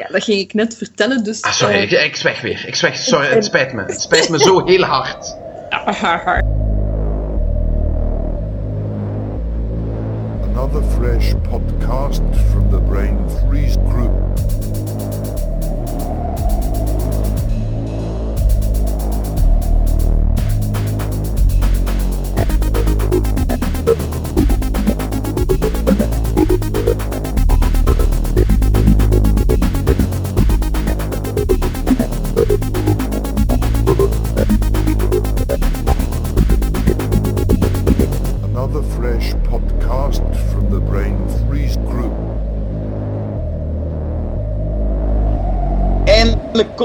Ja, 0.00 0.06
dat 0.06 0.24
ging 0.24 0.38
ik 0.38 0.54
net 0.54 0.76
vertellen, 0.76 1.24
dus... 1.24 1.42
Ah, 1.42 1.52
sorry, 1.52 1.74
ik, 1.74 1.90
ik 1.90 2.16
zweg 2.16 2.40
weer. 2.40 2.64
Ik 2.66 2.74
zweg, 2.74 2.96
sorry, 2.96 3.26
het 3.26 3.44
spijt 3.44 3.72
me. 3.72 3.82
Het 3.82 4.00
spijt 4.00 4.28
me 4.28 4.38
zo 4.38 4.64
heel 4.66 4.82
hard. 4.82 5.36
Another 10.42 10.82
fresh 10.82 11.32
podcast 11.50 12.20
from 12.50 12.70
the 12.70 12.80
Brain 12.88 13.18
Freeze 13.46 13.78
Group. 13.88 14.12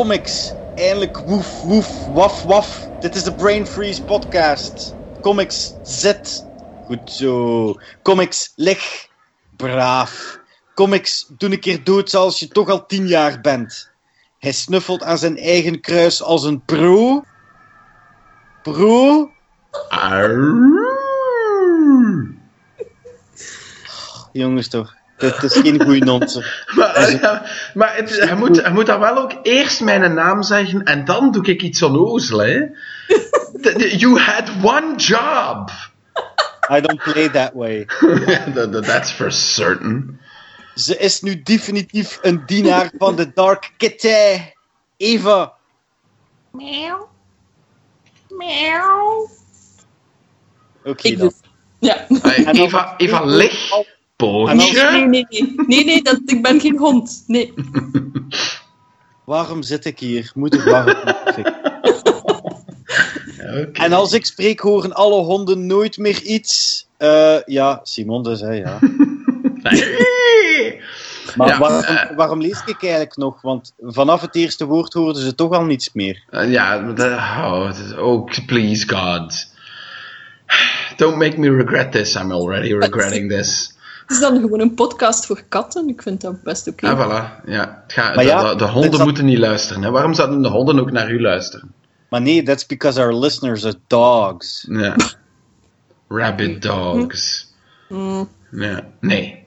Comics. 0.05 0.54
Eindelijk 0.73 1.18
woef, 1.18 1.62
woef, 1.62 2.05
waf, 2.05 2.41
waf. 2.41 2.90
Dit 3.00 3.16
is 3.16 3.23
de 3.23 3.36
Brain 3.36 3.66
Freeze 3.66 4.04
podcast. 4.04 4.95
Comics 5.20 5.80
zit. 5.81 6.45
Goed 6.84 7.12
zo. 7.12 7.73
Comics 8.02 8.54
lig. 8.55 9.08
Braaf. 9.58 10.40
Comics 10.73 11.26
doe 11.38 11.52
een 11.52 11.59
keer 11.59 11.84
dood 11.84 12.09
zoals 12.09 12.40
je 12.40 12.48
toch 12.48 12.70
al 12.70 12.86
tien 12.86 13.08
jaar 13.08 13.41
bent. 13.41 13.90
Hij 14.40 14.52
snuffelt 14.52 15.04
aan 15.04 15.18
zijn 15.18 15.38
eigen 15.38 15.81
kruis 15.81 16.22
als 16.22 16.44
een 16.44 16.66
pro. 16.66 17.23
Pro? 18.61 19.31
Jongens 24.31 24.67
toch. 24.67 25.05
Dit 25.17 25.44
is 25.44 25.53
geen 25.53 25.83
goede 25.83 26.05
nonsense. 26.05 26.63
Maar, 26.75 27.11
ja, 27.11 27.45
maar 27.73 27.95
het, 27.95 28.19
hij, 28.19 28.35
moet, 28.35 28.61
hij 28.61 28.71
moet 28.71 28.85
dan 28.85 28.99
wel 28.99 29.17
ook 29.17 29.39
eerst 29.44 29.81
mijn 29.81 30.13
naam 30.13 30.44
zeggen 30.44 30.83
en 30.83 31.05
dan 31.05 31.31
doe 31.31 31.45
ik 31.45 31.61
iets 31.61 31.81
onnozel, 31.81 32.38
hè. 32.39 32.59
The- 33.61 33.73
the- 33.77 33.97
You 33.97 34.19
had 34.19 34.49
one 34.61 34.95
job. 34.95 35.69
I 36.71 36.81
don't 36.81 37.03
play 37.03 37.30
that 37.30 37.53
way. 37.53 37.86
That- 38.53 38.71
that- 38.71 38.86
That's 38.86 39.11
for 39.11 39.31
certain. 39.31 40.19
Ze 40.75 40.97
is 40.97 41.21
nu 41.21 41.41
definitief 41.43 42.19
een 42.21 42.43
dienaar 42.45 42.91
van 42.97 43.16
de 43.16 43.31
Dark 43.33 43.71
Kitty. 43.77 44.39
Eva. 44.97 45.53
Oké 50.83 51.08
Ik 51.08 51.17
dan. 51.17 51.27
dus. 51.27 51.39
Ja. 51.80 52.05
Eva, 52.52 52.93
Eva, 52.97 53.23
lig, 53.23 53.69
Nee, 53.71 53.95
pootje. 54.16 54.89
Nee, 54.91 55.05
nee, 55.08 55.25
nee. 55.30 55.53
Nee, 55.67 55.85
nee, 55.85 56.02
dat, 56.03 56.19
ik 56.25 56.41
ben 56.41 56.59
geen 56.59 56.77
hond. 56.77 57.23
Nee. 57.27 57.53
Waarom 59.25 59.63
zit 59.63 59.85
ik 59.85 59.99
hier? 59.99 60.31
Moet 60.35 60.53
ik 60.53 60.61
waarom. 60.61 60.95
En 63.73 63.93
als 63.93 64.13
ik 64.13 64.25
spreek, 64.25 64.59
horen 64.59 64.93
alle 64.93 65.21
honden 65.23 65.66
nooit 65.66 65.97
meer 65.97 66.21
iets. 66.21 66.88
Eh, 66.97 67.36
ja, 67.45 67.80
Simon 67.83 68.23
dus, 68.23 68.39
hè, 68.39 68.52
ja. 68.52 68.80
Nee. 69.61 70.81
Maar 71.36 71.47
Ja, 71.47 71.59
waarom, 71.59 71.81
eh. 71.83 72.16
waarom 72.16 72.41
lees 72.41 72.61
ik 72.66 72.81
eigenlijk 72.81 73.16
nog? 73.17 73.41
Want 73.41 73.73
vanaf 73.80 74.21
het 74.21 74.36
eerste 74.36 74.66
woord 74.66 74.93
hoorden 74.93 75.21
ze 75.21 75.36
toch 75.36 75.52
al 75.53 75.63
niets 75.66 75.89
meer. 75.93 76.23
Eh, 76.30 76.52
Ja, 76.52 76.77
oh, 76.97 77.67
het 77.67 77.77
is- 77.77 77.95
oh, 77.97 78.30
please 78.45 78.88
God. 78.89 79.47
Don't 80.97 81.17
make 81.17 81.39
me 81.39 81.49
regret 81.55 81.92
this. 81.92 82.15
I'm 82.15 82.31
already 82.31 82.73
regretting 82.73 83.30
this. 83.31 83.74
Het 84.08 84.11
is 84.11 84.20
dan 84.20 84.39
gewoon 84.39 84.60
een 84.60 84.73
podcast 84.73 85.26
voor 85.26 85.43
katten. 85.49 85.88
Ik 85.88 86.02
vind 86.02 86.21
dat 86.21 86.42
best 86.43 86.67
oké. 86.67 86.88
Ah, 86.88 86.99
voilà. 86.99 87.45
Ja, 87.45 87.82
het 87.83 87.93
gaat- 87.93 88.16
Maar 88.16 88.23
de, 88.23 88.30
ja, 88.30 88.55
de, 88.55 88.64
honden 88.66 88.92
dat- 88.92 89.04
moeten 89.04 89.26
niet 89.26 89.38
luisteren. 89.38 89.83
Hè? 89.83 89.89
Waarom 89.92 90.14
zouden 90.14 90.42
de 90.42 90.48
honden 90.49 90.80
ook 90.80 90.92
naar 90.92 91.11
u 91.11 91.21
luisteren? 91.21 91.73
Maar 92.10 92.21
nee, 92.21 92.43
that's 92.43 92.66
because 92.66 93.02
our 93.02 93.14
listeners 93.20 93.66
are 93.66 93.77
dogs. 93.88 94.66
Ja. 94.70 94.95
Rabbit 96.08 96.61
dogs. 96.61 97.54
Mm. 97.89 98.30
Ja, 98.52 98.82
nee. 98.99 99.43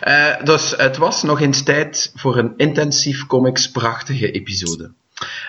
Eh, 0.00 0.44
dus 0.44 0.74
het 0.76 0.96
was 0.96 1.22
nog 1.22 1.40
eens 1.40 1.62
tijd 1.62 2.12
voor 2.14 2.36
een 2.38 2.52
intensief 2.56 3.26
comics 3.26 3.70
prachtige 3.70 4.30
episode. 4.30 4.90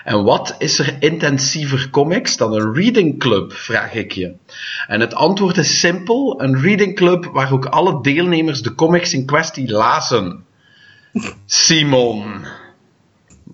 En 0.04 0.22
wat 0.22 0.54
is 0.58 0.78
er 0.78 0.96
intensiever 0.98 1.90
comics 1.90 2.36
dan 2.36 2.52
een 2.52 2.74
reading 2.74 3.18
club, 3.18 3.52
vraag 3.52 3.94
ik 3.94 4.12
je. 4.12 4.32
En 4.86 5.00
het 5.00 5.14
antwoord 5.14 5.56
is 5.56 5.80
simpel: 5.80 6.42
een 6.42 6.60
reading 6.60 6.96
club 6.96 7.24
waar 7.32 7.52
ook 7.52 7.66
alle 7.66 8.02
deelnemers 8.02 8.62
de 8.62 8.74
comics 8.74 9.12
in 9.12 9.26
kwestie 9.26 9.70
lazen. 9.70 10.44
Simon. 11.46 12.44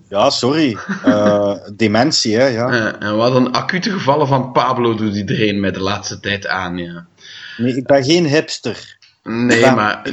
Ja, 0.09 0.29
sorry. 0.29 0.77
Eh, 1.03 1.53
dementie, 1.75 2.35
hè, 2.35 2.45
ja. 2.45 2.69
Eh, 2.69 3.07
en 3.07 3.17
wat 3.17 3.35
een 3.35 3.51
acute 3.51 3.91
gevallen 3.91 4.27
van 4.27 4.51
Pablo 4.51 4.95
doet 4.95 5.15
iedereen 5.15 5.59
mij 5.59 5.71
de 5.71 5.81
laatste 5.81 6.19
tijd 6.19 6.47
aan, 6.47 6.77
ja. 6.77 7.05
Nee, 7.57 7.75
ik 7.75 7.85
ben 7.85 8.03
geen 8.03 8.25
hipster. 8.25 8.97
Nee, 9.23 9.71
maar 9.71 10.11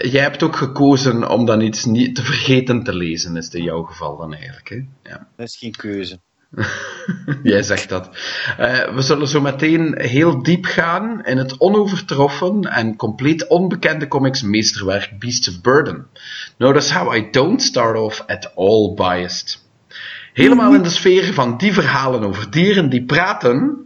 jij, 0.00 0.22
hebt 0.22 0.42
ook 0.42 0.56
gekozen 0.56 1.30
om 1.30 1.46
dan 1.46 1.60
iets 1.60 1.84
niet 1.84 2.14
te 2.14 2.22
vergeten 2.22 2.82
te 2.82 2.94
lezen, 2.94 3.36
is 3.36 3.44
het 3.44 3.54
in 3.54 3.62
jouw 3.62 3.82
geval 3.82 4.16
dan 4.16 4.34
eigenlijk. 4.34 4.68
Hè? 4.68 5.10
Ja. 5.10 5.26
Dat 5.36 5.46
is 5.48 5.56
geen 5.56 5.76
keuze. 5.76 6.18
Jij 7.42 7.62
zegt 7.62 7.88
dat. 7.88 8.08
Eh, 8.58 8.94
we 8.94 9.02
zullen 9.02 9.28
zo 9.28 9.40
meteen 9.40 9.94
heel 10.00 10.42
diep 10.42 10.64
gaan 10.64 11.24
in 11.24 11.36
het 11.36 11.60
onovertroffen 11.60 12.60
en 12.60 12.96
compleet 12.96 13.46
onbekende 13.46 14.08
comics 14.08 14.42
meesterwerk 14.42 15.18
Beasts 15.18 15.48
of 15.48 15.60
Burden. 15.60 16.06
Notice 16.58 16.94
how 16.94 17.14
I 17.14 17.30
don't 17.30 17.62
start 17.62 17.96
off 17.96 18.24
at 18.26 18.52
all 18.54 18.94
biased. 18.94 19.62
Helemaal 20.32 20.74
in 20.74 20.82
de 20.82 20.90
sfeer 20.90 21.32
van 21.32 21.56
die 21.56 21.72
verhalen 21.72 22.22
over 22.22 22.50
dieren 22.50 22.88
die 22.88 23.04
praten, 23.04 23.83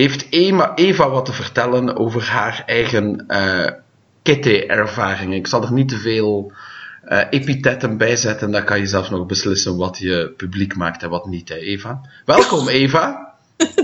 heeft 0.00 0.26
Ema, 0.30 0.74
Eva 0.74 1.10
wat 1.10 1.24
te 1.24 1.32
vertellen 1.32 1.96
over 1.96 2.22
haar 2.24 2.62
eigen 2.66 3.24
eh 3.28 3.70
kitty-ervaring. 4.22 5.34
Ik 5.34 5.46
zal 5.46 5.62
er 5.62 5.72
niet 5.72 5.88
te 5.88 5.96
veel 5.98 6.52
eh, 7.04 7.20
epitetten 7.30 7.96
bij 7.96 8.16
zetten, 8.16 8.50
dan 8.50 8.64
kan 8.64 8.78
je 8.78 8.86
zelf 8.86 9.10
nog 9.10 9.26
beslissen 9.26 9.76
wat 9.76 9.98
je 9.98 10.32
publiek 10.36 10.76
maakt 10.76 11.02
en 11.02 11.10
wat 11.10 11.26
niet, 11.26 11.48
hè, 11.48 11.54
Eva. 11.56 12.00
Welkom, 12.24 12.68
Eva. 12.82 13.32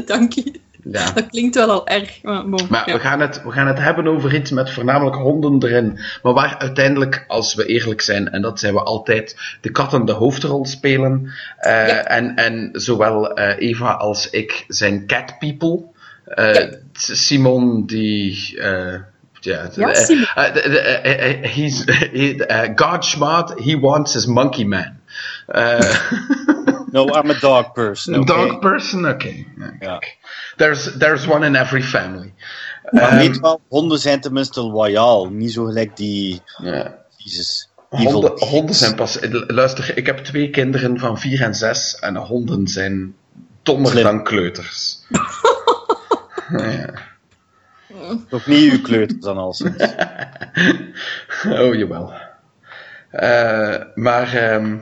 Dank 0.06 0.32
je. 0.32 0.60
Ja. 0.84 1.10
Dat 1.10 1.26
klinkt 1.30 1.54
wel 1.54 1.70
al 1.70 1.86
erg. 1.86 2.22
Maar, 2.22 2.48
bon, 2.48 2.66
Maar 2.70 2.88
ja. 2.88 2.94
we, 2.94 3.00
gaan 3.00 3.20
het, 3.20 3.42
we 3.42 3.50
gaan 3.50 3.66
het 3.66 3.78
hebben 3.78 4.06
over 4.06 4.34
iets 4.34 4.50
met 4.50 4.70
voornamelijk 4.70 5.16
honden 5.16 5.62
erin. 5.70 5.98
Maar 6.22 6.32
waar 6.32 6.58
uiteindelijk, 6.58 7.24
als 7.28 7.54
we 7.54 7.66
eerlijk 7.66 8.00
zijn, 8.00 8.30
en 8.30 8.42
dat 8.42 8.60
zijn 8.60 8.74
we 8.74 8.80
altijd, 8.82 9.36
de 9.60 9.70
katten 9.70 10.04
de 10.04 10.12
hoofdrol 10.12 10.66
spelen. 10.66 11.32
Eh, 11.56 11.72
Ja. 11.88 12.04
en, 12.04 12.34
en 12.36 12.68
zowel 12.72 13.38
Eva 13.38 13.92
als 13.92 14.30
ik 14.30 14.64
zijn 14.68 15.06
cat 15.06 15.38
people. 15.38 15.90
Eh, 16.34 16.54
Ja. 16.54 16.69
Simon, 16.93 17.87
die. 17.87 18.59
eh, 18.60 18.94
ja, 19.41 19.69
eh, 19.76 19.94
Simon. 19.94 20.26
eh, 20.34 20.54
eh, 21.04 21.31
eh, 21.44 21.53
he's, 21.54 21.84
he, 22.12 22.34
eh, 22.37 22.70
God 22.75 23.04
smart, 23.04 23.53
he 23.65 23.78
wants 23.81 24.12
his 24.12 24.26
monkey 24.26 24.65
man. 24.65 25.00
Eh, 25.47 25.81
No, 26.92 27.06
I'm 27.06 27.31
a 27.31 27.38
dog 27.41 27.72
person. 27.72 28.15
a 28.15 28.19
oké? 28.21 28.26
dog 28.32 28.59
person? 28.59 29.06
Oké. 29.09 29.28
Ja. 29.59 29.71
kijk. 29.78 30.16
There's, 30.56 30.91
there's 30.98 31.26
one 31.26 31.47
in 31.47 31.54
every 31.56 31.82
family. 31.82 32.32
Maar 32.91 33.03
Ehm, 33.09 33.16
weet 33.16 33.41
wel, 33.41 33.60
honden 33.69 33.98
zijn 33.98 34.21
tenminste 34.21 34.60
loyaal. 34.62 35.28
Niet 35.31 35.53
zo 35.53 35.65
gelijk 35.65 35.97
die... 35.97 36.42
Jezus. 37.16 37.69
Honden, 37.88 38.32
honden 38.44 38.75
zijn 38.75 38.94
pas. 38.94 39.19
Luister, 39.47 39.97
ik 39.97 40.06
heb 40.06 40.19
twee 40.19 40.50
kinderen 40.50 40.98
van 40.98 41.18
vier 41.18 41.42
en 41.42 41.54
zes 41.54 41.97
en 42.01 42.16
honden 42.16 42.66
zijn 42.68 43.15
dommer 43.62 43.91
Slim. 43.91 44.03
dan 44.04 44.24
kleuters. 44.24 44.98
ja. 46.59 46.91
Nog 48.31 48.47
niet 48.47 48.72
uw 48.72 48.81
kleuter 48.81 49.21
dan 49.21 49.37
al 49.37 49.53
sinds. 49.53 49.84
Oh, 51.49 51.75
jawel. 51.75 52.13
Eh, 53.10 53.81
maar 53.95 54.34
ehm, 54.34 54.77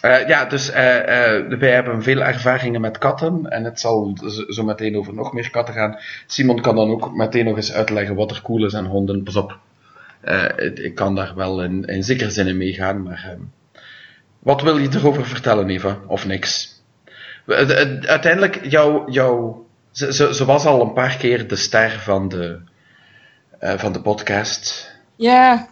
eh, 0.00 0.28
ja, 0.28 0.44
dus 0.44 0.70
eh, 0.70 1.46
wij 1.58 1.70
hebben 1.72 2.02
veel 2.02 2.22
ervaringen 2.22 2.80
met 2.80 2.98
katten 2.98 3.46
en 3.50 3.64
het 3.64 3.80
zal 3.80 4.16
zo, 4.48 4.64
meteen 4.64 4.96
over 4.96 5.14
nog 5.14 5.32
meer 5.32 5.50
katten 5.50 5.74
gaan. 5.74 5.98
Simon 6.26 6.60
kan 6.60 6.76
dan 6.76 6.90
ook 6.90 7.14
meteen 7.14 7.44
nog 7.44 7.56
eens 7.56 7.72
uitleggen 7.72 8.14
wat 8.14 8.30
er 8.30 8.42
cool 8.42 8.66
is 8.66 8.74
aan 8.74 8.86
honden. 8.86 9.22
Pas 9.22 9.36
op, 9.36 9.58
ik 10.74 10.94
kan 10.94 11.14
daar 11.14 11.34
wel 11.34 11.62
in, 11.62 11.84
in 11.84 12.04
zekere 12.04 12.30
zin 12.30 12.46
in 12.46 12.56
meegaan, 12.56 13.02
maar 13.02 13.24
ehm, 13.30 13.40
wat 14.38 14.62
wil 14.62 14.78
je 14.78 14.88
erover 14.94 15.26
vertellen, 15.26 15.70
Eva? 15.70 15.98
Of 16.06 16.26
niks? 16.26 16.82
De- 17.46 18.02
Uiteindelijk, 18.06 18.66
jouw, 18.66 19.10
jouw, 19.10 19.66
ze, 19.90 20.12
ze, 20.12 20.34
ze 20.34 20.44
was 20.44 20.64
al 20.64 20.80
een 20.80 20.92
paar 20.92 21.16
keer 21.16 21.48
de 21.48 21.56
ster 21.56 22.00
van 22.04 22.28
de, 22.28 22.58
eh, 23.58 23.78
van 23.78 23.92
de 23.92 24.00
podcast. 24.00 24.90
Ja, 25.16 25.68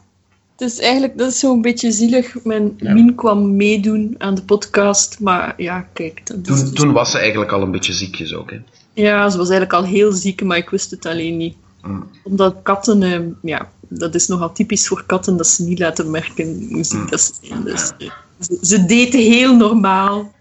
het 0.56 0.70
is 0.70 0.78
eigenlijk 0.78 1.18
dat 1.18 1.30
is 1.32 1.38
zo'n 1.38 1.62
beetje 1.62 1.92
zielig. 1.92 2.44
Mijn 2.44 2.74
Ja. 2.76 2.92
Mien 2.92 3.14
kwam 3.14 3.56
meedoen 3.56 4.14
aan 4.18 4.34
de 4.34 4.42
podcast, 4.42 5.20
maar 5.20 5.54
ja, 5.56 5.86
kijk. 5.92 6.26
Dat 6.26 6.44
Toen, 6.44 6.56
dus- 6.56 6.72
toen 6.72 6.92
was 6.92 7.10
ze 7.10 7.18
eigenlijk 7.18 7.52
al 7.52 7.62
een 7.62 7.70
beetje 7.70 7.92
ziekjes 7.92 8.34
ook. 8.34 8.50
Hè. 8.50 8.60
Ja, 8.92 9.30
ze 9.30 9.36
was 9.38 9.48
eigenlijk 9.48 9.72
al 9.72 9.84
heel 9.92 10.12
ziek, 10.12 10.42
maar 10.42 10.56
ik 10.56 10.70
wist 10.70 10.90
het 10.90 11.06
alleen 11.06 11.36
niet. 11.36 11.56
Mm. 11.82 12.10
Omdat 12.24 12.56
katten, 12.62 13.02
eh, 13.02 13.20
ja, 13.42 13.68
dat 13.88 14.14
is 14.14 14.26
nogal 14.26 14.52
typisch 14.52 14.88
voor 14.88 15.04
katten 15.06 15.36
dat 15.36 15.46
ze 15.46 15.62
niet 15.62 15.78
laten 15.78 16.10
merken 16.10 16.66
hoe 16.70 16.84
ziek 16.84 16.98
Mm. 17.00 17.10
dat 17.10 17.20
ze 17.20 17.32
zijn. 17.42 17.64
Dus, 17.64 17.92
eh, 17.98 18.10
ze, 18.40 18.58
ze 18.62 18.84
deden 18.84 19.20
heel 19.20 19.56
normaal. 19.56 20.32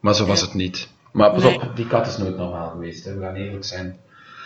Maar 0.00 0.14
zo 0.14 0.26
was 0.26 0.40
Ja. 0.40 0.44
het 0.46 0.54
niet. 0.54 0.88
Maar 1.16 1.30
pas 1.32 1.42
Nee. 1.42 1.60
op, 1.60 1.76
die 1.76 1.86
kat 1.86 2.06
is 2.06 2.16
nooit 2.16 2.36
normaal 2.36 2.70
geweest. 2.70 3.04
Hè. 3.04 3.14
We 3.14 3.20
gaan 3.22 3.34
eerlijk 3.34 3.64
zijn. 3.64 3.96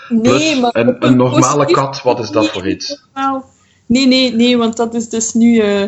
Nee, 0.08 0.22
Plus, 0.22 0.60
maar 0.60 0.76
een, 1.00 1.16
normale 1.16 1.66
kat, 1.66 2.02
wat 2.02 2.18
is 2.20 2.30
dat 2.30 2.48
voor 2.48 2.68
iets? 2.68 3.02
normaal. 3.14 3.48
Nee, 3.86 4.06
nee, 4.06 4.34
nee, 4.34 4.56
want 4.56 4.76
dat 4.76 4.94
is 4.94 5.08
dus 5.08 5.32
nu. 5.34 5.58
eh, 5.58 5.82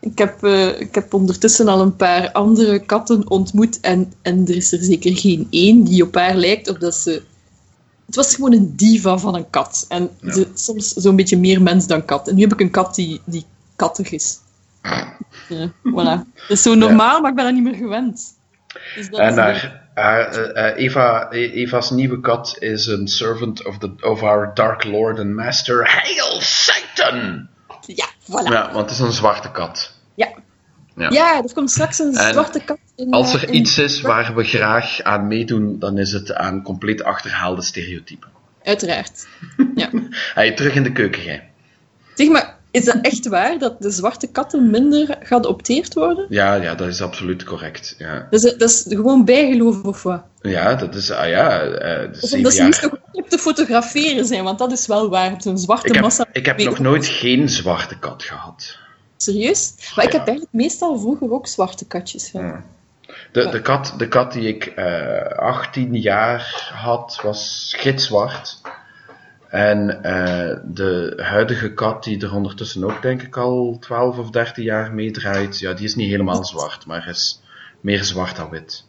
ik, 0.00 0.18
heb, 0.18 0.44
eh, 0.44 0.80
ik 0.80 0.94
heb 0.94 1.14
ondertussen 1.14 1.68
al 1.68 1.80
een 1.80 1.96
paar 1.96 2.32
andere 2.32 2.78
katten 2.78 3.30
ontmoet 3.30 3.80
en, 3.80 4.12
en 4.22 4.42
er 4.48 4.56
is 4.56 4.72
er 4.72 4.82
zeker 4.82 5.16
geen 5.16 5.46
één 5.50 5.84
die 5.84 6.02
op 6.02 6.14
haar 6.14 6.34
lijkt 6.36 6.68
of 6.70 6.76
dat 6.78 6.94
ze. 6.94 7.22
Het 8.06 8.14
was 8.16 8.34
gewoon 8.34 8.52
een 8.52 8.72
diva 8.76 9.18
van 9.18 9.34
een 9.34 9.50
kat. 9.50 9.86
En 9.88 10.10
Ja. 10.20 10.32
ze, 10.32 10.46
soms 10.54 10.92
zo'n 10.92 11.16
beetje 11.16 11.38
meer 11.38 11.62
mens 11.62 11.86
dan 11.86 12.04
kat. 12.04 12.28
En 12.28 12.34
nu 12.34 12.40
heb 12.40 12.52
ik 12.52 12.60
een 12.60 12.70
kat 12.70 12.94
die, 12.94 13.20
die 13.24 13.44
kattig 13.76 14.10
is. 14.10 14.38
Ja, 15.48 15.70
voilà. 15.70 16.26
Het 16.34 16.48
is 16.50 16.62
zo 16.62 16.74
normaal, 16.74 17.20
maar 17.20 17.30
ik 17.30 17.36
ben 17.36 17.44
dat 17.44 17.54
niet 17.54 17.62
meer 17.62 17.74
gewend. 17.74 18.34
Dus 18.96 19.10
dat 19.10 19.20
En 19.20 19.28
is 19.28 19.36
haar, 19.36 19.54
eh, 19.54 19.64
eh, 19.64 19.70
Eva, 19.94 21.30
eh, 21.30 21.54
Eva's 21.54 21.90
nieuwe 21.90 22.20
kat 22.20 22.56
is 22.58 22.86
een 22.86 23.08
servant 23.08 23.64
of, 23.66 23.78
the, 23.78 23.92
of 24.00 24.22
our 24.22 24.50
Dark 24.54 24.84
Lord 24.84 25.18
and 25.18 25.34
Master, 25.34 25.86
Hail 25.90 26.40
Satan! 26.40 27.48
Ja, 27.86 28.06
voilà. 28.20 28.52
Ja, 28.52 28.72
want 28.72 28.90
het 28.90 28.90
is 28.90 28.98
een 28.98 29.12
zwarte 29.12 29.50
kat. 29.50 29.96
Ja. 30.14 30.28
Ja. 30.96 31.10
Ja, 31.10 31.42
er 31.42 31.52
komt 31.54 31.70
straks 31.70 31.98
een 31.98 32.14
En 32.14 32.32
zwarte 32.32 32.60
kat 32.64 32.78
in. 32.96 33.10
Als 33.10 33.34
eh, 33.34 33.42
er 33.42 33.48
in- 33.48 33.54
iets 33.54 33.78
is 33.78 34.00
waar 34.00 34.34
we 34.34 34.44
graag 34.44 35.02
aan 35.02 35.26
meedoen, 35.26 35.78
dan 35.78 35.98
is 35.98 36.12
het 36.12 36.34
aan 36.34 36.62
compleet 36.62 37.02
achterhaalde 37.02 37.62
stereotypen. 37.62 38.28
Uiteraard. 38.62 39.26
Ja. 39.74 39.90
Hey, 40.34 40.52
terug 40.52 40.74
in 40.74 40.82
de 40.82 40.92
keuken, 40.92 41.22
jij. 41.22 41.50
Zeg 42.14 42.28
maar, 42.28 42.56
is 42.72 42.84
dat 42.84 42.98
echt 43.02 43.28
waar 43.28 43.58
dat 43.58 43.82
de 43.82 43.90
zwarte 43.90 44.26
katten 44.26 44.70
minder 44.70 45.16
geadopteerd 45.20 45.94
worden? 45.94 46.26
Ja, 46.28 46.54
ja, 46.54 46.74
dat 46.74 46.88
is 46.88 47.02
absoluut 47.02 47.44
correct. 47.44 47.94
Ja, 47.98 48.26
Dat 48.30 48.44
is, 48.44 48.56
dat 48.56 48.70
is 48.70 48.84
gewoon 48.88 49.24
bijgeloof 49.24 49.82
of 49.82 50.02
wat? 50.02 50.22
ja 50.40 50.74
dat 50.74 50.94
is, 50.94 51.10
ah 51.10 51.28
ja, 51.28 51.66
Of 52.10 52.16
zeven 52.18 52.36
omdat 52.36 52.52
ze 52.52 52.62
niet 52.62 52.74
zo 52.74 52.88
goed 53.12 53.30
te 53.30 53.38
fotograferen 53.38 54.24
zijn, 54.24 54.44
want 54.44 54.58
dat 54.58 54.72
is 54.72 54.86
wel 54.86 55.08
waar. 55.10 55.34
Zo'n 55.38 55.58
zwarte 55.58 55.86
Ik 55.88 55.94
heb, 55.94 56.02
massa. 56.02 56.26
ik 56.32 56.46
heb 56.46 56.58
nog 56.58 56.78
nooit 56.78 57.06
geen 57.06 57.48
zwarte 57.48 57.98
kat 57.98 58.22
gehad. 58.22 58.76
Serieus? 59.16 59.74
Maar 59.96 60.04
ik 60.04 60.12
heb 60.12 60.26
eigenlijk 60.26 60.52
meestal 60.52 60.98
vroeger 60.98 61.32
ook 61.32 61.46
zwarte 61.46 61.86
katjes 61.86 62.28
gehad. 62.28 62.46
Ja. 62.46 62.64
De, 63.32 63.48
de, 63.48 63.60
kat, 63.60 63.94
de 63.96 64.08
kat 64.08 64.32
die 64.32 64.48
ik 64.48 64.64
eh 64.66 65.38
18 65.38 65.94
jaar 65.94 66.70
had, 66.74 67.20
was 67.22 67.72
gitzwart. 67.76 68.60
En 69.52 70.02
eh, 70.02 70.56
de 70.64 71.14
huidige 71.22 71.72
kat, 71.72 72.04
die 72.04 72.22
er 72.22 72.34
ondertussen 72.34 72.84
ook 72.84 73.02
denk 73.02 73.22
ik 73.22 73.36
al 73.36 73.76
12 73.80 74.18
of 74.18 74.30
13 74.30 74.64
jaar 74.64 74.94
meedraait, 74.94 75.58
ja, 75.58 75.72
die 75.72 75.84
is 75.84 75.94
niet 75.94 76.10
helemaal 76.10 76.44
zwart, 76.44 76.86
maar 76.86 77.08
is 77.08 77.40
meer 77.80 78.04
zwart 78.04 78.36
dan 78.36 78.50
wit. 78.50 78.84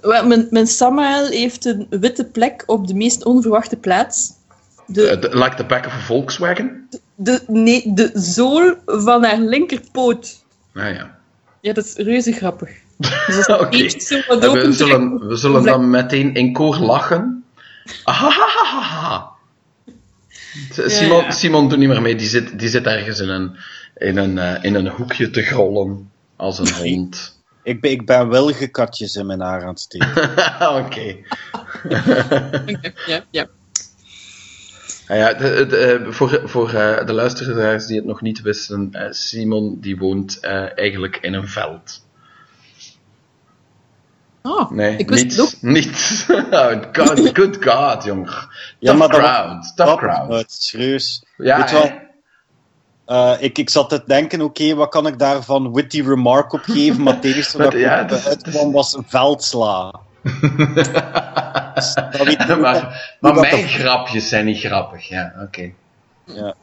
Wel, 0.00 0.26
Mijn, 0.26 0.46
mijn 0.50 0.66
Samael 0.66 1.26
heeft 1.28 1.64
een 1.64 1.86
witte 1.90 2.24
plek 2.24 2.62
op 2.66 2.86
de 2.86 2.94
meest 2.94 3.24
onverwachte 3.24 3.76
plaats. 3.76 4.30
De, 4.86 5.08
Eh, 5.08 5.20
de- 5.20 5.38
like 5.38 5.54
the 5.56 5.64
back 5.64 5.86
of 5.86 5.92
a 5.92 5.98
Volkswagen? 5.98 6.88
de, 7.14 7.42
nee, 7.46 7.92
de 7.94 8.10
zool 8.14 8.74
van 8.86 9.24
haar 9.24 9.38
linkerpoot. 9.38 10.44
Nou 10.72 10.94
ja. 10.94 11.18
Ja, 11.60 11.72
dat 11.72 11.84
is 11.84 11.94
reuze 11.94 12.32
grappig. 12.32 12.70
Dus 13.26 13.46
beetje 13.46 14.00
zo 14.00 14.20
wat 14.28 14.44
En 14.44 14.52
we 14.52 14.72
zullen, 14.72 15.26
we 15.28 15.36
zullen 15.36 15.62
dan 15.64 15.90
meteen 15.90 16.34
in 16.34 16.52
koor 16.52 16.76
lachen. 16.78 17.44
Ahahaha. 18.04 19.34
Simon, 20.70 21.22
ja. 21.22 21.30
Simon 21.30 21.68
doet 21.68 21.78
niet 21.78 21.88
meer 21.88 22.02
mee, 22.02 22.16
die 22.16 22.28
zit, 22.28 22.58
die 22.58 22.68
zit 22.68 22.86
ergens 22.86 23.20
in 23.20 23.28
een, 23.28 23.56
in, 23.96 24.16
een, 24.16 24.38
eh, 24.38 24.64
in 24.64 24.74
een 24.74 24.88
hoekje 24.88 25.30
te 25.30 25.42
grollen. 25.42 26.10
Als 26.36 26.58
een 26.58 26.72
hond. 26.72 27.40
Ik 27.62 27.80
ben, 27.80 27.90
ik 27.90 28.06
ben 28.06 28.28
wilgenkatjes 28.28 29.14
in 29.14 29.26
mijn 29.26 29.40
haar 29.40 29.62
aan 29.62 29.68
het 29.68 29.80
steken. 29.80 30.30
Oké. 30.84 31.16
Ja, 33.06 33.24
ja. 33.30 33.46
Nou 35.08 35.20
ja, 35.20 35.34
de, 35.34 35.66
de, 35.66 35.76
eh, 35.76 36.10
voor 36.12 36.42
voor 36.44 36.72
eh, 36.72 37.06
de 37.06 37.12
luisteraars 37.12 37.86
die 37.86 37.96
het 37.96 38.04
nog 38.04 38.20
niet 38.20 38.40
wisten, 38.40 38.88
eh, 38.92 39.12
Simon 39.12 39.80
die 39.80 39.96
woont 39.96 40.40
eh, 40.40 40.78
eigenlijk 40.78 41.16
in 41.16 41.34
een 41.34 41.48
veld. 41.48 42.05
Oh, 44.46 44.70
Nee, 44.70 44.96
ik 44.96 45.08
wist 45.08 45.22
niet. 45.24 45.32
het 45.36 45.40
ook. 45.40 45.52
niet. 45.62 46.26
Oh, 46.50 46.72
God, 46.92 47.30
good 47.38 47.64
God, 47.64 48.04
jongen. 48.04 48.32
Ja, 48.78 48.94
Tough 48.94 48.98
maar 48.98 49.08
dat- 49.08 49.20
crowd. 49.20 49.76
Tough 49.76 49.96
crowd. 49.96 50.32
Het 50.32 50.48
is 50.50 50.66
serieus. 50.68 51.24
Ja, 51.36 51.58
Weet 51.58 51.70
wel, 51.70 51.90
eh, 53.06 53.42
ik, 53.42 53.58
ik 53.58 53.70
zat 53.70 53.88
te 53.88 54.02
denken, 54.06 54.40
oké, 54.40 54.74
wat 54.74 54.88
kan 54.88 55.06
ik 55.06 55.18
daarvan 55.18 55.72
witty 55.72 56.02
remark 56.02 56.52
op 56.52 56.62
geven? 56.62 57.02
Maar 57.02 57.14
het 57.20 57.52
wat 57.52 57.72
ja, 57.72 58.00
ik 58.00 58.10
het 58.10 58.18
is- 58.18 58.26
uitkwam 58.26 58.72
was 58.72 58.94
een 58.96 59.04
veldsla. 59.08 59.94
Dus 61.74 61.94
maar 63.20 63.34
mijn 63.34 63.68
grapjes 63.68 64.28
zijn 64.28 64.44
niet 64.44 64.58
grappig, 64.58 65.08
ja, 65.08 65.32
oké. 65.42 65.70
Ja. 66.24 66.54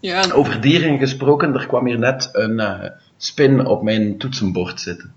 Ja, 0.00 0.24
Over 0.32 0.60
dieren 0.60 0.98
gesproken, 0.98 1.54
er 1.54 1.66
kwam 1.66 1.86
hier 1.86 1.98
net 1.98 2.28
een 2.32 2.60
eh, 2.60 2.90
spin 3.16 3.66
op 3.66 3.82
mijn 3.82 4.18
toetsenbord 4.18 4.80
zitten. 4.80 5.14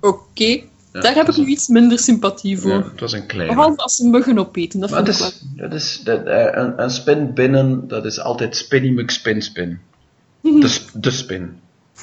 Oké. 0.00 0.60
Ja, 0.92 1.00
Daar 1.00 1.14
heb 1.14 1.28
ik 1.28 1.36
nu 1.36 1.46
iets 1.46 1.68
minder 1.68 1.98
sympathie 1.98 2.58
voor. 2.58 2.70
Ja, 2.70 2.82
het 2.90 3.00
was 3.00 3.12
een 3.12 3.26
kleine. 3.26 3.54
Behalve 3.54 3.76
als 3.82 3.96
ze 3.96 4.08
muggen 4.08 4.38
opeten, 4.38 4.80
dat 4.80 4.90
Maar 4.90 5.04
vind 5.04 5.18
dat 5.18 5.28
ik 5.32 5.34
wel. 5.40 5.66
is, 5.66 5.70
dat 5.70 5.80
is 5.80 6.00
dat, 6.04 6.26
eh, 6.26 6.62
een, 6.62 6.82
een 6.82 6.90
spin 6.90 7.34
binnen, 7.34 7.88
dat 7.88 8.04
is 8.04 8.20
altijd 8.20 8.56
Spinny 8.56 9.00
McSpin 9.00 9.42
Spin. 9.42 9.78
De, 10.40 10.68
sp- 10.68 10.90
de 10.92 11.10
spin. 11.10 11.60
Ja. 11.94 12.02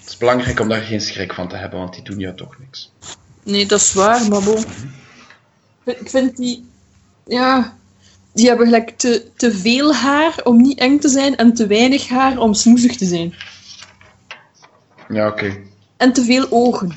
Het 0.00 0.08
is 0.08 0.16
belangrijk 0.16 0.60
om 0.60 0.68
daar 0.68 0.80
geen 0.80 1.00
schrik 1.00 1.34
van 1.34 1.48
te 1.48 1.56
hebben, 1.56 1.78
want 1.78 1.94
die 1.94 2.02
doen 2.02 2.18
jou 2.18 2.36
toch 2.36 2.58
niks. 2.58 2.92
Nee, 3.42 3.66
dat 3.66 3.80
is 3.80 3.92
waar, 3.92 4.28
maar 4.28 4.42
bon. 4.42 4.58
Ik 4.58 4.66
vind- 5.84 6.00
Ik 6.00 6.08
vind 6.10 6.36
die... 6.36 6.68
Ja... 7.26 7.76
Die 8.32 8.46
hebben 8.48 8.66
gelijk 8.66 8.90
te, 8.98 9.26
te 9.36 9.52
veel 9.52 9.94
haar 9.94 10.40
om 10.44 10.56
niet 10.62 10.78
eng 10.78 10.98
te 10.98 11.08
zijn 11.08 11.36
en 11.36 11.54
te 11.54 11.66
weinig 11.66 12.08
haar 12.08 12.38
om 12.38 12.54
snoezig 12.54 12.96
te 12.96 13.04
zijn. 13.04 13.34
Ja, 15.08 15.28
oké. 15.28 15.56
En 16.04 16.12
te 16.12 16.24
veel 16.24 16.46
ogen. 16.50 16.92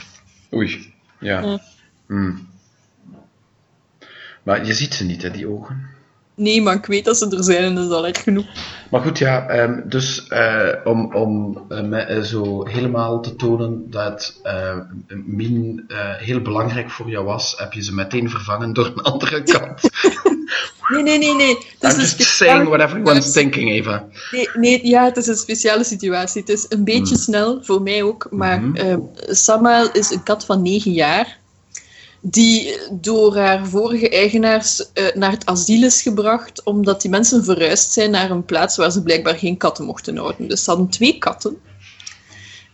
Oei. 0.53 0.93
Ja. 1.19 1.41
Ja. 1.41 1.59
Hmm. 2.07 2.47
Maar 4.43 4.65
je 4.65 4.73
ziet 4.73 4.93
ze 4.93 5.05
niet, 5.05 5.21
hè, 5.21 5.31
die 5.31 5.47
ogen. 5.47 5.89
Nee, 6.35 6.61
maar 6.61 6.75
ik 6.75 6.85
weet 6.85 7.05
dat 7.05 7.17
ze 7.17 7.35
er 7.37 7.43
zijn 7.43 7.63
en 7.63 7.75
dat 7.75 7.85
is 7.85 7.91
al 7.91 8.07
erg 8.07 8.23
genoeg. 8.23 8.45
Maar 8.91 9.01
goed, 9.01 9.17
ja, 9.17 9.47
ehm, 9.47 9.81
dus 9.89 10.27
eh, 10.27 10.73
om, 10.83 11.15
om 11.15 11.65
eh, 11.69 12.17
eh, 12.17 12.23
zo 12.23 12.65
helemaal 12.65 13.21
te 13.21 13.35
tonen 13.35 13.89
dat 13.89 14.41
Mien 15.07 15.85
eh, 15.87 16.15
heel 16.15 16.41
belangrijk 16.41 16.89
voor 16.89 17.09
jou 17.09 17.25
was, 17.25 17.55
heb 17.57 17.73
je 17.73 17.83
ze 17.83 17.93
meteen 17.93 18.29
vervangen 18.29 18.73
door 18.73 18.85
een 18.85 19.01
andere 19.01 19.43
kat. 19.43 19.89
Nee, 20.87 21.03
nee, 21.03 21.17
nee, 21.17 21.35
nee. 21.35 21.57
Het 21.79 21.91
is 21.97 22.11
I'm 22.11 22.17
just 22.17 22.35
saying 22.37 22.67
what 22.67 22.79
everyone's 22.81 23.31
thinking, 23.31 23.69
Eva. 23.71 24.05
Nee, 24.31 24.49
nee, 24.53 24.87
ja, 24.87 25.03
het 25.05 25.17
is 25.17 25.27
een 25.27 25.35
speciale 25.35 25.83
situatie. 25.83 26.41
Het 26.41 26.49
is 26.49 26.65
een 26.69 26.83
beetje 26.83 27.17
snel, 27.17 27.59
voor 27.63 27.81
mij 27.81 28.03
ook. 28.03 28.27
Maar 28.31 28.61
Mhm. 28.61 28.75
eh, 28.75 28.95
Samael 29.29 29.91
is 29.91 30.09
een 30.11 30.23
kat 30.23 30.45
van 30.45 30.61
9 30.61 30.91
jaar. 30.91 31.37
Die 32.21 32.77
door 32.91 33.37
haar 33.37 33.67
vorige 33.67 34.09
eigenaars 34.09 34.91
eh, 34.93 35.05
naar 35.13 35.31
het 35.31 35.45
asiel 35.45 35.83
is 35.83 36.01
gebracht. 36.01 36.63
Omdat 36.63 37.01
die 37.01 37.09
mensen 37.11 37.43
verhuisd 37.43 37.91
zijn 37.91 38.11
naar 38.11 38.31
een 38.31 38.45
plaats 38.45 38.77
waar 38.77 38.91
ze 38.91 39.01
blijkbaar 39.03 39.35
geen 39.35 39.57
katten 39.57 39.85
mochten 39.85 40.17
houden. 40.17 40.47
Dus 40.47 40.63
ze 40.63 40.69
hadden 40.69 40.89
twee 40.89 41.17
katten. 41.17 41.57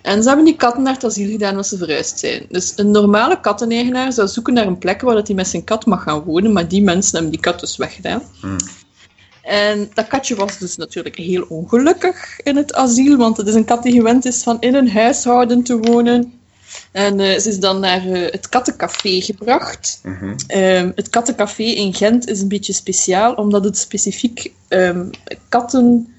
En 0.03 0.21
ze 0.21 0.27
hebben 0.27 0.45
die 0.45 0.55
katten 0.55 0.83
naar 0.83 0.93
het 0.93 1.03
asiel 1.03 1.29
gedaan 1.29 1.57
als 1.57 1.69
ze 1.69 1.77
verhuisd 1.77 2.19
zijn. 2.19 2.45
Dus 2.49 2.73
een 2.75 2.91
normale 2.91 3.39
katteneigenaar 3.39 4.13
zou 4.13 4.27
zoeken 4.27 4.53
naar 4.53 4.67
een 4.67 4.77
plek 4.77 5.01
waar 5.01 5.15
dat 5.15 5.27
hij 5.27 5.35
met 5.35 5.47
zijn 5.47 5.63
kat 5.63 5.85
mag 5.85 6.03
gaan 6.03 6.23
wonen. 6.23 6.53
Maar 6.53 6.67
die 6.67 6.83
mensen 6.83 7.13
hebben 7.13 7.31
die 7.31 7.39
kat 7.39 7.59
dus 7.59 7.77
weggedaan. 7.77 8.21
Hmm. 8.41 8.57
En 9.41 9.89
dat 9.93 10.07
katje 10.07 10.35
was 10.35 10.57
dus 10.57 10.75
natuurlijk 10.75 11.15
heel 11.15 11.45
ongelukkig 11.49 12.39
in 12.39 12.55
het 12.55 12.73
asiel, 12.73 13.17
want 13.17 13.37
het 13.37 13.47
is 13.47 13.53
een 13.53 13.65
kat 13.65 13.83
die 13.83 13.93
gewend 13.93 14.25
is 14.25 14.43
van 14.43 14.57
in 14.61 14.75
een 14.75 14.91
huishouden 14.91 15.63
te 15.63 15.77
wonen. 15.77 16.33
En 16.91 17.19
eh, 17.19 17.39
ze 17.39 17.49
is 17.49 17.59
dan 17.59 17.79
naar 17.79 18.05
eh, 18.07 18.31
het 18.31 18.49
kattencafé 18.49 19.21
gebracht. 19.21 19.99
Mhm. 20.03 20.35
Ehm, 20.47 20.91
het 20.95 21.09
kattencafé 21.09 21.63
in 21.63 21.93
Gent 21.93 22.27
is 22.27 22.41
een 22.41 22.47
beetje 22.47 22.73
speciaal, 22.73 23.33
omdat 23.33 23.63
het 23.63 23.77
specifiek 23.77 24.51
ehm, 24.67 25.05
katten 25.49 26.12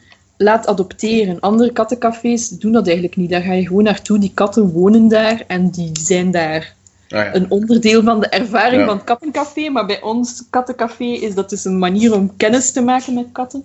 laat 0.45 0.67
adopteren. 0.67 1.41
Andere 1.41 1.73
kattencafés 1.73 2.49
doen 2.49 2.73
dat 2.73 2.87
eigenlijk 2.87 3.17
niet. 3.17 3.31
Daar 3.31 3.43
ga 3.43 3.53
je 3.53 3.67
gewoon 3.67 3.83
naartoe, 3.83 4.19
die 4.19 4.31
katten 4.35 4.71
wonen 4.71 5.09
daar 5.09 5.43
en 5.47 5.71
die 5.71 5.91
zijn 6.01 6.31
daar 6.31 6.75
Ah, 7.09 7.21
ja. 7.25 7.35
een 7.35 7.51
onderdeel 7.51 8.03
van 8.03 8.21
de 8.21 8.29
ervaring 8.29 8.81
Ja. 8.81 8.87
van 8.87 8.97
het 8.97 9.05
kattencafé. 9.05 9.69
Maar 9.69 9.87
bij 9.87 10.03
ons 10.03 10.45
kattencafé 10.51 11.05
is 11.05 11.35
dat 11.35 11.51
dus 11.51 11.65
een 11.65 11.79
manier 11.79 12.15
om 12.15 12.37
kennis 12.37 12.73
te 12.73 12.81
maken 12.83 13.15
met 13.15 13.27
katten. 13.33 13.65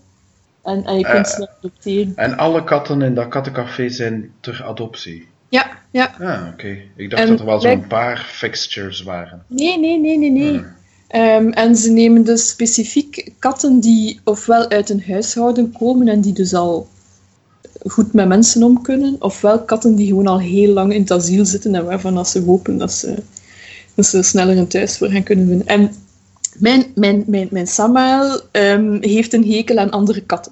En, 0.63 0.85
en 0.85 0.97
je 0.97 1.03
kunt 1.03 1.25
Eh. 1.27 1.33
snel 1.33 1.47
adopteren. 1.59 2.13
En 2.15 2.37
alle 2.37 2.63
katten 2.63 3.01
in 3.01 3.13
dat 3.15 3.27
kattencafé 3.27 3.89
zijn 3.89 4.31
ter 4.39 4.63
adoptie. 4.65 5.27
Ja, 5.49 5.65
ja. 5.91 6.11
Ah, 6.19 6.47
oké. 6.53 6.77
Ik 6.95 7.09
dacht 7.09 7.21
En 7.23 7.29
dat 7.29 7.39
er 7.39 7.45
wel 7.45 7.61
zo'n 7.61 7.87
paar 7.87 8.17
fixtures 8.17 9.03
waren. 9.03 9.43
Nee, 9.47 9.79
nee, 9.79 9.99
nee, 9.99 10.17
nee, 10.17 10.31
nee. 10.31 10.49
Hmm. 10.49 10.65
Ehm, 11.09 11.49
en 11.49 11.75
ze 11.75 11.91
nemen 11.91 12.23
dus 12.23 12.49
specifiek 12.49 13.31
katten 13.39 13.79
die 13.79 14.19
ofwel 14.23 14.69
uit 14.69 14.89
een 14.89 15.03
huishouden 15.07 15.71
komen 15.71 16.07
en 16.07 16.21
die 16.21 16.33
dus 16.33 16.53
al 16.53 16.87
goed 17.87 18.13
met 18.13 18.27
mensen 18.27 18.63
om 18.63 18.81
kunnen, 18.81 19.15
ofwel 19.19 19.63
katten 19.63 19.95
die 19.95 20.07
gewoon 20.07 20.27
al 20.27 20.39
heel 20.39 20.73
lang 20.73 20.93
in 20.93 21.01
het 21.01 21.11
asiel 21.11 21.45
zitten 21.45 21.75
en 21.75 21.85
waarvan 21.85 22.17
als 22.17 22.31
ze 22.31 22.41
hopen 22.41 22.77
dat 22.77 22.91
ze, 22.91 23.15
dat 23.95 24.05
ze 24.05 24.23
sneller 24.23 24.57
een 24.57 24.67
thuis 24.67 24.97
voor 24.97 25.07
gaan 25.07 25.23
kunnen 25.23 25.47
vinden. 25.47 25.67
En 25.67 25.91
mijn, 26.57 26.85
mijn, 26.95 27.23
mijn, 27.27 27.47
mijn 27.51 27.67
Samael 27.67 28.41
ehm, 28.51 28.97
heeft 29.01 29.33
een 29.33 29.51
hekel 29.51 29.77
aan 29.77 29.91
andere 29.91 30.21
katten. 30.21 30.51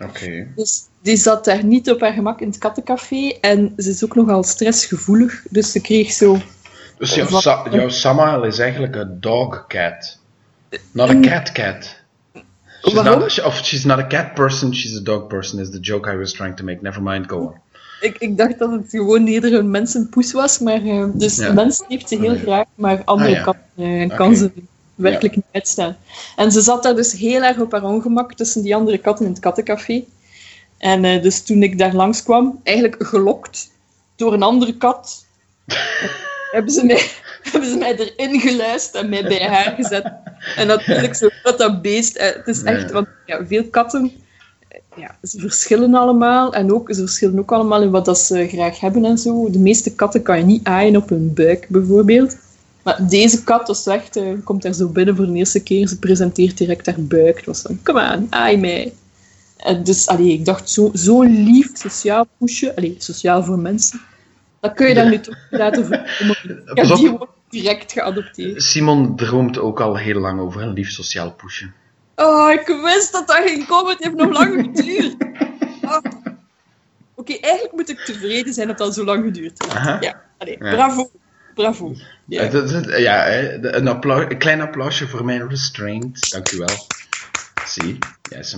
Oké. 0.00 0.46
Dus 0.56 0.82
die 1.02 1.16
zat 1.16 1.44
daar 1.44 1.64
niet 1.64 1.90
op 1.90 2.00
haar 2.00 2.12
gemak 2.12 2.40
in 2.40 2.48
het 2.48 2.58
kattencafé 2.58 3.32
en 3.40 3.72
ze 3.76 3.90
is 3.90 4.04
ook 4.04 4.14
nogal 4.14 4.42
stressgevoelig, 4.42 5.44
dus 5.50 5.72
ze 5.72 5.80
kreeg 5.80 6.12
zo... 6.12 6.38
Dus 6.98 7.14
jouw, 7.14 7.26
Sa- 7.40 7.66
jouw 7.70 7.88
Samael 7.88 8.44
is 8.44 8.58
eigenlijk 8.58 8.96
een 8.96 9.20
dog 9.20 9.64
cat. 9.68 10.18
Not 10.90 11.10
a 11.10 11.20
cat 11.20 11.52
cat. 11.52 12.00
She's 12.82 12.94
Waarom? 12.94 13.18
not, 13.18 13.30
she- 13.32 13.44
of 13.46 13.54
she's 13.64 13.84
not 13.84 13.98
a 13.98 14.06
cat 14.06 14.34
person, 14.34 14.74
she's 14.74 14.96
a 14.96 15.00
dog 15.02 15.26
person, 15.28 15.58
is 15.60 15.70
the 15.70 15.80
joke 15.80 16.12
I 16.12 16.16
was 16.16 16.32
trying 16.32 16.56
to 16.56 16.64
make. 16.64 16.78
Never 16.82 17.02
mind, 17.02 17.28
go 17.28 17.36
on. 17.38 17.54
Ik, 18.00 18.16
ik 18.18 18.36
dacht 18.36 18.58
dat 18.58 18.70
het 18.70 18.84
gewoon 18.90 19.26
eerder 19.26 19.54
een 19.54 19.70
mensenpoes 19.70 20.32
was, 20.32 20.58
maar 20.58 20.82
eh, 20.84 21.04
dus 21.14 21.36
Ja. 21.36 21.52
mensen 21.52 21.84
heeft 21.88 22.08
ze 22.08 22.18
heel 22.18 22.36
graag, 22.36 22.64
maar 22.74 23.02
andere 23.04 23.30
Ah, 23.30 23.36
ja. 23.36 23.42
katten 23.42 23.62
eh, 24.10 24.16
kan 24.16 24.36
ze 24.36 24.50
werkelijk 24.94 25.34
niet 25.36 25.44
uitstaan. 25.52 25.96
En 26.36 26.52
ze 26.52 26.60
zat 26.60 26.82
daar 26.82 26.94
dus 26.94 27.12
heel 27.12 27.42
erg 27.42 27.58
op 27.58 27.72
haar 27.72 27.82
ongemak 27.84 28.34
tussen 28.34 28.62
die 28.62 28.74
andere 28.76 28.98
katten 28.98 29.24
in 29.26 29.30
het 29.32 29.40
kattencafé. 29.40 30.02
En 30.78 31.04
eh, 31.04 31.22
dus 31.22 31.42
toen 31.42 31.62
ik 31.62 31.78
daar 31.78 31.94
langskwam, 31.94 32.60
eigenlijk 32.64 33.06
gelokt 33.06 33.70
door 34.16 34.32
een 34.32 34.42
andere 34.42 34.76
kat, 34.76 35.24
hebben, 36.52 36.72
ze 36.72 36.84
mij, 36.84 37.10
hebben 37.52 37.70
ze 37.70 37.76
mij 37.76 37.96
erin 37.96 38.40
geluisterd 38.40 39.04
en 39.04 39.10
mij 39.10 39.22
bij 39.22 39.42
haar 39.46 39.74
gezet. 39.76 40.12
En 40.56 40.66
natuurlijk 40.66 41.14
zo 41.14 41.28
dat 41.42 41.58
dat 41.58 41.82
beest, 41.82 42.16
eh, 42.16 42.34
het 42.34 42.46
is 42.46 42.62
echt, 42.62 42.90
want 42.90 43.06
ja, 43.26 43.46
veel 43.46 43.64
katten 43.64 44.12
eh, 44.68 44.78
ja, 44.96 45.16
ze 45.22 45.40
verschillen 45.40 45.94
allemaal 45.94 46.54
en 46.54 46.72
ook, 46.72 46.94
ze 46.94 47.00
verschillen 47.00 47.38
ook 47.38 47.52
allemaal 47.52 47.82
in 47.82 47.90
wat 47.90 48.04
dat 48.04 48.18
ze 48.18 48.48
graag 48.48 48.80
hebben 48.80 49.04
en 49.04 49.18
zo. 49.18 49.50
De 49.50 49.58
meeste 49.58 49.94
katten 49.94 50.22
kan 50.22 50.38
je 50.38 50.44
niet 50.44 50.64
aaien 50.66 50.96
op 50.96 51.08
hun 51.08 51.34
buik, 51.34 51.66
bijvoorbeeld. 51.68 52.36
Maar 52.82 53.08
deze 53.08 53.44
kat 53.44 53.66
was 53.66 53.86
echt, 53.86 54.16
eh, 54.16 54.32
komt 54.44 54.62
daar 54.62 54.72
zo 54.72 54.88
binnen 54.88 55.16
voor 55.16 55.26
de 55.26 55.32
eerste 55.32 55.62
keer, 55.62 55.88
ze 55.88 55.98
presenteert 55.98 56.58
direct 56.58 56.86
haar 56.86 57.02
buik. 57.02 57.36
Het 57.36 57.46
was 57.46 57.60
van, 57.60 57.78
kom 57.82 57.98
aan, 57.98 58.26
aai 58.30 58.56
mij. 58.56 58.92
En 59.56 59.84
dus, 59.84 60.06
allee, 60.06 60.32
ik 60.32 60.44
dacht, 60.44 60.70
zo, 60.70 60.90
zo 60.94 61.22
lief, 61.22 61.70
sociaal 61.72 62.26
poesje, 62.38 62.76
allee, 62.76 62.94
sociaal 62.98 63.44
voor 63.44 63.58
mensen. 63.58 64.00
Dat 64.62 64.72
kun 64.74 64.88
je 64.88 64.94
daar 64.94 65.08
nu 65.08 65.20
toch 65.20 65.36
laten 65.50 65.86
voorkomen. 65.86 66.36
Ik 66.70 66.76
heb 66.76 66.86
die 66.86 66.96
gewoon 66.96 67.28
direct 67.48 67.92
geadopteerd. 67.92 68.62
Simon 68.62 69.16
droomt 69.16 69.58
ook 69.58 69.80
al 69.80 69.96
heel 69.96 70.20
lang 70.20 70.40
over 70.40 70.62
een 70.62 70.72
lief 70.72 70.90
sociaal 70.90 71.32
poesje. 71.32 71.70
Oh, 72.16 72.50
ik 72.52 72.66
wist 72.66 73.12
dat 73.12 73.26
dat 73.26 73.36
ging 73.44 73.66
komen. 73.66 73.92
Het 73.92 74.02
heeft 74.02 74.14
nog 74.16 74.32
lang 74.32 74.54
geduurd. 74.74 75.14
Ah. 75.82 76.04
Oké, 77.14 77.32
eigenlijk 77.40 77.74
moet 77.74 77.88
ik 77.88 77.98
tevreden 77.98 78.54
zijn 78.54 78.68
dat 78.68 78.78
dat 78.78 78.94
zo 78.94 79.04
lang 79.04 79.24
geduurd 79.24 79.62
heeft. 79.62 79.74
Aha. 79.74 79.96
Ja, 80.00 80.22
allee, 80.38 80.56
Ja. 80.58 80.70
bravo. 80.70 81.10
Bravo. 81.54 81.94
Ja. 82.26 82.42
Ja, 82.96 83.38
een, 83.38 83.86
een 84.06 84.38
klein 84.38 84.60
applausje 84.60 85.08
voor 85.08 85.24
mijn 85.24 85.48
restraint. 85.48 86.30
Dank 86.30 86.52
u 86.52 86.58
wel. 86.58 86.86
Zie, 87.66 87.98
yes. 88.30 88.56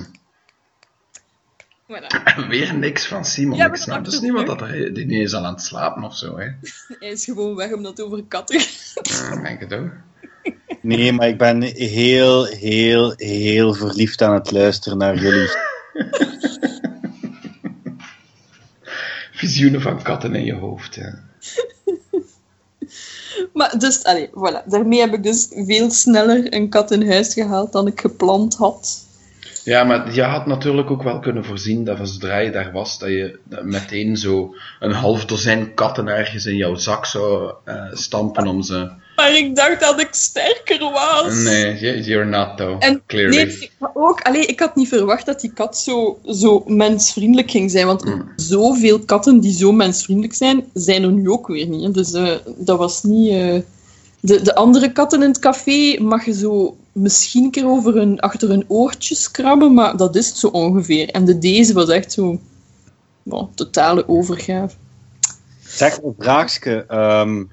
Voilà. 1.86 2.06
Weer 2.48 2.74
niks 2.74 3.06
van 3.06 3.24
Simon. 3.24 3.56
Ja, 3.56 3.66
ik 3.66 3.76
snap 3.76 4.04
dus 4.04 4.20
niet 4.20 4.32
wat 4.32 4.46
dat 4.46 4.60
hij... 4.60 4.92
Die 4.92 5.22
is 5.22 5.34
al 5.34 5.44
aan 5.44 5.52
het 5.52 5.62
slapen 5.62 6.04
of 6.04 6.16
zo, 6.16 6.38
hè. 6.38 6.44
Hij 7.00 7.08
is 7.10 7.24
gewoon 7.24 7.56
weg 7.56 7.72
omdat 7.72 7.96
het 7.96 8.06
over 8.06 8.24
katten 8.28 8.60
gaat. 8.60 9.08
Ja, 9.08 9.42
denk 9.42 9.60
het 9.60 9.74
ook. 9.74 9.90
Nee, 10.80 11.12
maar 11.12 11.28
ik 11.28 11.38
ben 11.38 11.62
heel, 11.62 12.44
heel, 12.44 13.12
heel 13.16 13.74
verliefd 13.74 14.22
aan 14.22 14.34
het 14.34 14.50
luisteren 14.50 14.98
naar 14.98 15.18
jullie. 15.18 15.48
Visioenen 19.32 19.80
van 19.80 20.02
katten 20.02 20.34
in 20.34 20.44
je 20.44 20.54
hoofd, 20.54 20.94
ja. 20.94 21.18
Maar 23.52 23.78
dus, 23.78 24.04
allee, 24.04 24.28
voilà. 24.28 24.66
Daarmee 24.66 25.00
heb 25.00 25.14
ik 25.14 25.22
dus 25.22 25.48
veel 25.50 25.90
sneller 25.90 26.54
een 26.54 26.68
kat 26.68 26.90
in 26.90 27.10
huis 27.10 27.32
gehaald 27.32 27.72
dan 27.72 27.86
ik 27.86 28.00
gepland 28.00 28.54
had. 28.54 29.03
Ja, 29.64 29.84
maar 29.84 30.14
je 30.14 30.22
had 30.22 30.46
natuurlijk 30.46 30.90
ook 30.90 31.02
wel 31.02 31.18
kunnen 31.18 31.44
voorzien 31.44 31.84
dat 31.84 31.98
zodra 32.08 32.38
je 32.38 32.50
daar 32.50 32.72
was, 32.72 32.98
dat 32.98 33.08
je 33.08 33.38
meteen 33.62 34.16
zo 34.16 34.54
een 34.80 34.92
half 34.92 35.24
dozijn 35.24 35.74
katten 35.74 36.08
ergens 36.08 36.46
in 36.46 36.56
jouw 36.56 36.74
zak 36.74 37.06
zou 37.06 37.52
eh, 37.64 37.74
stampen 37.92 38.46
om 38.46 38.62
ze... 38.62 38.90
Maar 39.16 39.36
ik 39.36 39.56
dacht 39.56 39.80
dat 39.80 40.00
ik 40.00 40.08
sterker 40.10 40.78
was. 40.90 41.34
Nee, 41.42 41.78
you- 41.78 42.00
you're 42.00 42.24
not 42.24 42.56
though, 42.56 42.76
En 42.84 43.02
clearly. 43.06 43.36
nee, 43.36 43.70
maar 43.78 43.90
ook, 43.94 44.20
allee, 44.22 44.46
ik 44.46 44.60
had 44.60 44.76
niet 44.76 44.88
verwacht 44.88 45.26
dat 45.26 45.40
die 45.40 45.52
kat 45.52 45.78
zo, 45.78 46.18
zo 46.26 46.62
mensvriendelijk 46.66 47.50
ging 47.50 47.70
zijn. 47.70 47.86
Want 47.86 48.04
Mm. 48.04 48.28
zoveel 48.36 48.98
katten 49.00 49.40
die 49.40 49.52
zo 49.52 49.72
mensvriendelijk 49.72 50.34
zijn, 50.34 50.64
zijn 50.72 51.02
er 51.02 51.12
nu 51.12 51.28
ook 51.30 51.46
weer 51.46 51.66
niet. 51.66 51.82
hè. 51.82 51.90
Dus 51.90 52.12
eh, 52.12 52.32
dat 52.56 52.78
was 52.78 53.02
niet. 53.02 53.30
eh, 53.30 53.54
De, 54.20 54.42
de 54.42 54.54
andere 54.54 54.92
katten 54.92 55.22
in 55.22 55.28
het 55.28 55.38
café 55.38 56.02
mag 56.02 56.24
je 56.24 56.32
zo 56.34 56.76
misschien 56.94 57.44
een 57.44 57.50
keer 57.50 57.66
over 57.68 57.94
hun, 57.94 58.20
achter 58.20 58.48
hun 58.48 58.64
oortjes 58.68 59.30
krabben, 59.30 59.74
maar 59.74 59.96
dat 59.96 60.16
is 60.16 60.28
het 60.28 60.36
zo 60.36 60.46
ongeveer. 60.46 61.08
En 61.08 61.24
de 61.24 61.38
deze 61.38 61.72
was 61.74 61.88
echt 61.88 62.12
zo. 62.12 62.40
Totale 63.54 64.08
overgave. 64.08 64.74
Zeg, 65.66 66.02
een 66.02 66.14
vraagje. 66.18 66.84
ehm, 66.88 67.44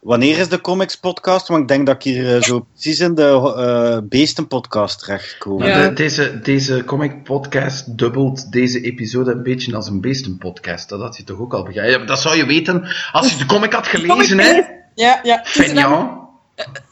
wanneer 0.00 0.38
is 0.38 0.48
de 0.48 0.60
Comics 0.60 0.96
podcast? 0.96 1.48
Want 1.48 1.60
ik 1.62 1.68
denk 1.68 1.86
dat 1.86 1.94
ik 1.94 2.02
hier 2.02 2.34
eh, 2.36 2.42
zo 2.42 2.66
precies 2.72 3.00
in 3.00 3.14
de 3.14 3.54
eh 3.56 3.98
beestenpodcast 4.08 4.98
terechtkom. 4.98 5.58
Maar 5.58 5.68
Ja. 5.68 5.88
de- 5.88 5.92
deze, 5.94 6.40
deze 6.42 6.82
comic 6.84 7.22
podcast 7.24 7.98
dubbelt 7.98 8.52
deze 8.52 8.80
episode 8.80 9.32
een 9.32 9.42
beetje 9.42 9.76
als 9.76 9.88
een 9.88 10.00
beestenpodcast. 10.00 10.88
Dat 10.88 11.00
had 11.00 11.16
je 11.16 11.24
toch 11.24 11.38
ook 11.38 11.54
al 11.54 11.62
begrepen? 11.62 12.00
Ja, 12.00 12.06
dat 12.06 12.20
zou 12.20 12.36
je 12.36 12.46
weten 12.46 12.88
als 13.12 13.32
je 13.32 13.38
de 13.38 13.46
comic 13.46 13.72
had 13.72 13.86
gelezen, 13.96 14.38
hè? 14.38 14.60
Ja, 14.94 15.20
ja. 15.22 15.44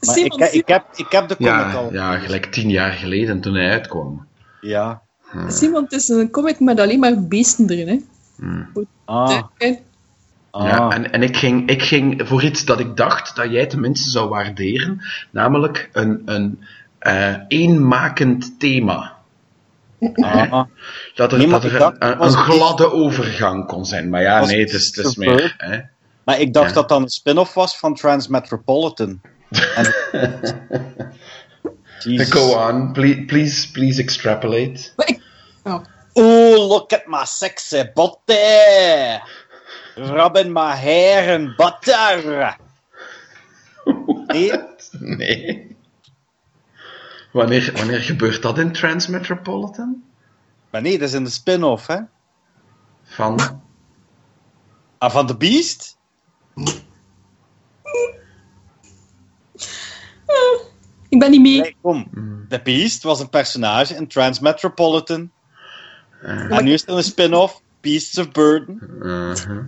Simon, 0.00 0.38
ik, 0.40 0.52
ik, 0.52 0.68
heb, 0.68 0.85
ik 0.94 1.06
heb 1.08 1.28
de 1.28 1.37
comic 1.37 1.52
Ja, 1.52 1.73
al. 1.73 1.92
ja, 1.92 2.18
gelijk 2.18 2.46
tien 2.46 2.70
jaar 2.70 2.92
geleden 2.92 3.40
toen 3.40 3.54
hij 3.54 3.70
uitkwam. 3.70 4.26
Ja. 4.61 5.02
Simon, 5.49 5.82
het 5.82 5.92
is 5.92 6.08
een 6.08 6.30
comic 6.30 6.61
met 6.61 6.80
alleen 6.80 6.99
maar 6.99 7.23
beesten 7.26 7.70
erin. 7.70 7.88
Hè. 7.88 7.99
Ah. 9.04 9.30
Oké. 9.54 9.78
ah. 10.50 10.68
Ja, 10.68 10.90
en, 10.90 11.12
en 11.12 11.23
ik, 11.23 11.37
ging, 11.37 11.68
ik 11.70 11.82
ging 11.82 12.28
voor 12.28 12.42
iets 12.42 12.64
dat 12.64 12.80
ik 12.80 12.96
dacht 12.96 13.37
dat 13.37 13.50
jij 13.50 13.66
tenminste 13.66 14.11
zou 14.11 14.28
waarderen, 14.28 15.00
namelijk 15.30 15.88
een, 15.92 16.23
een 16.25 16.58
eh, 16.99 17.35
eenmakend 17.49 18.58
thema. 18.61 19.14
ah. 20.14 20.62
Dat 21.14 21.32
er, 21.32 21.38
Nee, 21.38 21.49
dat 21.49 21.64
er 21.64 21.78
dacht, 21.78 21.96
een, 22.00 22.30
gladde 22.32 22.92
overgang 22.92 23.66
kon 23.66 23.85
zijn. 23.85 24.08
Maar 24.08 24.23
ja, 24.23 24.44
nee, 24.44 24.61
het 24.61 24.73
is, 24.73 24.96
het 24.96 25.06
is 25.06 25.16
meer. 25.16 25.54
Hè. 25.56 25.78
Maar 26.25 26.40
ik 26.40 26.52
dacht 26.52 26.68
Ja. 26.68 26.75
dat 26.75 26.88
dat 26.88 27.00
een 27.00 27.08
spin-off 27.08 27.54
was 27.54 27.78
van 27.78 27.94
Transmetropolitan. 27.94 29.20
Go 32.30 32.54
on, 32.54 32.92
please, 32.92 33.26
please, 33.26 33.66
please 33.66 33.98
extrapolate. 33.98 34.92
Oh. 35.64 35.82
Oh, 36.18 36.66
look 36.68 36.92
at 36.92 37.08
my 37.08 37.24
sexy 37.24 37.84
body. 37.94 39.20
Rubbing 39.96 40.52
my 40.52 40.74
hair 40.74 41.34
and 41.34 41.56
butter. 41.56 42.56
Nee? 44.26 44.52
Nee. 44.90 45.76
Wanneer, 47.32 47.72
wanneer 47.74 48.00
gebeurt 48.00 48.42
dat 48.42 48.58
in 48.58 48.72
Transmetropolitan? 48.72 50.04
Maar 50.70 50.82
nee, 50.82 50.98
dat 50.98 51.08
is 51.08 51.14
in 51.14 51.24
de 51.24 51.30
spin-off, 51.30 51.86
hè? 51.86 51.98
Van. 53.04 53.62
Ah, 54.98 55.10
van 55.10 55.26
The 55.26 55.36
Beast? 55.36 55.96
Ik 61.16 61.23
ben 61.23 61.30
niet 61.30 61.40
mee. 61.42 61.61
Nee, 61.61 61.76
kom. 61.82 62.06
The 62.49 62.61
Beast 62.64 63.02
was 63.02 63.20
een 63.20 63.28
personage 63.28 63.94
in 63.94 64.06
Transmetropolitan. 64.06 65.30
eh, 66.23 66.56
En 66.58 66.64
nu 66.64 66.73
is 66.73 66.82
er 66.87 66.96
een 66.96 67.02
spin-off, 67.02 67.61
Beasts 67.80 68.18
of 68.18 68.30
Burden. 68.32 68.80
uh-huh. 69.02 69.58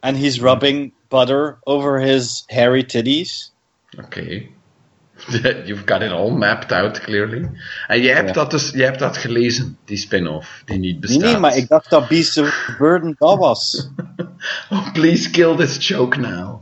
And 0.00 0.16
he's 0.16 0.40
rubbing 0.40 0.92
butter 1.08 1.58
over 1.62 2.00
his 2.00 2.42
hairy 2.46 2.84
titties. 2.84 3.52
Oké. 4.04 4.42
You've 5.66 5.82
got 5.86 6.02
it 6.02 6.10
all 6.10 6.30
mapped 6.30 6.72
out, 6.72 7.00
clearly. 7.00 7.50
En 7.86 8.00
jij 8.02 8.14
hebt, 8.14 8.28
Ja. 8.28 8.32
dat 8.34 8.50
dus, 8.50 8.70
jij 8.70 8.84
hebt 8.84 8.98
dat 8.98 9.16
gelezen, 9.16 9.78
die 9.84 9.96
spin-off, 9.96 10.62
die 10.64 10.78
niet 10.78 10.90
Nee, 10.92 10.98
bestaat. 11.00 11.20
nee, 11.22 11.38
maar 11.38 11.56
ik 11.56 11.68
dacht 11.68 11.90
dat 11.90 12.08
Beasts 12.08 12.38
of 12.38 12.74
Burden 12.78 13.14
dat 13.18 13.38
was. 13.38 13.88
Oh, 14.70 14.92
please 14.92 15.30
kill 15.30 15.56
this 15.56 15.88
joke 15.88 16.18
now. 16.18 16.60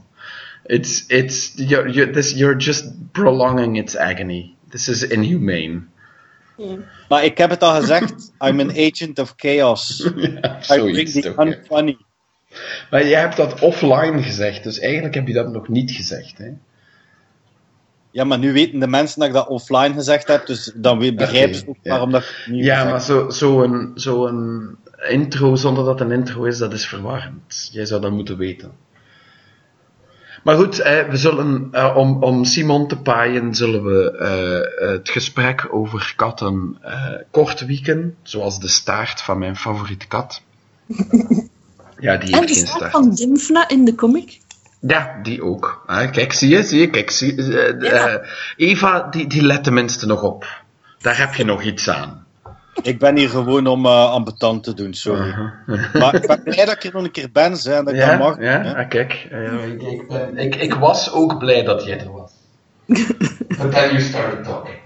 It's, 0.66 1.04
it's, 1.08 1.52
you're, 1.56 1.88
you're, 1.88 2.12
this, 2.12 2.32
you're 2.32 2.56
just 2.56 3.12
prolonging 3.12 3.76
its 3.76 3.96
agony. 3.96 4.56
This 4.70 4.88
is 4.88 5.02
inhumane. 5.02 5.82
Maar 7.08 7.24
ik 7.24 7.38
heb 7.38 7.50
het 7.50 7.62
al 7.62 7.80
gezegd, 7.80 8.32
I'm 8.40 8.60
an 8.60 8.70
agent 8.70 9.18
of 9.18 9.32
chaos. 9.36 9.98
Ja, 10.16 10.76
I 10.76 10.92
bring 10.92 11.08
the 11.08 11.32
ja. 11.36 11.44
unfunny. 11.46 11.96
Maar 12.90 13.06
jij 13.06 13.20
hebt 13.20 13.36
dat 13.36 13.60
offline 13.60 14.22
gezegd, 14.22 14.62
dus 14.62 14.78
eigenlijk 14.78 15.14
heb 15.14 15.26
je 15.26 15.32
dat 15.32 15.52
nog 15.52 15.68
niet 15.68 15.90
gezegd. 15.90 16.38
Hè? 16.38 16.50
Ja, 18.10 18.24
maar 18.24 18.38
nu 18.38 18.52
weten 18.52 18.78
de 18.80 18.86
mensen 18.86 19.18
dat 19.18 19.28
ik 19.28 19.34
dat 19.34 19.48
offline 19.48 19.94
gezegd 19.94 20.28
heb, 20.28 20.46
dus 20.46 20.72
dan 20.74 20.98
begrijpen 20.98 21.54
ze 21.54 21.60
Oké, 21.60 21.70
ook 21.70 21.76
ja. 21.82 21.90
waarom 21.90 22.10
dat 22.10 22.22
ik 22.22 22.28
het 22.28 22.54
nu 22.54 22.62
Ja, 22.62 22.74
gezegd 22.74 22.90
maar 22.90 23.00
zo'n 23.00 23.32
zo 23.32 23.62
een, 23.62 23.92
zo 23.94 24.26
een 24.26 24.76
intro 25.08 25.56
zonder 25.56 25.84
dat 25.84 25.98
het 25.98 26.08
een 26.08 26.16
intro 26.16 26.44
is, 26.44 26.58
dat 26.58 26.72
is 26.72 26.86
verwarrend. 26.86 27.68
Jij 27.72 27.84
zou 27.84 28.00
dat 28.00 28.12
moeten 28.12 28.36
weten. 28.36 28.72
Maar 30.44 30.56
goed, 30.56 30.78
eh, 30.78 31.08
we 31.08 31.16
zullen, 31.16 31.68
eh, 31.72 31.96
om, 31.96 32.22
om 32.22 32.44
Simon 32.44 32.88
te 32.88 32.96
paaien, 32.96 33.54
zullen 33.54 33.84
we 33.84 34.10
eh, 34.10 34.88
het 34.94 35.08
gesprek 35.08 35.66
over 35.70 36.12
katten 36.16 36.78
eh, 36.80 37.10
kort 37.30 37.66
wieken, 37.66 38.16
zoals 38.22 38.60
de 38.60 38.68
staart 38.68 39.20
van 39.20 39.38
mijn 39.38 39.56
favoriete 39.56 40.06
kat. 40.06 40.42
Ja, 41.98 42.16
die 42.16 42.36
heeft 42.36 42.52
geen 42.56 42.66
staart 42.66 42.90
van 42.90 43.14
Dimfna 43.14 43.68
in 43.68 43.84
de 43.84 43.94
comic. 43.94 44.40
Ja, 44.80 45.18
die 45.22 45.42
ook. 45.42 45.84
Kijk, 45.86 46.32
zie 46.32 46.48
je, 46.48 46.62
zie 46.62 46.80
je, 46.80 46.90
kijk, 46.90 47.10
zie, 47.10 47.42
Ja. 47.80 48.22
Eva, 48.56 49.02
die, 49.10 49.26
die 49.26 49.42
let 49.42 49.64
tenminste 49.64 50.06
nog 50.06 50.22
op. 50.22 50.62
Daar 50.98 51.18
heb 51.18 51.34
je 51.34 51.44
nog 51.44 51.62
iets 51.62 51.88
aan. 51.90 52.23
Ik 52.82 52.98
ben 52.98 53.16
hier 53.16 53.28
gewoon 53.28 53.66
om 53.66 53.86
uh, 53.86 54.10
ambetant 54.10 54.64
te 54.64 54.74
doen, 54.74 54.94
sorry. 54.94 55.26
Uh-huh. 55.28 55.94
Maar 55.94 56.14
ik 56.14 56.26
ben 56.26 56.42
blij 56.42 56.64
dat 56.64 56.74
ik 56.74 56.84
er 56.84 56.92
nog 56.92 57.02
een 57.04 57.10
keer 57.10 57.30
ben, 57.32 57.52
hè, 57.52 57.72
en 57.74 57.84
dat 57.84 57.94
ik 57.94 58.00
Ja, 58.00 58.08
dat 58.16 58.18
mag. 58.18 58.38
ja, 58.38 58.62
hè. 58.62 58.76
ah, 58.76 58.88
kijk. 58.88 59.26
eh, 59.30 59.64
ik, 59.66 59.82
ik, 59.82 60.08
ben- 60.08 60.38
ik, 60.38 60.54
ik 60.54 60.74
was 60.74 61.12
ook 61.12 61.38
blij 61.38 61.62
dat 61.62 61.84
jij 61.84 62.00
er 62.00 62.12
was. 62.12 62.30
But 63.58 63.72
then 63.72 63.90
you 63.90 64.00
started 64.00 64.44
talking. 64.44 64.76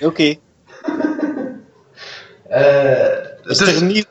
Oké. 0.00 0.34
Eh, 2.48 3.18
Is 3.42 3.58
dus- 3.58 3.76
er 3.76 3.82
niet... 3.82 4.08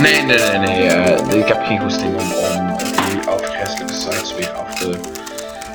Nee, 0.00 0.22
nee, 0.22 0.38
nee, 0.38 0.58
nee. 0.58 0.86
eh, 0.86 1.38
ik 1.38 1.48
heb 1.48 1.64
geen 1.64 1.80
goesting 1.80 2.14
om, 2.20 2.28
die 3.10 3.28
afgrijzelijke 3.28 3.94
sites 3.94 4.34
weer 4.34 4.50
af 4.50 4.78
te 4.78 4.98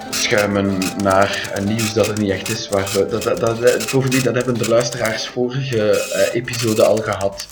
schuimen 0.10 0.78
naar 1.04 1.52
nieuws 1.64 1.94
dat 1.94 2.08
er 2.08 2.20
niet 2.20 2.30
echt 2.30 2.50
is. 2.50 2.70
Waar 2.70 2.90
we, 2.94 3.06
dat, 3.06 3.40
dat, 3.40 3.62
eh, 3.62 3.92
bovendien, 3.92 4.24
dat 4.24 4.36
hebben 4.36 4.58
de 4.58 4.70
luisteraars 4.70 5.28
vorige 5.28 5.90
eh, 5.90 6.36
episode 6.36 6.86
al 6.86 6.98
gehad. 6.98 7.48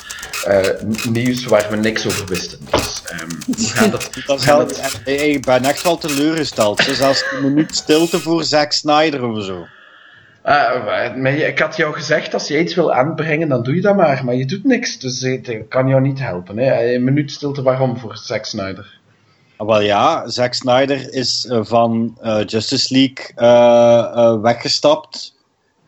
Eh, 0.46 0.60
nieuws 1.10 1.46
waar 1.46 1.68
we 1.70 1.76
niks 1.76 2.08
over 2.08 2.26
wisten. 2.26 2.60
Dus 2.72 3.02
ehm, 3.06 3.30
we 3.46 3.68
gaan 3.68 3.92
dat... 3.92 4.10
Dat 4.26 4.40
we 4.40 4.46
gaan 4.46 4.68
wel, 4.68 5.16
ik 5.16 5.46
ben 5.46 5.64
echt 5.64 5.84
wel 5.84 5.98
teleurgesteld. 5.98 6.86
Dus 6.86 7.00
een 7.00 7.42
minuut 7.42 7.76
stilte 7.76 8.20
voor 8.20 8.44
Zack 8.44 8.72
Snyder 8.72 9.24
of 9.24 9.44
zo. 9.44 9.68
Je- 10.44 11.46
ik 11.48 11.60
had 11.60 11.76
jou 11.76 11.94
gezegd, 11.94 12.34
als 12.34 12.48
je 12.48 12.60
iets 12.60 12.76
wil 12.76 12.94
aanbrengen, 12.94 13.48
dan 13.50 13.64
doe 13.64 13.76
je 13.76 13.82
dat 13.82 13.96
maar. 13.96 14.26
Maar 14.26 14.36
je 14.36 14.46
doet 14.46 14.64
niks, 14.64 15.00
dus 15.00 15.22
eh, 15.24 15.62
kan 15.70 15.88
jou 15.88 16.02
niet 16.02 16.20
helpen. 16.20 16.58
Hè? 16.58 16.94
Een 16.94 17.04
minuut 17.04 17.32
stilte, 17.32 17.62
waarom 17.62 17.98
voor 17.98 18.18
Zack 18.18 18.46
Snyder? 18.46 19.00
Ah, 19.58 19.68
Wel 19.68 19.82
ja, 19.82 20.28
Zack 20.30 20.54
Snyder 20.54 21.14
is 21.14 21.46
eh, 21.46 21.60
van 21.64 22.18
eh, 22.22 22.40
Justice 22.46 22.94
League 22.94 23.26
eh, 23.36 24.00
eh, 24.24 24.42
weggestapt 24.42 25.32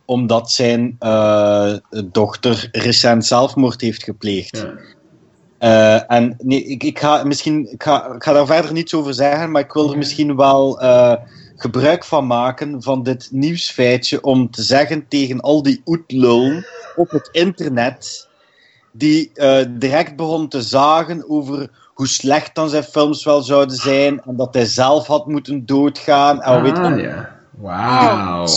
omdat 0.06 0.52
zijn 0.52 0.96
eh, 1.00 1.74
dochter 2.06 2.70
recent 2.72 3.26
zelfmoord 3.26 3.82
heeft 3.82 4.04
gepleegd. 4.04 4.58
Ja. 4.58 4.74
Eh, 5.58 6.12
en 6.18 6.36
nee, 6.38 6.64
ik, 6.66 6.84
ik, 6.84 7.00
ga 7.00 7.24
misschien, 7.24 7.72
ik, 7.72 7.84
ga, 7.84 8.14
ik 8.16 8.24
ga 8.24 8.34
daar 8.34 8.46
verder 8.46 8.74
niets 8.74 8.94
over 8.94 9.14
zeggen, 9.14 9.52
maar 9.52 9.62
ik 9.62 9.74
wil 9.74 9.92
er 9.92 9.98
misschien 9.98 10.36
wel 10.36 10.80
eh, 10.82 11.14
gebruik 11.56 12.04
van 12.06 12.28
maken 12.28 12.82
van 12.84 13.04
dit 13.04 13.28
nieuwsfeitje 13.32 14.22
om 14.22 14.52
te 14.52 14.62
zeggen 14.64 15.08
tegen 15.08 15.42
al 15.42 15.64
die 15.64 15.82
oetlul 15.86 16.64
op 16.96 17.10
het 17.10 17.30
internet 17.32 18.28
die 18.92 19.32
eh, 19.34 19.66
direct 19.70 20.16
begon 20.16 20.48
te 20.48 20.62
zagen 20.62 21.30
over 21.30 21.70
hoe 21.94 22.08
slecht 22.08 22.56
dan 22.56 22.70
zijn 22.70 22.84
films 22.84 23.24
wel 23.24 23.42
zouden 23.42 23.76
zijn 23.76 24.22
en 24.22 24.36
dat 24.36 24.54
hij 24.54 24.66
zelf 24.66 25.08
had 25.08 25.28
moeten 25.28 25.66
doodgaan. 25.66 26.42
En 26.42 26.62
weet 26.62 26.78
Ah, 26.78 26.96
je, 26.98 27.02
ja. 27.02 27.40
Wauw. 27.52 28.48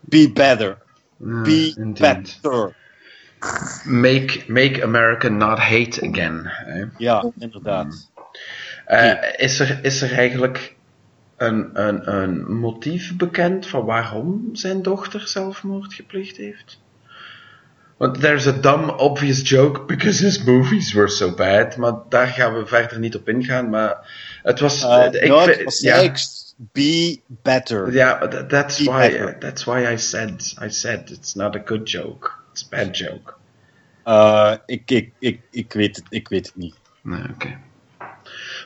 be 0.00 0.30
better. 0.32 0.78
Ja, 1.16 1.42
Be 1.42 1.72
indeed. 1.76 1.98
better. 2.42 2.74
Make, 3.84 4.44
make 4.46 4.82
America 4.82 5.28
not 5.28 5.58
hate 5.58 6.08
again. 6.10 6.40
Hè? 6.44 6.84
Ja, 6.98 7.30
inderdaad. 7.38 8.10
Eh, 8.86 9.12
is, 9.36 9.60
er, 9.60 9.78
is 9.82 10.02
er 10.02 10.12
eigenlijk 10.12 10.76
een, 11.40 11.70
een, 11.86 12.14
een 12.14 12.52
motief 12.56 13.16
bekend 13.16 13.66
van 13.66 13.84
waarom 13.84 14.48
zijn 14.52 14.82
dochter 14.82 15.28
zelfmoord 15.28 15.94
gepleegd 15.94 16.36
heeft? 16.36 16.80
Want 17.96 18.20
there's 18.20 18.46
a 18.46 18.52
dumb, 18.52 18.88
obvious 18.90 19.48
joke 19.48 19.84
because 19.84 20.24
his 20.24 20.42
movies 20.44 20.92
were 20.92 21.08
so 21.08 21.34
bad. 21.34 21.76
Maar 21.76 21.92
daar 22.08 22.26
gaan 22.26 22.54
we 22.54 22.66
verder 22.66 22.98
niet 22.98 23.16
op 23.16 23.28
ingaan. 23.28 23.68
Maar 23.68 24.10
het 24.42 24.60
was. 24.60 24.82
Uh, 24.84 25.06
ik 25.10 25.28
no, 25.28 25.38
vind- 25.40 25.54
het 25.56 25.64
was 25.64 25.80
ja, 25.80 25.92
eigenlijk 25.94 26.28
be 26.56 27.20
better. 27.26 27.92
ja, 27.92 28.28
tha- 28.28 28.46
that's 28.46 28.78
Be 28.78 28.90
why. 28.90 29.34
That's 29.38 29.64
why 29.64 29.92
I 29.92 29.96
said. 29.98 30.56
I 30.62 30.70
said 30.70 31.10
it's 31.10 31.34
not 31.34 31.56
a 31.56 31.62
good 31.64 31.90
joke. 31.90 32.30
It's 32.52 32.64
a 32.64 32.76
bad 32.76 32.96
joke. 32.96 33.34
Uh, 34.04 34.54
ik, 34.66 34.90
ik, 34.90 35.12
ik, 35.18 35.40
ik, 35.50 35.72
weet 35.72 35.96
het, 35.96 36.04
ik 36.08 36.28
weet 36.28 36.46
het 36.46 36.56
niet. 36.56 36.74
Nee, 37.02 37.22
oké. 37.32 37.58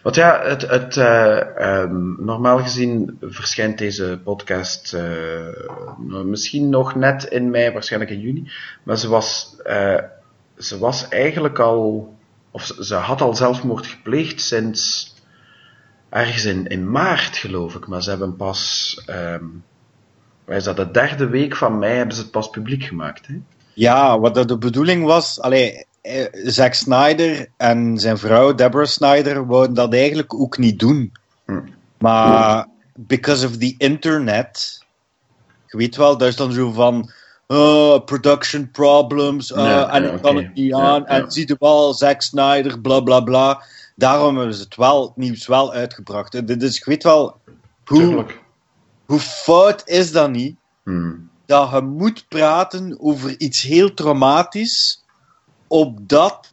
Want 0.04 0.16
ja, 0.16 0.40
het, 0.42 0.62
het, 0.62 0.96
eh, 0.96 1.56
ehm, 1.56 2.24
normaal 2.24 2.58
gezien 2.58 3.18
verschijnt 3.20 3.78
deze 3.78 4.20
podcast 4.24 4.94
eh, 4.94 6.22
misschien 6.24 6.68
nog 6.68 6.94
net 6.94 7.24
in 7.24 7.50
mei, 7.50 7.72
waarschijnlijk 7.72 8.12
in 8.12 8.20
juni. 8.20 8.50
Maar 8.82 8.98
ze 8.98 9.08
was, 9.08 9.56
eh, 9.62 9.98
ze 10.58 10.78
was 10.78 11.08
eigenlijk 11.08 11.58
al, 11.58 12.14
of 12.50 12.72
ze, 12.80 12.94
had 12.94 13.20
al 13.20 13.34
zelfmoord 13.34 13.86
gepleegd 13.86 14.40
sinds 14.40 15.14
ergens 16.08 16.44
in, 16.44 16.66
in 16.66 16.90
maart, 16.90 17.36
geloof 17.36 17.74
ik. 17.74 17.86
Maar 17.86 18.02
ze 18.02 18.10
hebben 18.10 18.36
pas, 18.36 19.00
wij 20.44 20.56
is 20.56 20.64
dat, 20.64 20.76
de 20.76 20.90
derde 20.90 21.28
week 21.28 21.56
van 21.56 21.78
mei 21.78 21.96
hebben 21.96 22.16
ze 22.16 22.22
het 22.22 22.30
pas 22.30 22.50
publiek 22.50 22.84
gemaakt. 22.84 23.26
Hè? 23.26 23.34
Ja, 23.74 24.18
wat 24.18 24.48
de 24.48 24.58
bedoeling 24.58 25.04
was, 25.04 25.40
allee, 25.40 25.86
Zack 26.32 26.74
Snyder 26.74 27.48
en 27.56 27.98
zijn 27.98 28.18
vrouw 28.18 28.54
Deborah 28.54 28.86
Snyder 28.86 29.46
wouden 29.46 29.74
dat 29.74 29.92
eigenlijk 29.92 30.34
ook 30.34 30.58
niet 30.58 30.78
doen. 30.78 31.12
Hm. 31.46 31.60
Maar 31.98 32.66
because 32.94 33.46
of 33.46 33.56
the 33.56 33.74
internet, 33.78 34.84
je 35.66 35.76
weet 35.76 35.96
wel, 35.96 36.16
dat 36.18 36.28
is 36.28 36.36
dan 36.36 36.52
zo 36.52 36.70
van 36.72 37.10
oh, 37.46 38.04
production 38.04 38.70
problems, 38.70 39.50
uh, 39.50 39.56
Ja, 39.56 39.90
en 39.90 40.02
ja, 40.02 40.10
ik 40.10 40.22
kan 40.22 40.36
het 40.36 40.54
niet 40.54 40.74
aan, 40.74 41.00
ja. 41.00 41.06
en 41.06 41.30
zie 41.30 41.48
je 41.48 41.56
wel, 41.58 41.94
Zack 41.94 42.22
Snyder, 42.22 42.80
bla 42.80 43.00
bla 43.00 43.20
bla. 43.20 43.62
Daarom 43.96 44.36
hebben 44.36 44.54
ze 44.54 44.62
het 44.62 44.76
wel, 44.76 45.02
het 45.02 45.16
nieuws 45.16 45.46
wel 45.46 45.72
uitgebracht. 45.72 46.60
Dus 46.60 46.76
ik 46.76 46.84
weet 46.84 47.02
wel, 47.02 47.40
hoe, 47.84 47.98
Tuurlijk. 47.98 48.40
hoe 49.04 49.20
fout 49.20 49.82
is 49.84 50.12
dat 50.12 50.30
niet? 50.30 50.56
Hmm. 50.82 51.30
dat 51.46 51.70
je 51.70 51.80
moet 51.80 52.28
praten 52.28 52.96
over 53.00 53.40
iets 53.40 53.62
heel 53.62 53.94
traumatisch, 53.94 55.03
opdat 55.66 56.52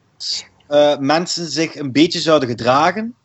eh, 0.67 0.97
mensen 0.97 1.45
zich 1.47 1.76
een 1.76 1.91
beetje 1.91 2.19
zouden 2.19 2.50
gedragen. 2.50 3.15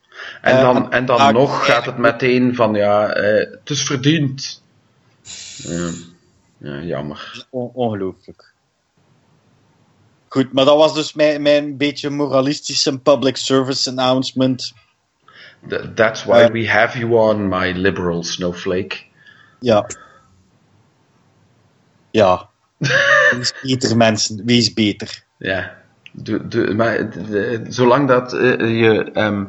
En 0.42 0.56
Eh, 0.56 0.60
dan, 0.60 0.92
en 0.92 1.06
dan 1.06 1.32
nog 1.32 1.64
gaat 1.66 1.86
het 1.86 1.98
meteen 1.98 2.54
van, 2.54 2.74
ja, 2.74 3.08
eh, 3.12 3.50
het 3.50 3.70
is 3.70 3.82
verdiend. 3.82 4.62
Ja, 5.56 5.90
ja 6.58 6.80
jammer. 6.80 7.46
On- 7.50 7.70
ongelooflijk. 7.74 8.52
Goed, 10.28 10.52
maar 10.52 10.64
dat 10.64 10.76
was 10.76 10.94
dus 10.94 11.14
mijn, 11.14 11.42
mijn 11.42 11.76
beetje 11.76 12.10
moralistische 12.10 12.98
public 12.98 13.36
service 13.36 13.90
announcement. 13.90 14.72
Th- 15.68 15.90
that's 15.94 16.24
why 16.24 16.50
we 16.50 16.68
have 16.70 16.98
you 16.98 17.12
on, 17.30 17.48
my 17.48 17.72
liberal 17.72 18.22
snowflake. 18.22 18.96
Ja. 19.60 19.86
Ja. 22.10 22.48
Wees 23.30 23.54
beter, 23.62 23.96
mensen. 23.96 24.44
Wees 24.44 24.72
beter. 24.72 25.24
Ja. 25.38 25.76
Maar 26.74 27.10
de- 27.10 27.22
de- 27.28 27.64
zolang 27.68 28.08
dat 28.08 28.32
eh, 28.32 28.80
je 28.80 29.10
ehm, 29.12 29.44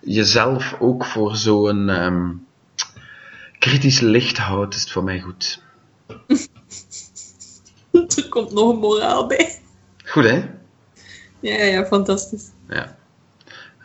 jezelf 0.00 0.76
ook 0.80 1.04
voor 1.04 1.36
zo'n 1.36 1.88
ehm, 1.88 2.30
kritisch 3.58 4.00
licht 4.00 4.38
houdt, 4.38 4.74
is 4.74 4.80
het 4.80 4.90
voor 4.90 5.04
mij 5.04 5.20
goed. 5.20 5.62
er 8.16 8.28
komt 8.28 8.52
nog 8.52 8.70
een 8.72 8.78
moraal 8.78 9.26
bij. 9.26 9.58
Goed, 10.04 10.24
hè? 10.24 10.44
Ja, 11.40 11.64
ja, 11.64 11.86
fantastisch. 11.86 12.50
Ja. 12.68 12.96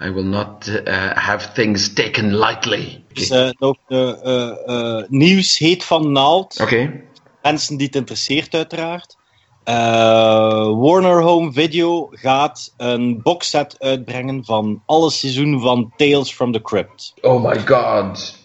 I 0.01 0.09
will 0.11 0.23
not 0.25 0.67
uh, 0.67 1.11
have 1.11 1.51
things 1.51 1.93
taken 1.93 2.37
lightly. 2.37 3.03
Dus 3.13 3.29
eh, 3.29 3.49
nog 3.59 3.77
eh, 3.87 4.09
eh, 4.09 4.49
eh, 4.65 5.03
nieuws 5.09 5.57
heet 5.57 5.83
van 5.83 6.11
naald. 6.11 6.59
Oké. 6.61 7.01
Mensen 7.41 7.77
die 7.77 7.85
het 7.85 7.95
interesseert, 7.95 8.53
uiteraard. 8.53 9.17
Eh, 9.63 10.69
Warner 10.79 11.21
Home 11.21 11.51
Video 11.51 12.07
gaat 12.11 12.73
een 12.77 13.21
boxset 13.21 13.75
uitbrengen 13.79 14.45
van 14.45 14.81
alle 14.85 15.11
seizoenen 15.11 15.59
van 15.59 15.93
Tales 15.97 16.33
from 16.33 16.51
the 16.51 16.61
Crypt. 16.61 17.13
Oh 17.21 17.43
my 17.43 17.59
god. 17.59 18.37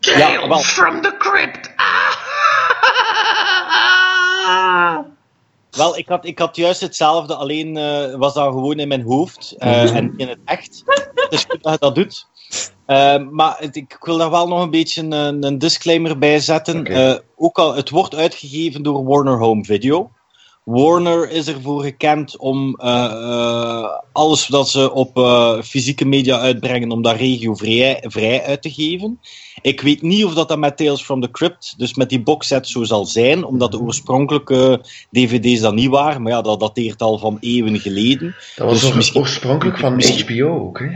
Tales 0.00 0.18
Ja, 0.18 0.48
wel. 0.48 0.58
from 0.58 1.00
the 1.02 1.14
crypt. 1.18 1.72
Ah. 1.76 1.88
Wel, 5.70 5.96
ik 5.98 6.08
had, 6.08 6.24
ik 6.24 6.38
had 6.38 6.56
juist 6.56 6.80
hetzelfde, 6.80 7.34
alleen 7.34 7.76
eh, 7.76 8.14
was 8.14 8.34
dat 8.34 8.44
gewoon 8.44 8.78
in 8.78 8.88
mijn 8.88 9.02
hoofd 9.02 9.54
eh, 9.58 9.94
en 9.94 10.14
in 10.16 10.28
het 10.28 10.38
echt. 10.44 10.82
Het 11.14 11.32
is 11.32 11.44
goed 11.48 11.62
dat 11.62 11.72
je 11.72 11.78
dat 11.78 11.94
doet. 11.94 12.26
Maar 13.30 13.56
het- 13.58 13.76
ik 13.76 13.96
wil 14.00 14.16
daar 14.16 14.30
wel 14.30 14.48
nog 14.48 14.62
een 14.62 14.70
beetje 14.70 15.02
een, 15.02 15.44
een 15.44 15.58
disclaimer 15.58 16.18
bij 16.18 16.40
zetten. 16.40 16.84
Eh, 16.86 17.14
ook 17.36 17.58
al, 17.58 17.74
het 17.74 17.90
wordt 17.90 18.14
uitgegeven 18.14 18.82
door 18.82 19.04
Warner 19.04 19.38
Home 19.38 19.64
Video. 19.64 20.10
Warner 20.70 21.30
is 21.30 21.48
ervoor 21.48 21.82
gekend 21.82 22.36
om 22.36 22.74
eh, 22.78 23.04
eh, 23.04 23.84
alles 24.12 24.48
wat 24.48 24.68
ze 24.68 24.92
op 24.92 25.16
eh, 25.18 25.60
fysieke 25.62 26.04
media 26.04 26.38
uitbrengen, 26.38 26.90
om 26.90 27.02
dat 27.02 27.16
regiovrij 27.16 28.04
vrij 28.06 28.42
uit 28.44 28.62
te 28.62 28.70
geven. 28.70 29.20
Ik 29.62 29.80
weet 29.80 30.02
niet 30.02 30.24
of 30.24 30.34
dat, 30.34 30.48
dat 30.48 30.58
met 30.58 30.76
Tales 30.76 31.02
from 31.02 31.20
the 31.20 31.30
Crypt, 31.30 31.74
dus 31.76 31.94
met 31.94 32.08
die 32.08 32.22
boxset 32.22 32.68
zo 32.68 32.84
zal 32.84 33.04
zijn, 33.04 33.44
omdat 33.44 33.70
de 33.72 33.80
oorspronkelijke 33.80 34.84
dvd's 35.12 35.60
dat 35.60 35.74
niet 35.74 35.90
waren. 35.90 36.22
Maar 36.22 36.32
ja, 36.32 36.42
dat 36.42 36.60
dateert 36.60 37.02
al 37.02 37.18
van 37.18 37.36
eeuwen 37.40 37.78
geleden. 37.80 38.34
Dat 38.56 38.68
was 38.70 38.80
Dus 38.80 38.94
misschien- 38.94 39.20
oorspronkelijk 39.20 39.78
van 39.78 39.94
misschien- 39.96 40.36
HBO 40.38 40.58
ook, 40.60 40.78
hè? 40.78 40.88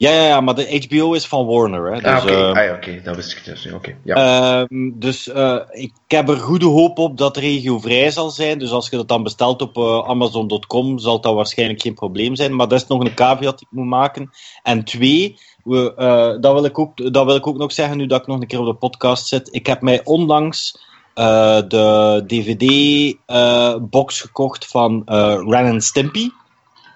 Ja, 0.00 0.10
ja, 0.10 0.26
ja, 0.26 0.40
maar 0.40 0.54
de 0.54 0.86
HBO 0.88 1.12
is 1.12 1.26
van 1.26 1.46
Warner. 1.46 1.92
Hè, 1.92 2.00
dus, 2.00 2.04
ah, 2.10 2.22
oké. 2.22 2.32
eh, 2.32 2.68
ah, 2.68 2.76
oké. 2.76 3.00
Dat 3.02 3.16
wist 3.16 3.32
ik 3.32 3.44
dus. 3.44 3.72
Oké. 3.72 3.96
Ja. 4.04 4.14
Ehm, 4.14 4.90
dus 4.94 5.28
eh, 5.28 5.56
ik 5.70 5.92
heb 6.06 6.28
er 6.28 6.36
goede 6.36 6.66
hoop 6.66 6.98
op 6.98 7.18
dat 7.18 7.36
regiovrij 7.36 8.10
zal 8.10 8.30
zijn. 8.30 8.58
Dus 8.58 8.70
als 8.70 8.88
je 8.88 8.96
dat 8.96 9.08
dan 9.08 9.22
bestelt 9.22 9.62
op 9.62 9.76
eh, 9.76 10.08
Amazon.com, 10.08 10.98
zal 10.98 11.20
dat 11.20 11.34
waarschijnlijk 11.34 11.82
geen 11.82 11.94
probleem 11.94 12.34
zijn. 12.34 12.56
Maar 12.56 12.68
dat 12.68 12.80
is 12.80 12.86
nog 12.86 13.00
een 13.00 13.14
caveat 13.14 13.58
die 13.58 13.66
ik 13.70 13.76
moet 13.76 13.86
maken. 13.86 14.30
En 14.62 14.84
twee, 14.84 15.38
we, 15.64 15.94
dat, 16.40 16.52
wil 16.52 16.64
ik 16.64 16.78
ook, 16.78 17.12
dat 17.12 17.24
wil 17.24 17.36
ik 17.36 17.46
ook 17.46 17.58
nog 17.58 17.72
zeggen 17.72 17.96
nu 17.96 18.06
dat 18.06 18.20
ik 18.20 18.26
nog 18.26 18.40
een 18.40 18.46
keer 18.46 18.60
op 18.60 18.66
de 18.66 18.74
podcast 18.74 19.26
zit. 19.26 19.48
Ik 19.54 19.66
heb 19.66 19.80
mij 19.80 20.04
onlangs 20.04 20.88
de 21.14 22.24
DVD-box 22.26 24.20
gekocht 24.20 24.66
van 24.66 25.02
Ren 25.46 25.70
and 25.70 25.84
Stimpy. 25.84 26.28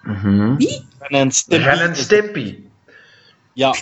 Mhm. 0.02 0.56
Ren 0.98 1.20
and 1.20 1.34
Stimpy. 1.34 1.68
Ren 1.68 1.96
Stimpy. 1.96 2.63
Ja. 3.54 3.74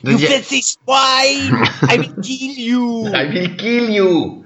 You 0.00 0.18
ja- 0.18 0.28
filthy 0.28 0.60
swine! 0.62 1.68
I 1.90 1.98
will 1.98 2.14
kill 2.22 2.54
you! 2.56 3.06
I 3.22 3.28
will 3.28 3.54
kill 3.56 3.88
you. 3.90 4.44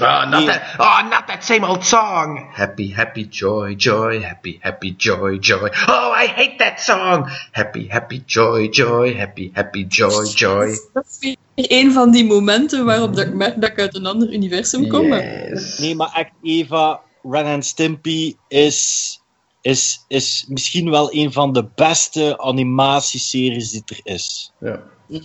Oh, 0.00 0.24
not 0.24 0.46
that, 0.46 0.76
oh, 0.80 1.08
not 1.10 1.26
that 1.26 1.44
same 1.44 1.64
old 1.64 1.84
song. 1.84 2.48
Happy, 2.54 2.88
happy, 2.88 3.24
joy, 3.24 3.74
joy, 3.74 4.20
happy, 4.20 4.58
happy, 4.62 4.92
joy, 4.92 5.36
joy. 5.38 5.68
Oh, 5.86 6.10
I 6.10 6.28
hate 6.28 6.58
that 6.60 6.80
song. 6.80 7.28
Happy, 7.52 7.88
happy, 7.88 8.24
joy, 8.24 8.68
joy, 8.68 9.12
happy, 9.12 9.52
happy, 9.54 9.84
joy, 9.84 10.24
joy. 10.32 10.72
Dat 10.94 11.04
is 11.04 11.18
weer 11.20 11.36
een 11.54 11.92
van 11.92 12.10
die 12.10 12.24
momenten 12.24 12.84
waarop 12.84 13.14
dat 13.14 13.26
ik 13.26 13.34
merk 13.34 13.60
dat 13.60 13.70
ik 13.70 13.80
uit 13.80 13.94
een 13.94 14.06
ander 14.06 14.32
universum 14.32 14.88
kom. 14.88 15.12
Yes. 15.12 15.78
Nee, 15.78 15.94
maar 15.94 16.12
echt, 16.14 16.32
Eva, 16.42 17.00
Ren 17.22 17.46
and 17.46 17.64
Stimpy 17.66 18.34
is, 18.48 19.20
is, 19.62 20.04
is 20.08 20.44
misschien 20.48 20.90
wel 20.90 21.14
een 21.14 21.32
van 21.32 21.52
de 21.52 21.64
beste 21.74 22.38
animatieseries 22.38 23.70
die 23.70 23.82
er 23.86 24.00
is. 24.02 24.52
Ja. 24.60 24.82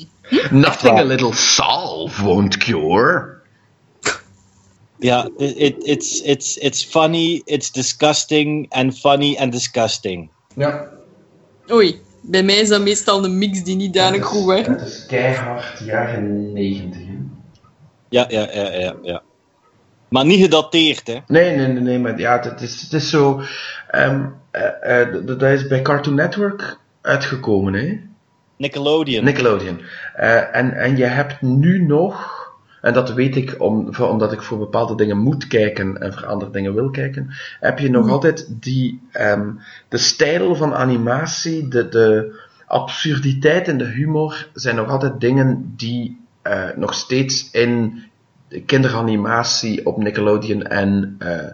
Nothing 0.51 0.99
a 0.99 1.03
little 1.03 1.33
solve 1.33 2.23
won't 2.23 2.57
cure. 2.57 3.35
Ja, 4.99 5.29
it, 5.37 5.57
it, 5.57 5.75
it's, 5.83 6.21
it's, 6.21 6.57
it's 6.57 6.83
funny, 6.83 7.41
it's 7.45 7.71
disgusting, 7.71 8.65
and 8.69 8.99
funny 8.99 9.37
and 9.37 9.51
disgusting. 9.51 10.29
Ja. 10.55 10.89
Oei, 11.71 12.01
bij 12.21 12.43
mij 12.43 12.55
is 12.55 12.69
dat 12.69 12.81
meestal 12.81 13.23
een 13.23 13.37
mix 13.37 13.63
die 13.63 13.75
niet 13.75 13.93
duidelijk 13.93 14.25
goed 14.25 14.45
werkt. 14.45 14.67
Het 14.67 14.81
is 14.81 15.05
keihard 15.05 15.79
jaren 15.79 16.53
90. 16.53 16.99
hè. 17.05 17.17
Ja, 18.09 18.25
ja, 18.29 18.47
ja, 18.53 18.73
ja, 18.73 18.95
ja. 19.03 19.21
Maar 20.09 20.25
niet 20.25 20.41
gedateerd, 20.41 21.07
hè. 21.07 21.17
Nee, 21.27 21.55
nee, 21.55 21.67
nee, 21.67 21.81
nee, 21.81 21.99
maar 21.99 22.19
ja, 22.19 22.39
het 22.39 22.61
is, 22.61 22.81
het 22.81 22.93
is 22.93 23.09
zo. 23.09 23.41
ehm, 23.91 24.25
eh, 24.51 25.01
eh, 25.01 25.13
dat 25.25 25.41
is 25.41 25.67
bij 25.67 25.81
Cartoon 25.81 26.15
Network 26.15 26.77
uitgekomen, 27.01 27.73
hè? 27.73 27.99
Nickelodeon. 28.57 29.23
Nickelodeon. 29.23 29.81
Eh, 30.15 30.55
en, 30.55 30.73
en 30.73 30.97
je 30.97 31.05
hebt 31.05 31.41
nu 31.41 31.85
nog, 31.85 32.35
en 32.81 32.93
dat 32.93 33.13
weet 33.13 33.35
ik 33.35 33.55
om, 33.61 33.93
voor- 33.93 34.09
omdat 34.09 34.31
ik 34.31 34.41
voor 34.41 34.57
bepaalde 34.57 34.95
dingen 34.95 35.17
moet 35.17 35.47
kijken 35.47 35.97
en 36.01 36.13
voor 36.13 36.25
andere 36.25 36.51
dingen 36.51 36.73
wil 36.73 36.89
kijken, 36.89 37.29
heb 37.59 37.79
je 37.79 37.89
nog 37.89 38.09
altijd 38.09 38.47
die, 38.49 39.01
ehm, 39.11 39.49
de 39.89 39.97
stijl 39.97 40.55
van 40.55 40.75
animatie, 40.75 41.67
de, 41.67 41.89
de 41.89 42.35
absurditeit 42.65 43.67
en 43.67 43.77
de 43.77 43.85
humor 43.85 44.47
zijn 44.53 44.75
nog 44.75 44.89
altijd 44.89 45.19
dingen 45.19 45.73
die 45.75 46.25
nog 46.75 46.93
steeds 46.93 47.51
in 47.51 48.03
kinderanimatie 48.65 49.85
op 49.85 49.97
Nickelodeon 49.97 50.63
en 50.63 51.15
eh, 51.19 51.47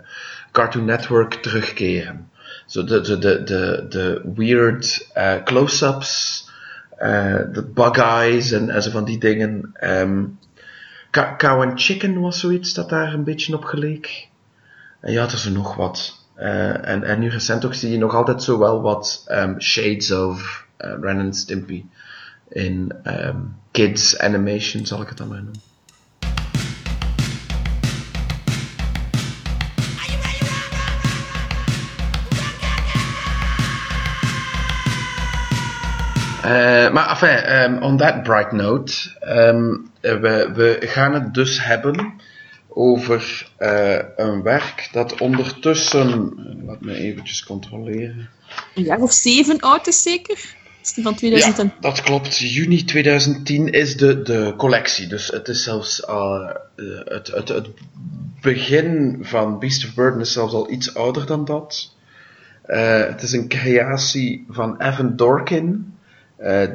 Cartoon 0.52 0.86
Network 0.86 1.34
terugkeren. 1.34 2.30
Zo 2.66 2.84
de, 2.84 3.02
de, 3.02 3.18
de, 3.18 3.86
de, 3.90 4.22
weird 4.36 5.10
eh, 5.14 5.44
close-ups, 5.44 6.46
eh, 6.98 7.40
de 7.52 7.64
bug 7.74 7.98
eyes 7.98 8.52
en, 8.52 8.70
en 8.70 8.84
zo 8.84 8.92
van 8.92 9.06
die 9.06 9.20
dingen. 9.20 9.70
Ehm 9.74 10.24
Cow 11.38 11.62
and 11.62 11.82
Chicken 11.82 12.20
was 12.20 12.40
zoiets 12.40 12.74
dat 12.74 12.90
daar 12.90 13.14
een 13.14 13.24
beetje 13.24 13.56
op 13.56 13.64
geleek. 13.64 14.28
En 15.00 15.12
ja, 15.12 15.24
er 15.24 15.34
is 15.34 15.46
nog 15.46 15.76
wat. 15.76 16.22
En, 16.36 17.04
en 17.04 17.20
nu 17.20 17.30
recent 17.30 17.66
ook 17.66 17.74
zie 17.74 17.92
je 17.92 17.98
nog 17.98 18.16
altijd 18.16 18.44
zo 18.44 18.60
wel 18.60 18.82
wat 18.82 19.24
ehm, 19.28 19.60
shades 19.60 20.12
of 20.12 20.68
eh, 20.78 20.94
Ren 21.02 21.20
and 21.20 21.36
Stimpy 21.36 21.86
in 22.50 22.94
ehm, 23.04 23.38
kids 23.72 24.20
animation, 24.20 24.86
zal 24.86 25.02
ik 25.02 25.08
het 25.08 25.18
dan 25.18 25.28
maar 25.28 25.44
noemen. 25.44 25.73
Maar 36.92 37.10
enfin, 37.10 37.44
ehm, 37.44 37.84
on 37.84 37.98
that 37.98 38.24
bright 38.24 38.52
note, 38.52 38.94
ehm, 39.20 39.76
eh, 40.02 40.20
we, 40.20 40.52
we 40.54 40.78
gaan 40.80 41.14
het 41.14 41.34
dus 41.34 41.64
hebben 41.64 42.14
over 42.70 43.48
eh, 43.58 44.00
een 44.16 44.42
werk 44.42 44.90
dat 44.92 45.20
ondertussen, 45.22 46.34
eh, 46.38 46.66
laat 46.66 46.82
me 46.82 46.96
eventjes 46.96 47.44
controleren. 47.44 48.30
Een 48.76 48.84
jaar 48.84 49.00
of 49.00 49.12
zeven 49.12 49.60
oud 49.60 49.88
is 49.88 50.02
zeker? 50.02 50.56
Is 50.82 50.94
die 50.94 51.04
van 51.04 51.16
2010? 51.16 51.66
Ja, 51.66 51.90
dat 51.90 52.02
klopt. 52.02 52.38
Juni 52.38 52.84
2010 52.84 53.70
is 53.70 53.98
de, 53.98 54.22
de 54.22 54.54
collectie. 54.58 55.08
Dus 55.08 55.28
het 55.28 55.48
is 55.48 55.64
zelfs 55.64 56.06
eh, 56.06 56.50
eh, 56.76 56.86
het, 57.06 57.28
het, 57.28 57.48
het 57.48 57.68
begin 58.42 59.18
van 59.22 59.60
Beast 59.60 59.86
of 59.86 59.94
Burden 59.94 60.22
is 60.22 60.32
zelfs 60.32 60.54
al 60.54 60.72
iets 60.72 60.96
ouder 60.96 61.26
dan 61.26 61.46
dat. 61.46 61.92
Eh, 62.64 63.06
het 63.06 63.22
is 63.22 63.32
een 63.32 63.48
creatie 63.48 64.46
van 64.50 64.82
Evan 64.82 65.16
Dorkin, 65.16 65.94
eh, 66.02 66.03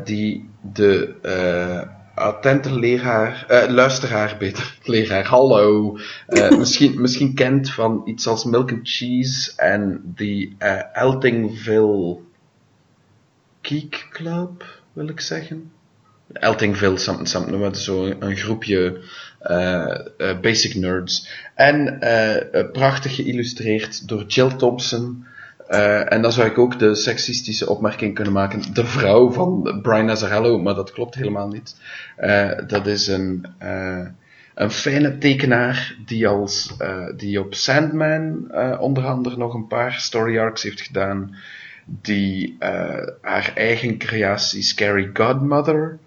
die 0.05 0.49
de 0.62 1.14
eh, 1.23 1.99
attente 2.18 2.79
leraar, 2.79 3.44
eh, 3.49 3.71
luisteraar 3.71 4.37
beter, 4.38 4.79
leraar, 4.85 5.25
hallo, 5.25 5.99
eh, 6.27 6.57
misschien, 6.59 7.01
misschien 7.01 7.35
kent 7.35 7.71
van 7.71 8.03
iets 8.05 8.27
als 8.27 8.44
Milk 8.44 8.73
and 8.73 8.88
Cheese 8.88 9.53
en 9.57 10.03
die 10.14 10.55
eh, 10.59 10.81
Eltingville 10.92 12.18
Geek 13.62 14.07
Club, 14.11 14.81
wil 14.92 15.09
ik 15.09 15.21
zeggen. 15.21 15.71
Eltingville, 16.33 16.97
something, 16.97 17.29
something, 17.29 17.61
met 17.61 17.79
zo 17.79 18.05
een 18.18 18.37
groepje 18.37 19.01
eh, 19.38 19.99
eh, 20.18 20.40
basic 20.40 20.75
nerds. 20.75 21.29
En 21.55 22.01
eh, 22.01 22.55
eh, 22.55 22.71
prachtig 22.71 23.14
geïllustreerd 23.14 24.09
door 24.09 24.25
Jill 24.27 24.57
Thompson. 24.57 25.27
Eh, 25.69 26.13
en 26.13 26.23
dan 26.23 26.33
zou 26.33 26.49
ik 26.49 26.59
ook 26.59 26.79
de 26.79 26.95
seksistische 26.95 27.69
opmerking 27.69 28.15
kunnen 28.15 28.33
maken. 28.33 28.75
De 28.75 28.85
vrouw 28.85 29.31
van 29.31 29.79
Brian 29.83 30.11
Azzarello, 30.11 30.59
maar 30.59 30.75
dat 30.75 30.93
klopt 30.93 31.15
helemaal 31.15 31.49
niet. 31.49 31.77
Eh, 32.17 32.51
dat 32.67 32.87
is 32.87 33.07
een, 33.07 33.47
eh, 33.59 34.07
een 34.55 34.71
fijne 34.71 35.19
tekenaar 35.19 35.97
die, 36.07 36.29
als, 36.29 36.77
die 37.17 37.41
op 37.41 37.55
Sandman 37.55 38.53
onder 38.81 39.05
andere 39.05 39.37
nog 39.37 39.55
een 39.55 39.67
paar 39.67 39.93
story 39.93 40.39
arcs 40.39 40.63
heeft 40.63 40.81
gedaan 40.81 41.37
die 41.85 42.57
haar 43.21 43.53
eigen 43.55 43.99
creatie 43.99 44.63
Scary 44.63 45.11
Godmother 45.13 45.99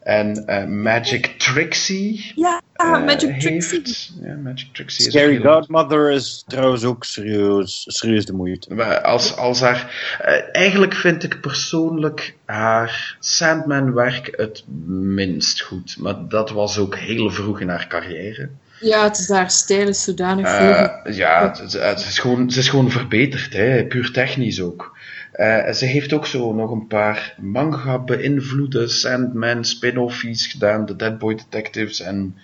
en 0.00 0.44
Magic 0.82 1.26
Trixie 1.26 2.32
Ja, 2.34 2.60
Ah, 2.80 2.98
eh, 2.98 3.04
Magic 3.04 3.30
heeft. 3.30 3.68
Trixie. 3.68 4.12
Ja, 4.22 4.34
Magic 4.34 4.68
Trixie 4.72 5.06
is 5.06 5.12
Scary 5.12 5.36
Godmother 5.40 6.10
is 6.10 6.44
trouwens 6.46 6.84
ook 6.84 7.04
serieus, 7.04 7.84
serieus 7.88 8.26
de 8.26 8.32
moeite. 8.32 8.74
Maar 8.74 9.00
als, 9.00 9.36
als 9.36 9.60
haar, 9.60 10.16
eh, 10.20 10.42
eigenlijk 10.62 10.94
vind 10.94 11.22
ik 11.22 11.40
persoonlijk 11.40 12.36
haar 12.44 13.16
Sandman-werk 13.20 14.32
het 14.36 14.64
minst 14.86 15.60
goed. 15.60 15.96
Maar 15.98 16.28
dat 16.28 16.50
was 16.50 16.78
ook 16.78 16.96
heel 16.96 17.30
vroeg 17.30 17.60
in 17.60 17.68
haar 17.68 17.86
carrière. 17.86 18.48
Ja, 18.80 19.02
het 19.04 19.18
is 19.18 19.28
haar 19.28 19.50
stijl 19.50 19.88
is 19.88 20.02
zodanig 20.02 20.48
vroeg. 20.48 21.14
ja, 21.16 21.48
het, 21.48 21.58
het- 21.58 21.72
het 21.82 21.98
is 21.98 22.18
gewoon, 22.18 22.50
ze 22.50 22.58
is 22.58 22.68
gewoon 22.68 22.90
verbeterd, 22.90 23.52
hè, 23.52 23.84
puur 23.84 24.10
technisch 24.12 24.60
ook. 24.60 24.96
Eh, 25.32 25.72
ze 25.72 25.84
heeft 25.84 26.12
ook 26.12 26.26
zo 26.26 26.52
nog 26.54 26.70
een 26.70 26.86
paar 26.86 27.34
manga-beïnvloede 27.40 28.88
Sandman 28.88 29.64
spin-offies 29.64 30.46
gedaan, 30.46 30.86
The 30.86 30.96
Dead 30.96 31.18
Boy 31.18 31.34
Detectives 31.34 32.00
en 32.00 32.36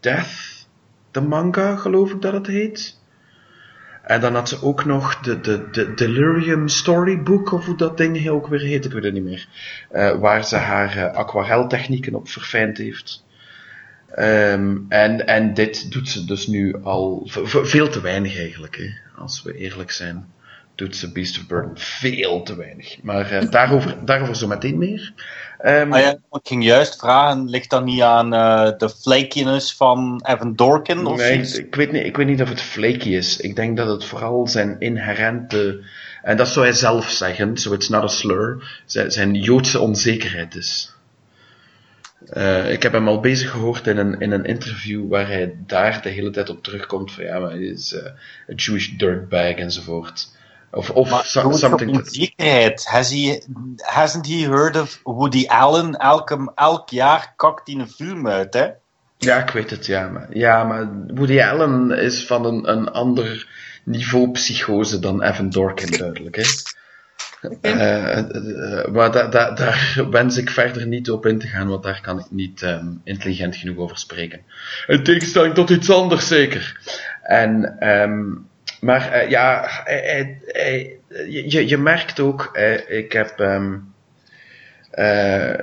Death, 0.00 0.66
de 1.10 1.20
manga, 1.20 1.76
geloof 1.76 2.10
ik 2.10 2.22
dat 2.22 2.32
het 2.32 2.46
heet. 2.46 3.00
En 4.02 4.20
dan 4.20 4.34
had 4.34 4.48
ze 4.48 4.62
ook 4.62 4.84
nog 4.84 5.20
de, 5.20 5.40
de, 5.40 5.70
de 5.70 5.94
Delirium 5.94 6.68
Storybook, 6.68 7.52
of 7.52 7.64
hoe 7.64 7.76
dat 7.76 7.96
ding 7.96 8.28
ook 8.28 8.46
weer 8.46 8.60
heet, 8.60 8.84
ik 8.84 8.92
weet 8.92 9.04
het 9.04 9.12
niet 9.12 9.24
meer. 9.24 9.48
Eh, 9.90 10.18
waar 10.18 10.44
ze 10.44 10.56
haar 10.56 10.96
eh, 10.96 11.14
aquareltechnieken 11.14 12.14
op 12.14 12.28
verfijnd 12.28 12.78
heeft. 12.78 13.24
Ehm, 14.14 14.76
en, 14.88 15.26
en 15.26 15.54
dit 15.54 15.92
doet 15.92 16.08
ze 16.08 16.24
dus 16.24 16.46
nu 16.46 16.82
al 16.82 17.22
veel 17.44 17.88
te 17.88 18.00
weinig 18.00 18.38
eigenlijk, 18.38 18.76
hè, 18.76 19.20
als 19.22 19.42
we 19.42 19.56
eerlijk 19.56 19.90
zijn. 19.90 20.26
Doet 20.74 20.96
ze 20.96 21.12
Beast 21.12 21.38
of 21.38 21.46
Burden 21.46 21.78
veel 21.78 22.42
te 22.42 22.56
weinig. 22.56 23.02
Maar 23.02 23.30
eh, 23.30 23.50
daarover, 23.50 24.04
daarover 24.04 24.36
zo 24.36 24.46
meteen 24.46 24.78
meer. 24.78 25.12
Ehm, 25.62 25.92
Ah 25.92 26.00
ja, 26.00 26.10
ik 26.10 26.40
ging 26.42 26.64
juist 26.64 26.98
vragen, 26.98 27.48
ligt 27.48 27.70
dat 27.70 27.84
niet 27.84 28.00
aan 28.00 28.34
eh, 28.34 28.70
de 28.78 28.88
flakiness 28.88 29.74
van 29.74 30.24
Evan 30.26 30.54
Dorkin 30.54 31.06
of 31.06 31.16
nee, 31.16 31.40
ik 31.40 31.74
weet, 31.74 31.92
niet, 31.92 32.04
ik 32.04 32.16
weet 32.16 32.26
niet 32.26 32.42
of 32.42 32.48
het 32.48 32.60
flaky 32.60 33.08
is. 33.08 33.36
Ik 33.36 33.56
denk 33.56 33.76
dat 33.76 33.88
het 33.88 34.04
vooral 34.04 34.48
zijn 34.48 34.76
inherente, 34.78 35.80
en 36.22 36.36
dat 36.36 36.48
zou 36.48 36.64
hij 36.64 36.74
zelf 36.74 37.10
zeggen, 37.10 37.56
so 37.56 37.72
it's 37.72 37.88
not 37.88 38.02
a 38.02 38.06
slur, 38.06 38.80
zijn, 38.86 39.10
zijn 39.10 39.34
Joodse 39.34 39.80
onzekerheid 39.80 40.54
is. 40.54 40.94
Eh, 42.28 42.72
ik 42.72 42.82
heb 42.82 42.92
hem 42.92 43.08
al 43.08 43.20
bezig 43.20 43.50
gehoord 43.50 43.86
in 43.86 43.96
een, 43.96 44.20
in 44.20 44.32
een 44.32 44.44
interview 44.44 45.08
waar 45.08 45.26
hij 45.26 45.54
daar 45.66 46.02
de 46.02 46.08
hele 46.08 46.30
tijd 46.30 46.50
op 46.50 46.62
terugkomt 46.62 47.12
van 47.12 47.24
ja, 47.24 47.38
maar 47.38 47.50
hij 47.50 47.60
is 47.60 47.92
eh, 47.92 48.04
a 48.50 48.54
Jewish 48.54 48.88
dirtbag 48.88 49.54
enzovoort. 49.54 50.28
Of, 50.74 50.90
of 50.90 51.26
so- 51.26 51.52
something. 51.52 51.96
onzekerheid. 51.96 52.84
Has 52.84 53.10
he, 53.10 53.42
hasn't 53.82 54.26
he 54.26 54.46
heard 54.46 54.76
of 54.76 55.00
Woody 55.04 55.46
Allen? 55.46 55.96
Elke, 55.96 56.52
elk 56.54 56.90
jaar 56.90 57.32
kakt 57.36 57.66
hij 57.66 57.76
een 57.76 57.88
film 57.88 58.28
uit, 58.28 58.54
hè? 58.54 58.68
Ja, 59.18 59.42
ik 59.42 59.50
weet 59.50 59.70
het, 59.70 59.86
ja. 59.86 60.08
Maar, 60.08 60.26
ja, 60.30 60.64
maar 60.64 60.88
Woody 61.06 61.40
Allen 61.40 61.90
is 61.90 62.26
van 62.26 62.44
een, 62.44 62.70
een 62.70 62.88
ander 62.88 63.48
niveau 63.84 64.30
psychose 64.30 64.98
dan 64.98 65.22
Evan 65.22 65.50
Dorkin, 65.50 65.98
duidelijk. 65.98 66.36
Hè? 66.36 66.42
Eh, 67.60 68.18
eh, 68.18 68.18
eh, 68.18 68.92
maar 68.92 69.12
da, 69.12 69.26
da, 69.26 69.50
daar 69.50 70.06
wens 70.10 70.36
ik 70.36 70.50
verder 70.50 70.86
niet 70.86 71.10
op 71.10 71.26
in 71.26 71.38
te 71.38 71.46
gaan, 71.46 71.68
want 71.68 71.82
daar 71.82 72.00
kan 72.00 72.18
ik 72.18 72.30
niet 72.30 72.62
ehm, 72.62 72.86
intelligent 73.04 73.56
genoeg 73.56 73.76
over 73.76 73.98
spreken. 73.98 74.40
In 74.86 75.02
tegenstelling 75.02 75.54
tot 75.54 75.70
iets 75.70 75.90
anders, 75.90 76.26
zeker. 76.26 76.80
En, 77.22 77.78
ehm, 77.78 78.22
maar 78.82 79.10
eh, 79.12 79.30
ja, 79.30 79.64
hij- 79.84 80.38
hij- 80.46 80.98
je, 81.28 81.68
je 81.68 81.78
merkt 81.78 82.20
ook, 82.20 82.50
eh, 82.52 82.98
ik 82.98 83.12
heb 83.12 83.38
ehm, 83.40 83.78
eh, 84.90 85.54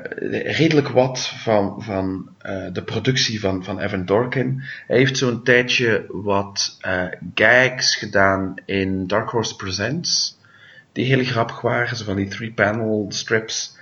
redelijk 0.58 0.88
wat 0.88 1.28
van, 1.28 1.84
van 1.84 2.30
eh, 2.40 2.66
de 2.74 2.84
productie 2.84 3.40
van, 3.40 3.64
van 3.64 3.80
Evan 3.80 4.06
Dorkin. 4.06 4.64
Hij 4.88 4.98
heeft 4.98 5.18
zo'n 5.18 5.44
tijdje 5.44 6.06
wat 6.08 6.78
eh, 6.82 7.06
gags 7.36 7.96
gedaan 7.96 8.54
in 8.66 9.08
Dark 9.08 9.30
Horse 9.30 9.56
Presents 9.56 10.38
die 10.92 11.06
heel 11.06 11.24
grappig 11.24 11.62
waren, 11.62 11.98
zo 11.98 12.04
van 12.06 12.16
die 12.16 12.28
three-panel 12.28 13.06
strips, 13.10 13.78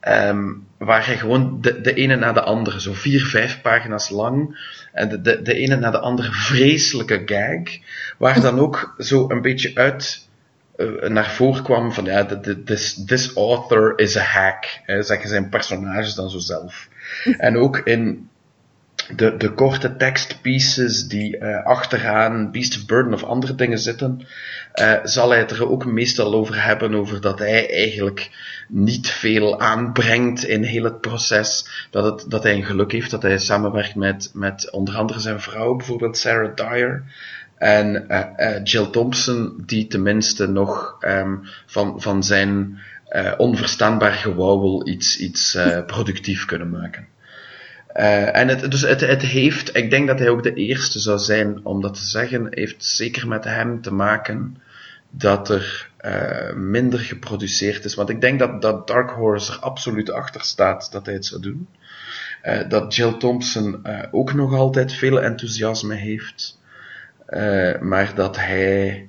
ehm, 0.00 0.44
waar 0.78 1.06
hij 1.06 1.16
gewoon 1.18 1.60
de, 1.60 1.80
de 1.80 1.94
ene 1.94 2.16
na 2.16 2.32
de 2.32 2.42
andere, 2.42 2.80
zo 2.80 2.92
vier, 2.92 3.20
vijf 3.24 3.60
pagina's 3.60 4.10
lang, 4.10 4.58
en 4.92 5.08
de, 5.08 5.20
de, 5.20 5.42
de 5.42 5.54
ene 5.54 5.76
na 5.76 5.90
de 5.90 5.98
andere 5.98 6.32
vreselijke 6.32 7.22
gag, 7.26 7.78
waar 8.18 8.40
dan 8.40 8.58
ook 8.58 8.94
zo 8.98 9.30
een 9.30 9.42
beetje 9.42 9.74
uit 9.74 10.28
eh, 10.76 11.08
naar 11.08 11.30
voren 11.30 11.62
kwam 11.62 11.92
van, 11.92 12.04
ja, 12.04 12.22
de- 12.22 12.40
de- 12.40 12.62
this, 12.62 13.04
this 13.06 13.34
author 13.34 13.98
is 13.98 14.16
a 14.16 14.20
hack, 14.22 14.80
hè, 14.84 15.02
zeggen 15.02 15.28
zijn 15.28 15.48
personages 15.48 16.14
dan 16.14 16.30
zo 16.30 16.38
zelf. 16.38 16.88
En 17.38 17.56
ook 17.56 17.78
in 17.78 18.28
de, 19.16 19.36
de 19.36 19.52
korte 19.52 19.96
tekstpieces 19.96 21.08
die 21.08 21.38
eh, 21.38 21.64
achteraan 21.64 22.50
Beast 22.50 22.76
of 22.76 22.86
Burden 22.86 23.14
of 23.14 23.24
andere 23.24 23.54
dingen 23.54 23.78
zitten, 23.78 24.26
eh, 24.72 24.94
zal 25.02 25.30
hij 25.30 25.38
het 25.38 25.50
er 25.50 25.70
ook 25.70 25.84
meestal 25.84 26.34
over 26.34 26.64
hebben, 26.64 26.94
over 26.94 27.20
dat 27.20 27.38
hij 27.38 27.70
eigenlijk 27.70 28.30
niet 28.68 29.10
veel 29.10 29.60
aanbrengt 29.60 30.44
in 30.44 30.62
heel 30.62 30.84
het 30.84 31.00
proces. 31.00 31.68
Dat, 31.90 32.04
het, 32.04 32.30
dat 32.30 32.42
hij 32.42 32.54
een 32.54 32.64
geluk 32.64 32.92
heeft 32.92 33.10
dat 33.10 33.22
hij 33.22 33.38
samenwerkt 33.38 33.94
met, 33.94 34.30
met 34.34 34.70
onder 34.70 34.96
andere 34.96 35.20
zijn 35.20 35.40
vrouw, 35.40 35.74
bijvoorbeeld 35.74 36.16
Sarah 36.16 36.56
Dyer. 36.56 37.04
En 37.58 38.08
eh, 38.08 38.64
Jill 38.64 38.86
Thompson, 38.86 39.62
die 39.66 39.86
tenminste 39.86 40.48
nog 40.48 40.96
ehm, 41.00 41.36
van, 41.66 42.00
van 42.00 42.22
zijn 42.22 42.78
onverstaanbaar 43.36 44.12
gewauwel 44.12 44.88
iets, 44.88 45.18
iets 45.18 45.58
productief 45.86 46.44
kunnen 46.44 46.70
maken. 46.70 47.06
Eh, 47.92 48.36
en 48.36 48.48
het, 48.48 48.70
dus 48.70 48.80
het, 48.80 49.00
het 49.00 49.22
heeft, 49.22 49.76
ik 49.76 49.90
denk 49.90 50.06
dat 50.06 50.18
hij 50.18 50.28
ook 50.28 50.42
de 50.42 50.54
eerste 50.54 50.98
zou 50.98 51.18
zijn 51.18 51.60
om 51.64 51.80
dat 51.80 51.94
te 51.94 52.04
zeggen, 52.04 52.46
heeft 52.50 52.84
zeker 52.84 53.28
met 53.28 53.44
hem 53.44 53.82
te 53.82 53.92
maken 53.92 54.56
dat 55.10 55.48
er 55.48 55.90
eh, 55.96 56.54
minder 56.54 56.98
geproduceerd 56.98 57.84
is. 57.84 57.94
Want 57.94 58.08
ik 58.08 58.20
denk 58.20 58.38
dat, 58.38 58.62
dat 58.62 58.86
Dark 58.86 59.10
Horse 59.10 59.52
er 59.52 59.58
absoluut 59.58 60.10
achter 60.10 60.40
staat 60.40 60.92
dat 60.92 61.06
hij 61.06 61.14
het 61.14 61.26
zou 61.26 61.42
doen. 61.42 61.68
Eh, 62.42 62.68
dat 62.68 62.94
Jill 62.94 63.16
Thompson 63.18 63.86
ook 64.10 64.32
nog 64.32 64.54
altijd 64.54 64.92
veel 64.92 65.22
enthousiasme 65.22 65.94
heeft. 65.94 66.60
Maar 67.80 68.12
dat 68.14 68.36
hij 68.36 69.08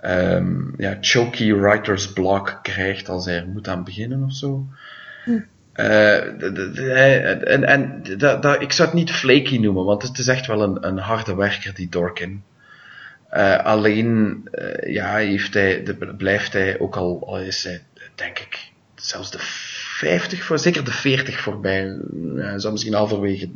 ehm, 0.00 0.80
ja, 0.82 0.96
choky 1.00 1.52
writer's 1.52 2.12
block 2.12 2.58
krijgt 2.62 3.08
als 3.08 3.24
hij 3.24 3.36
er 3.36 3.48
moet 3.48 3.68
aan 3.68 3.84
beginnen 3.84 4.24
of 4.24 4.32
zo. 4.32 4.66
Eh, 5.26 5.34
hij- 5.76 7.38
en 7.40 7.64
en 7.64 8.02
dat, 8.18 8.42
dat, 8.42 8.62
ik 8.62 8.72
zou 8.72 8.88
het 8.88 8.96
niet 8.98 9.10
flaky 9.12 9.58
noemen, 9.58 9.84
want 9.84 10.02
het 10.02 10.18
is 10.18 10.26
echt 10.28 10.46
wel 10.46 10.62
een, 10.62 10.86
een 10.86 10.98
harde 10.98 11.34
werker, 11.34 11.74
die 11.74 11.88
Dorkin. 11.88 12.42
Eh, 13.30 13.64
alleen 13.64 14.40
eh, 14.52 14.92
ja, 14.94 15.16
heeft 15.16 15.54
hij, 15.54 15.82
de, 15.82 15.94
blijft 16.18 16.52
hij, 16.52 16.78
ook 16.78 16.96
al, 16.96 17.22
al 17.26 17.38
is 17.40 17.64
hij, 17.64 17.82
denk 18.14 18.38
ik, 18.38 18.70
zelfs 18.94 19.30
de 19.30 19.38
50 19.40 20.44
voor, 20.44 20.58
zeker 20.58 20.84
de 20.84 20.92
40 20.92 21.40
voorbij. 21.40 21.96
Hij 22.36 22.58
zou 22.58 22.72
misschien 22.72 22.94
halverwege 22.94 23.48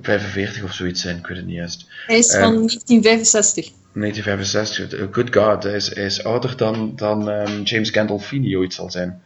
45 0.00 0.62
of 0.62 0.72
zoiets 0.72 1.00
zijn, 1.00 1.16
ik 1.16 1.26
weet 1.26 1.36
het 1.36 1.46
niet 1.46 1.56
juist. 1.56 1.86
Hij 2.06 2.18
is 2.18 2.32
Eh, 2.34 2.40
van 2.40 2.52
1965. 2.54 3.70
1965, 3.92 5.08
good 5.10 5.34
god, 5.36 5.62
hij 5.62 5.72
is, 5.74 5.94
hij 5.94 6.04
is 6.04 6.24
ouder 6.24 6.56
dan, 6.56 6.92
dan 6.96 7.30
ehm, 7.30 7.62
James 7.62 7.90
Gandolfini 7.90 8.56
ooit 8.56 8.74
zal 8.74 8.90
zijn. 8.90 9.22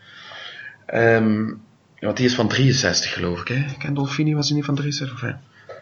Ehm, 2.02 2.10
want 2.10 2.16
die 2.16 2.26
is 2.26 2.34
van 2.34 2.48
63 2.48 3.12
geloof 3.12 3.40
ik, 3.40 3.48
hè? 3.48 3.64
Gandolfini 3.78 4.34
was 4.34 4.46
hij 4.46 4.56
niet 4.56 4.64
van 4.64 4.74
63 4.74 5.24
of? 5.24 5.34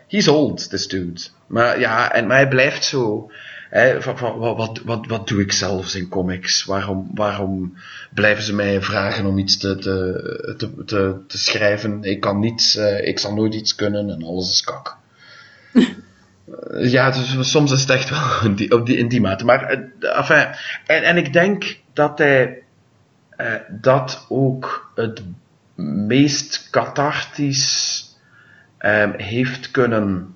He's 0.09 0.29
old, 0.29 0.71
this 0.71 0.89
dude. 0.89 1.21
Maar 1.47 1.81
ja, 1.81 2.13
en, 2.13 2.27
maar 2.27 2.37
hij 2.37 2.49
blijft 2.49 2.85
zo. 2.85 3.31
Hè, 3.71 4.03
van, 4.03 4.19
van, 4.19 4.39
wat, 4.39 4.57
wat, 4.57 4.81
wat, 4.85 5.07
wat 5.07 5.29
doe 5.29 5.41
ik 5.41 5.53
zelfs 5.53 5.95
in 5.95 6.09
comics? 6.09 6.65
Waarom, 6.65 7.11
waarom 7.15 7.75
blijven 8.15 8.43
ze 8.43 8.55
mij 8.55 8.83
vragen 8.83 9.27
om 9.27 9.39
iets 9.39 9.57
te, 9.57 9.77
te, 9.77 10.55
te, 10.57 10.85
te, 10.85 11.21
te 11.27 11.39
schrijven? 11.39 12.03
Ik 12.03 12.21
kan 12.21 12.39
niets, 12.39 12.77
eh, 12.77 13.07
ik 13.07 13.19
zal 13.19 13.35
nooit 13.35 13.55
iets 13.55 13.75
kunnen 13.75 14.11
en 14.11 14.23
alles 14.23 14.51
is 14.51 14.63
kak. 14.63 14.97
Ja, 16.81 17.11
dus 17.11 17.51
soms 17.51 17.73
is 17.73 17.81
het 17.81 17.91
echt 17.91 18.11
wel 18.11 18.45
in 18.45 18.55
die, 18.55 18.73
op 18.73 18.87
die, 18.87 18.97
in 18.97 19.09
die 19.09 19.21
mate. 19.21 19.45
Maar, 19.45 19.89
enfin, 20.01 20.47
en, 20.87 21.03
en 21.03 21.17
ik 21.17 21.33
denk 21.33 21.77
dat 21.93 22.19
hij 22.19 22.63
eh, 23.37 23.55
dat 23.69 24.27
ook 24.29 24.93
het 24.95 25.23
meest 26.07 26.71
cathartisch 26.71 28.05
ehm, 28.79 29.13
heeft 29.17 29.71
kunnen 29.71 30.35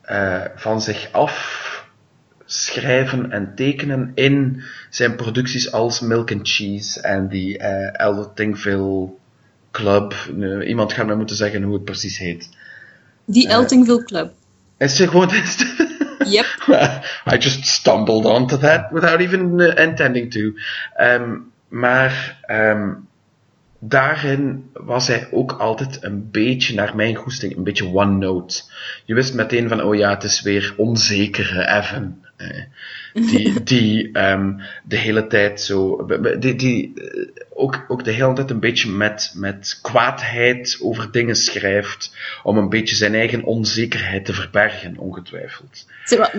eh, 0.00 0.44
van 0.54 0.80
zich 0.80 1.08
afschrijven 1.12 3.32
en 3.32 3.52
tekenen 3.54 4.12
in 4.14 4.62
zijn 4.90 5.16
producties 5.16 5.72
als 5.72 6.00
Milk 6.00 6.32
and 6.32 6.48
Cheese 6.48 7.00
en 7.00 7.28
die 7.28 7.58
eh 7.58 8.00
Eltingville 8.00 9.08
Club. 9.70 10.14
Eh, 10.40 10.68
iemand 10.68 10.92
gaat 10.92 11.06
mij 11.06 11.16
moeten 11.16 11.36
zeggen 11.36 11.62
hoe 11.62 11.74
het 11.74 11.84
precies 11.84 12.18
heet. 12.18 12.48
Die 13.24 13.48
Eltingville 13.48 14.04
Club. 14.04 14.32
Is 14.76 14.98
het 14.98 15.08
gewoon... 15.08 15.30
Yep. 16.26 16.46
I 17.32 17.36
just 17.38 17.66
stumbled 17.66 18.24
onto 18.24 18.58
that 18.58 18.90
without 18.90 19.20
even 19.20 19.60
uh, 19.60 19.76
intending 19.76 20.30
to. 20.30 20.52
Um, 21.00 21.52
maar 21.68 22.38
um, 22.50 23.05
daarin 23.88 24.70
was 24.72 25.06
hij 25.06 25.28
ook 25.30 25.52
altijd 25.52 26.02
een 26.04 26.30
beetje, 26.30 26.74
naar 26.74 26.96
mijn 26.96 27.14
goesting, 27.14 27.56
een 27.56 27.64
beetje 27.64 27.94
one 27.94 28.16
note. 28.18 28.62
Je 29.04 29.14
wist 29.14 29.34
meteen 29.34 29.68
van, 29.68 29.82
oh 29.82 29.94
ja, 29.94 30.10
het 30.10 30.22
is 30.22 30.42
weer 30.42 30.74
onzekere 30.76 31.66
Evan. 31.68 32.24
Die 33.16 33.62
die 33.62 34.12
ehm, 34.12 34.52
de 34.84 34.96
hele 34.96 35.26
tijd 35.26 35.60
zo. 35.60 36.06
Die, 36.38 36.54
die 36.54 36.92
eh, 36.94 37.28
ook, 37.54 37.84
ook 37.88 38.04
de 38.04 38.10
hele 38.10 38.32
tijd 38.32 38.50
een 38.50 38.60
beetje 38.60 38.90
met, 38.90 39.32
met 39.34 39.78
kwaadheid 39.82 40.78
over 40.82 41.10
dingen 41.10 41.36
schrijft. 41.36 42.16
Om 42.42 42.58
een 42.58 42.68
beetje 42.68 42.96
zijn 42.96 43.14
eigen 43.14 43.44
onzekerheid 43.44 44.24
te 44.24 44.32
verbergen, 44.32 44.98
ongetwijfeld. 44.98 45.86
Zeg, 46.04 46.30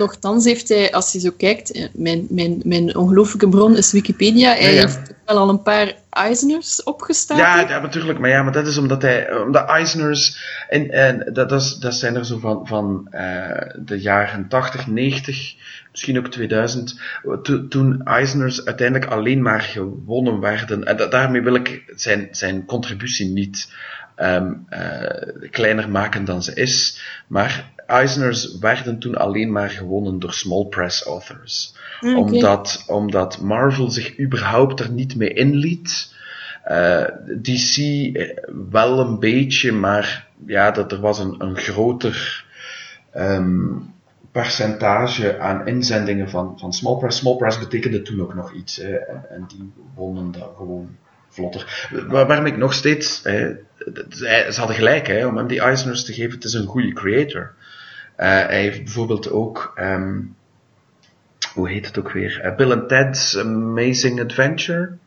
heeft 0.44 0.70
hij, 0.70 0.92
als 0.92 1.12
je 1.12 1.20
zo 1.20 1.32
kijkt, 1.38 1.72
eh, 1.72 1.86
mijn, 1.94 2.28
mijn, 2.30 2.62
mijn 2.64 2.96
ongelooflijke 2.96 3.50
bron 3.50 3.78
is 3.78 3.92
Wikipedia. 3.92 4.50
Hij 4.50 4.62
Ja, 4.62 4.70
ja. 4.70 4.80
heeft 4.80 5.14
wel 5.26 5.38
al 5.38 5.50
een 5.50 5.62
paar 5.62 5.94
Eisners 6.10 6.84
opgestaan. 6.84 7.38
Ja, 7.38 7.60
ja, 7.60 7.80
natuurlijk. 7.80 8.20
Maar 8.20 8.30
ja, 8.30 8.44
maar 8.44 8.54
dat 8.54 8.68
is 8.68 8.78
omdat 8.78 9.02
hij, 9.02 9.36
omdat 9.36 9.70
Eisners, 9.70 10.40
en, 10.70 10.92
en 10.92 11.34
dat, 11.34 11.50
dat, 11.50 11.62
is, 11.62 11.76
dat 11.76 11.96
zijn 11.96 12.16
er 12.16 12.26
zo 12.26 12.38
van, 12.38 12.68
van 12.68 13.08
eh, 13.12 13.72
de 13.76 14.00
jaren 14.00 14.48
80, 14.48 14.88
90, 14.88 15.56
misschien 15.98 16.18
ook 16.18 16.32
2000, 16.32 17.00
to- 17.44 17.68
toen 17.68 18.04
Eisners 18.04 18.66
uiteindelijk 18.66 19.12
alleen 19.12 19.42
maar 19.42 19.62
gewonnen 19.62 20.40
werden. 20.40 20.84
En 20.84 20.98
da- 20.98 21.08
daarmee 21.08 21.42
wil 21.42 21.56
ik 21.56 21.84
zijn, 21.96 22.28
zijn 22.32 22.66
contributie 22.66 23.28
niet 23.30 23.74
ehm, 24.16 24.54
eh, 24.70 25.50
kleiner 25.52 25.90
maken 25.90 26.26
dan 26.26 26.44
ze 26.44 26.54
is. 26.54 27.02
Maar 27.28 27.72
Eisners 27.88 28.58
werden 28.58 29.00
toen 29.00 29.16
alleen 29.16 29.52
maar 29.52 29.70
gewonnen 29.70 30.20
door 30.20 30.34
small 30.34 30.66
press 30.66 31.04
authors. 31.04 31.76
Oké. 32.02 32.16
omdat, 32.16 32.84
omdat 32.88 33.42
Marvel 33.42 33.90
zich 33.90 34.20
überhaupt 34.20 34.80
er 34.80 34.92
niet 34.92 35.16
mee 35.16 35.34
inliet. 35.34 36.14
Eh, 36.64 37.04
DC 37.42 37.78
eh, 37.78 38.38
wel 38.70 39.00
een 39.00 39.20
beetje, 39.20 39.72
maar 39.72 40.28
ja, 40.46 40.72
dat 40.72 40.92
er 40.92 41.00
was 41.00 41.20
een, 41.20 41.36
een 41.38 41.58
groter 41.58 42.46
ehm, 43.12 43.70
percentage 44.42 45.40
aan 45.40 45.68
inzendingen 45.68 46.30
van, 46.30 46.60
van 46.60 46.74
Small 46.74 46.98
Press. 46.98 47.18
Small 47.18 47.36
Press 47.36 47.60
betekende 47.60 48.02
toen 48.02 48.22
ook 48.22 48.34
nog 48.34 48.54
iets. 48.54 48.80
En, 48.80 49.46
die 49.48 49.72
wonnen 49.96 50.32
dat 50.32 50.54
gewoon 50.58 50.96
vlotter. 51.30 51.88
Waar, 52.08 52.28
waarom 52.28 52.46
ik 52.46 52.58
nog 52.58 52.74
steeds... 52.74 53.24
Hè, 53.24 53.56
ze 54.52 54.54
hadden 54.56 54.76
gelijk 54.76 55.08
hè, 55.08 55.26
om 55.26 55.38
hem 55.38 55.48
die 55.48 55.62
Eisners 55.62 56.06
te 56.06 56.14
geven. 56.14 56.32
Het 56.32 56.44
is 56.44 56.54
een 56.54 56.66
goede 56.66 56.94
creator. 56.94 57.54
Eh, 58.16 58.28
hij 58.28 58.62
heeft 58.62 58.84
bijvoorbeeld 58.84 59.32
ook... 59.32 59.72
ehm, 59.76 60.20
hoe 61.54 61.70
heet 61.70 61.86
het 61.86 62.00
ook 62.00 62.12
weer? 62.12 62.40
Eh, 62.42 62.56
Bill 62.56 62.72
and 62.72 62.90
Ted's 62.90 63.38
Amazing 63.38 64.22
Adventure. 64.22 64.98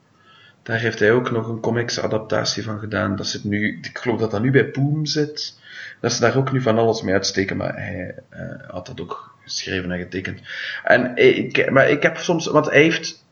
Daar 0.63 0.79
heeft 0.79 0.99
hij 0.99 1.13
ook 1.13 1.31
nog 1.31 1.49
een 1.49 1.61
comics 1.61 2.01
adaptatie 2.01 2.63
van 2.63 2.79
gedaan. 2.79 3.17
Dat 3.17 3.27
zit 3.27 3.45
nu, 3.45 3.79
ik 3.83 3.99
geloof 3.99 4.21
dat 4.21 4.31
dat 4.31 4.43
nu 4.43 4.51
bij 4.51 4.71
Boom 4.71 5.07
zit. 5.07 5.59
Dat 6.01 6.13
ze 6.13 6.21
daar 6.21 6.37
ook 6.37 6.53
nu 6.53 6.61
van 6.61 6.79
alles 6.79 7.03
mee 7.03 7.15
uitsteken, 7.15 7.57
maar 7.57 7.75
hij 7.75 8.15
eh, 8.29 8.41
had 8.69 8.87
dat 8.87 9.01
ook 9.01 9.35
geschreven 9.43 9.93
en 9.93 9.99
getekend. 9.99 10.41
En 10.85 11.17
ik, 11.17 11.71
maar 11.71 11.89
ik 11.89 12.03
heb 12.03 12.17
soms, 12.17 12.47
want 12.47 12.67
hij 12.67 12.83
heeft 12.83 13.25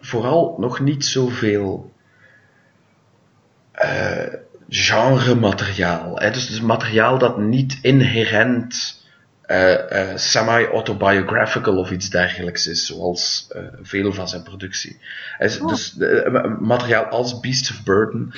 vooral 0.00 0.54
nog 0.58 0.80
niet 0.80 1.04
zoveel 1.04 1.92
eh 3.72 4.34
genre 4.68 5.34
materiaal. 5.34 6.18
Hè? 6.18 6.30
Dus, 6.30 6.46
dus 6.46 6.60
materiaal 6.60 7.18
dat 7.18 7.38
niet 7.38 7.78
inherent 7.82 9.04
semi-autobiographical 10.14 11.76
of 11.78 11.90
iets 11.90 12.10
dergelijks 12.10 12.66
is, 12.66 12.86
zoals 12.86 13.46
eh, 13.50 13.62
veel 13.82 14.12
van 14.12 14.28
zijn 14.28 14.42
productie. 14.42 14.98
Hij 15.38 15.46
is- 15.46 15.58
Oh. 15.60 15.68
Dus 15.68 15.98
eh, 15.98 16.58
materiaal 16.60 17.04
als 17.04 17.40
Beasts 17.40 17.70
of 17.70 17.82
Burden. 17.84 18.30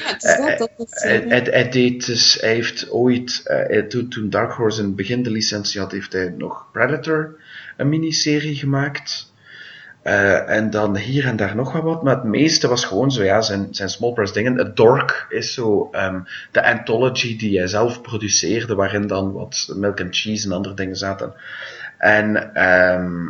Hij, 1.51 1.69
deed 1.71 2.07
dus, 2.07 2.39
hij 2.41 2.55
heeft 2.55 2.91
ooit, 2.91 3.41
eh, 3.45 3.83
toen, 3.83 4.09
toen 4.09 4.31
Dark 4.31 4.53
Horse 4.53 4.81
in 4.81 4.87
het 4.87 4.97
begin 4.97 5.23
de 5.23 5.31
licentie 5.31 5.81
had, 5.81 5.93
heeft 5.93 6.13
hij 6.13 6.35
nog 6.37 6.67
Predator, 6.73 7.41
een 7.77 7.89
miniserie 7.89 8.55
gemaakt. 8.55 9.28
Eh, 10.03 10.49
en 10.51 10.71
dan 10.71 10.97
hier 10.97 11.27
en 11.27 11.37
daar 11.37 11.57
nog 11.57 11.73
wat 11.73 11.83
wat, 11.83 12.03
maar 12.03 12.15
het 12.15 12.25
meeste 12.25 12.69
was 12.69 12.85
gewoon 12.85 13.11
zo, 13.13 13.23
ja, 13.23 13.41
zijn, 13.41 13.69
zijn 13.71 13.89
small 13.89 14.13
press 14.13 14.33
dingen. 14.33 14.59
Het 14.59 14.77
Dork 14.77 15.27
is 15.29 15.55
zo 15.55 15.89
ehm, 15.93 16.21
de 16.53 16.65
anthology 16.65 17.39
die 17.39 17.59
hij 17.59 17.67
zelf 17.67 18.01
produceerde, 18.01 18.75
waarin 18.75 19.07
dan 19.07 19.33
wat 19.33 19.73
milk 19.77 20.01
and 20.01 20.17
cheese 20.17 20.47
en 20.47 20.53
andere 20.53 20.75
dingen 20.75 20.97
zaten. 20.97 21.35
En 21.99 22.55
ehm, 22.55 23.27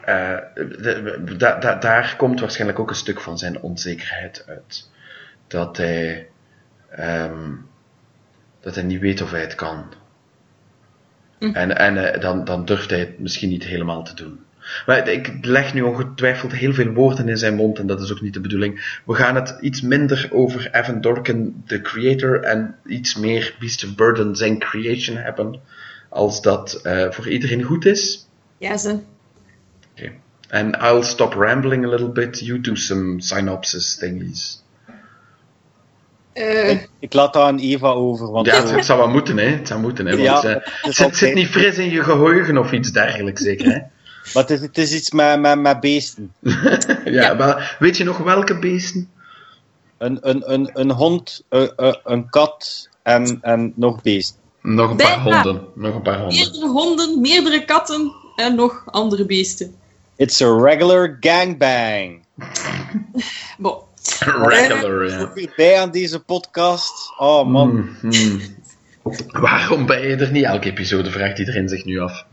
eh, 0.00 0.36
de- 0.54 1.20
de- 1.24 1.36
da- 1.36 1.58
da- 1.58 1.74
daar 1.78 2.14
komt 2.16 2.40
waarschijnlijk 2.40 2.78
ook 2.78 2.90
een 2.90 2.96
stuk 2.96 3.20
van 3.20 3.38
zijn 3.38 3.60
onzekerheid 3.62 4.44
uit. 4.48 4.90
Dat 5.46 5.76
hij, 5.76 6.28
ehm, 6.90 7.52
dat 8.60 8.74
hij 8.74 8.84
niet 8.84 9.00
weet 9.00 9.22
of 9.22 9.30
hij 9.30 9.40
het 9.40 9.54
kan. 9.54 9.92
Hm. 11.38 11.50
En, 11.52 11.76
en 11.76 12.12
eh, 12.14 12.20
dan, 12.20 12.44
dan 12.44 12.64
durft 12.64 12.90
hij 12.90 12.98
het 12.98 13.18
misschien 13.18 13.48
niet 13.48 13.64
helemaal 13.64 14.02
te 14.04 14.14
doen. 14.14 14.44
Maar 14.86 15.08
ik 15.08 15.32
leg 15.42 15.74
nu 15.74 15.82
ongetwijfeld 15.82 16.52
heel 16.52 16.74
veel 16.74 16.92
woorden 16.92 17.28
in 17.28 17.36
zijn 17.36 17.54
mond 17.54 17.78
en 17.78 17.86
dat 17.86 18.00
is 18.00 18.12
ook 18.12 18.20
niet 18.20 18.34
de 18.34 18.40
bedoeling. 18.40 19.00
We 19.06 19.14
gaan 19.14 19.34
het 19.34 19.56
iets 19.60 19.80
minder 19.80 20.28
over 20.32 20.68
Evan 20.72 21.00
Dorkin, 21.00 21.62
de 21.66 21.80
creator, 21.80 22.40
en 22.42 22.74
iets 22.86 23.16
meer 23.16 23.54
Beast 23.58 23.84
of 23.84 23.94
Burden, 23.94 24.36
zijn 24.36 24.58
creation 24.58 25.16
hebben, 25.16 25.60
als 26.08 26.42
dat 26.42 26.80
eh, 26.82 27.10
voor 27.10 27.28
iedereen 27.28 27.62
goed 27.62 27.86
is. 27.86 28.28
Ja, 28.58 28.76
ze. 28.76 28.98
Okay. 29.98 30.18
And 30.50 30.76
I'll 30.82 31.02
stop 31.02 31.32
rambling 31.34 31.84
a 31.84 31.88
little 31.88 32.08
bit. 32.10 32.38
You 32.40 32.60
do 32.60 32.74
some 32.74 33.20
synopsis 33.22 33.96
thingies. 33.96 34.64
Eh, 36.32 36.70
Ik, 36.70 36.88
ik 36.98 37.12
laat 37.12 37.32
dat 37.32 37.42
aan 37.42 37.58
Eva 37.58 37.88
over, 37.88 38.30
want 38.30 38.46
Ja, 38.46 38.56
het, 38.56 38.68
zo- 38.68 38.74
het 38.74 38.84
zou 38.84 38.98
wel 38.98 39.08
moeten, 39.08 39.36
hè. 39.38 39.44
Het 39.44 39.68
zou 39.68 39.80
moeten, 39.80 40.06
hè. 40.06 40.12
Want, 40.12 40.42
Ja, 40.42 40.42
eh, 40.42 40.72
het 40.82 40.94
zit, 40.94 41.16
zit 41.16 41.34
niet 41.34 41.48
fris 41.48 41.78
in 41.78 41.90
je 41.90 42.02
geheugen 42.02 42.58
of 42.58 42.72
iets 42.72 42.92
dergelijks, 42.92 43.42
zeker, 43.42 43.66
hè? 43.72 43.78
Maar 44.34 44.42
het 44.42 44.50
is, 44.50 44.60
het 44.60 44.78
is 44.78 44.92
iets 44.94 45.10
met, 45.10 45.40
met, 45.40 45.60
met 45.60 45.80
beesten. 45.80 46.32
ja, 47.04 47.34
maar 47.34 47.76
weet 47.78 47.96
je 47.96 48.04
nog 48.04 48.18
welke 48.18 48.58
beesten? 48.58 49.10
Een, 49.98 50.18
een, 50.20 50.52
een, 50.52 50.70
een 50.72 50.90
hond, 50.90 51.42
een, 51.48 51.72
een- 51.76 52.00
een 52.04 52.30
kat 52.30 52.88
en, 53.02 53.38
en 53.42 53.72
nog 53.76 54.02
beesten. 54.02 54.36
Nog 54.62 54.90
een 54.90 54.96
paar 54.96 55.20
honden. 55.22 55.62
Nog 55.74 55.94
een 55.94 56.02
paar 56.02 56.18
honden. 56.18 56.36
meerdere 56.36 56.68
honden, 56.68 57.20
meerdere 57.20 57.64
katten 57.64 58.12
en 58.36 58.54
nog 58.54 58.82
andere 58.86 59.26
beesten. 59.26 59.74
It's 60.16 60.40
a 60.42 60.56
regular 60.62 61.16
gangbang. 61.20 62.24
Bon. 63.58 63.76
Regular, 64.20 65.08
ja. 65.08 65.30
Bij 65.56 65.80
aan 65.80 65.90
deze 65.90 66.20
podcast. 66.20 67.12
Oh 67.18 67.46
man. 67.48 67.70
Hmm, 68.00 68.12
hmm. 68.12 68.40
Waarom 69.26 69.86
ben 69.86 70.08
je 70.08 70.16
er 70.16 70.30
niet 70.30 70.44
elke 70.44 70.68
episode, 70.70 71.10
vraagt 71.10 71.38
iedereen 71.38 71.68
zich 71.68 71.84
nu 71.84 71.98
af. 72.00 72.24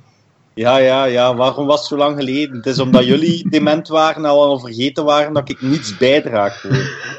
Ja, 0.54 0.78
ja, 0.78 1.04
ja. 1.04 1.36
Waarom 1.36 1.66
was 1.66 1.80
het 1.80 1.88
zo 1.90 1.98
lang 1.98 2.18
geleden? 2.18 2.56
Het 2.56 2.66
is 2.66 2.80
omdat 2.80 3.06
jullie 3.06 3.50
dement 3.50 3.88
waren 3.88 4.24
en 4.24 4.30
al 4.30 4.60
vergeten 4.60 5.06
waren 5.06 5.34
dat 5.34 5.50
ik 5.50 5.62
niets 5.62 5.98
bijdraag. 5.98 6.64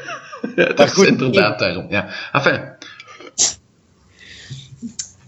Ja, 0.57 0.65
dat 0.65 0.77
Maar 0.77 0.87
is 0.87 0.93
goed, 0.93 1.07
inderdaad 1.07 1.59
daarom. 1.59 1.87
Ja. 1.89 2.09
Enfin, 2.33 2.61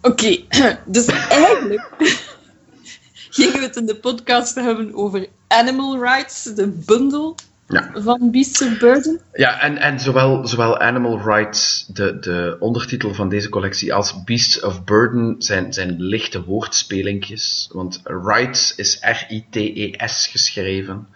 Oké, 0.06 0.38
dus 0.96 1.06
eigenlijk 1.06 1.88
gingen 3.36 3.58
we 3.58 3.64
het 3.64 3.76
in 3.76 3.86
de 3.86 3.96
podcast 3.96 4.54
hebben 4.54 4.94
over 4.94 5.26
Animal 5.48 6.02
Rights, 6.02 6.42
de 6.42 6.68
bundel 6.68 7.34
ja. 7.68 7.90
van 7.94 8.30
Beasts 8.30 8.62
of 8.62 8.78
Burden. 8.78 9.20
Ja, 9.32 9.60
en, 9.60 9.78
en 9.78 10.00
zowel, 10.00 10.46
zowel 10.46 10.78
Animal 10.78 11.20
Rights, 11.20 11.84
de, 11.88 12.18
de 12.18 12.56
ondertitel 12.60 13.14
van 13.14 13.28
deze 13.28 13.48
collectie, 13.48 13.94
als 13.94 14.24
Beasts 14.24 14.60
of 14.62 14.84
Burden 14.84 15.34
zijn, 15.38 15.72
zijn 15.72 16.00
lichte 16.02 16.44
woordspelinkjes. 16.44 17.68
Want 17.72 18.00
rights 18.04 18.74
is 18.74 18.98
R-I-T-E-S 19.00 20.26
geschreven. 20.26 21.06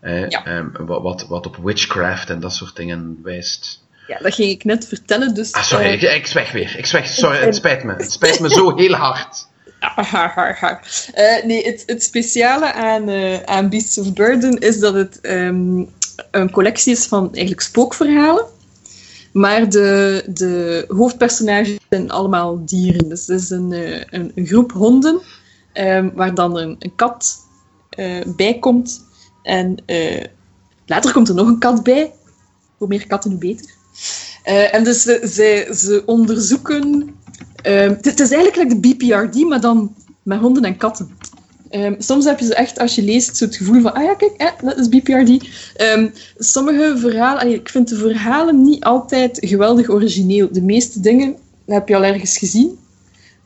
eh, 0.00 0.28
Ja. 0.28 0.44
ehm, 0.44 0.66
wa- 0.86 1.00
wat, 1.00 1.26
wat 1.28 1.46
op 1.46 1.56
witchcraft 1.62 2.30
en 2.30 2.40
dat 2.40 2.52
soort 2.54 2.76
dingen 2.76 3.18
wijst. 3.22 3.80
Ja, 4.06 4.18
dat 4.18 4.34
ging 4.34 4.50
ik 4.50 4.64
net 4.64 4.88
vertellen, 4.88 5.34
dus... 5.34 5.52
Ah, 5.52 5.62
sorry, 5.62 5.84
eh, 5.84 5.92
ik, 5.92 6.02
ik 6.02 6.26
zweg 6.26 6.52
weer. 6.52 6.78
Ik 6.78 6.86
zweg, 6.86 7.06
sorry, 7.06 7.38
het 7.38 7.54
spijt 7.56 7.84
me. 7.84 7.92
Het 7.92 8.12
spijt 8.12 8.40
me 8.40 8.48
zo 8.50 8.76
heel 8.76 8.92
hard. 8.94 9.46
Eh, 11.12 11.44
nee, 11.44 11.66
het, 11.86 12.02
speciale 12.02 12.72
aan, 12.72 13.08
eh, 13.08 13.42
aan 13.42 13.68
Beasts 13.68 13.98
of 13.98 14.12
Burden 14.12 14.58
is 14.58 14.78
dat 14.78 14.94
het 14.94 15.20
ehm, 15.20 15.84
een 16.30 16.50
collectie 16.50 16.92
is 16.92 17.06
van 17.06 17.24
eigenlijk 17.32 17.60
spookverhalen. 17.60 18.44
Maar 19.32 19.68
de, 19.68 20.24
de 20.28 20.84
hoofdpersonages 20.88 21.78
zijn 21.88 22.10
allemaal 22.10 22.64
dieren. 22.64 23.08
Dus 23.08 23.26
het 23.26 23.40
is 23.40 23.50
een, 23.50 23.72
eh, 23.72 24.02
een, 24.10 24.46
groep 24.46 24.72
honden 24.72 25.20
ehm, 25.72 26.10
waar 26.14 26.34
dan 26.34 26.58
een, 26.58 26.76
een 26.78 26.94
kat 26.94 27.40
bij 28.36 28.58
komt. 28.60 29.04
En 29.42 29.76
later 30.86 31.12
komt 31.12 31.28
er 31.28 31.34
nog 31.34 31.46
een 31.46 31.58
kat 31.58 31.82
bij. 31.82 32.12
Hoe 32.76 32.88
meer 32.88 33.06
katten, 33.06 33.30
hoe 33.30 33.40
beter. 33.40 33.70
En 34.72 34.84
dus 34.84 35.02
ze, 35.02 35.68
ze 35.74 36.02
onderzoeken... 36.06 37.14
ehm, 37.62 37.94
het, 38.00 38.20
is 38.20 38.30
eigenlijk 38.30 38.68
de 38.70 38.88
BPRD, 38.88 39.48
maar 39.48 39.60
dan 39.60 39.94
met 40.22 40.38
honden 40.38 40.64
en 40.64 40.76
katten. 40.76 41.10
Ehm, 41.70 41.94
soms 41.98 42.24
heb 42.24 42.38
je 42.38 42.44
zo 42.44 42.52
echt, 42.52 42.78
als 42.78 42.94
je 42.94 43.02
leest, 43.02 43.36
zo 43.36 43.44
het 43.44 43.56
gevoel 43.56 43.80
van, 43.80 43.94
ah 43.94 44.02
ja, 44.02 44.14
kijk, 44.14 44.54
dat 44.62 44.78
is 44.78 44.88
BPRD. 44.88 45.48
Ehm, 45.76 46.08
sommige 46.38 46.94
verhalen, 46.98 47.52
ik 47.52 47.68
vind 47.68 47.88
de 47.88 47.96
verhalen 47.96 48.62
niet 48.62 48.84
altijd 48.84 49.38
geweldig 49.40 49.88
origineel. 49.88 50.48
De 50.52 50.62
meeste 50.62 51.00
dingen 51.00 51.36
heb 51.66 51.88
je 51.88 51.96
al 51.96 52.04
ergens 52.04 52.38
gezien. 52.38 52.78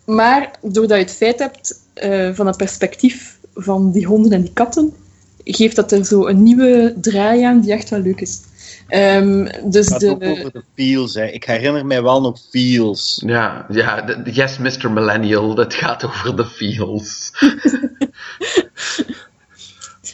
Maar 0.04 0.50
doordat 0.62 0.96
je 0.96 1.04
het 1.04 1.12
feit 1.12 1.38
hebt 1.38 1.80
eh, 1.94 2.30
van 2.34 2.46
het 2.46 2.56
perspectief 2.56 3.38
van 3.54 3.92
die 3.92 4.06
honden 4.06 4.32
en 4.32 4.42
die 4.42 4.52
katten, 4.52 4.92
geeft 5.44 5.76
dat 5.76 5.92
er 5.92 6.04
zo 6.04 6.26
een 6.26 6.42
nieuwe 6.42 6.94
draai 7.00 7.42
aan 7.42 7.60
die 7.60 7.72
echt 7.72 7.90
wel 7.90 8.00
leuk 8.00 8.20
is. 8.20 8.40
Ehm, 8.88 9.48
dus 9.64 9.86
Het 9.88 9.92
gaat 10.02 10.04
ook 10.04 10.24
over 10.24 10.44
de, 10.44 10.50
de 10.52 10.64
feels. 10.74 11.14
Hè. 11.14 11.24
Ik 11.26 11.44
herinner 11.44 11.86
mij 11.86 12.02
wel 12.02 12.20
nog 12.20 12.38
feels. 12.50 13.22
Ja, 13.26 13.66
ja, 13.68 14.00
de- 14.02 14.22
de- 14.22 14.32
yes, 14.32 14.58
Mr. 14.58 14.90
Millennial, 14.90 15.54
dat 15.54 15.74
gaat 15.74 16.04
over 16.04 16.36
de 16.36 16.44
feels. 16.46 17.30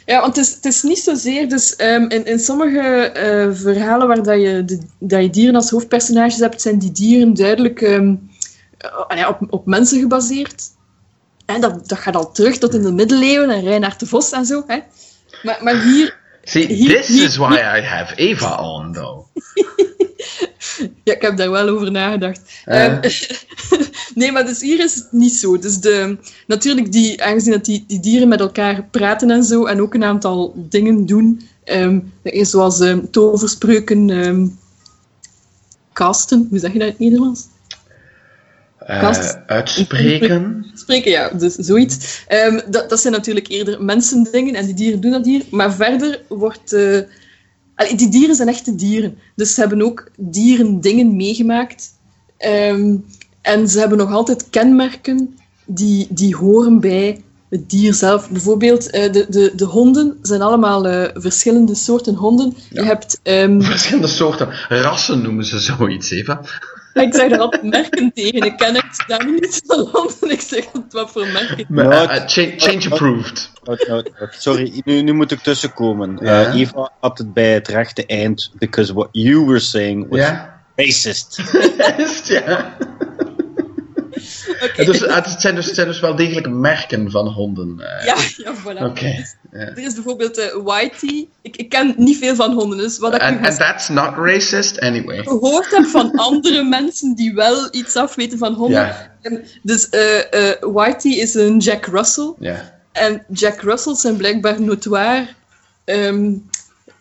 Ja, 0.06 0.20
want 0.20 0.36
het 0.36 0.46
is, 0.46 0.54
het 0.54 0.64
is 0.64 0.82
niet 0.82 0.98
zozeer. 0.98 1.48
Dus 1.48 1.76
ehm, 1.76 2.02
in, 2.02 2.24
in 2.26 2.38
sommige 2.38 2.80
eh, 2.80 3.48
verhalen 3.52 4.06
waar 4.06 4.22
dat 4.22 4.40
je, 4.40 4.64
de, 4.64 4.78
dat 4.98 5.22
je 5.22 5.30
dieren 5.30 5.54
als 5.54 5.70
hoofdpersonages 5.70 6.38
hebt, 6.38 6.60
zijn 6.62 6.78
die 6.78 6.92
dieren 6.92 7.34
duidelijk 7.34 7.80
ehm, 7.82 8.14
eh, 8.78 9.16
ja, 9.16 9.28
op, 9.28 9.38
op 9.52 9.66
mensen 9.66 10.00
gebaseerd. 10.00 10.64
En 11.46 11.60
dat, 11.60 11.88
dat 11.88 11.98
gaat 11.98 12.16
al 12.16 12.32
terug 12.32 12.58
tot 12.58 12.74
in 12.74 12.82
de 12.82 12.92
middeleeuwen 12.92 13.50
en 13.50 13.60
Reinhard 13.62 14.00
de 14.00 14.06
Vos 14.06 14.30
en 14.32 14.46
zo. 14.46 14.64
Hè. 14.66 14.78
Maar, 15.42 15.58
maar 15.62 15.82
hier, 15.82 16.18
See, 16.44 16.66
this 16.66 17.10
is 17.10 17.36
why 17.36 17.54
I 17.54 17.80
have 17.80 18.14
Eva 18.16 18.56
on, 18.58 18.92
though. 18.92 19.26
ja, 21.04 21.14
ik 21.14 21.22
heb 21.22 21.36
daar 21.36 21.50
wel 21.50 21.68
over 21.68 21.90
nagedacht. 21.90 22.40
Eh. 22.64 22.84
Ehm, 22.84 23.10
nee, 24.14 24.32
maar 24.32 24.46
dus 24.46 24.60
hier 24.60 24.80
is 24.80 24.94
het 24.94 25.08
niet 25.10 25.32
zo. 25.32 25.58
Dus 25.58 25.78
de, 25.78 26.16
natuurlijk, 26.46 26.92
die, 26.92 27.22
aangezien 27.22 27.52
dat 27.52 27.64
die, 27.64 27.84
die 27.86 28.00
dieren 28.00 28.28
met 28.28 28.40
elkaar 28.40 28.84
praten 28.90 29.30
en 29.30 29.44
zo, 29.44 29.64
en 29.64 29.80
ook 29.80 29.94
een 29.94 30.04
aantal 30.04 30.52
dingen 30.56 31.06
doen, 31.06 31.48
ehm, 31.64 32.00
zoals 32.22 32.80
ehm, 32.80 33.00
toverspreuken 33.10 34.58
casten, 35.92 36.46
hoe 36.50 36.58
zeg 36.58 36.72
je 36.72 36.78
dat 36.78 36.86
in 36.86 36.92
het 36.92 37.02
Nederlands? 37.02 37.46
Eh, 38.86 39.00
Kast. 39.00 39.38
uitspreken. 39.46 40.66
Spreken, 40.74 41.10
ja, 41.10 41.30
dus 41.30 41.54
zoiets. 41.54 42.24
Ehm, 42.28 42.60
dat, 42.70 42.90
dat 42.90 43.00
zijn 43.00 43.12
natuurlijk 43.12 43.48
eerder 43.48 43.82
mensendingen 43.84 44.54
en 44.54 44.64
die 44.64 44.74
dieren 44.74 45.00
doen 45.00 45.10
dat 45.10 45.24
hier. 45.24 45.42
Maar 45.50 45.72
verder 45.74 46.20
wordt. 46.28 46.72
eh, 46.72 46.98
allee, 47.74 47.96
die 47.96 48.08
dieren 48.08 48.34
zijn 48.34 48.48
echte 48.48 48.74
dieren. 48.74 49.18
Dus 49.36 49.54
ze 49.54 49.60
hebben 49.60 49.82
ook 49.82 50.10
dierendingen 50.16 51.16
meegemaakt. 51.16 51.90
Ehm, 52.38 52.96
en 53.42 53.68
ze 53.68 53.78
hebben 53.78 53.98
nog 53.98 54.12
altijd 54.12 54.50
kenmerken 54.50 55.38
die, 55.66 56.06
die 56.10 56.36
horen 56.36 56.80
bij 56.80 57.22
het 57.50 57.70
dier 57.70 57.94
zelf. 57.94 58.30
Bijvoorbeeld, 58.30 58.90
eh, 58.90 59.12
de, 59.12 59.26
de, 59.28 59.52
de 59.56 59.64
honden 59.64 60.18
zijn 60.22 60.42
allemaal 60.42 60.86
eh, 60.88 61.08
verschillende 61.14 61.74
soorten 61.74 62.14
honden. 62.14 62.54
Je 62.70 62.82
hebt. 62.84 63.20
ehm, 63.22 63.60
Verschillende 63.72 64.08
soorten 64.08 64.48
rassen 64.68 65.22
noemen 65.22 65.44
ze 65.44 65.58
zoiets, 65.58 66.10
Eva. 66.10 66.40
Ik 66.94 67.14
zeg 67.14 67.30
er 67.30 67.38
altijd 67.38 67.62
merken 67.62 68.12
tegen. 68.14 68.42
Ik 68.42 68.56
ken 68.56 68.74
het 68.74 69.04
daar 69.06 69.26
niet 69.30 69.62
van 69.66 69.88
honden. 69.92 70.30
Ik 70.30 70.40
zeg 70.40 70.64
wat 70.90 71.10
voor 71.10 71.26
merken. 71.26 71.66
Maar, 71.68 71.90
eh, 71.90 72.22
change, 72.26 72.52
change 72.56 72.90
approved. 72.90 73.50
Sorry, 74.30 74.82
nu, 74.84 75.02
nu 75.02 75.12
moet 75.12 75.30
ik 75.30 75.38
tussenkomen. 75.40 76.18
Eh, 76.18 76.54
Eva 76.54 76.90
had 77.00 77.18
het 77.18 77.32
bij 77.32 77.52
het 77.52 77.68
rechte 77.68 78.06
eind, 78.06 78.52
because 78.58 78.94
what 78.94 79.08
you 79.12 79.44
were 79.46 79.60
saying 79.60 80.06
was 80.08 80.18
Ja? 80.18 80.60
racist. 80.76 81.40
Ja. 82.28 82.76
Dus, 84.76 85.00
het, 85.00 85.40
zijn 85.40 85.54
dus, 85.54 85.66
het 85.66 85.74
zijn 85.74 85.86
dus 85.86 86.00
wel 86.00 86.16
degelijk 86.16 86.48
merken 86.48 87.10
van 87.10 87.28
honden. 87.28 87.80
eh. 87.80 88.04
Ja, 88.04 88.16
ja, 88.36 88.54
voilà. 88.54 89.02
Er 89.50 89.78
is 89.78 89.94
bijvoorbeeld 89.94 90.38
eh 90.38 90.54
Whitey. 90.64 91.28
Ik, 91.42 91.56
ik 91.56 91.68
ken 91.68 91.94
niet 91.96 92.18
veel 92.18 92.34
van 92.34 92.52
honden, 92.52 92.78
dus 92.78 92.98
wat 92.98 93.14
ik 93.14 93.20
And, 93.20 93.46
and 93.46 93.58
that's 93.58 93.88
not 93.88 94.14
racist 94.16 94.80
anyway. 94.80 95.22
gehoord 95.22 95.70
heb 95.70 95.84
van 95.86 96.10
andere 96.16 96.62
mensen 96.78 97.14
die 97.14 97.34
wel 97.34 97.68
iets 97.70 97.96
afweten 97.96 98.38
van 98.38 98.54
honden. 98.54 99.10
En 99.22 99.44
Dus 99.62 99.88
eh, 99.88 100.50
eh, 100.50 100.56
Whitey 100.60 101.12
is 101.12 101.34
een 101.34 101.58
Jack 101.58 101.86
Russell. 101.86 102.32
ja. 102.38 102.80
En 102.92 103.24
Jack 103.28 103.60
Russells 103.60 104.00
zijn 104.00 104.16
blijkbaar 104.16 104.60
notoir 104.60 105.34
ehm, 105.84 106.32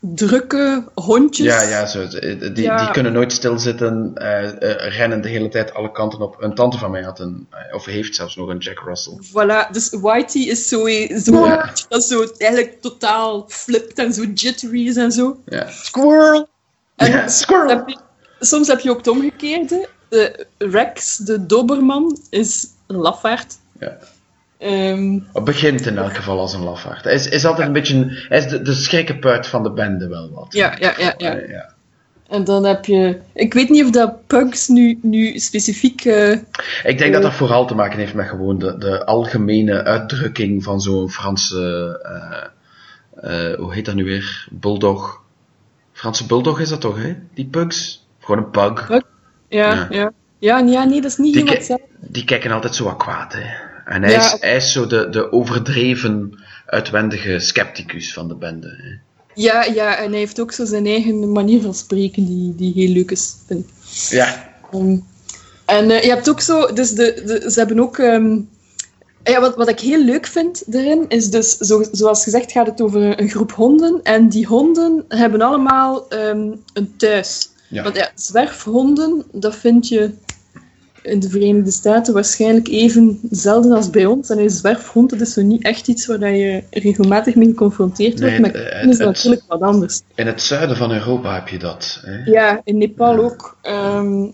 drukke 0.03 0.83
hondjes. 0.93 1.45
Ja, 1.45 1.61
ja, 1.61 1.85
zo, 1.85 2.07
die, 2.07 2.51
die 2.53 2.91
kunnen 2.91 3.13
nooit 3.13 3.31
stilzitten, 3.33 4.11
eh, 4.15 4.47
eh, 4.47 4.93
rennen 4.97 5.21
de 5.21 5.27
hele 5.29 5.49
tijd 5.49 5.73
alle 5.73 5.91
kanten 5.91 6.19
op. 6.21 6.35
Een 6.39 6.55
tante 6.55 6.77
van 6.77 6.91
mij 6.91 7.01
had 7.01 7.19
een, 7.19 7.47
eh, 7.49 7.75
of 7.75 7.85
heeft 7.85 8.15
zelfs 8.15 8.35
nog 8.35 8.49
een 8.49 8.57
Jack 8.57 8.79
Russell. 8.85 9.13
Voilà, 9.29 9.71
dus 9.71 9.89
Whitey 9.89 10.41
is 10.41 10.67
zo, 10.67 10.77
zo 11.23 11.45
Ja. 11.45 11.73
dat 11.89 12.03
zo 12.03 12.25
eigenlijk 12.37 12.81
totaal 12.81 13.45
flipt 13.47 13.97
en 13.99 14.13
zo 14.13 14.23
jittery 14.23 14.87
is 14.87 14.95
en 14.95 15.11
zo. 15.11 15.37
Ja, 15.45 15.67
Squirrel! 15.69 16.47
En 16.95 17.11
Ja, 17.11 17.27
squirrel. 17.27 17.67
heb 17.69 17.89
je- 17.89 17.97
soms 18.39 18.67
heb 18.67 18.79
je 18.79 18.89
ook 18.89 18.97
het 18.97 19.07
omgekeerde. 19.07 19.87
De 20.09 20.45
Rex, 20.57 21.17
de 21.17 21.45
doberman, 21.45 22.17
is 22.29 22.67
een 22.87 22.95
lafaard. 22.95 23.55
ja. 23.79 23.97
Ehm, 24.61 25.19
Het 25.33 25.43
begint 25.43 25.85
in 25.85 25.97
elk 25.97 26.15
geval 26.15 26.39
als 26.39 26.53
een 26.53 26.63
lafaard. 26.63 27.03
Hij 27.03 27.13
is, 27.13 27.27
is 27.27 27.45
altijd 27.45 27.67
een 27.67 27.73
beetje 27.73 28.25
hij 28.29 28.37
is 28.37 28.47
de, 28.47 28.61
de 28.61 28.73
schrikkenpuit 28.73 29.47
van 29.47 29.63
de 29.63 29.71
bende 29.71 30.07
wel 30.07 30.29
wat. 30.33 30.53
ja, 30.53 30.75
ja, 30.79 30.93
ja, 30.97 31.13
ja. 31.17 31.35
Eh, 31.35 31.49
ja. 31.49 31.69
En 32.27 32.43
dan 32.43 32.65
heb 32.65 32.85
je... 32.85 33.19
Ik 33.33 33.53
weet 33.53 33.69
niet 33.69 33.83
of 33.83 33.89
dat 33.91 34.27
pugs 34.27 34.67
nu, 34.67 34.99
nu 35.01 35.39
specifiek... 35.39 36.05
eh, 36.05 36.31
Ik 36.83 36.97
denk 36.97 37.13
dat 37.13 37.21
dat 37.21 37.33
vooral 37.33 37.65
te 37.67 37.75
maken 37.75 37.99
heeft 37.99 38.13
met 38.13 38.27
gewoon 38.27 38.59
de, 38.59 38.77
de 38.77 39.05
algemene 39.05 39.83
uitdrukking 39.83 40.63
van 40.63 40.81
zo'n 40.81 41.09
Franse, 41.09 41.99
eh, 42.03 43.51
eh, 43.51 43.57
hoe 43.59 43.73
heet 43.73 43.85
dat 43.85 43.95
nu 43.95 44.03
weer? 44.03 44.47
Bulldog. 44.51 45.21
Franse 45.93 46.25
bulldog 46.25 46.59
is 46.59 46.69
dat 46.69 46.81
toch, 46.81 47.01
hè? 47.01 47.15
Die 47.33 47.45
pugs? 47.45 48.07
Gewoon 48.19 48.43
een 48.43 48.49
pug. 48.49 48.87
Pug? 48.87 49.01
ja, 49.49 49.73
Ja. 49.73 49.87
ja. 49.89 50.11
Ja, 50.39 50.59
nee, 50.83 51.01
dat 51.01 51.11
is 51.11 51.17
niet 51.17 51.33
Die, 51.33 51.43
ki- 51.43 51.53
hetzelfde. 51.53 51.85
die 51.99 52.23
kijken 52.23 52.51
altijd 52.51 52.75
zo 52.75 52.83
wat 52.83 52.97
kwaad, 52.97 53.33
hè? 53.33 53.45
En 53.85 54.01
hij, 54.03 54.11
Ja. 54.11 54.33
is, 54.33 54.37
hij 54.39 54.55
is 54.55 54.71
zo 54.71 54.87
de, 54.87 55.09
de 55.09 55.31
overdreven, 55.31 56.39
uitwendige 56.65 57.39
scepticus 57.39 58.13
van 58.13 58.27
de 58.27 58.35
bende. 58.35 58.67
Hè? 58.67 58.89
Ja, 59.33 59.63
ja, 59.63 59.97
en 59.97 60.09
hij 60.09 60.19
heeft 60.19 60.39
ook 60.39 60.51
zo 60.51 60.65
zijn 60.65 60.85
eigen 60.85 61.31
manier 61.31 61.61
van 61.61 61.73
spreken 61.73 62.25
die, 62.25 62.55
die 62.55 62.73
heel 62.73 62.93
leuk 62.93 63.11
is. 63.11 63.33
Ja, 64.09 64.49
Ehm, 64.71 64.97
en 65.65 65.91
eh, 65.91 66.03
je 66.03 66.09
hebt 66.09 66.29
ook 66.29 66.41
zo, 66.41 66.73
dus 66.73 66.91
de, 66.91 67.21
de, 67.25 67.51
ze 67.51 67.59
hebben 67.59 67.79
ook. 67.79 67.97
ehm, 67.97 68.39
ja, 69.23 69.39
wat, 69.39 69.55
wat 69.55 69.69
ik 69.69 69.79
heel 69.79 70.03
leuk 70.03 70.25
vind 70.27 70.63
erin 70.71 71.05
is 71.07 71.29
dus, 71.29 71.57
zo, 71.57 71.83
zoals 71.91 72.23
gezegd, 72.23 72.51
gaat 72.51 72.67
het 72.67 72.81
over 72.81 73.19
een 73.19 73.29
groep 73.29 73.51
honden. 73.51 73.99
En 74.03 74.29
die 74.29 74.45
honden 74.45 75.05
hebben 75.07 75.41
allemaal 75.41 76.09
ehm, 76.09 76.51
een 76.73 76.93
thuis. 76.97 77.49
Ja. 77.69 77.83
Want 77.83 77.95
ja, 77.95 78.11
zwerfhonden, 78.15 79.23
dat 79.31 79.55
vind 79.55 79.87
je 79.87 80.11
in 81.03 81.19
de 81.19 81.29
Verenigde 81.29 81.71
Staten 81.71 82.13
waarschijnlijk 82.13 82.67
even 82.67 83.19
zelden 83.31 83.71
als 83.71 83.89
bij 83.89 84.05
ons. 84.05 84.29
En 84.29 84.39
een 84.39 84.49
zwerfhond, 84.49 85.09
dat 85.09 85.21
is 85.21 85.33
zo 85.33 85.41
niet 85.41 85.63
echt 85.63 85.87
iets 85.87 86.05
waar 86.05 86.19
dat 86.19 86.29
je 86.29 86.63
regelmatig 86.69 87.35
mee 87.35 87.47
geconfronteerd 87.47 88.19
wordt. 88.19 88.39
Nee, 88.39 88.41
maar 88.41 88.51
het- 88.53 88.89
is 88.89 88.97
het- 88.97 89.07
natuurlijk 89.07 89.43
wat 89.47 89.61
anders. 89.61 90.01
in 90.15 90.27
het 90.27 90.41
zuiden 90.41 90.77
van 90.77 90.91
Europa 90.91 91.33
heb 91.33 91.47
je 91.47 91.59
dat. 91.59 92.01
Hè? 92.05 92.31
Ja, 92.31 92.61
in 92.63 92.77
Nepal 92.77 93.17
ook. 93.17 93.57
Ehm, 93.61 94.25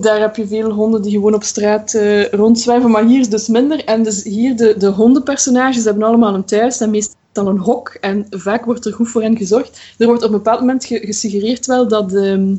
daar 0.00 0.20
heb 0.20 0.36
je 0.36 0.46
veel 0.46 0.70
honden 0.70 1.02
die 1.02 1.12
gewoon 1.12 1.34
op 1.34 1.42
straat 1.42 1.94
eh, 1.94 2.28
rondzwerven, 2.28 2.90
maar 2.90 3.04
hier 3.06 3.20
is 3.20 3.28
dus 3.28 3.48
minder. 3.48 3.84
En 3.84 4.02
dus 4.02 4.22
hier, 4.24 4.56
de, 4.56 4.74
de 4.78 4.86
hondenpersonages 4.88 5.84
hebben 5.84 6.02
allemaal 6.02 6.34
een 6.34 6.44
thuis 6.44 6.80
en 6.80 6.90
meestal 6.90 7.46
een 7.46 7.58
hok. 7.58 7.96
En 8.00 8.26
vaak 8.30 8.64
wordt 8.64 8.84
er 8.86 8.92
goed 8.92 9.08
voor 9.10 9.22
hen 9.22 9.36
gezorgd. 9.36 9.80
Er 9.98 10.06
wordt 10.06 10.22
op 10.22 10.30
een 10.30 10.36
bepaald 10.36 10.60
moment 10.60 10.84
ge- 10.84 11.02
gesuggereerd 11.04 11.66
wel 11.66 11.88
dat 11.88 12.14
ehm, 12.14 12.54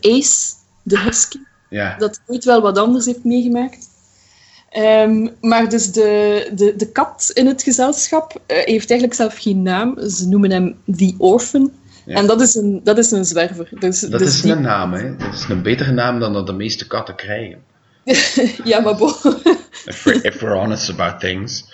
Ace, 0.00 0.54
de 0.82 0.98
husky, 1.00 1.38
Ja. 1.68 1.96
dat 1.98 2.20
ooit 2.26 2.44
wel 2.44 2.60
wat 2.60 2.78
anders 2.78 3.06
heeft 3.06 3.24
meegemaakt. 3.24 3.86
Ehm, 4.70 5.28
maar 5.40 5.68
dus 5.68 5.92
de, 5.92 6.50
de, 6.54 6.74
de 6.76 6.92
kat 6.92 7.30
in 7.34 7.46
het 7.46 7.62
gezelschap 7.62 8.40
eh, 8.46 8.56
heeft 8.56 8.90
eigenlijk 8.90 9.14
zelf 9.14 9.36
geen 9.38 9.62
naam. 9.62 10.08
Ze 10.10 10.28
noemen 10.28 10.50
hem 10.50 10.76
The 10.96 11.14
Orphan. 11.18 11.72
Ja. 12.04 12.14
En 12.16 12.26
dat 12.26 12.40
is 12.40 12.54
een, 12.54 12.80
dat 12.84 12.98
is 12.98 13.10
een 13.10 13.24
zwerver. 13.24 13.68
Dus, 13.80 14.00
Dat 14.00 14.18
dus 14.18 14.28
is 14.28 14.40
die- 14.40 14.52
een 14.52 14.62
naam, 14.62 14.92
hè? 14.92 15.16
Dat 15.16 15.34
is 15.34 15.46
een 15.48 15.62
betere 15.62 15.92
naam 15.92 16.20
dan 16.20 16.32
dat 16.32 16.46
de 16.46 16.52
meeste 16.52 16.86
katten 16.86 17.14
krijgen. 17.14 17.58
Ja, 18.64 18.80
maar. 18.80 18.92
If 19.84 20.02
we're, 20.04 20.22
if 20.22 20.40
we're 20.40 20.54
honest 20.54 20.90
about 20.90 21.20
things. 21.20 21.64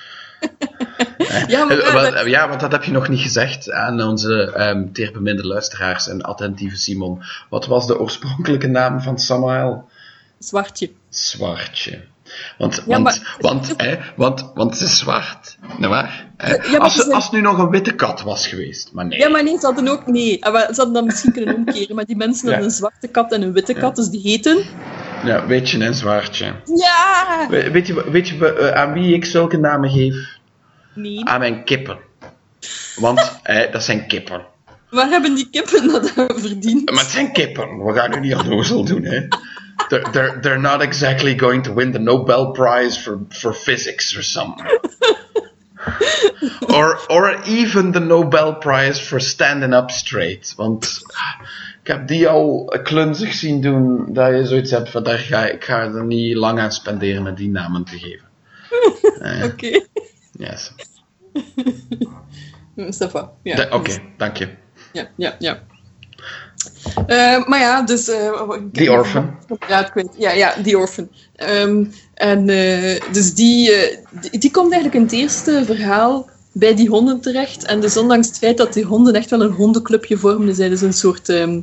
Ja, 1.47 1.65
maar 1.65 1.79
Eh, 2.15 2.27
ja, 2.27 2.49
want 2.49 2.61
dat 2.61 2.73
heb 2.73 2.85
je 2.85 2.91
nog 2.93 3.09
niet 3.09 3.21
gezegd 3.21 3.71
aan 3.73 4.03
onze 4.03 4.53
ehm 4.57 4.93
teerbeminde 4.93 5.47
luisteraars 5.47 6.09
en 6.09 6.23
attentieve 6.23 6.77
Simon. 6.77 7.23
Wat 7.51 7.67
was 7.67 7.87
de 7.87 8.01
oorspronkelijke 8.01 8.67
naam 8.67 9.01
van 9.01 9.19
Samael? 9.19 9.89
Zwartje. 10.39 10.91
Zwartje. 11.09 12.01
Want, 12.59 12.75
Ja, 12.75 12.83
want, 12.87 13.03
maar- 13.05 13.37
want, 13.41 13.75
hè, 13.77 13.97
want, 14.17 14.51
want 14.55 14.77
ze 14.77 14.85
is 14.85 14.99
zwart. 14.99 15.57
Nou? 15.79 15.95
Ja, 16.71 16.77
als, 16.79 16.95
ze 16.95 17.15
als 17.15 17.25
het 17.25 17.33
nu 17.33 17.41
nog 17.41 17.59
een 17.59 17.71
witte 17.71 17.93
kat 17.95 18.23
was 18.23 18.47
geweest. 18.47 18.91
Maar 18.93 19.07
nee. 19.07 19.19
Ja, 19.19 19.29
maar 19.29 19.43
nee, 19.45 19.59
ze 19.59 19.67
hadden 19.67 19.89
ook... 19.89 20.07
Nee, 20.07 20.45
Ah, 20.45 20.55
ze 20.61 20.75
hadden 20.77 20.93
dat 20.93 21.05
misschien 21.05 21.33
kunnen 21.33 21.55
omkeren. 21.55 21.95
Maar 21.97 22.05
die 22.05 22.17
mensen 22.17 22.45
Ja. 22.45 22.51
hadden 22.51 22.71
een 22.71 22.77
zwarte 22.77 23.09
kat 23.09 23.33
en 23.33 23.43
een 23.43 23.53
witte 23.53 23.73
kat, 23.75 23.97
dus 23.97 24.09
die 24.09 24.21
heten... 24.21 24.65
Ja, 25.25 25.47
weet 25.47 25.71
je, 25.71 25.85
een 25.85 25.95
zwartje. 25.95 26.55
Ja! 26.65 27.47
We- 27.51 27.71
Weet 27.71 27.87
je, 27.87 28.11
weet 28.11 28.29
je 28.29 28.53
eh, 28.55 28.81
aan 28.81 28.93
wie 28.93 29.15
ik 29.15 29.25
zulke 29.25 29.57
namen 29.57 29.91
geef? 29.91 30.15
Nee. 30.95 31.25
Aan 31.25 31.39
mijn 31.41 31.65
kippen. 31.65 31.99
Want 32.97 33.41
eh, 33.43 33.73
dat 33.73 33.85
zijn 33.85 34.07
kippen. 34.07 34.45
Waar 34.91 35.09
hebben 35.09 35.35
die 35.35 35.49
kippen 35.51 35.89
dat 35.89 36.13
aan 36.17 36.39
verdiend? 36.41 36.91
Maar 36.91 37.03
het 37.03 37.13
zijn 37.13 37.33
kippen. 37.33 37.85
We 37.85 37.93
gaan 37.93 38.11
nu 38.11 38.21
niet 38.21 38.35
onnozel 38.35 38.85
doen, 38.85 39.03
hè. 39.05 39.29
They're, 39.89 40.11
they're, 40.11 40.41
they're 40.41 40.61
not 40.61 40.81
exactly 40.81 41.39
going 41.39 41.63
to 41.65 41.75
win 41.75 41.93
the 41.93 41.99
Nobel 41.99 42.51
Prize 42.51 43.01
for, 43.01 43.19
for 43.29 43.55
physics 43.55 44.17
or 44.17 44.23
something. 44.23 44.79
or, 46.75 47.05
or 47.09 47.41
even 47.45 47.93
the 47.93 48.01
Nobel 48.01 48.55
Prize 48.55 49.01
for 49.01 49.21
standing 49.21 49.75
up 49.75 49.91
straight. 49.91 50.53
Want 50.57 51.01
ik 51.85 51.91
heb 51.91 52.09
die 52.09 52.29
al 52.29 52.77
klunzig 52.83 53.33
zien 53.35 53.61
doen 53.61 54.05
dat 54.13 54.35
je 54.35 54.47
zoiets 54.47 54.71
hebt 54.71 54.91
van 54.91 55.03
daar 55.03 55.19
ga, 55.19 55.47
ik 55.47 55.65
ga 55.65 55.81
er 55.81 56.05
niet 56.05 56.37
lang 56.37 56.59
aan 56.59 56.73
spenderen 56.73 57.23
met 57.23 57.37
die 57.37 57.49
namen 57.51 57.85
te 57.85 57.99
geven. 57.99 58.27
Eh, 59.21 59.45
Oké. 59.45 59.85
yes. 60.33 60.73
Va. 63.11 63.33
Ja, 63.43 63.57
Da- 63.57 63.69
Oké, 63.77 64.01
dank 64.17 64.37
je. 64.37 64.49
Ja, 64.93 65.09
ja, 65.17 65.37
ja. 65.39 65.63
Eh, 67.07 67.47
maar 67.47 67.61
ja, 67.61 67.83
dus... 67.83 68.05
The 68.05 68.71
heb- 68.73 68.89
Orphan. 68.89 69.37
Ja, 69.69 69.95
ik 69.95 70.09
ja, 70.17 70.31
ja, 70.31 70.55
The 70.63 70.79
Orphan. 70.79 71.09
Ehm, 71.37 71.85
en 72.15 72.47
dus 73.13 73.35
die, 73.35 73.71
die, 74.11 74.39
die 74.39 74.51
komt 74.51 74.73
eigenlijk 74.73 74.95
in 74.95 75.03
het 75.03 75.13
eerste 75.13 75.63
verhaal 75.65 76.29
bij 76.53 76.75
die 76.75 76.89
honden 76.89 77.21
terecht. 77.21 77.65
En 77.65 77.81
dus 77.81 77.97
ondanks 77.97 78.27
het 78.27 78.39
feit 78.39 78.57
dat 78.57 78.73
die 78.73 78.85
honden 78.85 79.15
echt 79.15 79.31
wel 79.31 79.43
een 79.43 79.53
hondenclubje 79.53 80.17
vormden, 80.19 80.55
zijn 80.55 80.71
dus 80.71 80.81
een 80.81 80.93
soort 80.93 81.29
ehm, 81.29 81.61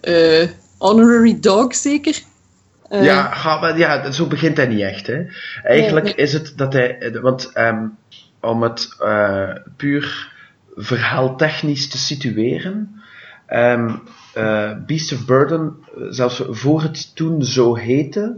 eh, 0.00 0.48
honorary 0.78 1.40
dog 1.40 1.74
zeker. 1.74 2.22
Eh, 2.88 3.04
Ja, 3.04 3.22
ga, 3.32 3.74
ja, 3.76 4.10
zo 4.10 4.26
begint 4.26 4.56
hij 4.56 4.66
niet 4.66 4.80
echt. 4.80 5.06
Hè. 5.06 5.22
Eigenlijk 5.62 6.04
Nee, 6.04 6.14
nee. 6.14 6.24
is 6.24 6.32
het 6.32 6.52
dat 6.56 6.72
hij. 6.72 6.98
eh, 6.98 7.20
Want 7.20 7.50
ehm, 7.52 7.86
om 8.40 8.62
het 8.62 8.88
puur 9.76 10.32
verhaaltechnisch 10.76 11.88
te 11.88 11.98
situeren. 11.98 13.02
ehm, 13.46 13.94
eh, 14.34 14.72
Beast 14.86 15.12
of 15.12 15.24
Burden, 15.26 15.76
zelfs 16.10 16.42
voor 16.48 16.82
het 16.82 17.16
toen 17.16 17.42
zo 17.44 17.74
heette, 17.76 18.36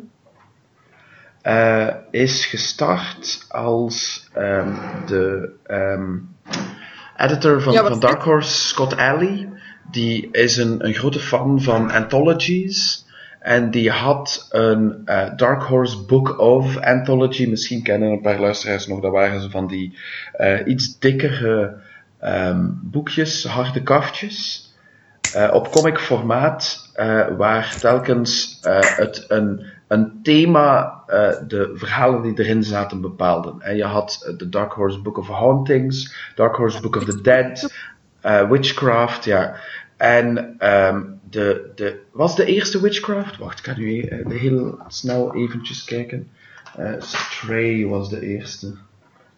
is 2.10 2.46
gestart 2.46 3.44
als 3.48 4.28
ehm, 4.32 4.74
de 5.06 5.50
editor 7.16 7.62
van, 7.62 7.72
Ja, 7.72 7.86
van 7.86 8.00
Dark 8.00 8.22
Horse, 8.22 8.66
Scott 8.66 8.96
Alley. 8.96 9.48
Die 9.90 10.28
is 10.32 10.56
een, 10.56 10.86
een 10.86 10.94
grote 10.94 11.20
fan 11.20 11.62
van 11.62 11.90
anthologies. 11.90 13.08
En 13.40 13.70
die 13.70 13.90
had 13.90 14.46
een 14.50 15.02
eh, 15.04 15.36
Dark 15.36 15.62
Horse 15.62 16.04
Book 16.04 16.38
of 16.38 16.76
Anthology. 16.76 17.46
Misschien 17.48 17.82
kennen 17.82 18.10
een 18.10 18.20
paar 18.20 18.40
luisteraars 18.40 18.86
nog. 18.86 19.00
Dat 19.00 19.12
waren 19.12 19.40
ze 19.40 19.50
van 19.50 19.66
die 19.66 19.98
eh, 20.32 20.66
iets 20.66 20.98
dikkere 20.98 21.76
ehm, 22.18 22.66
boekjes, 22.82 23.44
harde 23.44 23.82
kaftjes. 23.82 24.68
eh, 25.34 25.50
op 25.52 25.70
comic 25.70 25.98
formaat, 25.98 26.90
waar 27.36 27.76
telkens 27.78 28.58
het 28.96 29.24
een, 29.28 29.64
een 29.88 30.20
thema 30.22 31.02
de 31.46 31.70
verhalen 31.74 32.22
die 32.22 32.44
erin 32.44 32.62
zaten 32.62 33.00
bepaalden. 33.00 33.60
En 33.60 33.76
je 33.76 33.84
had 33.84 34.32
de 34.36 34.48
Dark 34.48 34.72
Horse 34.72 35.00
Book 35.00 35.18
of 35.18 35.28
Hauntings, 35.28 36.14
Dark 36.34 36.56
Horse 36.56 36.80
Book 36.80 36.96
of 36.96 37.04
the 37.04 37.20
Dead, 37.20 37.72
Witchcraft, 38.48 39.24
ja. 39.24 39.56
En 40.00 40.54
ehm, 40.58 41.02
de, 41.30 41.70
de, 41.74 42.00
was 42.12 42.36
de 42.36 42.44
eerste 42.44 42.80
Witchcraft? 42.80 43.36
Wacht, 43.36 43.58
ik 43.58 43.64
ga 43.64 43.76
nu 43.76 44.00
eh, 44.00 44.26
heel 44.26 44.78
snel 44.88 45.34
eventjes 45.34 45.84
kijken. 45.84 46.28
Eh, 46.76 46.92
Stray 46.98 47.86
was 47.86 48.08
de 48.08 48.20
eerste. 48.20 48.74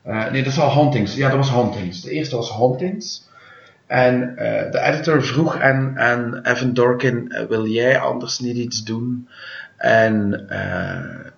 Eh, 0.02 0.30
nee, 0.30 0.42
dat 0.42 0.52
is 0.52 0.58
al 0.58 0.70
Hauntings. 0.70 1.14
Ja, 1.14 1.28
dat 1.28 1.36
was 1.36 1.50
Hauntings. 1.50 2.00
De 2.00 2.10
eerste 2.10 2.36
was 2.36 2.50
Hauntings. 2.50 3.28
En 3.86 4.34
de 4.70 4.80
editor 4.80 5.22
vroeg 5.22 5.60
aan, 5.60 5.98
aan 5.98 6.40
Evan 6.42 6.74
Dorkin, 6.74 7.44
wil 7.48 7.66
jij 7.66 7.98
anders 7.98 8.38
niet 8.38 8.56
iets 8.56 8.84
doen? 8.84 9.28
En 9.76 10.46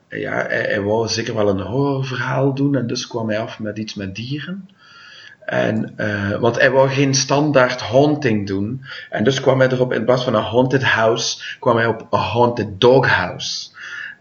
ja, 0.09 0.47
hij, 0.47 0.63
hij 0.63 0.81
wou 0.81 1.09
zeker 1.09 1.35
wel 1.35 1.49
een 1.49 1.61
horrorverhaal 1.61 2.55
doen, 2.55 2.77
en 2.77 2.87
dus 2.87 3.07
kwam 3.07 3.29
hij 3.29 3.39
af 3.39 3.59
met 3.59 3.79
iets 3.79 3.95
met 3.95 4.15
dieren. 4.15 4.69
En, 5.45 5.93
eh, 5.97 6.37
want 6.37 6.59
hij 6.59 6.71
wou 6.71 6.89
geen 6.89 7.15
standaard 7.15 7.81
haunting 7.81 8.47
doen. 8.47 8.85
En 9.11 9.25
dus 9.25 9.41
kwam 9.41 9.59
hij 9.59 9.69
erop, 9.69 9.93
in 9.93 10.05
plaats 10.05 10.25
van 10.25 10.35
een 10.35 10.43
haunted 10.43 10.83
house, 10.83 11.57
kwam 11.59 11.77
hij 11.77 11.87
op 11.87 12.07
een 12.11 12.19
haunted 12.19 12.81
doghouse. 12.81 13.73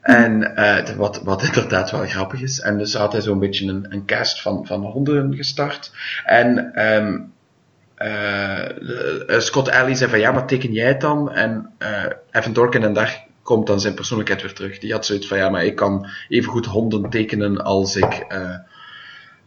En 0.03 0.55
eh, 0.55 0.95
wat, 0.95 1.21
wat 1.23 1.43
inderdaad 1.47 1.91
wel 1.91 2.05
grappig 2.05 2.41
is. 2.41 2.59
En 2.59 2.77
dus 2.77 2.93
had 2.93 3.11
hij 3.11 3.21
zo'n 3.21 3.39
beetje 3.39 3.67
een, 3.67 3.85
een 3.89 4.05
cast 4.05 4.41
van, 4.41 4.65
van 4.65 4.81
honden 4.81 5.35
gestart. 5.35 5.91
En 6.25 6.73
eh, 6.73 7.19
eh, 7.95 9.39
Scott 9.39 9.71
Alley 9.71 9.95
zei 9.95 10.09
van 10.09 10.19
ja, 10.19 10.31
maar 10.31 10.47
teken 10.47 10.71
jij 10.71 10.87
het 10.87 11.01
dan? 11.01 11.31
En 11.31 11.71
Evan 12.31 12.53
Dorkin, 12.53 12.83
en 12.83 12.93
daar 12.93 13.25
komt 13.43 13.67
dan 13.67 13.79
zijn 13.79 13.93
persoonlijkheid 13.93 14.41
weer 14.41 14.53
terug. 14.53 14.79
Die 14.79 14.91
had 14.91 15.05
zoiets 15.05 15.27
van 15.27 15.37
ja, 15.37 15.49
maar 15.49 15.65
ik 15.65 15.75
kan 15.75 16.07
evengoed 16.29 16.65
honden 16.65 17.09
tekenen 17.09 17.63
als 17.63 17.95
ik 17.95 18.25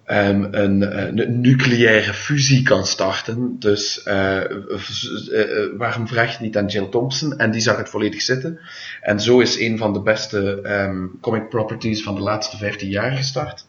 eh, 0.06 0.28
ehm, 0.28 0.46
een, 0.50 0.82
eh, 0.82 1.04
een 1.04 1.40
nucleaire 1.40 2.14
fusie 2.14 2.62
kan 2.62 2.86
starten. 2.86 3.56
Dus 3.58 4.02
eh, 4.02 4.44
eh, 4.44 5.70
waarom 5.76 6.08
vraag 6.08 6.38
je 6.38 6.44
niet 6.44 6.56
aan 6.56 6.66
Jill 6.66 6.88
Thompson? 6.88 7.38
En 7.38 7.50
die 7.50 7.60
zag 7.60 7.76
het 7.76 7.88
volledig 7.88 8.22
zitten. 8.22 8.60
En 9.00 9.20
zo 9.20 9.40
is 9.40 9.60
een 9.60 9.78
van 9.78 9.92
de 9.92 10.00
beste 10.00 10.60
ehm, 10.62 11.06
comic 11.20 11.48
properties 11.48 12.02
van 12.02 12.14
de 12.14 12.20
laatste 12.20 12.56
15 12.56 12.88
jaar 12.88 13.10
gestart. 13.10 13.66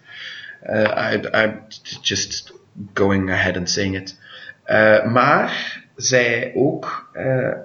I, 0.70 1.20
I'm 1.32 1.62
just 2.02 2.54
going 2.94 3.32
ahead 3.32 3.58
and 3.58 3.70
saying 3.70 3.96
it. 3.96 4.20
Maar 5.12 5.82
zij 5.96 6.52
ook, 6.56 7.12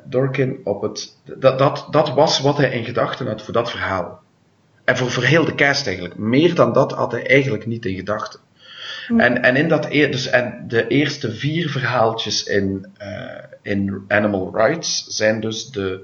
Dorkin, 0.05 0.61
op 0.65 0.83
het. 0.83 1.17
Dat, 1.39 1.59
dat, 1.59 1.87
dat 1.91 2.15
was 2.15 2.41
wat 2.41 2.57
hij 2.57 2.71
in 2.71 2.85
gedachten 2.85 3.27
had 3.27 3.43
voor 3.43 3.53
dat 3.53 3.71
verhaal. 3.71 4.21
En 4.85 4.97
voor, 4.97 5.11
voor 5.11 5.23
heel 5.23 5.45
de 5.45 5.55
cast 5.55 5.87
eigenlijk. 5.87 6.19
Meer 6.19 6.55
dan 6.55 6.73
dat 6.73 6.93
had 6.93 7.13
hij 7.13 7.27
eigenlijk 7.27 7.67
niet 7.67 7.85
in 7.85 7.95
gedachten. 7.95 8.41
En, 9.09 9.43
en 9.43 9.57
in 9.57 9.69
dat 9.69 9.87
e- 9.91 10.09
dus, 10.09 10.27
en 10.27 10.65
de 10.69 10.87
eerste 10.87 11.33
vier 11.33 11.69
verhaaltjes 11.71 12.43
in, 12.45 12.87
eh, 12.97 13.09
in 13.63 14.05
Animal 14.09 14.51
Rights 14.57 15.05
zijn 15.09 15.41
dus 15.41 15.71
de, 15.71 16.01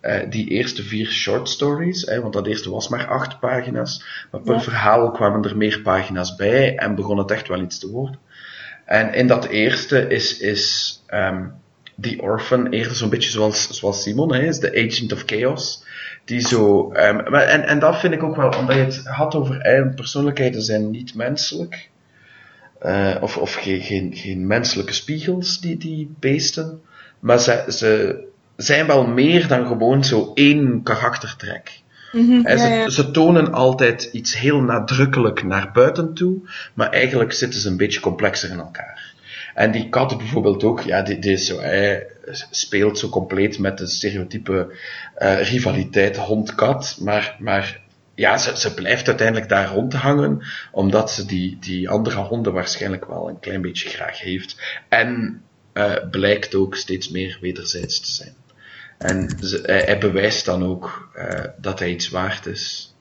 eh, 0.00 0.20
die 0.30 0.48
eerste 0.48 0.82
vier 0.82 1.06
short 1.10 1.48
stories. 1.48 2.06
Hè, 2.06 2.20
want 2.20 2.32
dat 2.32 2.46
eerste 2.46 2.70
was 2.70 2.88
maar 2.88 3.06
acht 3.06 3.40
pagina's. 3.40 4.04
Maar 4.30 4.40
per 4.40 4.54
Ja. 4.54 4.60
verhaal 4.60 5.10
kwamen 5.10 5.42
er 5.44 5.56
meer 5.56 5.80
pagina's 5.80 6.34
bij 6.36 6.76
en 6.76 6.94
begon 6.94 7.18
het 7.18 7.30
echt 7.30 7.48
wel 7.48 7.60
iets 7.60 7.78
te 7.78 7.90
worden. 7.90 8.18
En 8.84 9.14
in 9.14 9.26
dat 9.26 9.44
eerste 9.46 10.08
is, 10.08 10.38
is 10.38 10.94
ehm, 11.06 11.44
The 12.00 12.16
Orphan 12.20 12.66
eerder 12.66 12.96
zo'n 12.96 13.08
beetje 13.10 13.30
zoals, 13.30 13.68
zoals 13.78 14.02
Simon, 14.02 14.34
hè, 14.34 14.40
is 14.42 14.58
de 14.58 14.70
Agent 14.86 15.12
of 15.12 15.22
Chaos. 15.26 15.84
Die 16.24 16.40
zo, 16.40 16.92
ehm, 16.92 17.30
maar, 17.30 17.42
en, 17.42 17.66
en 17.66 17.78
dat 17.78 17.98
vind 18.00 18.14
ik 18.14 18.22
ook 18.22 18.36
wel, 18.36 18.48
omdat 18.58 18.76
je 18.76 18.82
het 18.82 19.06
had 19.06 19.34
over 19.34 19.60
eigen 19.60 19.94
persoonlijkheden 19.94 20.62
zijn 20.62 20.90
niet 20.90 21.14
menselijk. 21.14 21.88
Eh, 22.78 23.16
of 23.20 23.36
of 23.36 23.54
geen, 23.54 23.80
geen, 23.80 24.14
geen 24.14 24.46
menselijke 24.46 24.92
spiegels, 24.92 25.60
die, 25.60 25.76
die 25.76 26.14
beesten. 26.20 26.80
Maar 27.20 27.40
ze, 27.40 27.64
ze 27.68 28.20
zijn 28.56 28.86
wel 28.86 29.06
meer 29.06 29.48
dan 29.48 29.66
gewoon 29.66 30.04
zo 30.04 30.30
één 30.34 30.82
karaktertrek. 30.82 31.80
Ja, 32.12 32.56
ze, 32.56 32.68
ja. 32.68 32.88
ze 32.88 33.10
tonen 33.10 33.52
altijd 33.52 34.08
iets 34.12 34.38
heel 34.38 34.60
nadrukkelijk 34.60 35.42
naar 35.42 35.70
buiten 35.72 36.14
toe, 36.14 36.38
maar 36.74 36.90
eigenlijk 36.90 37.32
zitten 37.32 37.60
ze 37.60 37.68
een 37.68 37.76
beetje 37.76 38.00
complexer 38.00 38.50
in 38.50 38.58
elkaar. 38.58 39.14
En 39.54 39.70
die 39.70 39.88
kat 39.88 40.18
bijvoorbeeld 40.18 40.64
ook, 40.64 40.80
ja, 40.80 41.02
die, 41.02 41.18
die 41.18 41.32
is 41.32 41.46
zo, 41.46 41.60
hij 41.60 42.06
speelt 42.50 42.98
zo 42.98 43.08
compleet 43.08 43.58
met 43.58 43.78
de 43.78 43.86
stereotype 43.86 44.74
eh, 45.14 45.50
rivaliteit 45.50 46.16
hond-kat, 46.16 46.96
maar, 47.00 47.36
maar 47.38 47.80
ja, 48.16 48.38
ze, 48.38 48.56
ze 48.58 48.74
blijft 48.74 49.08
uiteindelijk 49.08 49.48
daar 49.48 49.68
rondhangen, 49.68 50.42
omdat 50.72 51.10
ze 51.10 51.26
die, 51.26 51.58
die 51.60 51.88
andere 51.88 52.16
honden 52.20 52.52
waarschijnlijk 52.52 53.04
wel 53.06 53.28
een 53.28 53.40
klein 53.40 53.60
beetje 53.62 53.88
graag 53.88 54.20
heeft. 54.20 54.56
En 54.88 55.42
eh, 55.72 55.94
blijkt 56.10 56.54
ook 56.54 56.74
steeds 56.76 57.08
meer 57.10 57.38
wederzijds 57.40 58.00
te 58.00 58.10
zijn. 58.10 58.34
En 58.98 59.30
ze- 59.40 59.62
hij, 59.66 59.82
hij 59.84 59.98
bewijst 59.98 60.44
dan 60.44 60.64
ook 60.64 61.10
eh, 61.14 61.44
dat 61.60 61.78
hij 61.78 61.90
iets 61.90 62.08
waard 62.08 62.46
is. 62.46 62.94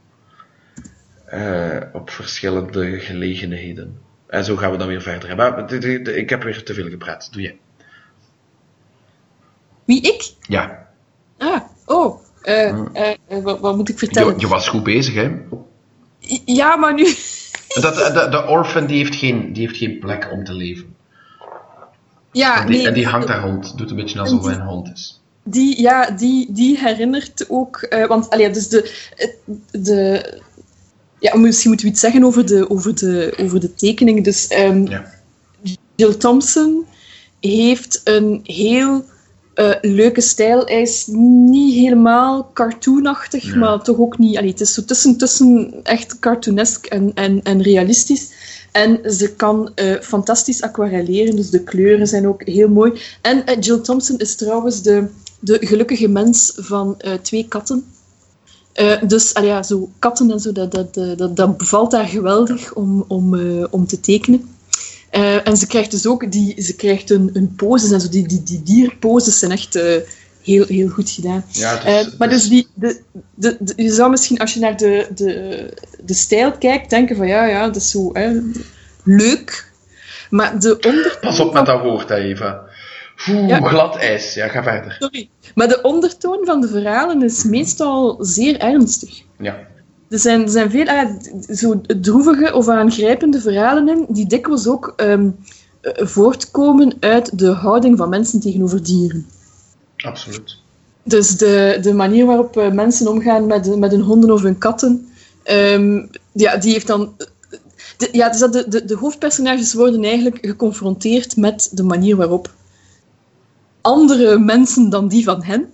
Eh, 1.25 1.81
op 1.93 2.09
verschillende 2.09 2.99
gelegenheden. 2.99 3.97
En 4.27 4.43
zo 4.43 4.55
gaan 4.55 4.71
we 4.71 4.77
dan 4.77 4.87
weer 4.87 5.01
verder. 5.01 5.35
Maar 5.35 5.73
ik 6.07 6.29
heb 6.29 6.43
weer 6.43 6.63
te 6.63 6.73
veel 6.73 6.89
gepraat. 6.89 7.33
Doe 7.33 7.41
jij. 7.41 7.57
Wie, 9.85 10.01
ik? 10.01 10.33
Ja, 10.47 10.84
eh, 12.45 12.69
eh, 12.93 13.15
eh, 13.27 13.43
wat, 13.43 13.59
wat 13.59 13.75
moet 13.75 13.89
ik 13.89 13.97
vertellen? 13.97 14.33
je, 14.33 14.39
je 14.39 14.47
was 14.47 14.67
goed 14.67 14.83
bezig, 14.83 15.13
hè? 15.13 15.31
Ja, 16.45 16.75
maar 16.75 16.93
nu... 16.93 17.03
Dat, 17.81 17.95
de, 17.95 18.27
de 18.29 18.47
orphan 18.47 18.85
die 18.85 18.97
heeft, 18.97 19.15
geen, 19.15 19.53
die 19.53 19.67
heeft 19.67 19.77
geen 19.77 19.99
plek 19.99 20.29
om 20.31 20.43
te 20.43 20.53
leven. 20.53 20.95
Ja, 22.31 22.61
En 22.61 22.67
die, 22.67 22.77
nee, 22.77 22.87
en 22.87 22.93
die 22.93 23.07
hangt 23.07 23.27
daar 23.27 23.41
rond. 23.41 23.77
Doet 23.77 23.89
een 23.89 23.95
beetje 23.95 24.19
alsof 24.19 24.45
hij 24.45 24.55
een 24.55 24.61
hond 24.61 24.91
is. 24.93 25.21
Die, 25.43 25.81
ja, 25.81 26.11
die, 26.11 26.51
die 26.51 26.79
herinnert 26.79 27.45
ook... 27.49 27.87
want, 28.07 28.29
allee, 28.29 28.49
dus 28.49 28.67
de... 28.67 29.11
de 29.71 30.41
ja, 31.19 31.37
misschien 31.37 31.69
moeten 31.69 31.87
we 31.87 31.91
iets 31.91 32.01
zeggen 32.01 32.23
over 32.23 32.45
de, 32.45 32.69
over 32.69 32.95
de, 32.95 33.33
over 33.41 33.59
de 33.59 33.73
tekening. 33.73 34.23
Dus 34.23 34.47
ehm, 34.47 34.87
Ja. 34.87 35.13
Jill 35.95 36.13
Thompson 36.13 36.85
heeft 37.39 38.01
een 38.03 38.39
heel 38.43 39.05
eh, 39.55 39.71
leuke 39.81 40.21
stijl. 40.21 40.65
Hij 40.65 40.81
is 40.81 41.03
niet 41.07 41.73
helemaal 41.73 42.49
cartoonachtig, 42.53 43.43
Ja. 43.43 43.55
maar 43.55 43.83
toch 43.83 43.97
ook 43.97 44.17
niet. 44.17 44.37
Allee, 44.37 44.49
het 44.49 44.61
is 44.61 44.73
zo 44.73 44.83
tussen, 44.85 45.17
tussen 45.17 45.73
echt 45.83 46.19
cartoonesk 46.19 46.85
en, 46.85 47.11
en, 47.13 47.43
en 47.43 47.61
realistisch. 47.61 48.31
En 48.71 48.99
ze 49.13 49.33
kan 49.35 49.71
eh, 49.75 50.01
fantastisch 50.01 50.61
aquarelleren, 50.61 51.35
dus 51.35 51.49
de 51.49 51.63
kleuren 51.63 52.07
zijn 52.07 52.27
ook 52.27 52.43
heel 52.47 52.69
mooi. 52.69 53.01
En 53.21 53.45
eh, 53.45 53.57
Jill 53.59 53.79
Thompson 53.79 54.17
is 54.17 54.35
trouwens 54.35 54.81
de, 54.81 55.07
de 55.39 55.57
gelukkige 55.61 56.07
mens 56.07 56.53
van 56.55 56.97
twee 57.21 57.47
katten. 57.47 57.83
Dus 59.07 59.31
ja, 59.41 59.63
zo 59.63 59.89
katten 59.99 60.31
en 60.31 60.39
zo, 60.39 60.51
dat, 60.51 60.71
dat, 60.71 60.93
dat, 61.17 61.35
dat, 61.37 61.57
bevalt 61.57 61.91
haar 61.91 62.05
geweldig 62.05 62.73
om, 62.73 63.05
om, 63.07 63.35
om 63.69 63.87
te 63.87 63.99
tekenen. 63.99 64.54
Eh, 65.15 65.47
en 65.47 65.57
ze 65.57 65.67
krijgt 65.67 65.91
dus 65.91 66.07
ook 66.07 66.31
die, 66.31 66.61
ze 66.61 66.75
krijgt 66.75 67.09
een, 67.09 67.29
een 67.33 67.55
poses 67.55 67.91
en 67.91 68.01
zo. 68.01 68.09
Die, 68.09 68.27
die, 68.27 68.43
die 68.43 68.63
dierposes 68.63 69.39
zijn 69.39 69.51
echt 69.51 69.75
eh, 69.75 69.95
heel, 70.43 70.65
heel 70.67 70.87
goed 70.89 71.09
gedaan. 71.09 71.45
Ja, 71.51 71.83
Eh, 71.85 72.07
maar 72.17 72.29
dus 72.29 72.47
die, 72.49 72.67
de, 72.73 72.99
de, 73.35 73.57
de- 73.59 73.73
je 73.83 73.91
zou 73.91 74.09
misschien, 74.09 74.37
als 74.39 74.53
je 74.53 74.59
naar 74.59 74.77
de, 74.77 75.07
de, 75.15 75.69
de 76.05 76.13
stijl 76.13 76.51
kijkt, 76.51 76.89
denken 76.89 77.15
van 77.15 77.27
ja, 77.27 77.45
ja, 77.45 77.65
dat 77.65 77.75
is 77.75 77.89
zo 77.89 78.09
hè, 78.13 78.39
leuk. 79.03 79.71
Maar 80.29 80.59
de 80.59 80.79
ondertoon... 80.79 81.19
Pas 81.21 81.39
op 81.39 81.53
met 81.53 81.65
dat 81.65 81.81
woord, 81.81 82.09
hè, 82.09 82.15
Eva. 82.15 82.61
Oeh, 83.29 83.47
Ja. 83.47 83.59
glad 83.61 83.95
ijs. 83.95 84.33
Ja, 84.33 84.47
ga 84.47 84.63
verder. 84.63 84.95
Sorry. 84.99 85.29
Maar 85.55 85.67
de 85.67 85.81
ondertoon 85.81 86.39
van 86.45 86.61
de 86.61 86.67
verhalen 86.67 87.23
is 87.23 87.43
meestal 87.43 88.17
zeer 88.19 88.59
ernstig. 88.59 89.21
Ja. 89.39 89.57
Er 90.09 90.19
zijn, 90.19 90.41
er 90.41 90.49
zijn 90.49 90.69
veel 90.71 90.85
ah, 90.85 91.09
zo 91.49 91.81
droevige 92.01 92.53
of 92.53 92.67
aangrijpende 92.67 93.41
verhalen 93.41 93.89
in, 93.89 94.05
die 94.09 94.27
dikwijls 94.27 94.67
ook 94.67 94.93
ehm, 94.95 95.29
eh, 95.81 96.05
voortkomen 96.05 96.93
uit 96.99 97.39
de 97.39 97.51
houding 97.51 97.97
van 97.97 98.09
mensen 98.09 98.39
tegenover 98.39 98.83
dieren. 98.83 99.27
Absoluut. 99.97 100.57
Dus 101.03 101.37
de, 101.37 101.77
de 101.81 101.93
manier 101.93 102.25
waarop 102.25 102.57
eh, 102.57 102.71
mensen 102.71 103.07
omgaan 103.07 103.45
met, 103.45 103.77
met 103.77 103.91
hun 103.91 104.01
honden 104.01 104.31
of 104.31 104.41
hun 104.41 104.57
katten, 104.57 105.07
ehm, 105.43 106.05
ja, 106.31 106.57
die 106.57 106.71
heeft 106.71 106.87
dan. 106.87 107.15
De, 107.97 108.09
ja, 108.11 108.29
dus 108.29 108.39
dat 108.39 108.53
de, 108.53 108.67
de, 108.67 108.85
de 108.85 108.95
hoofdpersonages 108.95 109.73
worden 109.73 110.03
eigenlijk 110.03 110.37
geconfronteerd 110.41 111.37
met 111.37 111.69
de 111.73 111.83
manier 111.83 112.15
waarop 112.15 112.53
andere 113.81 114.39
mensen 114.39 114.89
dan 114.89 115.07
die 115.07 115.23
van 115.23 115.43
hen 115.43 115.69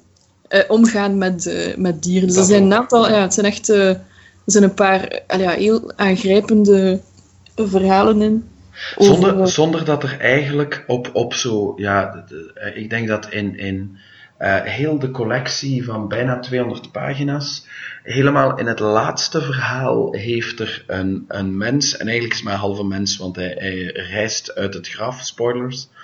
eh, 0.48 0.60
omgaan 0.68 1.18
met, 1.18 1.46
eh, 1.46 1.76
met 1.76 2.04
dieren. 2.04 2.28
Dus 2.28 2.36
er 2.36 2.42
Dat 2.42 2.50
zijn 2.50 2.64
een 2.64 2.74
aantal, 2.74 3.10
ja. 3.10 3.22
het 3.22 3.34
zijn 3.34 3.46
echt 3.46 3.70
eh, 3.70 3.92
zijn 4.52 4.64
een 4.64 4.74
paar 4.74 5.22
ja, 5.38 5.50
heel 5.50 5.92
aangrijpende 5.96 7.00
verhalen 7.56 8.22
in. 8.22 8.50
over, 8.96 9.14
Zonder, 9.16 9.48
zonder 9.48 9.86
dat 9.86 10.04
er 10.04 10.20
eigenlijk 10.20 10.84
op, 10.88 11.10
op 11.14 11.34
zo, 11.34 11.74
ja, 11.78 12.24
de- 12.28 12.52
eh, 12.54 12.82
ik 12.82 12.90
denk 12.90 13.08
dat 13.08 13.30
in, 13.30 13.58
in 13.58 13.98
eh, 14.38 14.62
heel 14.62 15.00
de 15.00 15.12
collectie 15.12 15.86
van 15.86 16.08
bijna 16.08 16.40
200 16.40 16.92
pagina's, 16.92 17.66
helemaal 18.04 18.58
in 18.58 18.66
het 18.68 18.80
laatste 18.80 19.42
verhaal 19.42 20.14
heeft 20.14 20.60
er 20.60 20.84
een, 20.88 21.26
een 21.28 21.58
mens, 21.58 21.98
en 21.98 22.06
eigenlijk 22.06 22.34
is 22.34 22.44
maar 22.44 22.54
een 22.54 22.60
halve 22.60 22.84
mens, 22.84 23.18
want 23.18 23.36
hij, 23.36 23.56
hij 23.60 23.84
reist 24.12 24.56
uit 24.56 24.74
het 24.74 24.88
graf, 24.88 25.22
spoilers, 25.22 25.88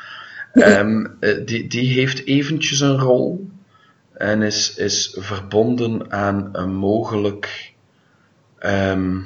Ehm, 0.53 1.05
eh, 1.19 1.45
die, 1.45 1.67
die 1.67 1.93
heeft 1.93 2.25
eventjes 2.25 2.79
een 2.79 2.97
rol 2.99 3.49
en 4.13 4.41
is, 4.41 4.75
is 4.75 5.15
verbonden 5.19 6.11
aan 6.11 6.49
een 6.51 6.73
mogelijk. 6.75 7.73
Ehm, 8.59 9.17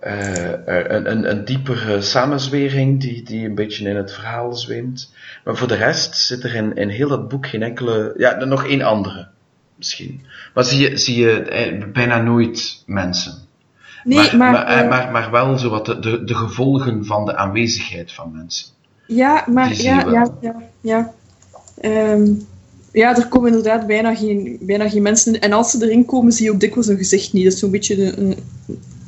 eh, 0.00 0.50
een, 0.64 1.10
een, 1.10 1.30
een 1.30 1.44
diepere 1.44 2.00
samenzwering 2.00 3.00
die, 3.00 3.22
die 3.22 3.46
een 3.46 3.54
beetje 3.54 3.88
in 3.88 3.96
het 3.96 4.12
verhaal 4.12 4.52
zweemt. 4.54 5.14
Maar 5.44 5.56
voor 5.56 5.68
de 5.68 5.74
rest 5.74 6.16
zit 6.16 6.44
er 6.44 6.54
in, 6.54 6.74
in 6.76 6.88
heel 6.88 7.08
dat 7.08 7.28
boek 7.28 7.46
geen 7.46 7.62
enkele. 7.62 8.14
Ja, 8.16 8.44
nog 8.44 8.66
één 8.66 8.82
andere 8.82 9.28
misschien. 9.76 10.26
Maar 10.54 10.64
zie 10.64 10.90
je, 10.90 10.96
zie 10.96 11.18
je 11.18 11.42
eh, 11.42 11.84
bijna 11.92 12.22
nooit 12.22 12.82
mensen. 12.86 13.34
nee, 14.04 14.16
maar, 14.18 14.36
maar, 14.36 14.52
maar, 14.52 14.66
eh, 14.66 14.88
maar, 14.88 15.10
maar 15.12 15.30
wel 15.30 15.58
zo 15.58 15.70
wat 15.70 15.86
de, 15.86 15.98
de, 15.98 16.24
de 16.24 16.34
gevolgen 16.34 17.04
van 17.04 17.24
de 17.24 17.36
aanwezigheid 17.36 18.12
van 18.12 18.32
mensen. 18.32 18.68
Ja, 19.06 19.44
maar 19.48 19.74
ja, 19.74 20.10
ja, 20.10 20.28
ja, 20.40 20.62
ja. 20.80 21.12
Ehm, 21.80 22.32
ja, 22.94 23.16
er 23.16 23.28
komen 23.28 23.48
inderdaad 23.48 23.86
bijna 23.86 24.14
geen, 24.14 24.58
bijna 24.60 24.88
geen 24.88 25.02
mensen 25.02 25.34
in. 25.34 25.40
En 25.40 25.52
als 25.52 25.70
ze 25.70 25.84
erin 25.84 26.04
komen, 26.04 26.32
zie 26.32 26.44
je 26.44 26.52
ook 26.52 26.60
dikwijls 26.60 26.88
een 26.88 26.96
gezicht 26.96 27.32
niet. 27.32 27.44
Dat 27.44 27.52
is 27.52 27.58
zo'n 27.58 27.70
beetje 27.70 28.16
een, 28.18 28.34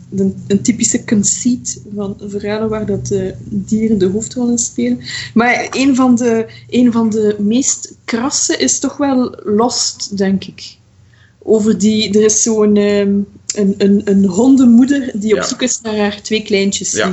de, 0.09 0.33
een 0.47 0.63
typische 0.63 1.05
conceit 1.05 1.81
van 1.95 2.17
verhalen 2.21 2.69
waar 2.69 2.87
dat 2.87 3.11
eh, 3.11 3.33
dieren 3.45 3.99
de 3.99 4.07
hoofdrol 4.07 4.49
in 4.49 4.59
spelen. 4.59 5.01
Maar 5.35 5.67
een 5.71 5.95
van, 5.95 6.15
de, 6.15 6.47
een 6.69 6.93
van 6.93 7.11
de 7.11 7.37
meest 7.39 7.95
krasse 8.05 8.57
is 8.57 8.79
toch 8.79 8.97
wel 8.97 9.39
Lost, 9.45 10.17
denk 10.17 10.45
ik. 10.45 10.77
Over 11.39 11.79
die, 11.79 12.19
er 12.19 12.25
is 12.25 12.43
zo'n 12.43 12.77
ehm, 12.77 13.19
een, 13.55 13.75
een, 13.79 14.03
een 14.05 14.25
hondenmoeder 14.25 15.11
die 15.15 15.33
op 15.33 15.39
Ja. 15.39 15.47
zoek 15.47 15.63
is 15.63 15.81
naar 15.81 15.97
haar 15.97 16.23
twee 16.23 16.43
kleintjes. 16.43 16.93
Ja. 16.93 17.13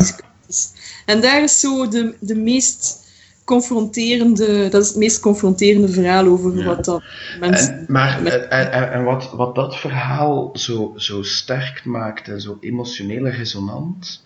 En 1.06 1.22
daar 1.22 1.44
is 1.44 1.60
zo 1.60 1.88
de, 1.88 2.14
de 2.20 2.36
meest 2.36 3.03
confronterende, 3.46 4.70
dat 4.70 4.82
is 4.82 4.88
het 4.88 4.98
meest 4.98 5.20
confronterende 5.20 5.88
verhaal 5.88 6.26
over 6.28 6.58
Ja. 6.58 6.64
wat 6.66 6.86
dat 6.86 7.04
mensen... 7.40 7.74
En, 7.74 7.86
maar 7.88 8.22
met- 8.22 8.48
en, 8.48 8.72
en, 8.72 8.92
en 8.92 9.04
wat, 9.04 9.32
wat 9.32 9.56
dat 9.56 9.76
verhaal 9.80 10.50
zo, 10.54 10.94
zo 10.96 11.24
sterk 11.24 11.86
maakt 11.86 12.28
en 12.28 12.42
zo 12.42 12.58
emotioneel 12.62 13.28
resonant, 13.28 14.26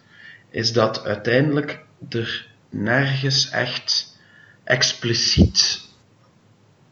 is 0.50 0.74
dat 0.74 1.04
uiteindelijk 1.06 1.80
er 2.10 2.48
nergens 2.70 3.50
echt 3.50 4.18
expliciet 4.64 5.86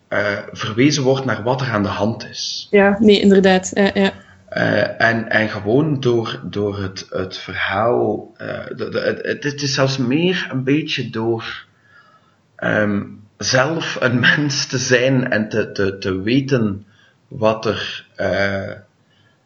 eh, 0.07 0.37
verwezen 0.51 1.03
wordt 1.03 1.25
naar 1.25 1.43
wat 1.43 1.61
er 1.61 1.67
aan 1.69 1.83
de 1.83 1.89
hand 1.89 2.25
is. 2.29 2.67
Ja, 2.71 2.97
nee, 2.99 3.19
inderdaad. 3.19 3.71
Ja, 3.73 3.91
ja. 3.93 4.11
Eh, 4.49 5.07
en, 5.09 5.29
en 5.29 5.49
gewoon 5.49 5.99
door, 5.99 6.39
door 6.43 6.79
het, 6.81 7.05
het 7.09 7.37
verhaal. 7.37 8.33
eh, 8.37 8.47
de, 8.75 9.15
het- 9.27 9.43
het 9.43 9.61
is 9.61 9.73
zelfs 9.73 9.97
meer 9.97 10.47
een 10.51 10.63
beetje 10.63 11.09
door 11.09 11.64
ehm, 12.55 13.03
zelf 13.37 13.97
een 13.99 14.19
mens 14.35 14.65
te 14.67 14.77
zijn 14.77 15.31
en 15.31 15.49
te, 15.49 15.71
te, 15.71 15.97
te 15.97 16.21
weten 16.21 16.85
wat 17.27 17.65
er. 17.65 18.05
eh, 18.15 18.71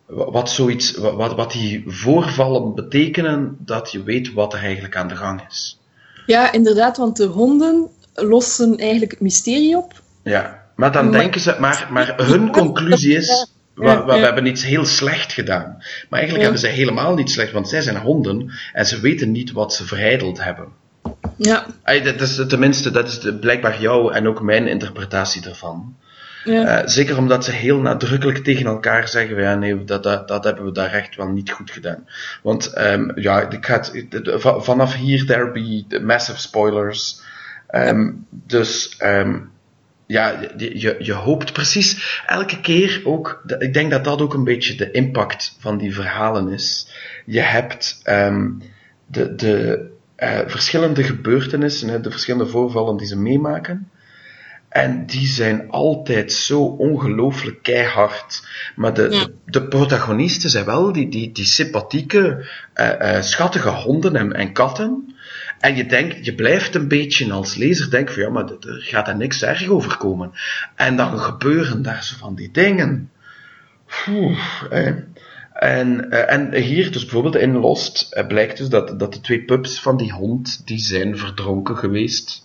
wa- 0.05 0.31
wat, 0.31 0.49
zoiets, 0.49 0.97
wa- 0.97 1.15
wat, 1.15 1.35
wat 1.35 1.51
die 1.51 1.83
voorvallen 1.87 2.75
betekenen, 2.75 3.57
dat 3.59 3.91
je 3.91 4.03
weet 4.03 4.33
wat 4.33 4.53
er 4.53 4.59
eigenlijk 4.59 4.95
aan 4.95 5.07
de 5.07 5.15
gang 5.15 5.41
is. 5.49 5.79
ja, 6.25 6.51
inderdaad, 6.51 6.97
want 6.97 7.17
de 7.17 7.25
honden 7.25 7.87
lossen 8.13 8.77
eigenlijk 8.77 9.11
het 9.11 9.19
mysterie 9.21 9.77
op. 9.77 9.93
Ja, 10.23 10.63
maar 10.75 10.91
dan 10.91 11.09
Maar- 11.09 11.19
denken 11.19 11.41
ze, 11.41 11.55
maar, 11.59 11.87
maar 11.91 12.13
hun 12.17 12.51
conclusie 12.51 13.15
is, 13.15 13.51
we, 13.73 14.03
we, 14.05 14.11
hebben 14.17 14.45
iets 14.45 14.63
heel 14.65 14.85
slecht 14.85 15.33
gedaan. 15.33 15.75
Maar 16.09 16.19
eigenlijk 16.19 16.33
Ja. 16.33 16.39
hebben 16.51 16.59
ze 16.59 16.67
helemaal 16.67 17.15
niet 17.15 17.29
slecht, 17.31 17.51
want 17.51 17.69
zij 17.69 17.81
zijn 17.81 17.97
honden 17.97 18.51
en 18.73 18.85
ze 18.85 18.99
weten 18.99 19.31
niet 19.31 19.51
wat 19.51 19.73
ze 19.73 19.85
verijdeld 19.85 20.43
hebben. 20.43 20.67
Ja, 21.41 21.65
Ay, 21.83 22.01
dat 22.01 22.21
is 22.21 22.41
tenminste, 22.47 22.91
dat 22.91 23.07
is 23.07 23.19
de, 23.19 23.33
blijkbaar 23.33 23.81
jouw 23.81 24.09
en 24.09 24.27
ook 24.27 24.41
mijn 24.41 24.67
interpretatie 24.67 25.45
ervan. 25.49 25.95
ja. 26.43 26.65
Eh, 26.81 26.87
zeker 26.87 27.17
omdat 27.17 27.45
ze 27.45 27.51
heel 27.51 27.79
nadrukkelijk 27.79 28.37
tegen 28.43 28.65
elkaar 28.65 29.07
zeggen: 29.07 29.41
ja, 29.41 29.55
nee, 29.55 29.83
dat, 29.83 30.03
dat, 30.03 30.27
dat 30.27 30.43
hebben 30.43 30.65
we 30.65 30.71
daar 30.71 30.91
echt 30.93 31.15
wel 31.15 31.27
niet 31.27 31.51
goed 31.51 31.71
gedaan. 31.71 32.07
Want 32.43 32.73
ehm, 32.73 33.11
ja, 33.15 33.49
ik 33.49 33.65
ga 33.65 33.81
vanaf 34.61 34.95
hier, 34.95 35.25
there 35.25 35.51
be 35.51 35.99
massive 36.01 36.39
spoilers. 36.39 37.21
Ehm, 37.67 38.11
Dus 38.29 38.95
ehm, 38.97 39.37
ja, 40.05 40.39
je, 40.57 40.79
je, 40.79 40.95
je 40.99 41.13
hoopt 41.13 41.53
precies 41.53 42.21
elke 42.25 42.61
keer 42.61 43.01
ook. 43.03 43.43
Ik 43.59 43.73
denk 43.73 43.91
dat 43.91 44.03
dat 44.03 44.21
ook 44.21 44.33
een 44.33 44.43
beetje 44.43 44.75
de 44.75 44.91
impact 44.91 45.55
van 45.59 45.77
die 45.77 45.93
verhalen 45.93 46.49
is. 46.49 46.87
Je 47.25 47.41
hebt 47.41 48.01
de, 49.05 49.35
de 49.35 49.97
eh, 50.19 50.39
verschillende 50.45 51.03
gebeurtenissen, 51.03 52.01
de 52.01 52.11
verschillende 52.11 52.47
voorvallen 52.51 52.97
die 52.97 53.07
ze 53.07 53.17
meemaken. 53.17 53.89
En 54.69 55.05
die 55.05 55.27
zijn 55.27 55.69
altijd 55.69 56.31
zo 56.33 56.61
ongelooflijk 56.61 57.63
keihard. 57.63 58.47
Maar 58.75 58.93
de, 58.93 59.07
Ja. 59.11 59.23
de, 59.25 59.33
de 59.45 59.67
protagonisten 59.67 60.49
zijn 60.49 60.65
wel 60.65 60.91
die, 60.93 61.09
die, 61.09 61.31
die 61.31 61.45
sympathieke, 61.45 62.45
eh, 62.73 63.15
eh, 63.15 63.23
schattige 63.23 63.69
honden 63.69 64.15
en, 64.15 64.33
en 64.33 64.53
katten. 64.53 65.15
En 65.59 65.75
je 65.75 65.85
denkt, 65.85 66.25
je 66.25 66.35
blijft 66.35 66.75
een 66.75 66.87
beetje 66.87 67.31
als 67.31 67.55
lezer 67.55 67.89
denken 67.89 68.13
van 68.13 68.23
ja, 68.23 68.29
maar 68.29 68.43
er 68.49 68.57
gaat 68.61 69.07
er 69.07 69.15
niks 69.17 69.43
erg 69.43 69.67
overkomen. 69.67 70.31
En 70.75 70.95
dan 70.95 71.19
gebeuren 71.19 71.81
daar 71.81 72.03
zo 72.03 72.15
van 72.19 72.35
die 72.35 72.51
dingen. 72.51 73.11
Oeh, 74.09 74.39
eh. 74.69 74.93
En, 75.59 76.11
eh, 76.11 76.33
en 76.33 76.53
hier, 76.53 76.91
dus 76.91 77.03
bijvoorbeeld 77.03 77.35
in 77.35 77.57
Lost, 77.57 78.11
eh, 78.11 78.27
blijkt 78.27 78.57
dus 78.57 78.69
dat, 78.69 78.99
dat 78.99 79.13
de 79.13 79.19
twee 79.19 79.43
pups 79.43 79.81
van 79.81 79.97
die 79.97 80.11
hond, 80.11 80.61
die 80.67 80.79
zijn 80.79 81.17
verdronken 81.17 81.77
geweest. 81.77 82.41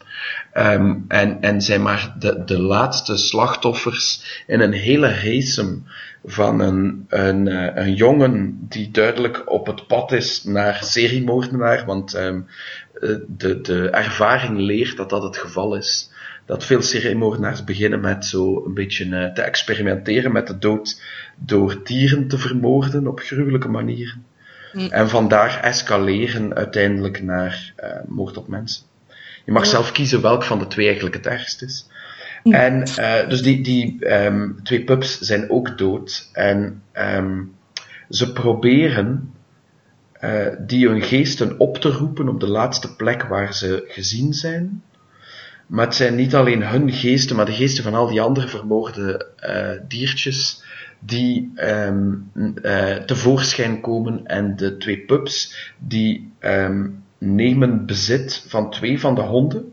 Ehm, 0.52 0.96
en, 1.08 1.40
en 1.40 1.60
zijn 1.60 1.82
maar 1.82 2.14
de, 2.18 2.44
de 2.44 2.60
laatste 2.60 3.16
slachtoffers 3.16 4.42
in 4.46 4.60
een 4.60 4.72
hele 4.72 5.08
race 5.08 5.78
van 6.24 6.60
een, 6.60 7.04
een, 7.08 7.48
eh, 7.48 7.84
een 7.84 7.94
jongen 7.94 8.66
die 8.68 8.90
duidelijk 8.90 9.50
op 9.50 9.66
het 9.66 9.86
pad 9.86 10.12
is 10.12 10.44
naar 10.44 10.84
seriemoordenaar, 10.84 11.84
want 11.84 12.14
ehm, 12.14 12.40
de, 13.26 13.60
de 13.60 13.90
ervaring 13.90 14.58
leert 14.58 14.96
dat 14.96 15.10
dat 15.10 15.22
het 15.22 15.36
geval 15.36 15.76
is 15.76 16.10
dat 16.46 16.64
veel 16.64 16.82
seriemoordenaars 16.82 17.64
beginnen 17.64 18.00
met 18.00 18.26
zo 18.26 18.64
een 18.66 18.74
beetje 18.74 19.06
uh, 19.06 19.32
te 19.32 19.42
experimenteren 19.42 20.32
met 20.32 20.46
de 20.46 20.58
dood 20.58 21.02
door 21.36 21.80
dieren 21.84 22.28
te 22.28 22.38
vermoorden 22.38 23.06
op 23.06 23.20
gruwelijke 23.20 23.68
manieren. 23.68 24.24
Mm. 24.72 24.88
En 24.90 25.08
vandaar 25.08 25.60
escaleren 25.62 26.54
uiteindelijk 26.54 27.22
naar 27.22 27.72
uh, 27.84 27.90
moord 28.06 28.36
op 28.36 28.48
mensen. 28.48 28.84
Je 29.44 29.52
mag 29.52 29.66
zelf 29.66 29.92
kiezen 29.92 30.20
welk 30.20 30.42
van 30.42 30.58
de 30.58 30.66
twee 30.66 30.86
eigenlijk 30.86 31.16
het 31.16 31.26
ergst 31.26 31.62
is. 31.62 31.86
Mm. 32.42 32.52
En 32.52 32.88
uh, 32.98 33.28
dus 33.28 33.42
die, 33.42 33.62
die 33.62 34.14
um, 34.24 34.60
twee 34.62 34.84
pups 34.84 35.18
zijn 35.18 35.50
ook 35.50 35.78
dood. 35.78 36.28
En 36.32 36.82
um, 36.92 37.54
ze 38.10 38.32
proberen 38.32 39.32
uh, 40.20 40.46
die 40.58 40.88
hun 40.88 41.02
geesten 41.02 41.58
op 41.58 41.76
te 41.78 41.88
roepen 41.88 42.28
op 42.28 42.40
de 42.40 42.48
laatste 42.48 42.96
plek 42.96 43.22
waar 43.22 43.54
ze 43.54 43.84
gezien 43.88 44.32
zijn. 44.32 44.82
Maar 45.74 45.84
het 45.86 45.94
zijn 45.94 46.14
niet 46.14 46.34
alleen 46.34 46.66
hun 46.66 46.92
geesten, 46.92 47.36
maar 47.36 47.46
de 47.46 47.52
geesten 47.52 47.84
van 47.84 47.94
al 47.94 48.06
die 48.06 48.20
andere 48.20 48.48
vermoorde 48.48 49.26
uh, 49.46 49.70
diertjes 49.88 50.62
die 50.98 51.52
um, 51.56 52.30
uh, 52.34 52.96
tevoorschijn 52.96 53.80
komen. 53.80 54.26
En 54.26 54.56
de 54.56 54.76
twee 54.76 54.98
pups 54.98 55.56
die 55.78 56.32
um, 56.40 57.02
nemen 57.18 57.86
bezit 57.86 58.44
van 58.46 58.70
twee 58.70 59.00
van 59.00 59.14
de 59.14 59.20
honden. 59.20 59.72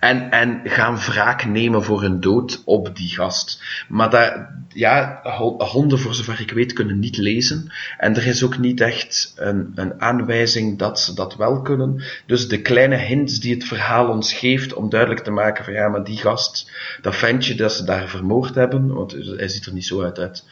En, 0.00 0.30
en 0.30 0.60
gaan 0.64 0.96
wraak 0.96 1.44
nemen 1.44 1.84
voor 1.84 2.02
hun 2.02 2.20
dood 2.20 2.62
op 2.64 2.96
die 2.96 3.08
gast. 3.08 3.62
Maar 3.88 4.10
dat, 4.10 4.32
ja, 4.68 5.20
honden, 5.58 5.98
voor 5.98 6.14
zover 6.14 6.40
ik 6.40 6.50
weet, 6.50 6.72
kunnen 6.72 6.98
niet 6.98 7.16
lezen. 7.16 7.72
En 7.98 8.16
er 8.16 8.26
is 8.26 8.44
ook 8.44 8.58
niet 8.58 8.80
echt 8.80 9.32
een, 9.36 9.72
een 9.74 10.00
aanwijzing 10.00 10.78
dat 10.78 11.00
ze 11.00 11.14
dat 11.14 11.36
wel 11.36 11.62
kunnen. 11.62 12.02
Dus 12.26 12.48
de 12.48 12.62
kleine 12.62 12.96
hints 12.96 13.40
die 13.40 13.54
het 13.54 13.64
verhaal 13.64 14.08
ons 14.08 14.32
geeft 14.32 14.74
om 14.74 14.88
duidelijk 14.88 15.24
te 15.24 15.30
maken 15.30 15.64
van 15.64 15.72
ja, 15.72 15.88
maar 15.88 16.04
die 16.04 16.16
gast, 16.16 16.70
dat 17.02 17.16
ventje 17.16 17.54
dat 17.54 17.72
ze 17.72 17.84
daar 17.84 18.08
vermoord 18.08 18.54
hebben, 18.54 18.94
want 18.94 19.12
hij 19.12 19.48
ziet 19.48 19.66
er 19.66 19.72
niet 19.72 19.86
zo 19.86 20.02
uit, 20.02 20.18
uit 20.18 20.44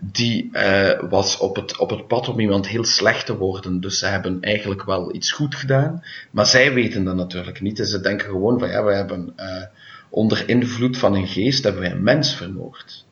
die 0.00 0.50
uh, 0.52 0.90
was 1.08 1.36
op 1.38 1.56
het, 1.56 1.76
op 1.78 1.90
het 1.90 2.06
pad 2.06 2.28
om 2.28 2.40
iemand 2.40 2.68
heel 2.68 2.84
slecht 2.84 3.26
te 3.26 3.36
worden. 3.36 3.80
Dus 3.80 3.98
ze 3.98 4.06
hebben 4.06 4.40
eigenlijk 4.40 4.84
wel 4.84 5.14
iets 5.14 5.32
goed 5.32 5.54
gedaan. 5.54 6.02
Maar 6.30 6.46
zij 6.46 6.72
weten 6.72 7.04
dat 7.04 7.16
natuurlijk 7.16 7.60
niet. 7.60 7.78
En 7.78 7.86
ze 7.86 8.00
denken 8.00 8.28
gewoon 8.28 8.58
van 8.58 8.68
we 8.82 8.94
hebben 8.94 9.32
uh, 9.36 9.62
onder 10.08 10.48
invloed 10.48 10.98
van 10.98 11.14
een 11.14 11.26
geest 11.26 11.64
hebben 11.64 11.82
wij 11.82 11.90
een 11.90 12.02
mens 12.02 12.34
vermoord. 12.34 13.04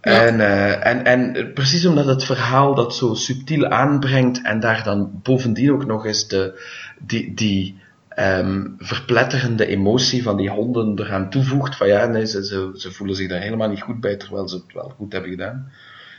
En, 0.00 0.34
uh, 0.34 0.86
en, 0.86 1.04
en 1.04 1.52
precies 1.52 1.86
omdat 1.86 2.06
het 2.06 2.24
verhaal 2.24 2.74
dat 2.74 2.94
zo 2.94 3.14
subtiel 3.14 3.66
aanbrengt 3.66 4.42
en 4.42 4.60
daar 4.60 4.84
dan 4.84 5.20
bovendien 5.22 5.72
ook 5.72 5.86
nog 5.86 6.06
eens 6.06 6.28
de, 6.28 6.60
die, 6.98 7.34
die 7.34 7.82
um, 8.18 8.74
verpletterende 8.78 9.66
emotie 9.66 10.22
van 10.22 10.36
die 10.36 10.50
honden 10.50 10.98
eraan 10.98 11.30
toevoegt, 11.30 11.76
van 11.76 11.86
ja, 11.86 12.06
nee, 12.06 12.26
ze, 12.26 12.44
ze, 12.44 12.70
ze 12.74 12.92
voelen 12.92 13.16
zich 13.16 13.28
daar 13.28 13.40
helemaal 13.40 13.68
niet 13.68 13.82
goed 13.82 14.00
bij, 14.00 14.16
terwijl 14.16 14.48
ze 14.48 14.56
het 14.56 14.72
wel 14.74 14.92
goed 14.96 15.12
hebben 15.12 15.30
gedaan. 15.30 15.70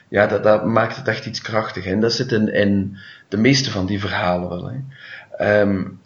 Ja, 0.10 0.28
dat, 0.28 0.44
dat 0.44 0.66
maakt 0.66 0.96
het 0.96 1.08
echt 1.08 1.26
iets 1.26 1.42
krachtig. 1.42 1.86
En 1.86 2.00
dat 2.00 2.14
zit 2.14 2.32
in, 2.32 2.54
in 2.54 2.98
de 3.30 3.38
meeste 3.38 3.72
van 3.72 3.86
die 3.86 4.00
verhalen 4.00 4.50
wel. 4.50 4.70
Hè. 4.70 4.78
Um, 5.42 6.00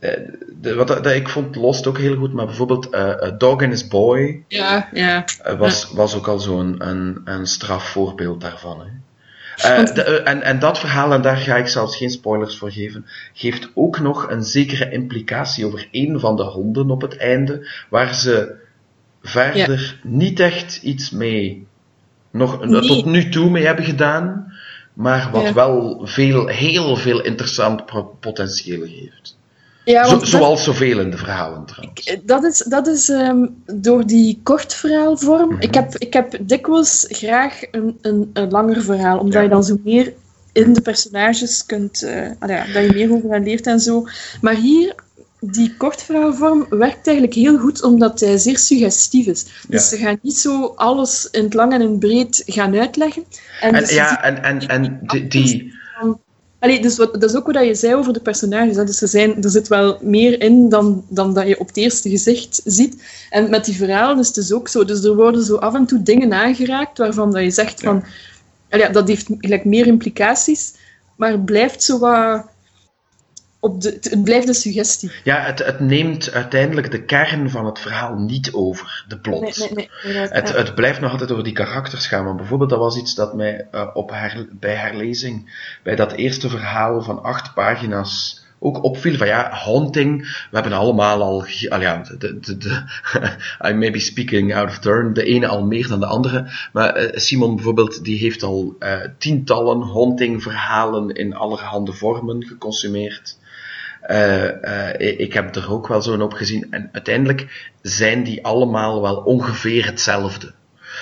de, 0.62 0.76
wat 0.76 0.88
dat, 0.88 1.06
ik 1.06 1.30
vond 1.30 1.56
Lost 1.56 1.88
ook 1.88 1.98
heel 1.98 2.16
goed, 2.16 2.34
maar 2.34 2.46
bijvoorbeeld 2.46 2.94
uh, 2.94 3.00
A 3.00 3.32
Dog 3.32 3.62
and 3.62 3.72
His 3.72 3.88
Boy 3.88 4.44
ja, 4.48 4.90
ja. 4.94 5.26
Was, 5.58 5.92
was 5.92 6.16
ook 6.16 6.28
al 6.28 6.40
zo'n 6.40 6.76
een, 6.88 7.22
een 7.26 7.46
strafvoorbeeld 7.46 8.42
daarvan. 8.42 8.80
Hè. 8.80 8.88
Uh, 9.82 9.94
de, 9.96 10.04
en, 10.04 10.42
en 10.42 10.60
dat 10.60 10.80
verhaal, 10.80 11.14
en 11.14 11.22
daar 11.22 11.38
ga 11.38 11.56
ik 11.56 11.68
zelfs 11.68 11.98
geen 11.98 12.10
spoilers 12.10 12.58
voor 12.58 12.72
geven, 12.72 13.06
geeft 13.34 13.70
ook 13.74 14.00
nog 14.00 14.30
een 14.30 14.44
zekere 14.44 14.92
implicatie 14.92 15.66
over 15.66 15.88
een 15.92 16.20
van 16.20 16.36
de 16.36 16.44
honden 16.44 16.90
op 16.90 17.02
het 17.02 17.18
einde, 17.18 17.68
waar 17.90 18.14
ze 18.14 18.56
verder 19.22 20.00
ja. 20.04 20.10
niet 20.10 20.40
echt 20.40 20.80
iets 20.84 21.10
mee, 21.10 21.68
nog 22.32 22.66
nee. 22.66 22.82
tot 22.82 23.06
nu 23.06 23.30
toe 23.30 23.50
mee 23.50 23.66
hebben 23.66 23.86
gedaan, 23.86 24.49
maar 25.00 25.30
wat 25.32 25.42
ja. 25.42 25.54
wel 25.54 26.02
veel, 26.04 26.48
heel 26.48 26.96
veel 26.96 27.22
interessant 27.22 27.84
potentieel 28.20 28.84
heeft. 28.84 29.38
Ja, 29.86 30.06
Zo, 30.06 30.20
zoals 30.24 30.64
zoveel 30.64 31.00
in 31.00 31.12
de 31.12 31.18
verhalen 31.18 31.66
trouwens. 31.66 32.18
Dat 32.24 32.44
is, 32.44 32.58
dat 32.58 32.88
is 32.88 33.10
um, 33.10 33.64
door 33.66 34.06
die 34.06 34.40
kortverhaalvorm. 34.44 35.44
Mm 35.44 35.52
-hmm. 35.52 35.62
ik, 35.62 35.74
heb, 35.74 35.96
ik 35.98 36.14
heb 36.14 36.38
dikwijls 36.42 37.06
graag 37.10 37.62
een, 37.72 37.98
een, 38.02 38.30
een 38.34 38.50
langer 38.50 38.82
verhaal, 38.82 39.18
omdat 39.18 39.34
ja. 39.34 39.42
je 39.42 39.50
dan 39.50 39.64
zo 39.64 39.78
meer 39.84 40.14
in 40.52 40.74
de 40.74 40.82
personages 40.82 41.66
kunt. 41.66 42.04
Uh, 42.04 42.32
ja, 42.48 42.66
dat 42.74 42.84
je 42.84 42.92
meer 42.94 43.12
over 43.12 43.30
hen 43.30 43.44
leert 43.44 43.68
en 43.68 43.80
zo. 43.80 44.04
Maar 44.42 44.56
hier, 44.56 44.96
die 45.40 45.76
kortverhaalvorm 45.78 46.66
werkt 46.70 47.08
eigenlijk 47.08 47.36
heel 47.36 47.58
goed 47.58 47.84
omdat 47.84 48.20
hij 48.20 48.38
zeer 48.38 48.58
suggestief 48.58 49.28
is. 49.28 49.44
Dus 49.44 49.90
ja. 49.90 49.98
ze 49.98 49.98
gaan 49.98 50.20
niet 50.22 50.38
zo 50.38 50.74
alles 50.76 51.28
in 51.32 51.44
het 51.44 51.54
lang 51.54 51.74
en 51.74 51.82
in 51.82 51.90
het 51.90 52.00
breed 52.00 52.44
gaan 52.46 52.76
uitleggen. 52.76 53.24
En, 53.62 53.74
en 53.74 53.80
dus 53.80 53.94
ja, 53.94 54.24
en, 54.24 54.44
en, 54.44 54.68
en 54.68 55.00
die... 55.08 55.28
die 55.28 55.78
Allee, 56.60 56.82
dus 56.82 56.98
wat, 56.98 57.14
dat 57.14 57.30
is 57.30 57.36
ook 57.36 57.52
wat 57.52 57.66
je 57.66 57.76
zei 57.76 57.96
over 57.96 58.14
de 58.14 58.20
personages. 58.20 58.76
Hè. 58.76 58.86
Dus 58.86 59.02
er, 59.02 59.08
zijn, 59.08 59.44
er 59.44 59.50
zit 59.50 59.68
wel 59.68 59.98
meer 60.02 60.42
in 60.42 60.70
dan, 60.70 61.06
dan 61.10 61.34
dat 61.34 61.48
je 61.48 61.60
op 61.60 61.68
het 61.68 61.78
eerste 61.78 62.10
gezicht 62.10 62.62
ziet. 62.66 63.04
En 63.30 63.50
met 63.50 63.66
die 63.66 63.76
verhalen 63.76 64.20
is 64.20 64.26
het 64.26 64.36
dus 64.36 64.52
ook 64.52 64.68
zo. 64.68 64.86
Dus 64.86 65.04
er 65.04 65.16
worden 65.16 65.44
zo 65.44 65.56
af 65.56 65.74
en 65.74 65.86
toe 65.86 66.02
dingen 66.02 66.34
aangeraakt 66.34 66.98
waarvan 66.98 67.32
dat 67.32 67.44
je 67.44 67.52
zegt 67.52 67.82
van... 67.82 68.04
Ja. 68.70 68.90
Dat 68.90 69.08
heeft 69.08 69.28
gelijk 69.38 69.66
meer 69.66 69.88
implicaties, 69.88 70.74
maar 71.16 71.40
blijft 71.40 71.84
zo 71.84 72.00
wat... 72.00 72.46
Op 73.62 73.82
de, 73.82 73.98
het 74.02 74.24
blijft 74.24 74.48
een 74.48 74.54
suggestie. 74.54 75.12
Ja, 75.24 75.42
het, 75.42 75.66
het 75.66 75.80
neemt 75.80 76.32
uiteindelijk 76.32 76.92
de 76.92 77.04
kern 77.04 77.50
van 77.50 77.66
het 77.66 77.80
verhaal 77.80 78.16
niet 78.16 78.54
over, 78.54 79.06
de 79.08 79.20
plot. 79.20 79.42
Nee, 79.42 79.70
nee, 79.74 79.90
nee, 80.04 80.14
nee 80.14 80.28
het, 80.28 80.54
het 80.54 80.76
blijft 80.76 81.00
nog 81.00 81.12
altijd 81.12 81.32
over 81.32 81.44
die 81.44 81.54
karakters 81.54 82.08
gaan. 82.08 82.24
Maar 82.24 82.36
bijvoorbeeld, 82.36 82.70
dat 82.70 82.80
was 82.80 82.98
iets 82.98 83.16
dat 83.16 83.34
mij 83.34 83.68
uh, 83.72 83.88
op 83.94 84.10
her, 84.10 84.48
bij 84.52 84.76
herlezing, 84.76 85.54
bij 85.84 85.96
dat 85.96 86.12
eerste 86.12 86.50
verhaal 86.50 87.02
van 87.02 87.24
acht 87.24 87.54
pagina's, 87.54 88.44
ook 88.60 88.84
opviel 88.84 89.18
van 89.18 89.28
ja, 89.28 89.50
haunting, 89.52 90.22
we 90.22 90.58
hebben 90.58 90.74
allemaal 90.74 91.22
al, 91.22 91.46
al 91.70 91.82
ja, 91.82 92.04
de, 92.18 92.40
de, 92.40 92.58
de, 92.58 92.84
I 93.70 93.74
may 93.74 93.92
be 93.92 94.00
speaking 94.00 94.56
out 94.56 94.70
of 94.70 94.80
turn, 94.80 95.14
de 95.14 95.24
ene 95.24 95.48
al 95.48 95.66
meer 95.66 95.88
dan 95.88 96.00
de 96.00 96.06
andere, 96.06 96.52
maar 96.74 97.04
uh, 97.04 97.10
Simon 97.14 97.56
bijvoorbeeld, 97.56 98.04
die 98.04 98.18
heeft 98.18 98.44
al 98.44 98.76
uh, 98.80 99.00
tientallen 99.18 99.82
haunting 99.82 100.44
verhalen 100.44 101.10
in 101.10 101.36
allerhande 101.36 101.94
vormen 101.94 102.46
geconsumeerd. 102.46 103.38
Uh, 104.10 104.44
uh, 104.62 105.20
ik 105.20 105.34
heb 105.34 105.56
er 105.56 105.72
ook 105.72 105.88
wel 105.88 106.02
zo'n 106.02 106.22
op 106.22 106.34
gezien. 106.34 106.68
En 106.72 106.90
uiteindelijk 106.92 107.72
zijn 107.82 108.24
die 108.24 108.46
allemaal 108.46 109.02
wel 109.02 109.16
ongeveer 109.16 109.86
hetzelfde. 109.86 110.54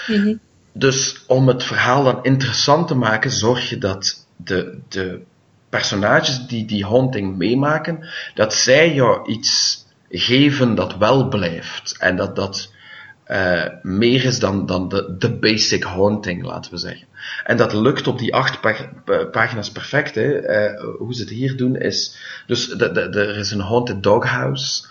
Mm 0.08 0.16
-hmm. 0.16 0.40
Dus 0.72 1.24
om 1.28 1.48
het 1.48 1.64
verhaal 1.64 2.04
dan 2.04 2.24
interessant 2.24 2.88
te 2.88 2.96
maken, 2.96 3.32
zorg 3.32 3.70
je 3.70 3.78
dat 3.78 4.28
de, 4.36 4.80
de 4.90 5.22
personages 5.70 6.48
die 6.48 6.66
die 6.66 6.86
haunting 6.86 7.38
meemaken, 7.38 8.08
dat 8.34 8.54
zij 8.54 8.94
jou 8.94 9.30
iets 9.32 9.86
geven 10.10 10.76
dat 10.76 10.98
wel 10.98 11.28
blijft. 11.28 11.96
En 12.00 12.16
dat 12.16 12.36
dat 12.36 12.72
uh, 13.32 13.64
meer 13.82 14.26
is 14.26 14.40
dan, 14.40 14.66
dan 14.66 14.90
de, 14.90 15.16
de 15.18 15.32
basic 15.32 15.84
haunting, 15.84 16.44
laten 16.44 16.72
we 16.72 16.78
zeggen. 16.78 17.08
En 17.44 17.58
dat 17.58 17.74
lukt 17.74 18.08
op 18.08 18.20
die 18.20 18.34
acht 18.34 18.62
pag 18.62 18.88
pagina's 19.32 19.72
perfect. 19.72 20.16
Hè. 20.16 20.50
Uh, 20.72 20.84
hoe 20.98 21.14
ze 21.14 21.22
het 21.22 21.30
hier 21.30 21.58
doen 21.58 21.76
is... 21.76 22.18
Dus 22.48 22.68
de, 22.68 22.92
de, 22.92 23.10
de, 23.10 23.20
er 23.20 23.38
is 23.38 23.52
een 23.52 23.62
haunted 23.62 24.04
doghouse. 24.04 24.86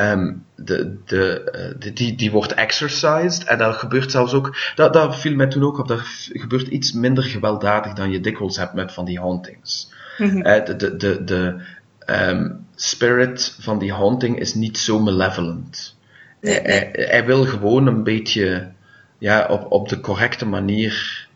Um, 0.00 0.44
de, 0.56 0.96
de, 1.06 1.74
de, 1.78 1.92
die, 1.92 2.14
die 2.14 2.30
wordt 2.30 2.54
exercised. 2.54 3.44
En 3.44 3.58
dat 3.58 3.74
gebeurt 3.74 4.10
zelfs 4.10 4.32
ook... 4.32 4.56
Dat, 4.74 4.92
dat 4.92 5.16
viel 5.20 5.34
mij 5.34 5.46
toen 5.46 5.64
ook 5.64 5.78
op. 5.78 5.88
Dat 5.88 6.02
gebeurt 6.32 6.68
iets 6.68 6.92
minder 6.92 7.24
gewelddadig 7.24 7.92
dan 7.92 8.10
je 8.10 8.20
dikwijls 8.20 8.56
hebt 8.56 8.74
met 8.74 8.92
van 8.92 9.04
die 9.04 9.18
hauntings. 9.18 9.92
Mm 10.18 10.28
-hmm. 10.28 10.46
uh, 10.46 10.64
de 10.64 10.76
de, 10.76 10.96
de, 10.96 11.24
de 11.24 11.60
um, 12.06 12.66
spirit 12.74 13.56
van 13.60 13.78
die 13.78 13.92
haunting 13.92 14.38
is 14.38 14.54
niet 14.54 14.78
zo 14.78 15.00
malevolent. 15.00 15.98
Hij, 16.40 16.88
hij, 16.92 17.24
wil 17.24 17.44
gewoon 17.44 17.86
een 17.86 18.02
beetje 18.02 18.68
ja, 19.18 19.46
op, 19.46 19.72
op 19.72 19.88
de 19.88 20.00
correcte 20.00 20.46
manier 20.46 21.26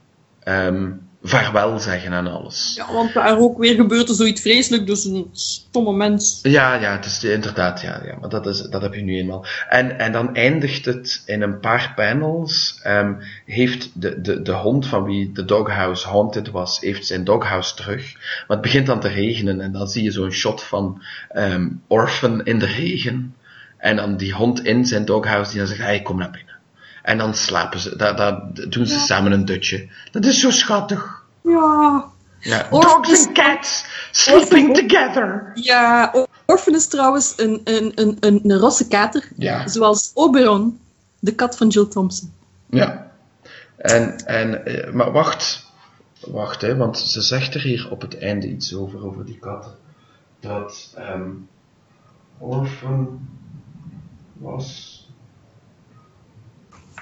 um, 0.44 1.04
vaarwel 1.26 1.78
zeggen 1.78 2.12
aan 2.12 2.26
alles. 2.26 2.72
Ja, 2.76 2.92
want 2.92 3.12
daar 3.12 3.38
ook 3.38 3.58
weer 3.58 3.74
gebeurt 3.74 4.08
er 4.08 4.14
zoiets 4.14 4.40
vreselijk, 4.40 4.86
dus 4.86 5.04
een 5.04 5.28
stomme 5.32 5.92
mens. 5.92 6.38
Ja, 6.42 6.74
ja, 6.74 6.92
het 6.92 7.04
is 7.04 7.24
inderdaad, 7.24 7.80
ja, 7.80 8.00
ja 8.04 8.16
maar 8.20 8.28
dat, 8.28 8.46
is, 8.46 8.62
dat 8.62 8.82
heb 8.82 8.94
je 8.94 9.02
nu 9.02 9.16
eenmaal. 9.16 9.46
En, 9.68 9.98
en 9.98 10.12
dan 10.12 10.34
eindigt 10.34 10.84
het 10.84 11.22
in 11.26 11.42
een 11.42 11.60
paar 11.60 11.92
panels. 11.96 12.80
ehm, 12.82 13.14
heeft 13.46 13.90
de, 13.94 14.20
de, 14.20 14.42
de 14.42 14.52
hond 14.52 14.86
van 14.86 15.04
wie 15.04 15.32
de 15.32 15.44
doghouse 15.44 16.08
haunted 16.08 16.50
was, 16.50 16.80
heeft 16.80 17.06
zijn 17.06 17.24
doghouse 17.24 17.74
terug. 17.74 18.12
Maar 18.14 18.56
het 18.56 18.60
begint 18.60 18.86
dan 18.86 19.00
te 19.00 19.08
regenen 19.08 19.60
en 19.60 19.72
dan 19.72 19.88
zie 19.88 20.02
je 20.02 20.10
zo'n 20.10 20.30
shot 20.30 20.62
van 20.62 21.02
ehm, 21.28 21.68
Orphan 21.86 22.44
in 22.44 22.58
de 22.58 22.66
regen. 22.66 23.34
En 23.84 23.96
dan 23.96 24.16
die 24.16 24.32
hond 24.34 24.64
in 24.64 24.86
zijn 24.86 25.04
doghouse 25.04 25.50
die 25.50 25.58
dan 25.58 25.68
zegt, 25.68 25.80
hey, 25.80 26.02
kom 26.02 26.18
naar 26.18 26.30
binnen. 26.30 26.54
En 27.02 27.18
dan 27.18 27.34
slapen 27.34 27.80
ze, 27.80 27.96
daar, 27.96 28.16
daar 28.16 28.40
doen 28.68 28.86
ze 28.86 28.98
samen 28.98 29.32
een 29.32 29.44
dutje. 29.44 29.88
Dat 30.10 30.24
is 30.24 30.40
zo 30.40 30.50
schattig. 30.50 31.22
Ja. 31.42 32.04
Ja, 32.40 32.66
dogs 32.70 33.10
is- 33.10 33.26
and 33.26 33.32
cats 33.36 33.84
sleeping 34.10 34.68
Orphan- 34.68 34.86
together. 34.88 35.50
Ja, 35.54 36.10
Or- 36.12 36.26
Orphan 36.46 36.74
is 36.74 36.86
trouwens 36.86 37.32
een, 37.36 37.60
een, 37.64 37.92
een, 37.94 38.16
een, 38.20 38.40
een 38.44 38.58
rosse 38.58 38.88
kater, 38.88 39.28
Ja. 39.36 39.68
zoals 39.68 40.10
Oberon, 40.14 40.78
de 41.18 41.34
kat 41.34 41.56
van 41.56 41.68
Jill 41.68 41.86
Thompson. 41.86 42.32
Ja. 42.70 43.10
En, 43.76 44.26
en, 44.26 44.64
eh, 44.66 44.92
maar 44.92 45.12
wacht. 45.12 45.72
Wacht, 46.20 46.60
hè, 46.60 46.76
want 46.76 46.98
ze 46.98 47.20
zegt 47.22 47.54
er 47.54 47.60
hier 47.60 47.90
op 47.90 48.00
het 48.00 48.18
einde 48.18 48.48
iets 48.48 48.74
over, 48.74 49.04
over 49.06 49.24
die 49.24 49.38
katten. 49.38 49.72
Dat 50.40 50.92
ehm 50.96 51.30
Orphan 52.38 53.28
was... 54.38 54.92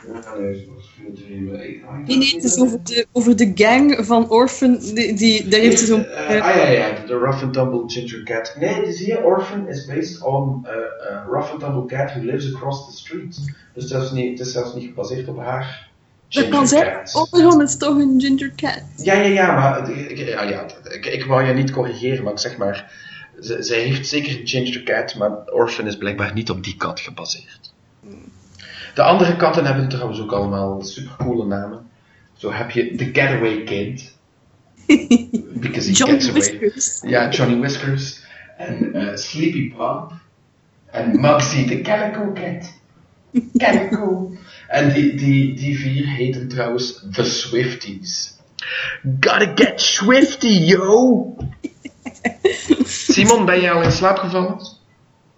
Ja, 0.06 0.34
nee, 0.38 0.54
ze 0.54 0.66
was 0.76 0.90
24. 0.96 1.62
Ik- 1.62 1.84
ah, 1.84 1.98
ik 1.98 2.06
Nee, 2.06 2.16
nee, 2.18 2.34
het 2.34 2.44
is 2.44 2.58
over 2.58 2.78
de, 2.84 3.06
over 3.12 3.36
de 3.36 3.52
gang 3.54 3.98
van 4.06 4.30
Orphan, 4.30 4.78
die, 4.78 5.14
die, 5.14 5.48
daar 5.48 5.60
heeft 5.60 5.78
ze 5.78 5.86
zo'n... 5.86 6.04
Eh, 6.04 6.42
ah 6.42 6.56
ja, 6.56 6.68
ja, 6.68 6.94
de 7.06 7.14
Rough 7.14 7.42
and 7.42 7.52
Tumble 7.52 7.82
Ginger 7.86 8.22
Cat. 8.22 8.56
Nee, 8.60 8.84
dus 8.84 8.98
hier 8.98 9.22
Orphan 9.24 9.68
is 9.68 9.86
based 9.86 10.22
on 10.22 10.66
a, 10.66 11.12
a 11.14 11.24
Rough 11.30 11.50
and 11.50 11.60
Tumble 11.60 11.98
Cat 11.98 12.10
who 12.14 12.20
lives 12.20 12.54
across 12.54 12.86
the 12.86 12.96
street. 12.96 13.54
Dus 13.74 13.86
dat 13.88 14.02
is 14.02 14.10
niet, 14.10 14.38
het 14.38 14.46
is 14.46 14.52
zelfs 14.52 14.74
niet 14.74 14.84
gebaseerd 14.84 15.28
op 15.28 15.38
haar. 15.38 15.90
dat 16.28 16.48
kan 16.48 16.66
zijn. 16.68 16.96
Oberon 17.12 17.62
is 17.62 17.76
toch 17.76 17.98
een 17.98 18.20
ginger 18.20 18.52
cat. 18.56 18.82
Ja, 18.96 19.14
ja, 19.14 19.22
ja, 19.28 19.54
maar 19.54 19.90
ja, 20.16 20.42
ja, 20.42 20.66
ik, 20.90 21.06
ik 21.06 21.24
wou 21.24 21.44
je 21.44 21.52
niet 21.52 21.70
corrigeren, 21.70 22.24
maar 22.24 22.32
ik 22.32 22.38
zeg 22.38 22.56
maar, 22.56 22.92
ze, 23.42 23.62
zij 23.62 23.80
heeft 23.80 24.08
zeker 24.08 24.40
een 24.40 24.46
Ginger 24.46 24.82
Cat, 24.82 25.14
maar 25.14 25.30
Orphan 25.46 25.86
is 25.86 25.96
blijkbaar 25.96 26.32
niet 26.32 26.50
op 26.50 26.64
die 26.64 26.76
kat 26.76 27.00
gebaseerd. 27.00 27.72
De 28.94 29.02
andere 29.02 29.36
katten 29.36 29.64
hebben 29.64 29.88
trouwens 29.88 30.20
ook 30.20 30.32
allemaal 30.32 30.82
supercoole 30.82 31.46
namen. 31.46 31.90
Zo 32.36 32.52
heb 32.52 32.70
je 32.70 32.94
The 32.94 33.04
Getaway 33.04 33.62
Kid. 33.62 34.12
Because 35.62 35.88
he 35.88 35.94
gets 35.94 36.28
away. 36.28 36.32
Whiskers. 36.32 37.02
Ja, 37.06 37.30
Johnny 37.30 37.58
Whiskers. 37.58 38.20
En 38.56 38.94
eh, 38.94 39.16
Sleepy 39.16 39.72
Pop. 39.72 40.12
En 40.90 41.20
Muggsy 41.20 41.66
the 41.66 41.80
Calico 41.80 42.32
Cat. 42.32 42.80
Calico. 43.56 44.30
En 44.72 44.92
die, 44.92 45.14
die, 45.14 45.54
die 45.54 45.78
vier 45.78 46.06
heten 46.06 46.48
trouwens 46.48 47.04
The 47.12 47.24
Swifties. 47.24 48.38
Gotta 49.20 49.52
get 49.54 49.80
Swifty, 49.80 50.64
yo! 50.64 51.36
Simon, 52.84 53.44
ben 53.44 53.60
je 53.60 53.70
al 53.70 53.82
in 53.82 53.92
slaap 53.92 54.18
gevallen? 54.18 54.56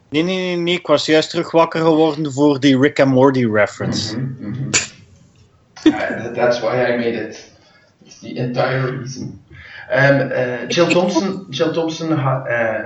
Nee, 0.09 0.23
nee, 0.23 0.37
nee, 0.37 0.57
nee, 0.57 0.75
ik 0.75 0.87
was 0.87 1.07
juist 1.07 1.31
terug 1.31 1.51
wakker 1.51 1.81
geworden 1.81 2.33
voor 2.33 2.61
die 2.61 2.79
Rick 2.79 3.01
and 3.01 3.11
Morty 3.13 3.47
reference. 3.47 4.19
Mhm, 4.19 4.71
Yeah, 5.83 6.33
that's 6.35 6.61
why 6.61 6.75
I 6.77 6.97
made 6.97 7.29
it. 7.29 7.53
It's 8.05 8.19
the 8.21 8.35
entire 8.35 8.97
reason. 8.99 9.43
Um, 9.91 10.31
eh, 10.31 10.69
Jill 10.69 10.87
Thompson, 10.95 11.47
Jill 11.51 11.73
Thompson 11.73 12.13
ha- 12.13 12.45
eh, 12.47 12.85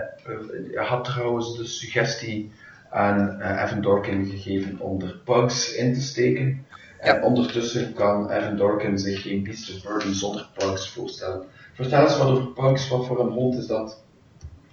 had 0.88 1.04
trouwens 1.04 1.56
de 1.56 1.66
suggestie 1.66 2.50
aan 2.90 3.40
eh, 3.40 3.62
Evan 3.64 3.80
Dorkin 3.80 4.26
gegeven 4.26 4.78
om 4.80 5.00
er 5.02 5.20
pugs 5.24 5.74
in 5.74 5.94
te 5.94 6.00
steken. 6.00 6.66
En 7.00 7.22
ondertussen 7.22 7.92
kan 7.94 8.30
Evan 8.30 8.56
Dorkin 8.56 8.98
zich 8.98 9.22
geen 9.22 9.42
Beast 9.44 9.74
of 9.74 9.82
Burden 9.82 10.14
zonder 10.14 10.48
pugs 10.56 10.88
voorstellen. 10.90 11.42
Vertel 11.78 12.02
eens 12.02 12.18
wat 12.18 12.26
over 12.28 12.46
pugs, 12.46 12.88
wat 12.88 13.06
voor 13.06 13.20
een 13.20 13.32
hond 13.32 13.54
is 13.58 13.66
dat? 13.66 14.02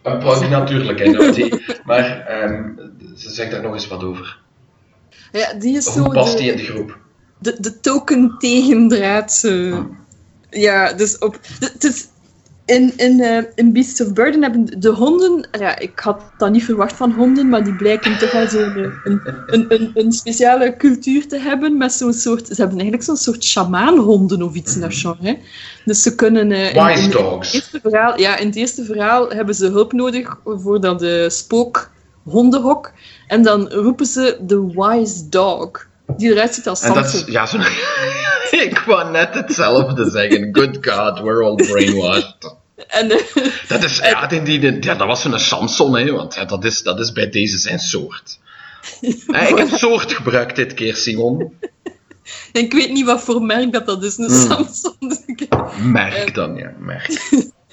Een 0.02 0.20
pug 0.20 0.50
natuurlijk, 0.50 1.00
hè, 1.00 1.12
maar 1.84 2.20
ehm, 2.20 2.70
ze 3.16 3.30
zegt 3.30 3.52
daar 3.52 3.62
nog 3.62 3.74
eens 3.74 3.88
wat 3.88 4.04
over. 4.04 4.40
Ja, 5.32 5.54
die 5.54 5.78
is 5.78 5.86
zo 5.94 6.00
Hoe 6.00 6.14
past 6.14 6.32
de- 6.32 6.38
die 6.44 6.52
in 6.52 6.58
de 6.58 6.64
groep? 6.64 6.98
de, 7.38 7.56
de 7.60 7.80
token 7.80 8.36
tegendraad. 8.40 9.42
eh, 9.46 9.80
Ja, 10.50 10.94
dus 10.94 11.18
op. 11.18 11.40
de- 11.60 11.70
Het 11.74 11.84
is, 11.84 12.08
in, 12.66 12.94
in, 12.98 13.20
eh, 13.22 13.44
in 13.56 13.74
Beasts 13.74 14.02
of 14.02 14.14
Burden 14.14 14.42
hebben 14.42 14.80
de 14.80 14.90
honden. 14.90 15.48
Ja, 15.60 15.80
ik 15.80 16.00
had 16.00 16.22
dat 16.38 16.52
niet 16.52 16.64
verwacht 16.64 16.94
van 16.96 17.12
honden, 17.12 17.50
maar 17.50 17.64
die 17.64 17.76
blijken 17.76 18.18
toch 18.18 18.32
wel 18.32 18.48
zo'n 18.48 18.76
eh, 18.76 18.84
een, 19.04 19.22
een, 19.48 19.66
een, 19.68 19.92
een 19.94 20.12
speciale 20.12 20.76
cultuur 20.78 21.28
te 21.28 21.38
hebben. 21.40 21.78
Met 21.78 21.92
zo'n 21.94 22.14
soort. 22.14 22.48
Ze 22.48 22.54
hebben 22.56 22.74
eigenlijk 22.80 23.04
zo'n 23.04 23.16
soort 23.18 23.44
shamaanhonden 23.44 24.42
of 24.42 24.54
iets 24.56 24.76
in 24.76 24.82
dat 24.82 24.94
genre. 24.94 25.18
hè. 25.22 25.38
Dus 25.86 26.02
ze 26.02 26.16
kunnen. 26.16 26.52
eh, 26.52 26.76
in- 26.76 26.84
Wise 26.86 27.02
in- 27.04 27.12
dogs. 27.12 27.54
In 27.54 27.60
het, 27.60 27.72
eerste 27.74 27.90
verhaal, 27.90 28.20
ja, 28.20 28.38
in 28.38 28.48
het 28.48 28.56
eerste 28.56 28.84
verhaal 28.86 29.30
hebben 29.30 29.56
ze 29.56 29.66
hulp 29.68 29.94
nodig 29.94 30.38
voor 30.46 30.82
dat 30.82 31.00
de 31.00 31.30
spook 31.30 31.90
hondenhok. 32.24 32.92
En 33.28 33.44
dan 33.44 33.70
roepen 33.70 34.06
ze 34.06 34.38
de 34.42 34.66
wise 34.76 35.30
dog. 35.30 35.88
Die 36.18 36.32
eruit 36.32 36.54
ziet 36.54 36.68
als 36.68 36.82
En 36.82 36.94
dat 36.94 37.06
is, 37.06 37.12
Samson. 37.12 37.32
ja, 37.32 37.46
zo... 37.46 37.58
ik 38.58 38.80
wou 38.86 39.12
net 39.12 39.34
hetzelfde 39.34 40.10
zeggen. 40.10 40.50
Good 40.56 40.78
God, 40.82 41.20
we're 41.20 41.44
all 41.44 41.56
brainwashed. 41.56 42.56
En, 42.88 43.12
eh, 43.12 43.18
Dat 43.68 43.84
is, 43.84 43.98
ja, 43.98 44.28
die, 44.28 44.42
die, 44.42 44.60
die- 44.60 44.84
ja, 44.84 44.96
dat 44.96 45.08
was 45.08 45.24
een 45.24 45.40
Samson, 45.40 45.96
hè, 45.98 46.12
want 46.12 46.36
ja, 46.36 46.46
dat, 46.46 46.64
is, 46.66 46.82
dat 46.84 47.00
is 47.00 47.12
bij 47.12 47.30
deze 47.30 47.58
zijn 47.58 47.80
soort. 47.80 48.40
Hè, 49.28 49.48
ik 49.48 49.58
heb 49.58 49.68
soort 49.70 50.14
gebruikt 50.14 50.56
dit 50.56 50.74
keer, 50.74 50.96
Simon. 50.96 51.54
En 52.52 52.62
ik 52.62 52.74
weet 52.74 52.92
niet 52.92 53.06
wat 53.06 53.22
voor 53.22 53.42
merk 53.42 53.72
dat, 53.74 53.86
dat 53.86 54.04
is, 54.04 54.18
een 54.18 54.26
Hmm. 54.26 54.48
Samsung. 54.50 55.50
Merk 55.82 56.34
dan, 56.36 56.56
ja, 56.56 56.72
merk. 56.80 57.28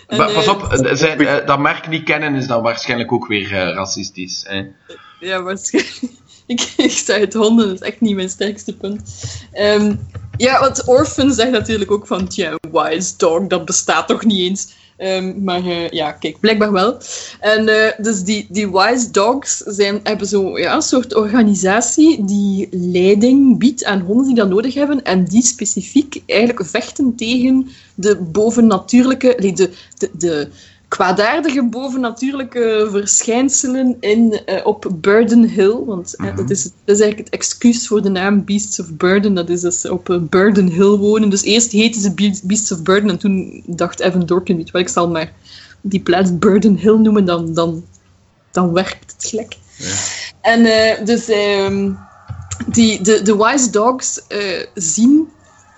En, 0.06 0.18
Maar 0.18 0.32
pas 0.32 0.48
op, 0.48 0.62
eh, 0.72 0.94
zijn, 0.94 1.20
eh, 1.26 1.46
dat 1.46 1.58
merk 1.58 1.88
niet 1.88 2.02
kennen 2.04 2.34
is 2.34 2.46
dan 2.46 2.62
waarschijnlijk 2.62 3.12
ook 3.12 3.26
weer 3.26 3.48
racistisch. 3.74 4.44
Hè. 4.48 4.62
Ja, 5.20 5.42
waarschijnlijk. 5.42 6.00
Ik, 6.46 6.60
ik 6.76 6.90
zei 6.90 7.20
het 7.20 7.34
honden, 7.34 7.72
is 7.72 7.80
echt 7.80 8.00
niet 8.00 8.14
mijn 8.14 8.30
sterkste 8.30 8.76
punt. 8.76 9.00
Ehm, 9.52 9.94
ja, 10.36 10.60
want 10.60 10.86
Orphan 10.86 11.32
zegt 11.32 11.50
natuurlijk 11.50 11.90
ook 11.90 12.06
van, 12.06 12.28
tja, 12.28 12.58
wise 12.72 13.12
dog, 13.16 13.46
dat 13.46 13.64
bestaat 13.64 14.08
toch 14.08 14.24
niet 14.24 14.38
eens. 14.38 14.68
Ehm, 14.96 15.44
maar 15.44 15.66
eh, 15.66 15.88
ja, 15.88 16.12
kijk, 16.12 16.40
blijkbaar 16.40 16.72
wel. 16.72 16.98
En 17.40 17.68
eh, 17.68 17.92
dus 17.98 18.22
die, 18.22 18.46
die 18.50 18.70
wise 18.70 19.10
dogs 19.10 19.56
zijn, 19.56 20.00
hebben 20.02 20.26
zo 20.26 20.58
ja, 20.58 20.80
soort 20.80 21.14
organisatie 21.14 22.24
die 22.24 22.68
leiding 22.70 23.58
biedt 23.58 23.84
aan 23.84 24.00
honden 24.00 24.26
die 24.26 24.34
dat 24.34 24.48
nodig 24.48 24.74
hebben. 24.74 25.04
En 25.04 25.24
die 25.24 25.42
specifiek 25.42 26.22
eigenlijk 26.26 26.66
vechten 26.66 27.14
tegen 27.16 27.68
de 27.94 28.16
bovennatuurlijke, 28.16 29.52
de, 29.54 29.70
de, 29.98 30.10
de 30.12 30.48
kwaadaardige 30.92 31.64
bovennatuurlijke 31.64 32.88
verschijnselen 32.90 33.96
in, 34.00 34.40
eh, 34.44 34.66
op 34.66 34.92
Burden 34.94 35.48
Hill. 35.48 35.84
Want 35.84 36.16
eh, 36.16 36.36
dat, 36.36 36.50
is, 36.50 36.62
dat 36.62 36.96
is 36.96 37.00
eigenlijk 37.00 37.18
het 37.18 37.40
excuus 37.40 37.86
voor 37.86 38.02
de 38.02 38.08
naam 38.08 38.44
Beasts 38.44 38.80
of 38.80 38.92
Burden. 38.92 39.34
Dat 39.34 39.48
is 39.48 39.60
dus 39.60 39.80
ze 39.80 39.92
op 39.92 40.10
eh, 40.10 40.18
Burden 40.20 40.68
Hill 40.68 40.96
wonen. 40.96 41.30
Dus 41.30 41.42
eerst 41.42 41.72
heten 41.72 42.00
ze 42.00 42.14
Be- 42.14 42.40
Beasts 42.42 42.72
of 42.72 42.82
Burden 42.82 43.10
en 43.10 43.18
toen 43.18 43.62
dacht 43.66 44.00
Evan 44.00 44.26
Dorkin, 44.26 44.56
weet 44.56 44.70
wat, 44.70 44.80
ik 44.80 44.88
zal 44.88 45.08
maar 45.08 45.32
die 45.80 46.00
plaats 46.00 46.38
Burden 46.38 46.76
Hill 46.76 46.96
noemen, 46.96 47.24
dan, 47.24 47.54
dan, 47.54 47.84
dan 48.50 48.72
werkt 48.72 49.12
het 49.12 49.24
gelijk. 49.24 49.56
En 50.40 50.62
dus 51.04 51.28
ehm, 51.28 51.90
die, 52.66 53.02
de, 53.02 53.22
de 53.22 53.36
Wise 53.36 53.70
Dogs 53.70 54.20
zien 54.74 55.28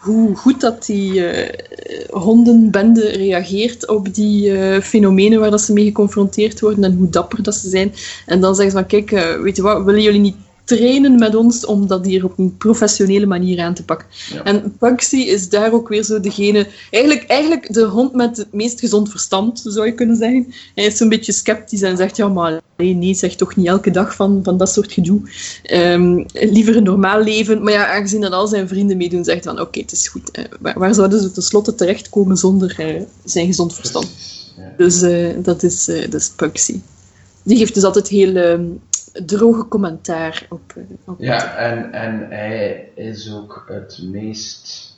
hoe 0.05 0.37
goed 0.37 0.61
dat 0.61 0.87
die 0.87 1.27
eh, 1.27 2.09
hondenbende 2.11 3.09
reageert 3.09 3.89
op 3.89 4.15
die 4.15 4.59
eh, 4.59 4.81
fenomenen 4.81 5.41
waar 5.41 5.51
dat 5.51 5.61
ze 5.61 5.73
mee 5.73 5.85
geconfronteerd 5.85 6.61
worden 6.61 6.85
en 6.85 6.97
hoe 6.97 7.09
dapper 7.09 7.43
dat 7.43 7.55
ze 7.55 7.69
zijn. 7.69 7.93
En 8.27 8.41
dan 8.41 8.55
zeggen 8.55 8.73
ze 8.73 8.79
van, 8.79 8.87
kijk, 8.87 9.13
eh, 9.13 9.41
weet 9.41 9.57
je 9.57 9.63
wat, 9.63 9.85
willen 9.85 10.03
jullie 10.03 10.21
niet 10.21 10.37
trainen 10.65 11.19
met 11.19 11.35
ons 11.35 11.67
om 11.67 11.87
dat 11.87 12.05
hier 12.05 12.25
op 12.25 12.39
een 12.39 12.57
professionele 12.57 13.27
manier 13.27 13.61
aan 13.61 13.75
te 13.75 13.85
pakken? 13.85 14.07
Ja. 14.33 14.43
En 14.43 14.77
Pugsy 14.79 15.17
is 15.17 15.49
daar 15.49 15.73
ook 15.73 15.89
weer 15.89 16.03
zo 16.03 16.21
degene... 16.21 16.67
Eigenlijk, 16.91 17.27
eigenlijk 17.27 17.73
de 17.73 17.85
hond 17.85 18.15
met 18.15 18.37
het 18.37 18.53
meest 18.53 18.81
gezond 18.81 19.11
verstand, 19.11 19.63
zou 19.65 19.87
je 19.87 19.95
kunnen 19.95 20.17
zeggen. 20.17 20.55
Hij 20.75 20.85
is 20.85 20.97
zo'n 20.97 21.09
beetje 21.09 21.33
sceptisch 21.33 21.83
en 21.83 21.97
zegt, 21.97 22.17
ja, 22.17 22.29
maar 22.29 22.61
nee, 22.77 22.95
nee, 22.95 23.15
zeg 23.15 23.35
toch 23.35 23.57
niet 23.57 23.67
elke 23.67 23.91
dag 23.91 24.15
van, 24.15 24.41
van 24.43 24.57
dat 24.57 24.69
soort 24.69 24.93
gedoe. 24.93 25.21
Ehm, 25.63 26.25
liever 26.33 26.77
een 26.77 26.83
normaal 26.83 27.23
leven. 27.23 27.63
Maar 27.63 27.73
ja, 27.73 27.95
aangezien 27.95 28.21
dat 28.21 28.33
al 28.33 28.47
zijn 28.47 28.69
vrienden 28.69 28.97
meedoen, 28.97 29.25
zegt 29.25 29.45
van, 29.45 29.61
oké, 29.61 29.81
het 29.81 29.93
is 29.93 30.09
goed. 30.09 30.31
Eh, 30.31 30.45
waar, 30.61 30.79
waar 30.79 30.95
zouden 30.95 31.21
ze 31.21 31.33
tenslotte 31.33 31.75
terechtkomen 31.75 32.37
zonder 32.37 32.75
eh, 32.79 33.03
zijn 33.25 33.47
gezond 33.47 33.75
verstand? 33.75 34.09
Ja. 34.57 34.75
Dus 34.77 35.03
eh, 35.03 35.29
dat, 35.43 35.63
is, 35.63 35.89
is 35.89 36.31
Pugsy. 36.37 36.81
Die 37.43 37.57
geeft 37.57 37.75
dus 37.75 37.85
altijd 37.85 38.09
heel 38.09 38.37
ehm, 38.37 38.65
droge 39.27 39.69
commentaar 39.69 40.47
op... 40.49 40.73
eh, 40.77 40.83
op 41.05 41.21
Ja, 41.21 41.55
en, 41.57 41.93
en 41.93 42.27
hij 42.31 42.89
is 42.95 43.33
ook 43.33 43.65
het 43.69 44.01
meest 44.03 44.93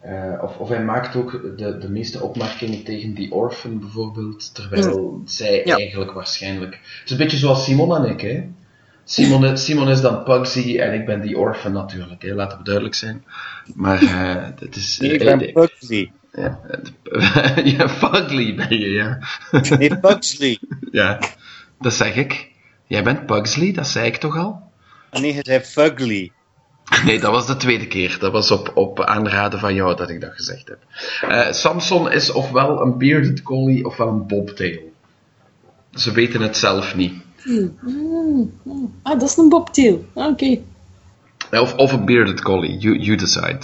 Eh, 0.00 0.42
of, 0.42 0.56
of 0.58 0.68
hij 0.68 0.84
maakt 0.84 1.16
ook 1.16 1.30
de, 1.56 1.78
de 1.78 1.90
meeste 1.90 2.20
opmerkingen 2.22 2.84
tegen 2.84 3.14
die 3.14 3.32
orphan 3.32 3.78
bijvoorbeeld, 3.80 4.54
terwijl 4.54 5.22
zij 5.24 5.62
Ja. 5.64 5.76
eigenlijk 5.76 6.12
waarschijnlijk... 6.12 6.72
Het 6.72 7.02
is 7.04 7.10
een 7.10 7.16
beetje 7.16 7.36
zoals 7.36 7.64
Simon 7.64 7.96
en 7.96 8.10
ik, 8.10 8.20
hè. 8.20 8.44
Simon, 9.04 9.44
is- 9.46 9.64
Simon 9.64 9.88
is 9.88 10.00
dan 10.00 10.22
Pugsy 10.24 10.78
en 10.78 10.94
ik 10.94 11.06
ben 11.06 11.20
die 11.20 11.38
orphan 11.38 11.72
natuurlijk, 11.72 12.22
hè. 12.22 12.34
laten 12.34 12.58
we 12.58 12.64
duidelijk 12.64 12.94
zijn. 12.94 13.24
Maar 13.74 14.02
eh 14.02 14.48
het 14.58 14.76
is... 14.76 14.98
Nee, 14.98 15.12
ik 15.12 15.20
eh, 15.22 15.38
ben 15.38 15.52
Pugsley. 15.52 16.12
ja, 16.32 16.60
ja, 17.76 17.88
Fugly 17.88 18.54
ben 18.54 18.78
je, 18.80 18.88
ja. 18.90 19.18
Nee, 19.78 19.96
Pugsley. 19.98 20.58
ja. 20.92 21.18
Dat 21.80 21.92
zeg 21.94 22.14
ik. 22.16 22.49
Jij 22.90 23.02
bent 23.02 23.26
Pugsley, 23.26 23.72
dat 23.72 23.86
zei 23.88 24.06
ik 24.06 24.16
toch 24.16 24.36
al? 24.36 24.62
Nee, 25.12 25.34
je 25.34 25.40
zei 25.42 25.60
Fugly. 25.60 26.32
Nee, 27.04 27.20
dat 27.20 27.30
was 27.30 27.46
de 27.46 27.56
tweede 27.56 27.86
keer. 27.86 28.16
Dat 28.20 28.32
was 28.32 28.50
op, 28.50 28.70
op 28.74 29.00
aanraden 29.00 29.58
van 29.58 29.74
jou 29.74 29.96
dat 29.96 30.10
ik 30.10 30.20
dat 30.20 30.32
gezegd 30.34 30.68
heb. 30.68 30.78
Eh, 31.30 31.52
Samson 31.52 32.10
is 32.10 32.30
ofwel 32.32 32.80
een 32.80 32.98
bearded 32.98 33.42
collie 33.42 33.84
ofwel 33.86 34.08
een 34.08 34.26
bobtail. 34.26 34.92
Ze 35.94 36.12
weten 36.12 36.40
het 36.40 36.56
zelf 36.56 36.96
niet. 36.96 37.14
Ah, 39.02 39.18
dat 39.18 39.28
is 39.30 39.36
een 39.36 39.48
bobtail. 39.48 40.04
Ah, 40.14 40.26
Oké. 40.26 40.58
Eh, 41.50 41.60
Of, 41.60 41.74
of 41.74 41.92
een 41.92 42.04
bearded 42.04 42.42
collie, 42.42 42.78
you, 42.78 42.98
you 42.98 43.16
decide. 43.16 43.58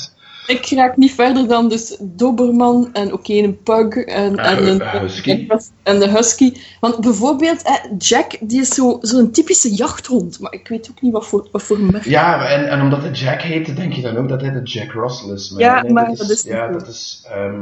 Ik 0.47 0.67
raak 0.71 0.97
niet 0.97 1.13
verder 1.15 1.49
dan 1.49 1.69
dus 1.69 1.97
Doberman 2.01 2.89
en 2.93 3.13
oké, 3.13 3.33
een 3.33 3.63
pug 3.63 3.95
en, 3.97 4.37
Eh, 4.37 4.51
en 4.51 4.67
een 4.67 5.01
husky. 5.01 5.49
En 5.83 5.99
de 5.99 6.09
husky. 6.11 6.53
Want 6.81 7.01
bijvoorbeeld, 7.01 7.63
eh, 7.63 7.75
Jack, 7.99 8.37
die 8.41 8.61
is 8.61 8.69
zo- 8.69 8.99
zo'n 9.01 9.31
typische 9.31 9.75
jachthond. 9.75 10.41
Maar 10.41 10.53
ik 10.53 10.69
weet 10.69 10.89
ook 10.91 11.03
niet 11.03 11.13
wat 11.13 11.27
voor, 11.27 11.49
wat 11.53 11.63
voor 11.63 11.79
merk. 11.81 12.05
Ja, 12.05 12.49
en, 12.49 12.69
en 12.69 12.81
omdat 12.81 13.03
het 13.03 13.19
Jack 13.19 13.43
heet, 13.43 13.77
denk 13.77 13.93
je 13.93 14.03
dan 14.03 14.17
ook 14.17 14.29
dat 14.29 14.41
hij 14.41 14.51
de 14.53 14.63
Jack 14.63 14.93
Russell 14.93 15.35
is. 15.35 15.55
Ja, 15.57 15.85
maar 15.89 16.15
dat 16.15 16.31
is 16.31 16.43
Ja, 16.43 16.69
dat 16.69 16.89
is... 16.89 17.25
ehm, 17.31 17.61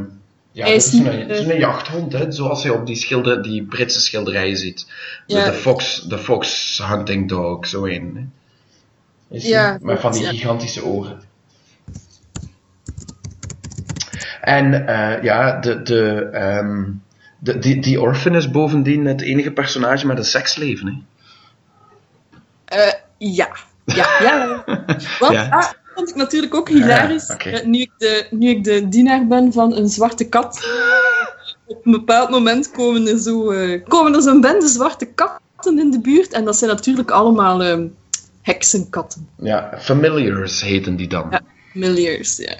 ja, 0.52 0.64
Hij 0.64 0.72
dat 0.74 0.82
is 0.84 0.92
niet, 0.92 1.06
een, 1.06 1.18
het 1.18 1.30
is 1.30 1.38
eh, 1.46 1.48
een 1.48 1.58
jachthond, 1.58 2.12
hè, 2.12 2.32
zoals 2.32 2.62
je 2.62 2.74
op 2.74 2.86
die, 2.86 2.96
schilder, 2.96 3.42
die 3.42 3.62
Britse 3.62 4.00
schilderijen 4.00 4.56
ziet. 4.56 4.86
De, 5.26 5.34
Ja. 5.34 5.44
de, 5.44 5.52
fox, 5.52 6.02
de 6.08 6.18
fox 6.18 6.78
hunting 6.86 7.28
dog, 7.28 7.66
zo 7.66 7.84
een. 7.86 8.12
Hè. 8.14 9.36
Is 9.36 9.42
die? 9.42 9.50
Ja, 9.52 9.78
Met 9.80 10.00
van 10.00 10.12
die 10.12 10.22
ja. 10.22 10.28
gigantische 10.30 10.84
oren. 10.84 11.20
En 14.44 14.86
eh, 14.86 15.22
ja, 15.22 15.60
de, 15.60 15.82
de, 15.82 16.28
ehm, 16.32 16.84
de, 17.38 17.58
die, 17.58 17.80
die 17.80 18.00
orphan 18.00 18.34
is 18.34 18.50
bovendien 18.50 19.04
het 19.04 19.20
enige 19.20 19.50
personage 19.50 20.06
met 20.06 20.18
een 20.18 20.24
seksleven. 20.24 20.86
Hè. 20.86 20.94
Eh, 22.64 22.92
ja. 23.18 23.48
Ja, 23.84 24.06
ja. 24.20 24.64
Want, 25.20 25.32
Ja. 25.32 25.48
ah, 25.50 25.70
vond 25.94 26.08
ik 26.08 26.14
natuurlijk 26.14 26.54
ook 26.54 26.68
hilarisch. 26.68 27.26
Ja, 27.26 27.36
eh, 27.36 27.66
nu, 27.66 27.78
ik 27.78 27.90
de, 27.98 28.26
nu 28.30 28.48
ik 28.48 28.64
de 28.64 28.88
dienaar 28.88 29.26
ben 29.26 29.52
van 29.52 29.76
een 29.76 29.88
zwarte 29.88 30.28
kat. 30.28 30.64
Op 31.66 31.86
een 31.86 31.92
bepaald 31.92 32.30
moment 32.30 32.70
komen 32.70 33.06
er, 33.06 33.18
zo, 33.18 33.52
komen 33.88 34.14
er 34.14 34.22
zo'n 34.22 34.40
bende 34.40 34.68
zwarte 34.68 35.06
katten 35.06 35.78
in 35.78 35.90
de 35.90 36.00
buurt. 36.00 36.32
En 36.32 36.44
dat 36.44 36.56
zijn 36.56 36.70
natuurlijk 36.70 37.10
allemaal 37.10 37.62
ehm, 37.62 37.86
heksenkatten. 38.42 39.28
Ja, 39.36 39.78
familiars 39.78 40.62
heten 40.62 40.96
die 40.96 41.08
dan. 41.08 41.26
Ja. 41.30 41.40
Milliers, 41.72 42.36
ja. 42.36 42.56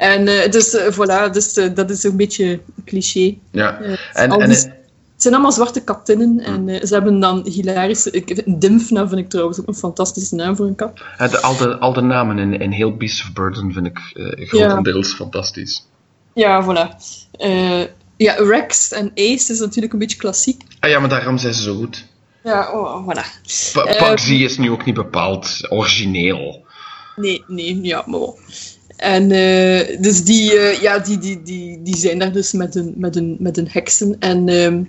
En 0.00 0.28
eh, 0.28 0.50
dus, 0.50 0.74
eh, 0.74 0.92
voilà, 0.92 1.30
dus 1.32 1.56
eh, 1.56 1.74
dat 1.74 1.90
is 1.90 2.02
een 2.02 2.16
beetje 2.16 2.60
cliché. 2.84 3.34
Ja. 3.50 3.80
En, 4.12 4.30
en, 4.30 4.50
het 4.50 4.72
zijn 5.16 5.34
allemaal 5.34 5.52
zwarte 5.52 5.80
katinnen 5.84 6.40
en 6.40 6.68
eh, 6.68 6.84
ze 6.86 6.94
hebben 6.94 7.20
dan 7.20 7.46
hilarische... 7.46 8.10
Ik, 8.10 8.42
Dimfna 8.60 9.08
vind 9.08 9.20
ik 9.20 9.28
trouwens 9.28 9.60
ook 9.60 9.66
een 9.66 9.74
fantastische 9.74 10.34
naam 10.34 10.56
voor 10.56 10.66
een 10.66 10.74
kat. 10.74 11.00
Ja, 11.18 11.28
de- 11.28 11.40
al, 11.40 11.56
de, 11.56 11.78
al 11.78 11.92
de 11.92 12.00
namen 12.00 12.38
in, 12.38 12.60
in 12.60 12.70
heel 12.70 12.96
Beast 12.96 13.22
of 13.22 13.32
Burden 13.32 13.72
vind 13.72 13.86
ik 13.86 13.98
eh, 14.14 14.48
grotendeels 14.48 15.14
fantastisch. 15.14 15.86
Ja, 16.34 16.64
voilà. 16.64 16.96
Ja, 18.16 18.34
Rex 18.34 18.92
en 18.92 19.10
Ace 19.14 19.52
is 19.52 19.58
natuurlijk 19.58 19.92
een 19.92 19.98
beetje 19.98 20.16
klassiek. 20.16 20.62
Ah 20.80 20.90
ja, 20.90 20.98
maar 21.00 21.08
daarom 21.08 21.38
zijn 21.38 21.54
ze 21.54 21.62
zo 21.62 21.74
goed. 21.76 22.06
Ja, 22.44 22.72
oh, 22.72 23.08
voilà. 23.08 23.24
P- 23.72 23.96
Pugsy 23.98 24.32
is 24.34 24.58
nu 24.58 24.70
ook 24.70 24.84
niet 24.84 24.94
bepaald 24.94 25.66
origineel. 25.68 26.64
Nee, 27.16 27.44
nee, 27.46 27.80
ja, 27.82 28.02
maar 28.06 28.20
wel. 28.20 28.38
En 29.00 29.30
eh, 29.30 30.00
dus 30.00 30.24
die, 30.24 30.58
eh, 30.58 30.80
ja, 30.80 30.98
die, 30.98 31.18
die, 31.18 31.42
die, 31.42 31.82
die 31.82 31.96
zijn 31.96 32.18
daar 32.18 32.32
dus 32.32 32.52
met 32.52 32.74
een, 32.74 32.94
met 32.96 33.16
een, 33.16 33.36
met 33.38 33.56
een 33.56 33.68
heksen. 33.70 34.16
En 34.18 34.48
ehm, 34.48 34.82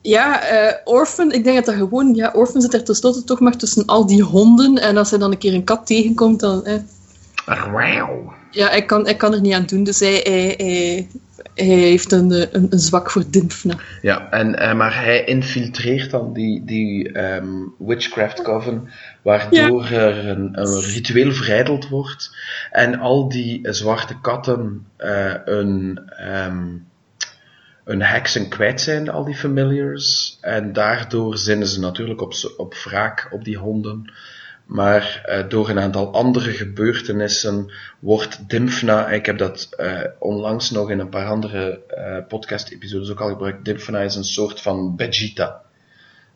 ja, 0.00 0.42
eh, 0.42 0.74
Orphan, 0.84 1.32
ik 1.32 1.44
denk 1.44 1.56
dat 1.56 1.64
dat 1.64 1.74
gewoon... 1.74 2.14
Ja, 2.14 2.30
Orphan 2.34 2.60
zit 2.60 2.74
er 2.74 2.84
tenslotte 2.84 3.24
toch 3.24 3.40
maar 3.40 3.56
tussen 3.56 3.86
al 3.86 4.06
die 4.06 4.22
honden. 4.22 4.78
En 4.78 4.96
als 4.96 5.10
hij 5.10 5.18
dan 5.18 5.32
een 5.32 5.38
keer 5.38 5.54
een 5.54 5.64
kat 5.64 5.86
tegenkomt, 5.86 6.40
dan... 6.40 6.64
Eh, 6.64 7.72
Wauw. 7.72 8.32
ja, 8.50 8.68
hij 8.68 8.84
kan, 8.84 9.04
hij 9.04 9.16
kan 9.16 9.34
er 9.34 9.40
niet 9.40 9.54
aan 9.54 9.66
doen. 9.66 9.84
Dus 9.84 10.00
hij, 10.00 10.20
hij, 10.24 10.54
hij, 10.56 11.08
hij 11.54 11.76
heeft 11.76 12.12
een, 12.12 12.30
een, 12.30 12.66
een 12.70 12.78
zwak 12.78 13.10
voor 13.10 13.24
Dimfna. 13.30 13.74
Ja, 14.02 14.30
en, 14.30 14.76
maar 14.76 15.02
hij 15.02 15.24
infiltreert 15.24 16.10
dan 16.10 16.32
die, 16.32 16.64
die 16.64 17.12
ehm, 17.12 17.48
Witchcraft 17.78 18.42
Coven, 18.42 18.88
waardoor 19.22 19.84
er 19.84 20.28
een, 20.28 20.60
een 20.60 20.80
ritueel 20.80 21.32
verijdeld 21.32 21.88
wordt. 21.88 22.36
En 22.70 22.98
al 22.98 23.28
die 23.28 23.72
zwarte 23.72 24.20
katten 24.20 24.86
eh, 24.96 25.34
een, 25.44 26.02
ehm 26.16 26.68
een 27.84 28.02
heksen 28.02 28.48
kwijt 28.48 28.80
zijn, 28.80 29.08
al 29.08 29.24
die 29.24 29.34
familiars. 29.34 30.38
En 30.40 30.72
daardoor 30.72 31.38
zinnen 31.38 31.68
ze 31.68 31.80
natuurlijk 31.80 32.20
op, 32.20 32.34
op 32.56 32.74
wraak 32.74 33.28
op 33.30 33.44
die 33.44 33.56
honden. 33.56 34.12
Maar 34.66 35.22
eh, 35.24 35.48
door 35.48 35.68
een 35.68 35.80
aantal 35.80 36.12
andere 36.12 36.50
gebeurtenissen 36.50 37.72
wordt 37.98 38.48
Dimfna, 38.48 39.08
ik 39.08 39.26
heb 39.26 39.38
dat 39.38 39.68
eh, 39.76 40.00
onlangs 40.18 40.70
nog 40.70 40.90
in 40.90 40.98
een 40.98 41.08
paar 41.08 41.26
andere 41.26 41.80
podcast-episodes 42.28 43.10
ook 43.10 43.20
al 43.20 43.28
gebruikt, 43.28 43.64
Dimfna 43.64 44.00
is 44.00 44.14
een 44.14 44.24
soort 44.24 44.60
van 44.60 44.94
Vegeta 44.96 45.62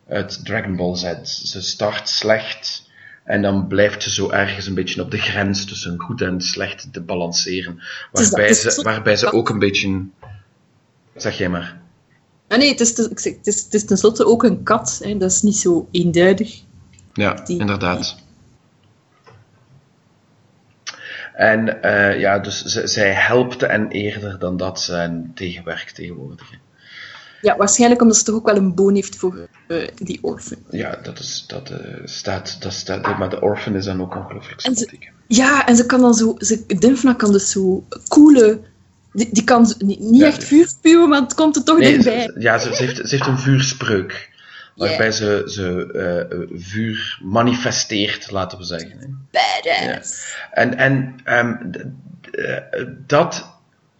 uit 0.08 0.44
Dragon 0.44 0.76
Ball 0.76 0.96
Z. 0.96 1.14
Ze 1.22 1.62
start 1.62 2.08
slecht 2.08 2.90
en 3.24 3.42
dan 3.42 3.66
blijft 3.66 4.02
ze 4.02 4.10
zo 4.10 4.30
ergens 4.30 4.66
een 4.66 4.74
beetje 4.74 5.02
op 5.02 5.10
de 5.10 5.18
grens 5.18 5.64
tussen 5.64 5.98
goed 6.00 6.20
en 6.20 6.40
slecht 6.40 6.92
te 6.92 7.00
balanceren. 7.00 7.74
dat- 8.12 8.28
Waarbij, 8.28 8.52
ze, 8.52 8.82
waarbij 8.82 9.16
ze 9.16 9.32
ook 9.32 9.48
een 9.48 9.58
beetje... 9.58 10.04
Zeg 11.16 11.38
jij 11.38 11.48
maar. 11.48 11.80
Ah 12.48 12.58
nee, 12.58 12.68
het 12.70 12.80
is, 12.80 12.94
zeg, 12.94 13.08
het 13.36 13.46
is, 13.46 13.62
het 13.64 13.74
is 13.74 13.84
tenslotte 13.84 14.26
ook 14.26 14.42
een 14.42 14.62
kat. 14.62 15.00
Hè. 15.04 15.16
Dat 15.16 15.30
is 15.30 15.42
niet 15.42 15.56
zo 15.56 15.88
eenduidig. 15.90 16.60
Ja, 17.12 17.34
Die- 17.34 17.58
inderdaad. 17.60 18.16
En 21.34 21.82
eh, 21.82 22.20
ja, 22.20 22.38
dus 22.38 22.62
zij 22.64 23.12
helpte 23.12 23.66
en 23.66 23.88
eerder 23.88 24.38
dan 24.38 24.56
dat 24.56 24.80
ze 24.80 24.92
hen 24.94 25.32
tegenwerkt 25.34 25.94
tegenwoordig. 25.94 26.50
Ja, 27.44 27.56
waarschijnlijk 27.56 28.02
omdat 28.02 28.16
ze 28.16 28.24
toch 28.24 28.34
ook 28.34 28.46
wel 28.46 28.56
een 28.56 28.74
boon 28.74 28.94
heeft 28.94 29.16
voor 29.16 29.48
eh, 29.68 29.88
die 29.94 30.18
orphan. 30.22 30.58
Ja, 30.70 30.98
dat, 31.02 31.18
is, 31.18 31.44
dat, 31.46 31.70
eh, 31.70 31.78
staat, 32.04 32.56
dat 32.62 32.72
staat. 32.72 33.18
Maar 33.18 33.30
de 33.30 33.40
orphan 33.40 33.74
is 33.74 33.84
dan 33.84 34.00
ook 34.00 34.14
ongelooflijk 34.16 34.60
sympathiek. 34.60 35.10
Ja, 35.28 35.66
en 35.66 35.76
ze 35.76 35.86
kan 35.86 36.00
dan 36.00 36.14
zo... 36.14 36.34
Ze, 36.38 36.64
Dimfna 36.66 37.12
kan 37.12 37.32
dus 37.32 37.50
zo 37.50 37.84
coole... 38.08 38.60
Die, 39.12 39.28
die 39.32 39.44
kan 39.44 39.74
niet, 39.78 40.00
niet 40.00 40.20
Ja. 40.20 40.26
echt 40.26 40.44
vuur 40.44 40.66
spuwen, 40.68 41.08
maar 41.08 41.20
het 41.20 41.34
komt 41.34 41.56
er 41.56 41.62
toch 41.64 41.78
Nee, 41.78 41.92
dichtbij. 41.92 42.22
ze, 42.34 42.40
ja, 42.40 42.58
ze, 42.58 42.74
ze 42.74 42.82
heeft, 42.84 42.96
ze 42.96 43.16
heeft 43.16 43.26
een 43.26 43.38
vuurspreuk. 43.38 44.32
Waarbij 44.76 45.06
Ja. 45.06 45.12
ze, 45.12 45.42
ze 45.46 45.92
eh, 45.92 46.58
vuur 46.60 47.18
manifesteert, 47.22 48.30
laten 48.30 48.58
we 48.58 48.64
zeggen. 48.64 48.98
Hè. 48.98 49.06
Badass. 49.30 50.36
En, 50.50 50.76
en 50.76 51.14
ehm, 51.24 51.54
eh, 52.32 52.84
dat, 53.06 53.53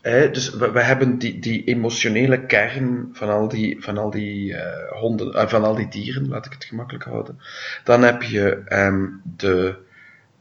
hè, 0.05 0.31
dus 0.31 0.51
we, 0.51 0.71
we 0.71 0.83
hebben 0.83 1.19
die, 1.19 1.39
die 1.39 1.65
emotionele 1.65 2.47
kern 2.47 3.09
van 3.13 3.29
al 3.29 3.49
die, 3.49 3.83
van 3.83 3.99
al 3.99 4.11
die 4.11 4.57
eh, 4.57 5.01
honden, 5.01 5.33
eh, 5.33 5.49
van 5.49 5.65
al 5.65 5.75
die 5.75 5.89
dieren, 5.89 6.29
laat 6.29 6.47
ik 6.47 6.53
het 6.53 6.65
gemakkelijk 6.65 7.05
houden. 7.05 7.41
Dan 7.85 8.03
heb 8.03 8.23
je 8.23 8.63
ehm, 8.65 9.07
de, 9.37 9.77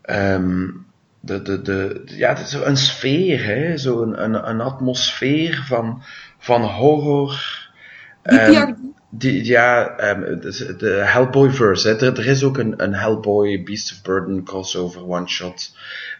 ehm, 0.01 0.67
de, 1.19 1.41
de, 1.41 1.61
de, 1.61 2.03
ja, 2.05 2.29
het 2.29 2.39
is 2.39 2.49
zo 2.49 2.63
een 2.63 2.77
sfeer, 2.77 3.45
hè, 3.45 3.77
zo 3.77 4.01
een, 4.01 4.23
een, 4.23 4.49
een 4.49 4.61
atmosfeer 4.61 5.63
van, 5.67 6.03
van 6.37 6.61
horror. 6.61 7.71
Ehm. 8.23 8.73
Die, 9.17 9.45
ja, 9.45 9.97
ehm, 9.97 10.39
de, 10.77 11.01
Hellboy-verse. 11.05 11.89
Er, 11.89 12.17
er 12.17 12.27
is 12.27 12.43
ook 12.43 12.57
een, 12.57 12.83
een 12.83 12.93
Hellboy 12.93 13.63
Beast 13.63 13.91
of 13.91 14.01
Burden 14.01 14.43
crossover 14.43 15.07
one-shot 15.07 15.75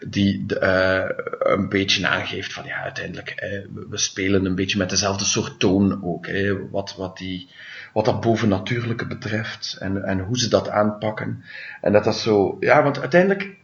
die 0.08 0.58
eh, 0.60 1.10
een 1.39 1.70
beetje 1.70 2.08
aangeeft 2.08 2.54
van 2.54 2.66
ja, 2.66 2.82
uiteindelijk, 2.82 3.34
we, 3.74 3.86
we 3.89 3.98
spelen 3.98 4.46
een 4.46 4.56
beetje 4.56 4.78
met 4.78 4.89
dezelfde 4.89 5.26
soort 5.26 5.60
toon 5.60 6.04
ook. 6.04 6.28
Hè, 6.28 6.70
wat, 6.70 6.96
wat, 6.98 7.18
die, 7.18 7.50
wat 7.94 8.06
dat 8.06 8.22
bovennatuurlijke 8.22 9.08
betreft 9.08 9.78
en, 9.80 10.04
en 10.04 10.20
hoe 10.20 10.38
ze 10.38 10.50
dat 10.50 10.70
aanpakken. 10.70 11.44
En 11.82 11.91
dat 11.91 12.04
dat 12.04 12.18
zo, 12.18 12.58
ja, 12.60 12.84
want 12.84 13.00
uiteindelijk, 13.00 13.56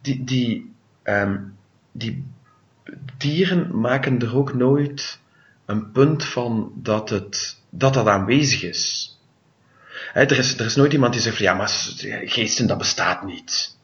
die, 0.00 0.24
die, 0.24 0.72
ehm, 1.02 1.38
die 1.92 2.24
dieren 3.16 3.80
maken 3.80 4.20
er 4.20 4.36
ook 4.36 4.54
nooit 4.54 5.18
een 5.66 5.90
punt 5.90 6.24
van 6.24 6.72
dat 6.74 7.10
het, 7.10 7.57
dat, 7.70 7.94
dat 7.94 8.06
aanwezig 8.06 8.62
is. 8.62 9.12
Er 10.14 10.38
is. 10.38 10.58
Er 10.58 10.64
is 10.64 10.76
nooit 10.76 10.92
iemand 10.92 11.12
die 11.12 11.22
zegt 11.22 11.36
van 11.36 11.44
ja, 11.44 11.54
maar 11.54 11.70
geesten 12.24 12.66
dat 12.66 12.78
bestaat 12.78 13.24
niet. 13.24 13.76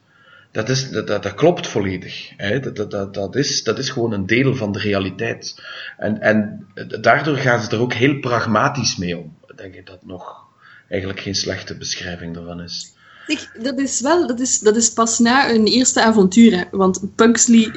Dat, 0.50 0.68
is, 0.68 0.90
dat, 0.90 1.06
dat, 1.06 1.34
klopt 1.34 1.66
volledig. 1.66 2.36
Dat, 2.36 2.90
dat, 2.90 3.14
dat, 3.14 3.36
is, 3.36 3.62
dat 3.62 3.78
is 3.78 3.90
gewoon 3.90 4.12
een 4.12 4.26
deel 4.26 4.54
van 4.54 4.72
de 4.72 4.78
realiteit. 4.78 5.62
En, 5.96 6.20
en 6.20 6.66
daardoor 7.00 7.36
gaan 7.36 7.62
ze 7.62 7.70
er 7.70 7.80
ook 7.80 7.92
heel 7.92 8.18
pragmatisch 8.18 8.96
mee 8.96 9.18
om. 9.18 9.36
Ik 9.46 9.56
denk 9.56 9.86
dat 9.86 10.04
nog 10.04 10.44
eigenlijk 10.88 11.20
geen 11.20 11.34
slechte 11.34 11.76
beschrijving 11.76 12.36
ervan 12.36 12.62
is. 12.62 12.92
Zeg, 13.26 13.52
dat 13.52 13.78
is 13.78 14.00
wel, 14.00 14.26
dat 14.26 14.40
is, 14.40 14.60
dat 14.60 14.76
is 14.76 14.92
pas 14.92 15.18
na 15.18 15.50
een 15.50 15.66
eerste 15.66 16.02
avontuur, 16.02 16.68
want 16.70 17.14
Pugsley, 17.14 17.74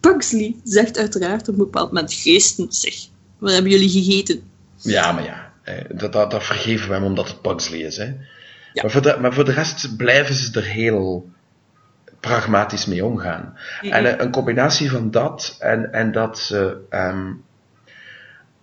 Pugsley 0.00 0.56
zegt 0.64 0.98
uiteraard 0.98 1.48
op 1.48 1.54
een 1.54 1.64
bepaald 1.64 1.92
moment, 1.92 2.12
geesten, 2.12 2.66
zeg, 2.72 2.94
wat 3.38 3.52
hebben 3.52 3.70
jullie 3.70 3.88
gegeten? 3.88 4.42
Ja, 4.82 5.12
maar 5.12 5.24
ja, 5.24 5.52
hè, 5.62 5.80
dat, 5.94 6.12
dat, 6.12 6.30
dat 6.30 6.44
vergeven 6.44 6.88
we 6.88 6.94
hem 6.94 7.04
omdat 7.04 7.28
het 7.28 7.42
Pugsley 7.42 7.78
is. 7.78 7.96
Hè. 7.96 8.14
Maar, 8.82 8.90
voor 8.90 9.02
de, 9.02 9.16
maar 9.20 9.32
voor 9.32 9.44
de 9.44 9.52
rest 9.52 9.96
blijven 9.96 10.34
ze 10.34 10.58
er 10.58 10.66
heel 10.66 11.30
pragmatisch 12.20 12.86
mee 12.86 13.04
omgaan. 13.04 13.58
En 13.80 14.06
eh, 14.06 14.24
een 14.24 14.30
combinatie 14.30 14.90
van 14.90 15.10
dat 15.10 15.56
en, 15.58 15.92
en 15.92 16.12
dat 16.12 16.38
ze 16.38 16.76
ehm, 16.90 17.32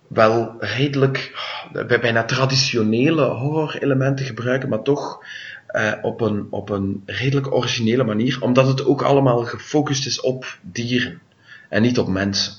wel 0.08 0.54
redelijk 0.58 1.32
oh, 1.34 1.86
bij- 1.86 2.00
bijna 2.00 2.24
traditionele 2.24 3.24
horror-elementen 3.24 4.26
gebruiken, 4.26 4.68
maar 4.68 4.82
toch 4.82 5.24
eh, 5.66 5.92
op, 6.02 6.20
een, 6.20 6.46
op 6.50 6.68
een 6.70 7.02
redelijk 7.06 7.52
originele 7.54 8.04
manier, 8.04 8.42
omdat 8.42 8.66
het 8.66 8.84
ook 8.84 9.02
allemaal 9.02 9.44
gefocust 9.44 10.06
is 10.06 10.20
op 10.20 10.58
dieren 10.62 11.20
en 11.68 11.82
niet 11.82 11.98
op 11.98 12.08
mensen. 12.08 12.52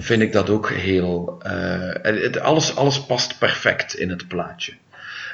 Vind 0.00 0.22
ik 0.22 0.32
dat 0.32 0.50
ook 0.50 0.70
heel. 0.70 1.38
eh, 1.42 1.92
het, 2.02 2.40
alles, 2.40 2.76
alles 2.76 3.00
past 3.06 3.38
perfect 3.38 3.94
in 3.94 4.10
het 4.10 4.28
plaatje. 4.28 4.72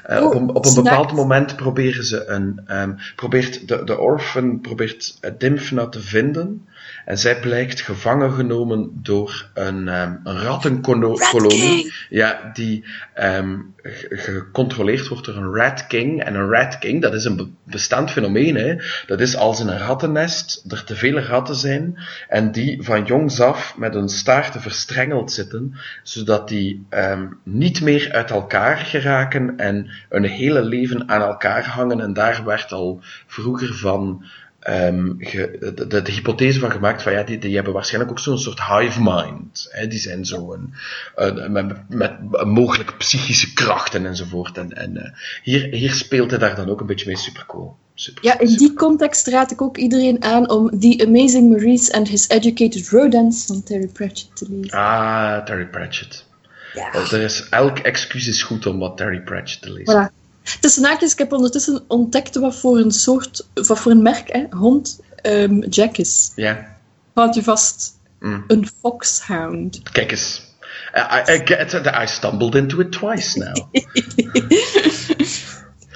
Eh, 0.02 0.18
Oh, 0.22 0.24
op, 0.24 0.34
een, 0.34 0.48
op 0.54 0.66
een 0.66 0.74
bepaald 0.74 1.12
moment 1.12 1.56
proberen 1.56 2.04
ze 2.04 2.26
een. 2.26 2.60
ehm, 2.66 2.92
probeert 3.16 3.68
de, 3.68 3.84
de 3.84 3.98
orphan 3.98 4.60
probeert 4.60 5.16
eh, 5.20 5.30
Dimfna 5.38 5.86
te 5.86 6.00
vinden. 6.00 6.68
En 7.04 7.18
zij 7.18 7.40
blijkt 7.40 7.80
gevangen 7.80 8.32
genomen 8.32 8.90
door 8.94 9.50
een, 9.54 9.88
ehm, 9.88 10.14
een 10.24 10.38
rattenkolonie. 10.38 11.92
Ja, 12.08 12.50
die 12.52 12.84
ehm, 13.14 13.58
ge- 13.82 14.06
gecontroleerd 14.16 15.08
wordt 15.08 15.24
door 15.24 15.36
een 15.36 15.54
Rat 15.54 15.86
King. 15.86 16.22
En 16.22 16.34
een 16.34 16.48
Rat 16.48 16.78
King, 16.78 17.02
dat 17.02 17.14
is 17.14 17.24
een 17.24 17.36
be- 17.36 17.48
bestaand 17.64 18.10
fenomeen. 18.10 18.54
Hè. 18.56 18.76
Dat 19.06 19.20
is 19.20 19.36
als 19.36 19.60
in 19.60 19.68
een 19.68 19.78
rattennest 19.78 20.64
er 20.68 20.84
te 20.84 20.96
veel 20.96 21.18
ratten 21.18 21.54
zijn. 21.54 21.98
En 22.28 22.52
die 22.52 22.82
van 22.82 23.04
jongs 23.04 23.40
af 23.40 23.76
met 23.76 23.94
hun 23.94 24.08
staarten 24.08 24.60
verstrengeld 24.60 25.32
zitten. 25.32 25.74
Zodat 26.02 26.48
die 26.48 26.86
ehm, 26.88 27.26
niet 27.42 27.80
meer 27.80 28.12
uit 28.12 28.30
elkaar 28.30 28.76
geraken. 28.76 29.56
En 29.58 29.90
hun 30.08 30.24
hele 30.24 30.62
leven 30.62 31.08
aan 31.08 31.20
elkaar 31.22 31.64
hangen. 31.66 32.00
En 32.00 32.12
daar 32.12 32.44
werd 32.44 32.72
al 32.72 33.00
vroeger 33.26 33.74
van 33.74 34.24
ehm, 34.64 35.12
ge- 35.18 35.72
de, 35.74 35.86
de, 35.86 36.02
de 36.02 36.12
hypothese 36.12 36.58
van 36.58 36.70
gemaakt 36.70 37.02
van 37.02 37.12
ja, 37.12 37.22
die, 37.22 37.38
die 37.38 37.54
hebben 37.54 37.72
waarschijnlijk 37.72 38.12
ook 38.12 38.18
zo'n 38.18 38.38
soort 38.38 38.62
hive 38.66 39.00
mind. 39.02 39.68
Hè? 39.70 39.86
Die 39.86 39.98
zijn 39.98 40.24
zo 40.24 40.52
een, 40.52 40.74
een- 41.14 41.52
met, 41.52 41.88
met 41.88 42.44
mogelijk 42.44 42.94
psychische 42.98 43.52
krachten 43.52 44.06
enzovoort. 44.06 44.58
En, 44.58 44.72
en 44.72 44.96
eh, 44.96 45.10
hier, 45.42 45.62
hier 45.74 45.92
speelt 45.92 46.30
hij 46.30 46.38
daar 46.38 46.56
dan 46.56 46.68
ook 46.70 46.80
een 46.80 46.86
beetje 46.86 47.06
mee 47.06 47.16
supercool. 47.16 47.76
Super, 47.94 48.24
Ja, 48.24 48.38
in 48.40 48.48
super- 48.48 48.66
die 48.66 48.76
context 48.76 49.26
raad 49.26 49.50
ik 49.50 49.62
ook 49.62 49.76
iedereen 49.76 50.22
aan 50.24 50.50
om 50.50 50.80
The 50.80 51.04
Amazing 51.06 51.48
Maurice 51.50 51.92
and 51.92 52.08
His 52.08 52.28
Educated 52.28 52.88
Rodents 52.88 53.46
van 53.46 53.62
Terry 53.62 53.86
Pratchett 53.88 54.36
te 54.36 54.46
lezen. 54.50 54.78
Ah, 54.78 55.44
Terry 55.44 55.66
Pratchett. 55.66 56.26
Ja. 56.74 56.94
Er 56.94 57.20
is, 57.20 57.46
elk 57.50 57.78
excuus 57.78 58.26
is 58.28 58.42
goed 58.42 58.66
om 58.66 58.78
wat 58.78 58.96
Terry 58.96 59.20
Pratchett 59.20 59.62
te 59.62 59.72
lezen. 59.72 60.10
Voilà. 60.10 60.23
Tussen 60.60 60.84
haakjes, 60.84 61.12
ik 61.12 61.18
heb 61.18 61.32
ondertussen 61.32 61.84
ontdekt 61.88 62.34
wat 62.34 62.56
voor 62.56 62.78
een 62.78 62.90
soort, 62.90 63.46
wat 63.54 63.78
voor 63.78 63.92
een 63.92 64.02
merk, 64.02 64.32
hè, 64.32 64.44
hond 64.50 65.00
ehm, 65.16 65.58
Jack 65.68 65.96
is. 65.96 66.32
Ja, 66.36 66.76
Houd 67.14 67.34
je 67.34 67.42
vast. 67.42 67.92
Mm. 68.20 68.44
Een 68.46 68.68
foxhound. 68.80 69.90
kijk 69.92 70.10
eens. 70.10 70.52
I, 70.94 71.32
I, 71.32 71.40
get 71.44 71.72
it, 71.72 71.86
I 71.86 72.06
stumbled 72.06 72.54
into 72.54 72.80
it 72.80 72.92
twice 72.92 73.38
now. 73.38 73.56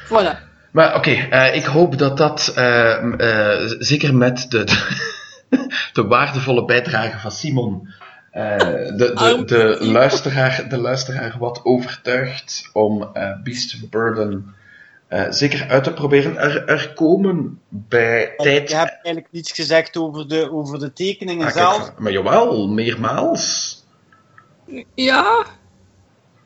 Voilà. 0.09 0.47
Maar 0.73 0.95
oké, 0.97 1.11
eh, 1.11 1.55
ik 1.57 1.65
hoop 1.65 1.99
dat 1.99 2.17
dat, 2.17 2.53
eh, 2.55 3.03
m- 3.03 3.13
eh, 3.15 3.57
zeker 3.79 4.15
met 4.15 4.47
de, 4.49 4.65
de, 4.65 4.97
de 5.93 6.03
waardevolle 6.07 6.65
bijdrage 6.65 7.19
van 7.19 7.31
Simon, 7.31 7.89
eh, 8.39 8.59
de, 8.97 9.13
de, 9.15 9.43
de, 9.47 9.79
luisteraar, 9.87 10.65
de 10.69 10.79
luisteraar 10.79 11.37
wat 11.39 11.61
overtuigt 11.65 12.71
om 12.73 13.11
eh, 13.13 13.43
Beast 13.43 13.75
of 13.75 13.89
Burden 13.89 14.55
eh, 15.09 15.25
zeker 15.31 15.69
uit 15.69 15.85
te 15.85 15.93
proberen. 15.93 16.37
Er, 16.37 16.65
er 16.69 16.93
komen 16.95 17.61
bij 17.69 18.33
tijd... 18.37 18.71
Je 18.71 18.77
hebt 18.77 18.91
eigenlijk 18.91 19.27
niets 19.31 19.53
gezegd 19.53 19.97
over 19.97 20.29
de, 20.29 20.53
over 20.53 20.79
de 20.79 20.93
tekeningen 20.93 21.47
Ah, 21.47 21.53
kijk, 21.53 21.67
zelf. 21.75 21.93
maar 21.99 22.13
jawel, 22.13 22.69
meermaals. 22.69 23.77
Ja. 24.95 25.45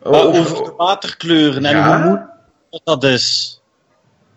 Maar 0.02 0.12
Over- 0.12 0.40
over 0.40 0.64
de 0.64 0.72
waterkleuren 0.76 1.64
en 1.64 1.76
Ja? 1.76 1.96
hoe 1.96 2.04
moeilijk 2.04 2.30
dat 2.84 3.04
is. 3.04 3.60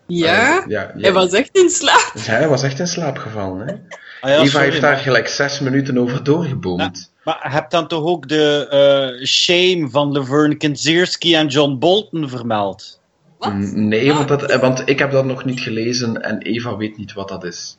Ja. 0.08 0.34
Ja, 0.34 0.64
ja. 0.68 0.92
Hij 0.98 1.14
was 1.14 1.32
echt 1.32 1.50
in 1.58 1.70
slaap. 1.70 2.10
Dus 2.14 2.28
hij 2.28 2.48
was 2.48 2.64
echt 2.64 2.80
in 2.80 2.88
slaap 2.88 3.18
gevallen. 3.18 3.68
Hè? 3.68 3.74
Ah 4.22 4.30
ja, 4.30 4.36
Eva 4.36 4.46
sorry, 4.46 4.66
heeft 4.66 4.82
daar 4.82 4.92
maar, 4.92 5.00
gelijk 5.02 5.28
zes 5.28 5.60
minuten 5.60 5.98
over 5.98 6.24
doorgeboomd. 6.24 7.14
Maar 7.26 7.40
je 7.44 7.50
hebt 7.50 7.72
dan 7.72 7.88
toch 7.88 8.04
ook 8.04 8.28
de 8.28 8.68
eh, 8.68 9.26
shame 9.26 9.90
van 9.90 10.12
Laverne 10.12 10.56
Kinzierski 10.56 11.36
en 11.36 11.48
John 11.48 11.78
Bolton 11.80 12.30
vermeld? 12.30 13.00
Wat? 13.38 13.54
Nee, 13.74 14.14
want, 14.14 14.28
dat, 14.28 14.44
eh, 14.44 14.60
want 14.60 14.90
ik 14.90 15.00
heb 15.00 15.12
dat 15.12 15.26
nog 15.26 15.46
niet 15.46 15.60
gelezen 15.60 16.22
en 16.22 16.42
Eva 16.42 16.78
weet 16.78 16.98
niet 16.98 17.14
wat 17.14 17.28
dat 17.28 17.44
is. 17.44 17.78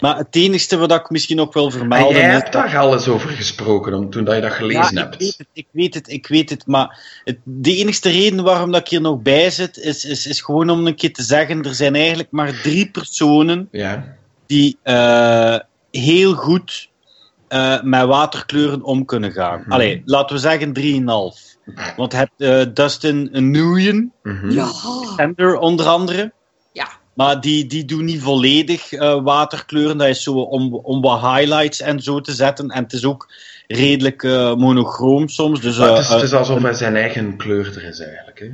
Maar 0.00 0.16
het 0.16 0.36
enige 0.36 0.76
wat 0.76 0.92
ik 0.92 1.10
misschien 1.10 1.40
ook 1.40 1.52
wil 1.52 1.64
En 1.64 1.72
vermelden 1.72 2.16
jij 2.16 2.26
is 2.26 2.32
hebt 2.32 2.52
daar 2.52 2.78
al 2.78 2.92
eens 2.92 3.08
over 3.08 3.30
gesproken 3.30 3.94
om, 3.94 4.10
toen 4.10 4.24
dat 4.24 4.34
je 4.34 4.40
dat 4.40 4.52
gelezen 4.52 4.94
ja, 4.94 5.00
hebt. 5.00 5.14
Ik 5.14 5.20
weet 5.20 5.38
het, 5.38 5.48
ik 5.52 5.66
weet 5.70 5.94
het, 5.94 6.08
ik 6.08 6.26
weet 6.26 6.50
het. 6.50 6.66
Maar 6.66 6.98
het, 7.24 7.38
de 7.44 7.76
enige 7.76 8.08
reden 8.08 8.44
waarom 8.44 8.72
dat 8.72 8.80
ik 8.80 8.88
hier 8.88 9.00
nog 9.00 9.22
bij 9.22 9.50
zit, 9.50 9.76
is, 9.76 10.04
is, 10.04 10.26
is 10.26 10.40
gewoon 10.40 10.70
om 10.70 10.86
een 10.86 10.94
keer 10.94 11.12
te 11.12 11.22
zeggen: 11.22 11.62
er 11.62 11.74
zijn 11.74 11.94
eigenlijk 11.94 12.30
maar 12.30 12.60
drie 12.60 12.90
personen 12.90 13.68
Ja. 13.70 14.16
die 14.46 14.78
eh, 14.82 15.58
heel 15.90 16.34
goed 16.34 16.90
eh, 17.52 17.82
met 17.82 18.06
waterkleuren 18.06 18.82
om 18.82 19.04
kunnen 19.04 19.32
gaan. 19.32 19.60
Mhm. 19.60 19.72
Allee, 19.72 20.02
laten 20.04 20.34
we 20.36 20.40
zeggen 20.40 20.72
3,5. 20.72 21.56
Want 21.96 22.12
je 22.12 22.18
hebt 22.18 22.32
eh, 22.36 22.74
Dustin 22.74 23.28
Nguyen, 23.32 24.12
Mhm. 24.22 24.50
Ja. 24.50 25.56
Onder 25.58 25.86
andere. 25.86 26.32
Ja. 26.72 26.88
Maar 27.14 27.40
die, 27.40 27.66
die 27.66 27.84
doen 27.84 28.04
niet 28.04 28.22
volledig 28.22 28.92
eh, 28.92 29.22
waterkleuren. 29.22 29.98
Dat 29.98 30.08
is 30.08 30.22
zo 30.22 30.32
om, 30.32 30.74
om 30.74 31.00
wat 31.00 31.20
highlights 31.20 31.80
en 31.80 32.00
zo 32.00 32.20
te 32.20 32.32
zetten. 32.32 32.68
En 32.68 32.82
het 32.82 32.92
is 32.92 33.04
ook 33.04 33.32
redelijk 33.66 34.22
eh, 34.22 34.54
monochroom 34.54 35.28
soms. 35.28 35.60
Dus, 35.60 35.78
eh, 35.78 35.88
het, 35.88 35.98
is, 35.98 36.08
het 36.08 36.22
is 36.22 36.32
alsof 36.32 36.62
hij 36.62 36.74
zijn 36.74 36.96
eigen 36.96 37.36
kleur 37.36 37.76
er 37.76 37.84
is 37.84 38.00
eigenlijk. 38.00 38.38
Hè? 38.38 38.46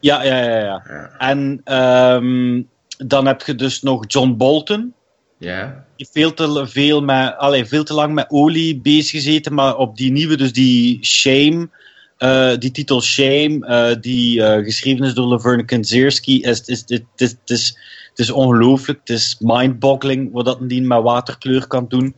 ja, 0.00 0.22
ja, 0.22 0.42
ja, 0.42 0.58
ja. 0.58 0.82
Ja. 0.88 1.10
En 1.18 1.60
ehm, 1.64 2.62
dan 3.08 3.26
heb 3.26 3.42
je 3.42 3.54
dus 3.54 3.82
nog 3.82 4.04
John 4.06 4.34
Bolton. 4.36 4.94
Ja. 5.40 5.84
Die 5.96 6.08
veel 6.12 6.34
te, 6.34 6.66
veel, 6.66 7.00
met, 7.00 7.36
allee, 7.36 7.66
veel 7.66 7.84
te 7.84 7.94
lang 7.94 8.14
met 8.14 8.26
olie 8.28 8.80
bezig 8.80 9.10
gezeten, 9.10 9.54
maar 9.54 9.76
op 9.76 9.96
die 9.96 10.12
nieuwe, 10.12 10.36
dus 10.36 10.52
die 10.52 11.04
Shame, 11.04 11.68
eh, 12.16 12.52
die 12.58 12.70
titel 12.70 13.00
Shame, 13.02 13.66
eh, 13.66 13.96
die 14.00 14.42
eh, 14.42 14.64
geschreven 14.64 15.04
is 15.04 15.14
door 15.14 15.26
Laverne 15.26 15.64
Kanzerski, 15.64 16.42
is, 16.42 16.60
is, 16.60 16.84
is, 16.86 17.00
is, 17.16 17.34
is, 17.34 17.36
is, 17.46 17.78
het 18.08 18.18
is 18.18 18.30
ongelooflijk, 18.30 18.98
het 18.98 19.08
is 19.08 19.36
mindboggling 19.38 20.32
wat 20.32 20.44
dat 20.44 20.68
dien 20.68 20.86
met 20.86 21.02
waterkleur 21.02 21.66
kan 21.66 21.86
doen. 21.88 22.16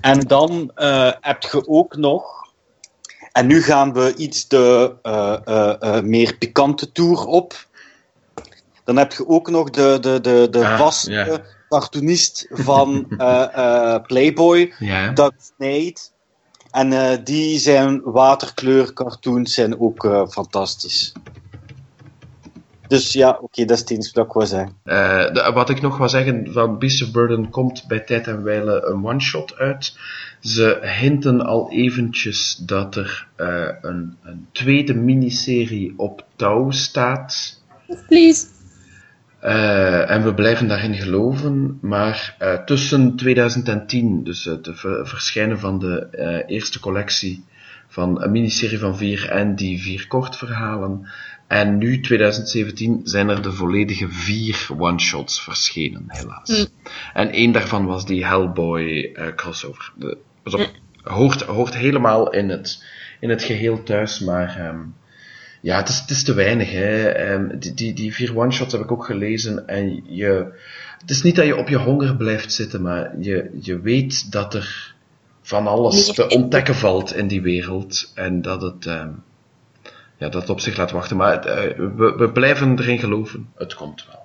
En 0.00 0.20
dan 0.20 0.70
heb 1.20 1.42
je 1.42 1.68
ook 1.68 1.96
nog, 1.96 2.24
en 3.32 3.46
nu 3.46 3.62
gaan 3.62 3.92
we 3.92 4.14
iets 4.16 4.48
de 4.48 4.94
meer 6.04 6.36
pikante 6.38 6.92
tour 6.92 7.26
op. 7.26 7.66
Dan 8.84 8.96
heb 8.96 9.12
je 9.12 9.28
ook 9.28 9.50
nog 9.50 9.70
de, 9.70 9.98
de, 10.00 10.20
de, 10.20 10.48
de 10.50 10.64
Ah, 10.66 10.78
vaste. 10.78 11.44
Cartoonist 11.80 12.46
van 12.50 13.06
eh, 13.18 13.46
eh, 13.94 14.02
Playboy, 14.02 14.72
Ja. 14.78 15.10
Doug 15.12 15.32
Snade. 15.56 15.96
En 16.70 16.92
eh, 16.92 17.18
die 17.24 17.58
zijn 17.58 18.00
waterkleurcartoons 18.04 19.54
zijn 19.54 19.80
ook 19.80 20.04
eh, 20.04 20.26
fantastisch. 20.28 21.12
Dus 22.88 23.12
ja, 23.12 23.38
oké, 23.40 23.64
dat 23.64 23.76
is 23.76 23.80
het 23.80 23.90
enige 23.90 24.10
wat 24.14 24.26
ik 24.26 24.32
wil 24.32 24.46
zeggen. 24.46 24.76
Eh, 24.84 25.32
de- 25.32 25.50
wat 25.54 25.70
ik 25.70 25.80
nog 25.80 25.96
wil 25.98 26.08
zeggen, 26.08 26.46
van 26.52 26.78
Beast 26.78 27.02
of 27.02 27.10
Burden 27.10 27.50
komt 27.50 27.84
bij 27.88 28.00
tijd 28.00 28.26
en 28.26 28.42
wijle 28.42 28.84
een 28.86 29.06
one-shot 29.06 29.54
uit. 29.56 29.96
Ze 30.40 30.78
hinten 31.00 31.40
al 31.40 31.70
eventjes 31.72 32.56
dat 32.56 32.96
er 32.96 33.28
eh, 33.36 33.68
een, 33.80 34.16
een 34.22 34.46
tweede 34.52 34.94
miniserie 34.94 35.94
op 35.96 36.24
touw 36.36 36.70
staat. 36.70 37.60
Please. 38.08 38.46
Eh, 39.44 40.10
en 40.10 40.24
we 40.24 40.34
blijven 40.34 40.68
daarin 40.68 40.94
geloven, 40.94 41.78
maar 41.80 42.36
eh, 42.38 42.54
tussen 42.64 43.16
2010, 43.16 44.24
dus 44.24 44.44
het 44.44 44.68
ver- 44.72 45.08
verschijnen 45.08 45.58
van 45.58 45.78
de 45.78 46.06
eh, 46.06 46.54
eerste 46.54 46.80
collectie 46.80 47.44
van 47.88 48.22
een 48.22 48.30
miniserie 48.30 48.78
van 48.78 48.96
vier 48.96 49.28
en 49.30 49.54
die 49.54 49.82
vier 49.82 50.06
kortverhalen. 50.06 51.08
En 51.46 51.78
nu, 51.78 52.00
2017, 52.00 53.00
zijn 53.04 53.28
er 53.28 53.42
de 53.42 53.52
volledige 53.52 54.08
vier 54.08 54.66
one-shots 54.78 55.42
verschenen, 55.42 56.04
helaas. 56.06 56.68
En 57.14 57.30
één 57.30 57.52
daarvan 57.52 57.86
was 57.86 58.06
die 58.06 58.26
Hellboy 58.26 59.12
crossover. 59.36 59.92
De, 59.96 60.18
op, 60.44 60.70
hoort, 61.02 61.42
hoort 61.42 61.76
helemaal 61.76 62.30
in 62.32 62.48
het, 62.48 62.84
in 63.20 63.30
het 63.30 63.42
geheel 63.42 63.82
thuis, 63.82 64.20
maar 64.20 64.56
ehm, 64.58 64.80
ja, 65.64 65.76
het 65.76 65.88
is, 65.88 65.98
het 66.00 66.10
is 66.10 66.24
te 66.24 66.34
weinig. 66.34 66.70
Hè. 66.70 67.08
Ehm, 67.08 67.58
die, 67.58 67.74
die, 67.74 67.92
die 67.92 68.14
vier 68.14 68.36
one-shots 68.38 68.72
heb 68.72 68.82
ik 68.82 68.92
ook 68.92 69.04
gelezen 69.04 69.68
en 69.68 70.02
je, 70.06 70.52
het 70.98 71.10
is 71.10 71.22
niet 71.22 71.36
dat 71.36 71.46
je 71.46 71.56
op 71.56 71.68
je 71.68 71.76
honger 71.76 72.16
blijft 72.16 72.52
zitten, 72.52 72.82
maar 72.82 73.20
je, 73.20 73.50
je 73.60 73.80
weet 73.80 74.32
dat 74.32 74.54
er 74.54 74.94
van 75.42 75.66
alles 75.66 76.06
te 76.06 76.28
ontdekken 76.28 76.74
valt 76.74 77.14
in 77.14 77.28
die 77.28 77.42
wereld 77.42 78.12
en 78.14 78.42
dat 78.42 78.62
het, 78.62 78.86
ehm, 78.86 79.10
ja, 80.16 80.28
dat 80.28 80.34
het 80.34 80.50
op 80.50 80.60
zich 80.60 80.76
laat 80.76 80.90
wachten. 80.90 81.16
Maar 81.16 81.32
het, 81.32 81.46
eh, 81.46 81.76
we, 81.76 82.14
we 82.16 82.30
blijven 82.32 82.78
erin 82.78 82.98
geloven. 82.98 83.48
Het 83.56 83.74
komt 83.74 84.06
wel. 84.06 84.22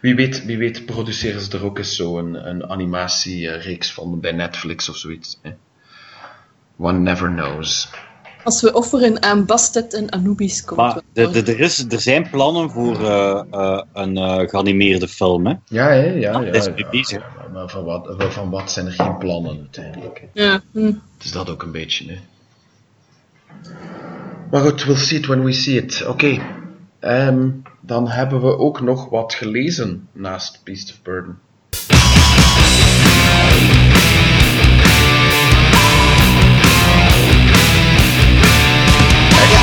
Wie 0.00 0.14
weet, 0.14 0.44
wie 0.44 0.58
weet 0.58 0.86
produceren 0.86 1.40
ze 1.40 1.56
er 1.56 1.64
ook 1.64 1.78
eens 1.78 1.96
zo'n 1.96 2.48
een 2.48 2.68
animatiereeks 2.68 3.92
van 3.92 4.20
bij 4.20 4.32
Netflix 4.32 4.88
of 4.88 4.96
zoiets. 4.96 5.38
Hè? 5.42 5.50
One 6.78 6.98
never 6.98 7.28
knows. 7.28 7.90
Als 8.44 8.62
we 8.62 8.72
offeren 8.74 9.22
aan 9.22 9.46
Bastet 9.46 9.94
en 9.94 10.10
Anubis 10.10 10.64
komt 10.64 10.80
Maar 10.80 11.00
wel. 11.12 11.32
de, 11.32 11.42
de, 11.42 11.52
er, 11.52 11.60
is, 11.60 11.84
er 11.88 12.00
zijn 12.00 12.30
plannen 12.30 12.70
voor 12.70 13.00
eh, 13.00 13.42
eh, 13.50 13.82
een 13.92 14.16
eh, 14.16 14.48
geanimeerde 14.48 15.08
film, 15.08 15.46
hè? 15.46 15.54
Ja, 15.64 15.86
hè? 15.86 16.04
ja, 16.04 16.40
ja. 16.40 16.52
is 16.52 16.64
ja. 16.64 16.88
bezig. 16.90 17.24
Maar 17.52 17.68
van 17.68 17.84
wat, 17.84 18.14
van 18.18 18.50
wat 18.50 18.70
zijn 18.70 18.86
er 18.86 18.92
geen 18.92 19.18
plannen 19.18 19.56
uiteindelijk? 19.58 20.20
hè? 20.20 20.42
Ja, 20.42 20.62
hm. 20.72 20.84
Het 20.86 21.24
is 21.24 21.32
dat 21.32 21.50
ook 21.50 21.62
een 21.62 21.72
beetje, 21.72 22.12
hè. 22.12 22.18
Maar 24.50 24.60
goed, 24.60 24.84
we'll 24.84 24.96
see 24.96 25.18
it 25.18 25.26
when 25.26 25.44
we 25.44 25.52
see 25.52 25.76
it. 25.76 26.06
Oké. 26.06 26.40
Ehm, 26.98 27.48
dan 27.80 28.08
hebben 28.08 28.40
we 28.40 28.56
ook 28.58 28.80
nog 28.80 29.08
wat 29.08 29.34
gelezen 29.34 30.08
naast 30.12 30.60
Beast 30.64 30.90
of 30.90 31.02
Burden. 31.02 31.38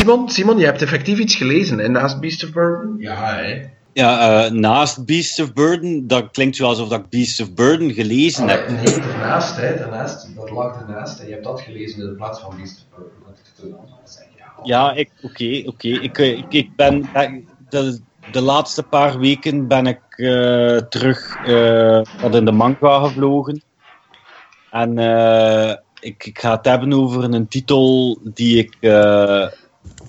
Simon, 0.10 0.30
Simon, 0.30 0.58
je 0.58 0.66
hebt 0.66 0.82
effectief 0.82 1.20
iets 1.20 1.36
gelezen 1.36 1.80
en 1.80 1.92
naast 1.92 2.20
Beast 2.20 2.44
of 2.44 2.52
Burden? 2.52 2.96
Ja, 3.00 3.34
hè. 3.36 3.58
Ja, 3.94 4.46
eh, 4.46 4.52
naast 4.52 5.06
Beasts 5.06 5.40
of 5.40 5.54
Burden, 5.54 6.08
dat 6.08 6.32
klinkt 6.32 6.56
zo 6.56 6.66
alsof 6.66 6.88
dat 6.88 7.00
ik 7.00 7.10
Beasts 7.10 7.40
of 7.42 7.54
Burden 7.54 7.94
gelezen 7.94 8.48
heb. 8.48 8.68
Nee, 8.68 9.02
daarnaast, 9.02 9.56
hè, 9.56 9.76
daarnaast, 9.78 10.36
dat 10.36 10.50
lag 10.50 10.80
ernaast 10.80 11.20
en 11.20 11.26
je 11.26 11.32
hebt 11.32 11.44
dat 11.44 11.62
gelezen 11.62 12.00
in 12.02 12.06
de 12.10 12.16
plaats 12.16 12.40
van 12.40 12.56
Beast 12.56 12.78
of 12.78 12.96
Burden. 12.96 13.20
Dat 13.26 13.40
ik 13.40 13.46
toen 13.60 13.74
allemaal 13.74 14.02
zeg, 14.06 14.24
ja. 14.38 14.54
Ja, 14.62 14.94
ik- 14.94 15.12
oké, 15.22 15.62
oké. 15.66 15.88
Ik, 15.88 16.18
eh, 16.18 16.38
ik, 16.38 16.54
ik 16.54 16.76
ben... 16.76 17.10
eh, 17.12 17.32
De, 17.58 18.02
de 18.24 18.42
laatste 18.42 18.84
paar 18.84 19.20
weken 19.20 19.68
ben 19.68 19.86
ik 19.88 20.02
eh, 20.10 20.78
terug 20.78 21.38
eh, 21.42 22.02
wat 22.20 22.36
in 22.36 22.46
de 22.46 22.52
manga 22.52 23.00
gevlogen. 23.08 23.62
En 24.70 24.98
eh, 24.98 25.76
ik, 26.00 26.26
ik 26.26 26.40
ga 26.40 26.56
het 26.56 26.66
hebben 26.66 26.94
over 26.94 27.24
een 27.24 27.48
titel 27.48 28.20
die 28.34 28.58
ik 28.58 28.76
eh, 28.80 29.48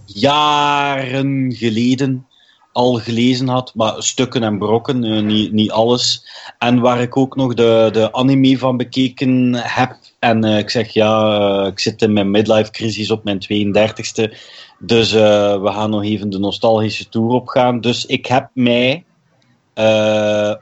jaren 0.07 1.53
geleden 1.55 2.27
al 2.73 2.95
gelezen 2.95 3.49
had, 3.49 3.75
maar 3.75 4.03
stukken 4.03 4.43
en 4.43 4.59
brokken, 4.59 5.05
eh, 5.05 5.23
niet, 5.23 5.53
niet 5.53 5.71
alles. 5.71 6.27
En 6.59 6.81
waar 6.81 7.01
ik 7.01 7.17
ook 7.17 7.37
nog 7.37 7.55
de, 7.55 7.89
de 7.93 8.13
anime 8.13 8.59
van 8.59 8.77
bekeken 8.77 9.55
heb. 9.55 9.97
En 10.19 10.45
eh, 10.45 10.59
ik 10.59 10.71
zeg 10.71 10.93
ja, 10.93 11.39
eh, 11.39 11.67
ik 11.67 11.79
zit 11.79 12.03
in 12.03 12.13
mijn 12.13 12.31
midlife 12.31 12.71
crisis 12.71 13.11
op 13.11 13.25
mijn 13.25 13.39
32e. 13.39 14.35
Dus 14.79 15.13
we 15.13 15.71
gaan 15.73 15.91
nog 15.91 16.05
even 16.05 16.31
de 16.31 16.39
nostalgische 16.39 17.09
tour 17.09 17.31
opgaan. 17.31 17.81
Dus 17.81 18.07
ik 18.07 18.27
heb 18.27 18.51
mij 18.55 19.05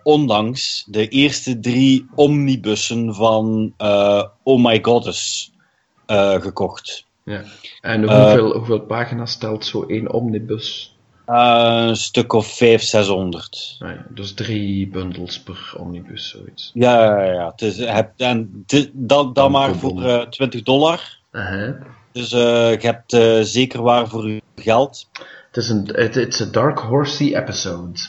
onlangs 0.03 0.85
de 0.89 1.09
eerste 1.09 1.59
drie 1.61 2.07
omnibussen 2.15 3.15
van 3.15 3.75
Oh 4.43 4.63
My 4.63 4.79
Goddess 4.83 5.53
gekocht. 6.41 7.08
Ja. 7.29 7.43
En 7.81 8.09
Eh, 8.09 8.23
hoeveel, 8.23 8.57
hoeveel 8.57 8.81
pagina's 8.81 9.37
telt 9.37 9.65
zo 9.65 9.85
één 9.87 10.13
omnibus? 10.13 10.97
Eh, 11.27 11.85
een 11.89 11.97
stuk 11.97 12.33
of 12.33 12.47
500, 12.47 12.83
600. 12.89 13.77
Ah 13.79 13.89
ja, 13.91 14.07
dus 14.11 14.35
drie 14.35 14.89
bundels 14.89 15.41
per 15.41 15.75
omnibus, 15.79 16.29
zoiets. 16.29 16.71
Ja, 16.75 17.23
ja, 17.25 17.33
ja. 17.33 17.51
Het 17.51 17.63
is, 17.63 17.79
heb, 17.79 18.13
en 18.17 18.63
dit- 18.67 18.91
dat, 18.95 19.25
dat 19.25 19.35
Dan 19.35 19.51
maar 19.51 19.75
voor 19.75 20.03
eh, 20.03 20.21
20 20.27 20.63
dollar. 20.63 21.19
Dus 22.13 22.31
je 22.31 22.79
hebt 22.81 23.17
zeker 23.49 23.83
waar 23.83 24.09
voor 24.09 24.29
je 24.31 24.43
geld. 24.57 25.09
Het 25.47 25.57
is 25.57 25.69
een 25.69 25.89
het 25.93 26.17
it's 26.17 26.41
a 26.41 26.45
dark 26.45 26.79
horsey 26.79 27.37
episode. 27.37 28.01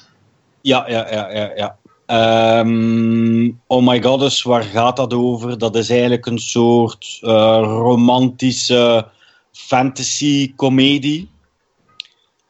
Ja, 0.61 0.89
ja, 0.89 1.11
ja, 1.11 1.31
ja. 1.31 1.51
ja. 1.55 1.77
Ehm, 2.09 3.51
oh 3.67 3.85
my 3.85 4.01
god, 4.01 4.19
dus 4.19 4.43
waar 4.43 4.63
gaat 4.63 4.95
dat 4.97 5.13
over? 5.13 5.57
Dat 5.57 5.75
is 5.75 5.89
eigenlijk 5.89 6.25
een 6.25 6.39
soort 6.39 7.19
eh, 7.21 7.61
romantische 7.63 9.07
fantasy-comedie. 9.51 11.29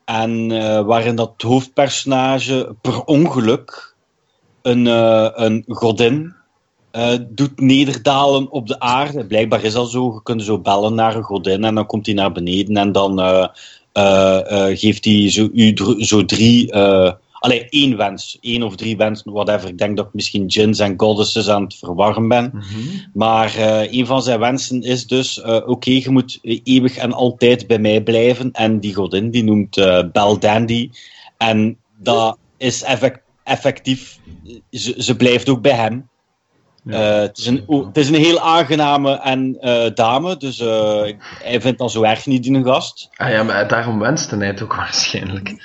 En 0.06 0.52
eh, 0.52 0.86
waarin 0.86 1.16
dat 1.16 1.34
hoofdpersonage 1.38 2.76
per 2.82 3.04
ongeluk 3.04 3.96
een, 4.62 4.88
eh, 4.88 5.30
een 5.34 5.64
godin 5.68 6.36
doet 7.30 7.60
nederdalen 7.60 8.52
op 8.52 8.68
de 8.68 8.80
aarde. 8.80 9.26
Blijkbaar 9.26 9.64
is 9.64 9.74
dat 9.74 9.90
zo. 9.90 10.14
Je 10.14 10.24
kunt 10.24 10.44
zo 10.44 10.60
bellen 10.60 10.96
naar 10.96 11.16
een 11.16 11.24
godin 11.24 11.64
en 11.64 11.76
dan 11.76 11.86
komt 11.86 12.06
hij 12.06 12.16
naar 12.16 12.32
beneden 12.32 12.78
en 12.78 12.92
dan 12.92 13.20
geeft 14.76 15.06
hij 15.06 15.30
zo, 15.30 15.50
zo 15.98 16.26
drie. 16.26 16.74
Eh 17.40 17.50
Allee, 17.50 17.70
één 17.70 17.98
wens. 17.98 18.38
één 18.42 18.64
of 18.64 18.76
drie 18.76 18.98
wensen, 18.98 19.32
whatever. 19.32 19.70
Ik 19.70 19.78
denk 19.78 19.98
dat 19.98 20.06
ik 20.06 20.14
misschien 20.14 20.52
gins 20.52 20.80
en 20.80 20.94
goddesses 20.98 21.50
aan 21.50 21.64
het 21.64 21.76
verwarren 21.76 22.28
ben. 22.28 22.64
Maar 23.14 23.56
eh, 23.56 23.94
een 23.94 24.06
van 24.06 24.22
zijn 24.22 24.40
wensen 24.40 24.82
is 24.82 25.08
dus: 25.08 25.42
eh, 25.42 25.62
oké, 25.66 25.92
je 25.92 26.10
moet 26.10 26.40
eeuwig 26.64 26.98
en 26.98 27.14
altijd 27.14 27.68
bij 27.68 27.80
mij 27.80 28.02
blijven. 28.02 28.52
En 28.52 28.80
die 28.80 28.94
godin 28.94 29.30
die 29.32 29.44
noemt 29.44 29.76
Belle 30.12 30.38
Dandy. 30.40 30.90
En 31.38 31.78
dat 31.98 32.38
is 32.58 32.84
effect- 32.84 33.24
effectief. 33.44 34.20
Ze, 34.72 34.96
ze 34.98 35.16
blijft 35.16 35.50
ook 35.50 35.62
bij 35.62 35.76
hem. 35.76 36.10
Ja. 36.84 37.16
Eh, 37.16 37.22
het, 37.22 37.38
is 37.38 37.46
een, 37.46 37.64
o- 37.68 37.86
het 37.86 37.98
is 37.98 38.10
een 38.10 38.16
heel 38.16 38.40
aangename 38.40 39.20
en, 39.20 39.58
eh, 39.62 39.90
dame, 39.94 40.38
dus 40.38 40.60
eh, 40.60 41.02
ik- 41.06 41.38
hij 41.44 41.62
vindt 41.62 41.78
dat 41.80 41.92
zo 41.92 42.04
erg 42.04 42.26
niet 42.26 42.46
in 42.46 42.54
een 42.54 42.64
gast. 42.66 43.10
Ah 43.16 43.30
ja, 43.30 43.44
maar 43.44 43.68
daarom 43.68 44.00
wenste 44.00 44.36
hij 44.36 44.48
het 44.48 44.62
ook 44.62 44.76
waarschijnlijk. 44.76 45.54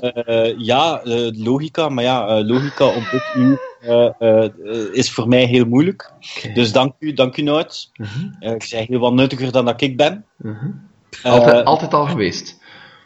Eh, 0.00 0.58
ja, 0.58 1.00
eh, 1.04 1.28
logica, 1.44 1.88
maar 1.88 2.04
ja, 2.04 2.26
eh, 2.26 2.44
logica 2.46 2.84
op 2.86 3.02
dit 3.10 3.22
uur 3.36 3.60
eh, 3.80 4.08
eh, 4.18 4.50
is 4.92 5.10
voor 5.10 5.28
mij 5.28 5.44
heel 5.44 5.64
moeilijk. 5.64 6.12
Dus 6.54 6.72
dank 6.72 6.92
u, 6.98 7.12
dank 7.12 7.36
u 7.36 7.42
nooit. 7.42 7.90
Mhm, 7.96 8.08
Eh, 8.40 8.52
ik 8.52 8.62
zeg 8.62 8.86
heel 8.86 8.98
wat 8.98 9.12
nuttiger 9.12 9.52
dan 9.52 9.64
dat 9.64 9.80
ik 9.80 9.96
ben. 9.96 10.24
mhm. 10.36 10.66
Altijd, 11.22 11.64
altijd 11.64 11.94
al 11.94 12.06
geweest. 12.06 12.58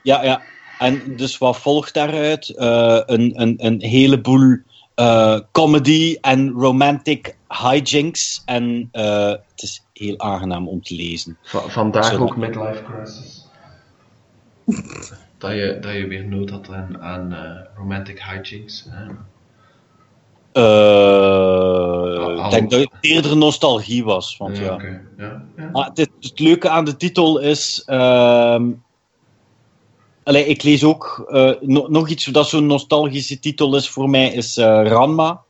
Ja, 0.03 0.25
ja. 0.25 0.43
En 0.79 1.03
dus 1.17 1.39
wat 1.39 1.57
volgt 1.57 1.95
daaruit? 1.95 2.49
Eh, 2.49 3.01
een, 3.07 3.33
een, 3.41 3.55
een 3.59 3.83
heleboel 3.83 4.57
eh, 5.01 5.39
comedy 5.53 6.17
en 6.21 6.51
romantic 6.51 7.37
hijinks. 7.49 8.43
En 8.45 8.89
eh, 8.93 9.29
het 9.29 9.63
is 9.63 9.85
heel 9.93 10.19
aangenaam 10.19 10.69
om 10.69 10.83
te 10.83 10.95
lezen. 10.95 11.39
Va- 11.43 11.69
vandaag 11.69 12.05
Zo. 12.13 12.19
ook 12.23 12.37
midlife 12.37 12.83
crisis. 12.83 13.47
dat, 15.39 15.51
je, 15.53 15.79
dat 15.81 15.93
je 15.93 16.07
weer 16.07 16.27
nood 16.27 16.51
had 16.51 16.69
aan, 16.73 17.01
aan 17.03 17.33
eh, 17.33 17.51
romantic 17.77 18.19
hijinks. 18.19 18.87
hè. 18.89 19.07
Eh, 20.53 22.45
ik 22.45 22.51
denk 22.51 22.71
dat 22.71 22.81
het 22.81 22.91
eerder 23.01 23.37
nostalgie 23.37 24.05
was. 24.05 24.37
Want, 24.37 24.59
ja. 24.59 24.75
oké. 24.75 25.01
Ja, 25.17 25.43
ja. 25.57 25.69
Maar 25.73 25.91
het, 25.95 26.11
het 26.21 26.39
leuke 26.41 26.69
aan 26.69 26.85
de 26.85 26.97
titel 26.97 27.39
is. 27.39 27.83
ehm 27.87 28.71
allee, 30.23 30.47
ik 30.47 30.63
lees 30.63 30.85
ook 30.85 31.27
eh, 31.29 31.53
no- 31.61 31.87
nog 31.89 32.09
iets 32.09 32.25
dat 32.25 32.49
zo'n 32.49 32.67
nostalgische 32.67 33.39
titel 33.39 33.77
is 33.77 33.89
voor 33.89 34.11
mij, 34.11 34.33
is 34.33 34.57
eh, 34.57 34.83
Ranma. 34.85 35.43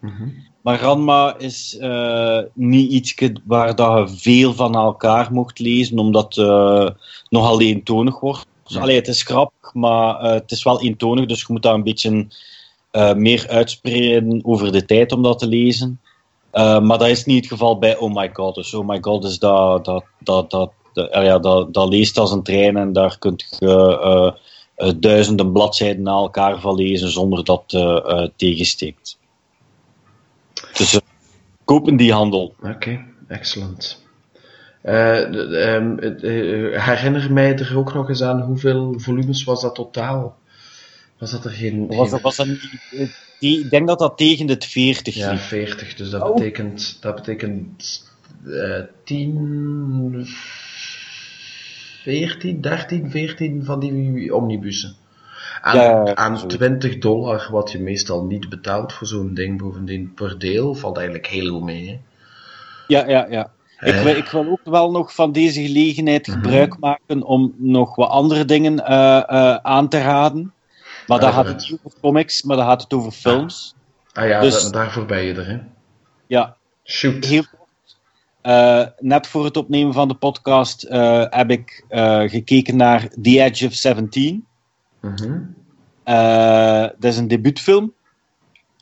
Mhm. 0.00 0.28
Maar 0.62 0.80
Ranma 0.80 1.38
is 1.38 1.76
eh, 1.76 2.38
niet 2.54 2.90
iets 2.90 3.14
waar 3.44 3.74
dat 3.74 4.08
je 4.08 4.16
veel 4.16 4.54
van 4.54 4.74
elkaar 4.74 5.32
mocht 5.32 5.58
lezen, 5.58 5.98
omdat 5.98 6.34
het 6.34 6.94
nogal 7.28 7.60
eentonig 7.60 8.20
wordt. 8.20 8.46
Dus, 8.66 8.76
allee, 8.76 8.96
het 8.96 9.08
is 9.08 9.22
grappig, 9.22 9.74
maar 9.74 10.22
het 10.22 10.50
is 10.50 10.62
wel 10.62 10.82
eentonig, 10.82 11.26
dus 11.26 11.40
je 11.40 11.46
moet 11.48 11.62
daar 11.62 11.74
een 11.74 11.82
beetje 11.82 12.26
meer 13.16 13.48
uitspreiden 13.48 14.40
over 14.44 14.72
de 14.72 14.84
tijd 14.84 15.12
om 15.12 15.22
dat 15.22 15.38
te 15.38 15.46
lezen. 15.46 16.00
Maar 16.52 16.98
dat 16.98 17.08
is 17.08 17.24
niet 17.24 17.36
het 17.36 17.52
geval 17.52 17.78
bij 17.78 17.96
Oh 17.96 18.14
My 18.14 18.30
God. 18.32 18.54
Dus 18.54 18.74
Oh 18.74 18.86
My 18.86 18.98
God 19.00 19.24
is 19.24 19.38
dat, 19.38 19.84
dat, 19.84 20.04
dat, 20.18 20.50
dat, 20.50 20.72
dat, 20.96 21.10
eh, 21.10 21.24
ja, 21.24 21.38
dat, 21.38 21.74
dat 21.74 21.88
leest 21.88 22.18
als 22.18 22.32
een 22.32 22.42
trein 22.42 22.76
en 22.76 22.92
daar 22.92 23.18
kunt 23.18 23.56
je 23.58 23.98
eh, 24.00 24.32
eh, 24.88 24.94
duizenden 25.00 25.52
bladzijden 25.52 26.02
na 26.02 26.10
elkaar 26.10 26.60
van 26.60 26.74
lezen 26.74 27.10
zonder 27.10 27.44
dat 27.44 27.62
eh 27.66 27.96
eh, 27.96 28.28
tegensteekt. 28.36 29.18
Dus 30.76 31.00
kopen 31.64 31.96
die 31.96 32.12
handel. 32.12 32.54
Oké, 32.62 33.04
excellent. 33.28 34.04
Het, 34.82 35.52
eh, 36.22 36.84
herinner 36.86 37.32
mij 37.32 37.58
er 37.58 37.76
ook 37.78 37.94
nog 37.94 38.08
eens 38.08 38.22
aan 38.22 38.40
hoeveel 38.40 38.94
volumes 38.98 39.44
was 39.44 39.60
dat 39.62 39.74
totaal? 39.74 40.36
Was 41.18 41.30
dat 41.30 41.44
er 41.44 41.50
geen... 41.50 41.86
Was, 41.86 42.10
geen- 42.10 42.20
was 42.20 42.36
dat 42.36 42.46
niet, 42.46 42.70
ik 43.38 43.70
denk 43.70 43.86
dat 43.86 43.98
dat 43.98 44.16
tegen 44.18 44.46
de 44.46 44.56
40 44.60 45.14
Ja, 45.14 45.30
liep. 45.30 45.40
40. 45.40 45.94
Dus 45.94 46.10
dat 46.10 46.22
Oh. 46.22 46.34
betekent, 46.34 46.96
dat 47.00 47.14
betekent 47.14 48.04
eh 48.46 48.80
10, 49.04 50.26
14, 52.06 52.60
13, 52.60 53.10
14 53.10 53.64
van 53.64 53.80
die 53.80 54.34
omnibussen. 54.34 54.94
Aan, 55.60 55.76
Ja, 55.76 56.14
aan 56.14 56.36
zoiets. 56.38 56.56
20 56.56 56.98
dollar, 56.98 57.48
wat 57.50 57.70
je 57.72 57.78
meestal 57.78 58.24
niet 58.24 58.48
betaalt 58.48 58.92
voor 58.92 59.06
zo'n 59.06 59.34
ding, 59.34 59.58
bovendien 59.58 60.14
per 60.14 60.38
deel, 60.38 60.74
valt 60.74 60.96
eigenlijk 60.96 61.26
heel 61.26 61.46
veel 61.46 61.60
mee. 61.60 61.88
hè. 61.88 61.98
Ja, 62.86 63.08
ja, 63.08 63.26
ja. 63.30 63.50
Ik 63.80 63.94
wil, 63.94 64.16
ik 64.16 64.28
wil 64.28 64.46
ook 64.48 64.60
wel 64.64 64.90
nog 64.90 65.14
van 65.14 65.32
deze 65.32 65.62
gelegenheid 65.62 66.26
Mhm. 66.26 66.36
gebruik 66.36 66.78
maken 66.78 67.22
om 67.22 67.54
nog 67.56 67.96
wat 67.96 68.08
andere 68.08 68.44
dingen 68.44 68.86
eh, 68.86 69.16
eh, 69.28 69.56
aan 69.62 69.88
te 69.88 69.98
raden. 70.00 70.52
Maar 71.06 71.20
dan 71.20 71.32
gaat 71.32 71.46
het 71.46 71.68
niet 71.70 71.78
over 71.82 71.98
comics, 72.00 72.42
maar 72.42 72.56
dan 72.56 72.66
gaat 72.66 72.82
het 72.82 72.92
over 72.92 73.12
films. 73.12 73.74
Ah 74.12 74.28
ja, 74.28 74.40
Dus- 74.40 74.62
da- 74.62 74.70
daarvoor 74.70 75.06
ben 75.06 75.22
je 75.22 75.34
er, 75.34 75.46
hè. 75.46 75.58
Ja, 76.26 76.56
Shoot. 76.84 77.24
heel 77.24 77.42
Eh, 78.46 78.86
net 78.98 79.26
voor 79.26 79.44
het 79.44 79.56
opnemen 79.56 79.92
van 79.92 80.08
de 80.08 80.14
podcast 80.14 80.82
eh, 80.82 81.24
heb 81.30 81.50
ik 81.50 81.84
eh, 81.88 82.20
gekeken 82.20 82.76
naar 82.76 83.08
The 83.22 83.42
Edge 83.42 83.66
of 83.66 83.72
17. 83.72 84.46
Mhm. 85.00 85.40
Dat 86.98 87.04
is 87.12 87.16
een 87.16 87.28
debuutfilm. 87.28 87.92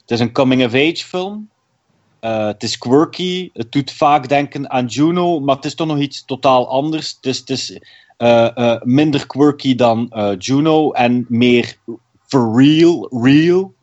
Het 0.01 0.11
is 0.11 0.21
een 0.21 0.33
coming-of-age 0.33 1.05
film. 1.05 1.49
Het 2.21 2.63
is 2.63 2.79
quirky. 2.79 3.51
Het 3.53 3.73
doet 3.73 3.93
vaak 3.93 4.29
denken 4.29 4.71
aan 4.71 4.87
Juno, 4.87 5.41
maar 5.41 5.57
het 5.57 5.65
is 5.65 5.75
toch 5.75 5.87
nog 5.87 5.99
iets 5.99 6.25
totaal 6.25 6.69
anders. 6.69 7.15
Het 7.21 7.27
is, 7.27 7.39
het 7.39 7.51
is 7.51 7.79
minder 8.83 9.27
quirky 9.27 9.75
dan 9.75 10.13
Juno 10.39 10.93
en 10.93 11.27
meer 11.29 11.77
for 12.27 12.63
real, 12.63 13.23
real. 13.23 13.75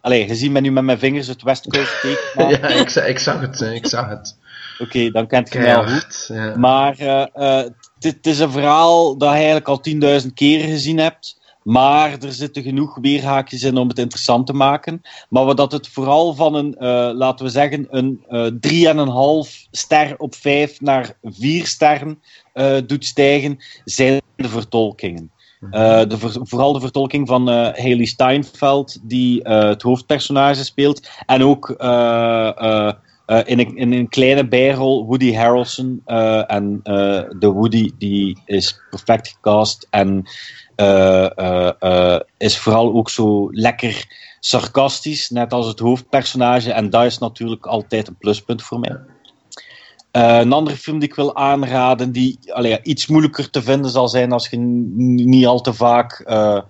Allee, 0.00 0.26
je 0.26 0.34
ziet 0.34 0.50
me 0.50 0.60
nu 0.60 0.70
met 0.70 0.84
mijn 0.84 0.98
vingers 0.98 1.26
het 1.26 1.42
West 1.42 1.66
Coast 1.68 2.00
teken. 2.02 2.48
ja, 2.48 2.68
ik, 2.68 2.90
ik 2.90 3.18
zag 3.18 3.40
het, 3.40 3.58
hè, 3.58 3.72
ik 3.72 3.86
zag 3.86 4.08
het. 4.08 4.38
Oké, 4.78 5.10
dan 5.10 5.26
kent 5.26 5.52
je 5.52 5.58
mij 5.58 5.76
al 5.76 5.86
goed. 5.88 6.24
Ja. 6.28 6.56
Maar 6.56 6.98
eh, 6.98 7.26
eh, 7.32 7.70
het 7.98 8.26
is 8.26 8.38
een 8.38 8.50
verhaal 8.50 9.16
dat 9.16 9.28
je 9.28 9.34
eigenlijk 9.34 9.68
al 9.68 9.82
10.000 10.22 10.26
keren 10.34 10.68
gezien 10.68 10.98
hebt. 10.98 11.38
Maar 11.62 12.18
er 12.22 12.32
zitten 12.32 12.62
genoeg 12.62 12.98
weerhaakjes 13.00 13.62
in 13.62 13.76
om 13.76 13.88
het 13.88 13.98
interessant 13.98 14.46
te 14.46 14.52
maken. 14.52 15.00
Maar 15.28 15.44
wat 15.44 15.56
dat 15.56 15.72
het 15.72 15.88
vooral 15.88 16.34
van 16.34 16.54
een, 16.54 16.74
eh, 16.74 17.10
laten 17.14 17.44
we 17.44 17.50
zeggen, 17.50 17.86
een 17.90 18.24
eh 18.28 18.46
3,5 18.60 19.66
ster 19.70 20.18
op 20.18 20.34
5 20.34 20.80
naar 20.80 21.12
4 21.22 21.66
sterren 21.66 22.22
eh, 22.52 22.76
doet 22.86 23.04
stijgen, 23.04 23.58
zijn 23.84 24.20
de 24.36 24.48
vertolkingen. 24.48 25.30
Eh, 25.60 26.02
de 26.08 26.18
vooral 26.42 26.72
de 26.72 26.80
vertolking 26.80 27.28
van 27.28 27.48
eh 27.48 27.54
Haley 27.54 28.04
Steinfeld, 28.04 28.98
die 29.02 29.42
eh, 29.42 29.68
het 29.68 29.82
hoofdpersonage 29.82 30.64
speelt. 30.64 31.08
En 31.26 31.44
ook 31.44 31.68
in, 33.44 33.58
een, 33.58 33.76
in 33.76 33.92
een 33.92 34.08
kleine 34.08 34.48
bijrol 34.48 35.06
Woody 35.06 35.34
Harrelson. 35.34 36.02
en 36.46 36.80
de 37.38 37.50
Woody 37.54 37.90
die 37.98 38.38
is 38.44 38.80
perfect 38.90 39.28
gecast 39.28 39.86
en 39.90 40.24
is 42.36 42.58
vooral 42.58 42.92
ook 42.94 43.10
zo 43.10 43.48
lekker 43.50 44.06
sarcastisch, 44.40 45.30
net 45.30 45.52
als 45.52 45.66
het 45.66 45.78
hoofdpersonage. 45.78 46.72
En 46.72 46.90
dat 46.90 47.04
is 47.04 47.18
natuurlijk 47.18 47.66
altijd 47.66 48.08
een 48.08 48.16
pluspunt 48.16 48.62
voor 48.62 48.80
mij. 48.80 48.98
Eh, 50.10 50.38
een 50.38 50.52
andere 50.52 50.76
film 50.76 50.98
die 50.98 51.08
ik 51.08 51.14
wil 51.14 51.36
aanraden, 51.36 52.12
die 52.12 52.38
allee, 52.52 52.82
iets 52.82 53.06
moeilijker 53.06 53.50
te 53.50 53.62
vinden 53.62 53.90
zal 53.90 54.08
zijn 54.08 54.32
als 54.32 54.48
je 54.48 54.56
niet 54.56 55.46
al 55.46 55.60
te 55.60 55.72
vaak 55.72 56.20
eh, 56.20 56.60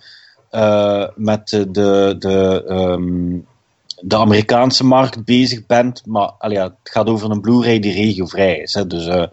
eh, 0.51 1.09
met 1.15 1.49
de, 1.49 1.71
de, 1.71 2.15
de, 2.19 2.65
ehm, 2.69 3.39
de 4.01 4.17
Amerikaanse 4.17 4.85
markt 4.85 5.25
bezig 5.25 5.67
bent. 5.67 6.03
Maar 6.07 6.31
allee, 6.39 6.59
het 6.59 6.73
gaat 6.83 7.09
over 7.09 7.31
een 7.31 7.41
Blu-ray 7.41 7.79
die 7.79 7.93
regiovrij 7.93 8.59
is. 8.59 8.75
Hè, 8.75 8.87
dus, 8.87 9.07
eh, 9.07 9.27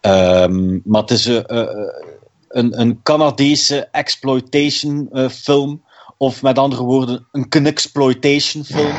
ehm, 0.00 0.78
maar 0.84 1.00
het 1.00 1.10
is 1.10 1.26
een, 1.26 2.80
een 2.80 3.00
Canadese 3.02 3.88
exploitation 3.90 5.10
film. 5.30 5.82
Of 6.16 6.42
met 6.42 6.58
andere 6.58 6.82
woorden, 6.82 7.26
een 7.32 7.48
Knexploitation 7.48 8.64
film. 8.64 8.92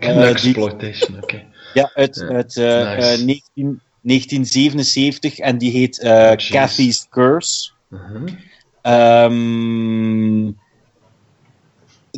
Exploitation, 0.00 1.16
oké. 1.22 1.44
ja, 1.74 1.90
uit, 1.94 2.24
Ja, 2.28 2.34
uit 2.34 2.56
eh, 2.56 2.64
nice. 2.64 3.08
eh, 3.12 3.24
19, 3.24 3.80
1977 4.06 5.38
en 5.38 5.58
die 5.58 5.70
heet 5.70 6.00
eh 6.00 6.30
jeez. 6.30 6.50
Kathy's 6.50 7.06
Curse. 7.10 7.70
Mhm. 7.88 8.26
Um, 8.82 10.58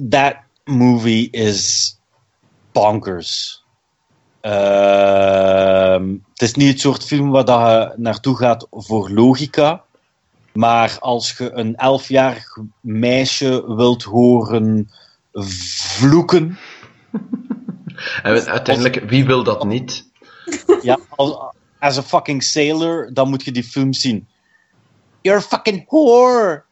that 0.09 0.37
movie 0.65 1.31
is 1.31 1.97
bonkers. 2.73 3.63
Ehm, 4.41 6.17
het 6.33 6.43
is 6.43 6.55
niet 6.55 6.69
het 6.69 6.81
soort 6.81 7.05
film 7.05 7.31
waar 7.31 7.45
dat 7.45 7.61
je 7.61 7.93
naartoe 7.97 8.37
gaat 8.37 8.67
voor 8.71 9.11
logica. 9.11 9.83
Maar 10.53 10.97
als 11.01 11.37
je 11.37 11.53
een 11.53 11.77
elfjarig 11.77 12.59
meisje 12.81 13.75
wilt 13.75 14.03
horen 14.03 14.91
vloeken, 15.33 16.59
En 18.23 18.47
uiteindelijk, 18.47 19.03
wie 19.09 19.25
wil 19.25 19.45
dat 19.45 19.65
niet? 19.65 20.11
Ja, 20.83 20.99
als, 21.09 21.37
as 21.79 21.99
a 21.99 22.03
fucking 22.03 22.43
sailor, 22.43 23.11
dan 23.15 23.29
moet 23.29 23.45
je 23.45 23.53
die 23.53 23.65
film 23.65 23.93
zien. 23.93 24.29
You're 25.21 25.39
a 25.39 25.43
fucking 25.43 25.85
whore! 25.89 26.65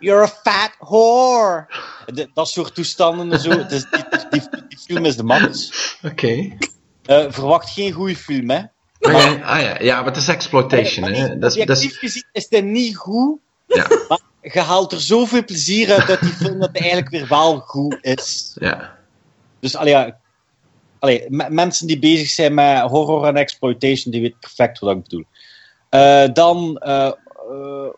You're 0.00 0.22
a 0.22 0.28
fat 0.28 0.70
whore! 0.78 1.66
De- 2.06 2.30
dat 2.34 2.48
soort 2.48 2.74
toestanden 2.74 3.32
en 3.32 3.40
zo. 3.40 3.50
Is- 3.50 3.68
die, 3.90 4.04
die, 4.30 4.42
die 4.68 4.78
film 4.78 5.04
is 5.04 5.16
de 5.16 5.22
max. 5.22 5.70
Oké. 6.02 6.56
Eh, 7.04 7.24
verwacht 7.28 7.70
geen 7.70 7.92
goede 7.92 8.16
film, 8.16 8.50
hè? 8.50 8.62
Ah, 9.00 9.12
ja, 9.12 9.34
ah 9.42 9.60
ja, 9.60 9.80
ja, 9.80 9.96
maar 9.96 10.04
het 10.04 10.16
is 10.16 10.28
exploitation, 10.28 11.00
Maar 11.04 11.18
hè. 11.18 11.28
nee, 11.28 11.38
Dat 11.38 11.54
dat 11.54 11.82
is, 11.82 11.96
gezien 11.96 12.24
is 12.32 12.46
het 12.48 12.64
niet 12.64 12.96
goed. 12.96 13.38
ja, 13.66 13.86
Maar 14.08 14.20
je 14.42 14.60
haalt 14.60 14.92
er 14.92 15.00
zoveel 15.00 15.44
plezier 15.44 15.92
uit 15.92 16.10
uit 16.10 16.20
die 16.20 16.32
film 16.32 16.58
dat 16.58 16.68
het 16.68 16.78
eigenlijk 16.78 17.10
weer 17.10 17.26
wel 17.28 17.58
goed 17.60 17.98
is. 18.00 18.56
ja. 18.60 18.96
Dus 19.60 19.76
allee, 19.76 19.92
ja, 19.92 20.18
allee, 21.04 21.24
me- 21.28 21.50
mensen 21.50 21.86
die 21.86 21.98
bezig 21.98 22.28
zijn 22.28 22.54
met 22.54 22.80
horror 22.80 23.24
en 23.26 23.36
exploitation, 23.36 24.12
die 24.12 24.20
weten 24.22 24.38
perfect 24.40 24.78
wat 24.78 24.96
ik 24.96 25.02
bedoel. 25.02 25.24
Eh, 25.88 26.24
dan, 26.32 26.78
eh, 26.78 27.10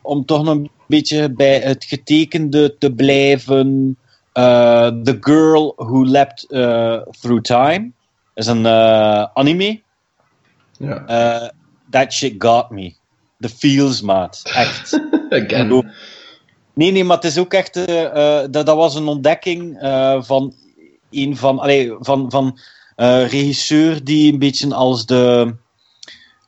om 0.03 0.25
toch 0.25 0.43
nog 0.45 0.55
een 0.55 0.71
beetje 0.87 1.31
bij 1.31 1.59
het 1.59 1.85
getekende 1.85 2.79
te 2.79 2.93
blijven, 2.93 3.97
eh, 4.33 4.87
The 5.03 5.17
Girl 5.21 5.73
Who 5.77 6.05
Leapt 6.07 6.47
Through 7.21 7.41
Time. 7.43 7.91
Is 8.35 8.47
een 8.47 8.67
anime. 9.35 9.81
ja. 10.79 11.53
That 11.91 12.13
shit 12.13 12.35
got 12.39 12.71
me. 12.71 12.95
The 13.41 13.49
feels, 13.49 14.01
maat. 14.01 14.41
Echt. 14.45 15.01
Again. 15.31 15.93
Nee, 16.75 16.91
nee, 16.93 17.05
maar 17.05 17.17
het 17.17 17.25
is 17.25 17.39
ook 17.39 17.53
echt. 17.55 17.75
dat, 18.53 18.53
dat 18.53 18.77
was 18.77 18.95
een 18.95 19.07
ontdekking 19.09 19.79
van 20.21 20.55
een 21.11 21.37
van. 21.37 21.59
Allee, 21.59 21.95
van, 21.99 22.31
van 22.31 22.59
eh, 22.97 23.29
regisseur 23.29 24.05
die 24.05 24.33
een 24.33 24.39
beetje 24.39 24.75
als 24.75 25.07
de 25.07 25.55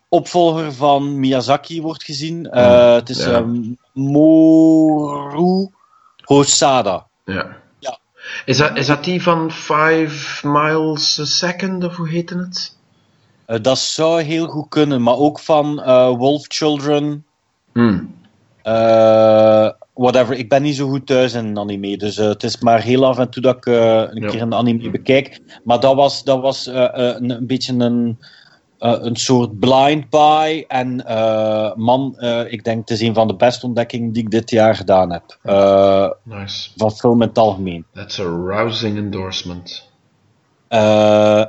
opvolger 0.08 0.72
van 0.72 1.20
Miyazaki 1.20 1.82
wordt 1.82 2.04
gezien. 2.04 2.50
Eh, 2.50 2.92
het 2.94 3.08
is 3.08 3.24
Ja. 3.24 3.32
ehm, 3.32 3.60
Moru 3.92 5.68
Hosada. 6.24 7.06
Ja. 7.24 7.56
Ja. 7.78 7.98
Is 8.44 8.56
dat, 8.56 8.76
is 8.76 8.86
dat 8.86 9.04
die 9.04 9.22
van 9.22 9.50
5 9.50 10.44
miles 10.44 11.18
a 11.20 11.24
second, 11.24 11.84
of 11.84 11.96
hoe 11.96 12.08
heette 12.08 12.36
het? 12.36 12.76
Eh, 13.46 13.62
dat 13.62 13.78
zou 13.78 14.22
heel 14.22 14.46
goed 14.46 14.68
kunnen, 14.68 15.02
maar 15.02 15.16
ook 15.16 15.38
van 15.38 15.74
Wolf 16.16 16.44
Children. 16.48 17.24
Hmm. 17.72 18.14
Whatever. 19.98 20.36
Ik 20.36 20.48
ben 20.48 20.62
niet 20.62 20.76
zo 20.76 20.88
goed 20.88 21.06
thuis 21.06 21.34
in 21.34 21.58
anime, 21.58 21.96
dus 21.96 22.16
eh, 22.18 22.26
het 22.28 22.42
is 22.42 22.58
maar 22.58 22.82
heel 22.82 23.06
af 23.06 23.18
en 23.18 23.30
toe 23.30 23.42
dat 23.42 23.56
ik 23.56 23.66
eh, 23.66 23.74
een 24.08 24.22
Ja. 24.22 24.28
keer 24.30 24.42
een 24.42 24.54
anime 24.54 24.90
bekijk. 24.90 25.40
Maar 25.64 25.80
dat 25.80 25.94
was, 25.94 26.24
dat 26.24 26.40
was 26.40 26.66
eh, 26.66 26.88
een, 26.92 27.30
een 27.30 27.46
beetje 27.46 27.72
een, 27.72 28.18
een 28.78 29.16
soort 29.16 29.58
blind 29.58 30.10
buy. 30.10 30.64
En 30.68 30.96
man, 31.76 32.16
ik 32.48 32.64
denk 32.64 32.78
het 32.78 32.90
is 32.90 33.00
een 33.00 33.14
van 33.14 33.26
de 33.28 33.34
beste 33.34 33.66
ontdekkingen 33.66 34.12
die 34.12 34.22
ik 34.22 34.30
dit 34.30 34.50
jaar 34.50 34.74
gedaan 34.76 35.12
heb. 35.12 35.38
Nice. 36.22 36.70
van 36.76 36.90
film 36.92 37.22
in 37.22 37.28
het 37.28 37.38
algemeen. 37.38 37.84
That's 37.92 38.20
a 38.20 38.24
rousing 38.24 38.96
endorsement. 38.96 39.86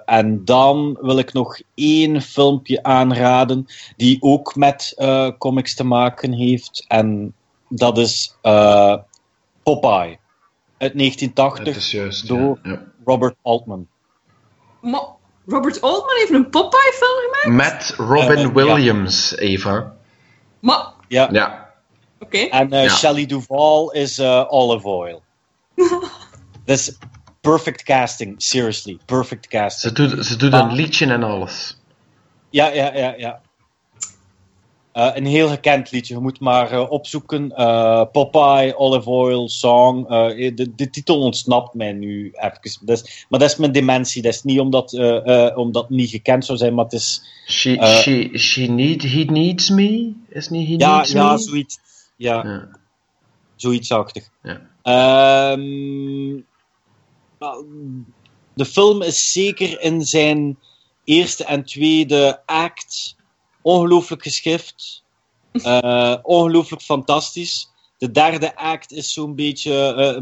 En 0.05 0.41
dan 0.45 0.97
wil 1.01 1.17
ik 1.17 1.34
nog 1.34 1.59
één 1.76 2.21
filmpje 2.21 2.84
aanraden 2.84 3.65
die 3.97 4.17
ook 4.21 4.55
met 4.55 4.95
comics 5.38 5.76
te 5.76 5.84
maken 5.84 6.34
heeft. 6.34 6.85
En 6.88 7.34
dat 7.69 7.97
is 7.97 8.35
eh, 8.41 8.95
Popeye 9.63 10.17
uit 10.77 10.93
1980 10.97 11.65
Het 11.65 11.75
is 11.75 11.91
juist. 11.91 12.27
door- 12.27 12.59
Ja. 12.63 12.71
Ja. 12.71 12.81
Robert 13.05 13.35
Altman. 13.41 13.87
Maar 14.81 15.01
Robert 15.45 15.81
Altman 15.81 16.15
heeft 16.17 16.31
een 16.31 16.49
Popeye-film 16.49 17.31
gemaakt? 17.41 17.71
Met 17.73 17.93
Robin 17.97 18.37
Eh, 18.37 18.43
ja. 18.43 18.51
Williams, 18.51 19.35
Eva. 19.37 19.95
Maar, 20.59 20.91
Ja. 21.07 21.29
Ja. 21.31 21.69
oké. 22.19 22.37
En 22.37 22.71
eh, 22.73 22.83
Ja. 22.83 22.89
Shelley 22.89 23.25
Duvall 23.25 23.89
is 23.91 24.17
eh, 24.17 24.45
olive 24.49 24.87
oil. 24.87 25.21
Dus 26.65 26.97
perfect 27.41 27.83
casting, 27.83 28.33
seriously, 28.37 28.97
perfect 29.05 29.47
casting. 29.47 29.97
Ze 29.97 30.07
doet, 30.07 30.25
ze 30.25 30.35
doet 30.35 30.53
een 30.53 30.71
liedje 30.73 31.05
en 31.05 31.23
alles. 31.23 31.77
Ja, 32.49 32.67
ja, 32.67 32.93
ja, 32.95 33.13
ja. 33.17 33.41
Eh, 34.99 35.15
een 35.15 35.26
heel 35.26 35.47
gekend 35.47 35.91
liedje. 35.91 36.13
Je 36.13 36.19
moet 36.19 36.39
maar 36.39 36.71
eh, 36.71 36.91
opzoeken. 36.91 37.51
eh, 37.55 38.03
Popeye, 38.11 38.77
Olive 38.77 39.09
Oil, 39.09 39.49
Song. 39.49 40.07
De, 40.07 40.71
de 40.76 40.89
titel 40.89 41.19
ontsnapt 41.21 41.73
mij 41.73 41.91
nu 41.93 42.31
even. 42.34 42.85
Dus, 42.85 43.26
maar 43.30 43.39
dat 43.39 43.49
is 43.49 43.55
mijn 43.57 43.71
dementie. 43.71 44.21
Dat 44.21 44.34
is 44.34 44.43
niet 44.43 44.59
omdat, 44.59 44.93
omdat 45.55 45.81
het 45.81 45.91
niet 45.91 46.09
gekend 46.09 46.45
zou 46.45 46.57
zijn, 46.57 46.73
maar 46.73 46.84
het 46.84 46.93
is... 46.93 47.21
She, 47.47 48.01
she, 48.01 48.38
she 48.38 48.61
need, 48.61 49.01
he 49.03 49.23
needs 49.23 49.69
me? 49.69 50.13
Is 50.30 50.49
niet 50.49 50.67
he 50.67 50.76
Ja, 50.77 50.97
needs 50.97 51.11
ja 51.11 51.31
me? 51.31 51.38
zoiets. 51.38 51.80
Ja, 52.15 52.43
Ja. 52.43 52.67
zoiets 53.55 53.91
achtig. 53.91 54.30
Ja. 54.43 54.61
Ehm, 54.81 56.34
nou, 57.39 57.65
de 58.53 58.65
film 58.65 59.01
is 59.01 59.31
zeker 59.31 59.81
in 59.81 60.01
zijn 60.05 60.57
eerste 61.03 61.45
en 61.45 61.63
tweede 61.63 62.41
act 62.45 63.15
ongelooflijk 63.61 64.23
geschift. 64.23 65.03
Eh, 65.64 66.15
ongelooflijk 66.22 66.81
fantastisch. 66.81 67.69
De 67.98 68.11
derde 68.11 68.56
act 68.56 68.91
is 68.91 69.14
zo'n 69.14 69.36
beetje. 69.36 69.94
eh, 69.94 70.15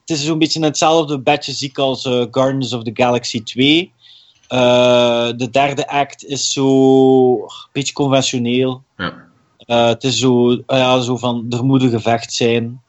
het 0.00 0.10
is 0.10 0.24
zo'n 0.24 0.38
beetje 0.38 0.58
in 0.58 0.64
hetzelfde 0.64 1.20
bedje 1.20 1.52
ziek 1.52 1.78
als 1.78 2.04
eh, 2.04 2.24
Guardians 2.30 2.72
of 2.72 2.82
the 2.82 2.90
Galaxy 2.94 3.42
2. 3.42 3.92
Eh, 4.48 5.28
de 5.36 5.50
derde 5.50 5.88
act 5.88 6.24
is 6.24 6.52
zo. 6.52 7.34
een 7.34 7.48
beetje 7.72 7.92
conventioneel. 7.92 8.82
Ja. 8.96 9.24
Eh, 9.58 9.86
het 9.86 10.04
is 10.04 10.18
zo, 10.18 10.50
ja, 10.66 11.00
zo 11.00 11.16
van, 11.16 11.46
er 11.50 11.64
moet 11.64 11.82
een 11.82 11.90
gevecht 11.90 12.32
zijn. 12.32 12.82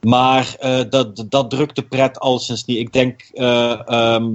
Maar 0.00 0.56
eh, 0.58 0.80
dat, 0.90 1.24
dat 1.28 1.50
drukt 1.50 1.76
de 1.76 1.82
pret 1.82 2.18
alleszins 2.18 2.64
niet. 2.64 2.78
Ik 2.78 2.92
denk, 2.92 3.20
eh 3.32 3.88
ehm, 3.88 4.26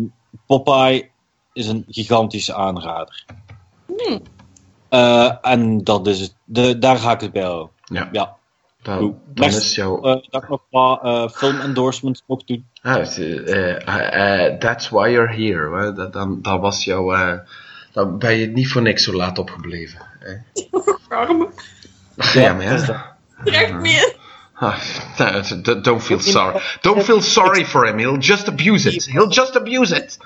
Popeye 0.45 1.09
is 1.53 1.67
een 1.67 1.85
gigantische 1.87 2.53
aanrader. 2.55 3.25
Hmm. 3.97 4.21
Eh, 4.91 5.31
en 5.41 5.83
dat 5.83 6.07
is 6.07 6.19
het. 6.19 6.35
De, 6.45 6.77
daar 6.79 6.97
ga 6.97 7.11
ik 7.11 7.21
het 7.21 7.31
bij 7.31 7.41
houden. 7.43 7.69
Ja. 7.85 8.09
Ja. 8.11 8.35
Dan, 8.81 8.97
Goed. 8.97 9.13
dan 9.25 9.45
Next. 9.45 9.57
is 9.61 9.75
jouw... 9.75 10.01
Eh, 10.01 10.17
dat 10.29 10.43
ik 10.43 10.49
nog 10.49 10.61
wat 10.69 11.03
eh, 11.03 11.27
film-endorsements 11.29 12.23
mocht 12.27 12.47
doen. 12.47 12.65
Ah, 12.81 13.17
eh, 13.17 13.77
eh, 13.87 14.45
eh, 14.45 14.57
that's 14.59 14.89
why 14.89 15.09
you're 15.09 15.33
here. 15.33 15.77
Hè? 15.77 15.93
Dat, 15.93 16.13
dan, 16.13 16.41
dan 16.41 16.59
was 16.59 16.83
jouw... 16.83 17.13
eh, 17.13 17.37
dan 17.91 18.17
ben 18.17 18.35
je 18.35 18.47
niet 18.47 18.71
voor 18.71 18.81
niks 18.81 19.03
zo 19.03 19.13
laat 19.13 19.37
opgebleven. 19.37 19.99
Hè? 20.19 20.33
Arme. 21.15 21.49
Ja, 22.33 22.53
maar 22.53 22.63
ja. 22.63 23.15
Direct 23.43 23.73
meer. 23.73 24.15
Ah, 24.53 24.77
don't 25.81 26.03
feel 26.03 26.19
sorry. 26.19 26.61
Don't 26.81 27.03
feel 27.03 27.21
sorry 27.21 27.65
for 27.65 27.87
him. 27.87 27.97
He'll 27.97 28.19
just 28.19 28.47
abuse 28.47 28.89
it. 28.95 29.05
He'll 29.05 29.29
just 29.29 29.55
abuse 29.55 29.95
it. 29.95 30.17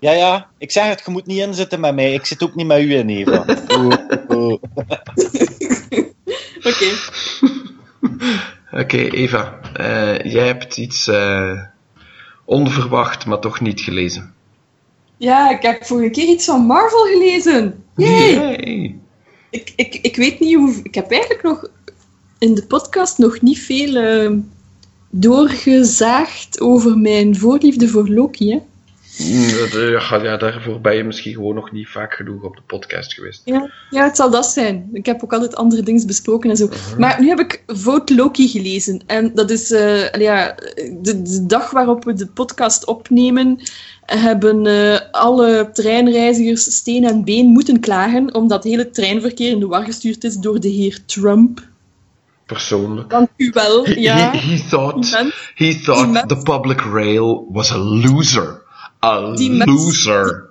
Ja, 0.00 0.12
ja, 0.12 0.48
ik 0.58 0.70
zeg 0.70 0.84
het, 0.88 1.02
je 1.04 1.10
moet 1.10 1.26
niet 1.26 1.38
inzitten 1.38 1.80
met 1.80 1.94
mij. 1.94 2.14
Ik 2.14 2.26
zit 2.26 2.42
ook 2.42 2.54
niet 2.54 2.66
met 2.66 2.80
u 2.80 2.94
in, 2.94 3.08
Eva. 3.08 3.44
Oké. 6.68 6.88
Oké, 8.72 8.96
Eva. 8.96 9.58
eh, 9.74 10.32
jij 10.32 10.46
hebt 10.46 10.76
iets 10.76 11.08
eh, 11.08 11.60
onverwacht, 12.44 13.26
maar 13.26 13.38
toch 13.38 13.60
niet 13.60 13.80
gelezen. 13.80 14.34
Ja, 15.16 15.50
ik 15.50 15.62
heb 15.62 15.84
vorige 15.84 16.10
keer 16.10 16.28
iets 16.28 16.44
van 16.44 16.60
Marvel 16.60 17.02
gelezen. 17.04 17.84
Yay! 17.96 18.32
Yay. 18.34 18.96
Ik, 19.50 19.72
ik, 19.76 19.94
ik 19.94 20.16
weet 20.16 20.40
niet 20.40 20.54
hoe... 20.54 20.80
Ik 20.82 20.94
heb 20.94 21.10
eigenlijk 21.10 21.42
nog 21.42 21.68
in 22.38 22.54
de 22.54 22.66
podcast 22.66 23.18
nog 23.18 23.40
niet 23.40 23.58
veel 23.58 23.96
eh, 23.96 24.30
doorgezaagd 25.10 26.60
over 26.60 26.98
mijn 26.98 27.36
voorliefde 27.38 27.88
voor 27.88 28.08
Loki. 28.08 28.50
Hè. 28.50 28.58
Mm, 29.18 29.48
dat, 29.58 29.74
eh, 29.74 30.22
ja, 30.22 30.36
daarvoor 30.36 30.80
ben 30.80 30.96
je 30.96 31.04
misschien 31.04 31.32
gewoon 31.34 31.54
nog 31.54 31.72
niet 31.72 31.88
vaak 31.88 32.12
genoeg 32.14 32.42
op 32.42 32.56
de 32.56 32.62
podcast 32.66 33.14
geweest. 33.14 33.42
Ja, 33.44 33.70
ja, 33.90 34.04
het 34.04 34.16
zal 34.16 34.30
dat 34.30 34.46
zijn. 34.46 34.88
Ik 34.92 35.06
heb 35.06 35.24
ook 35.24 35.32
altijd 35.32 35.56
andere 35.56 35.82
dingen 35.82 36.06
besproken 36.06 36.50
en 36.50 36.56
zo. 36.56 36.68
Maar 36.98 37.20
nu 37.20 37.28
heb 37.28 37.38
ik 37.40 37.62
Vote 37.66 38.14
Loki 38.14 38.48
gelezen. 38.48 39.00
En 39.06 39.34
dat 39.34 39.50
is 39.50 39.70
eh, 39.70 40.10
ja, 40.12 40.54
de, 41.02 41.22
de 41.22 41.46
dag 41.46 41.70
waarop 41.70 42.04
we 42.04 42.12
de 42.12 42.26
podcast 42.26 42.86
opnemen, 42.86 43.60
hebben 44.06 44.66
eh, 44.66 45.00
alle 45.10 45.70
treinreizigers 45.72 46.62
steen 46.74 47.04
en 47.04 47.24
been 47.24 47.46
moeten 47.46 47.80
klagen, 47.80 48.34
omdat 48.34 48.62
het 48.62 48.72
hele 48.72 48.90
treinverkeer 48.90 49.50
in 49.50 49.60
de 49.60 49.66
war 49.66 49.84
gestuurd 49.84 50.24
is 50.24 50.36
door 50.36 50.60
de 50.60 50.68
heer 50.68 50.98
Trump. 51.06 51.66
Persoonlijk. 52.46 53.10
Dank 53.10 53.28
u 53.36 53.50
wel. 53.54 53.84
He, 53.84 53.92
Ja. 54.00 54.30
he, 54.30 54.38
he 54.38 54.68
thought, 54.68 55.24
he 55.54 55.80
thought 55.84 56.04
die 56.04 56.12
mens- 56.12 56.26
the 56.28 56.42
public 56.42 56.80
rail 56.80 57.48
was 57.52 57.72
a 57.72 57.78
loser. 57.78 58.66
A 59.04 59.30
Die 59.34 59.50
mens- 59.50 59.70
loser. 59.82 60.46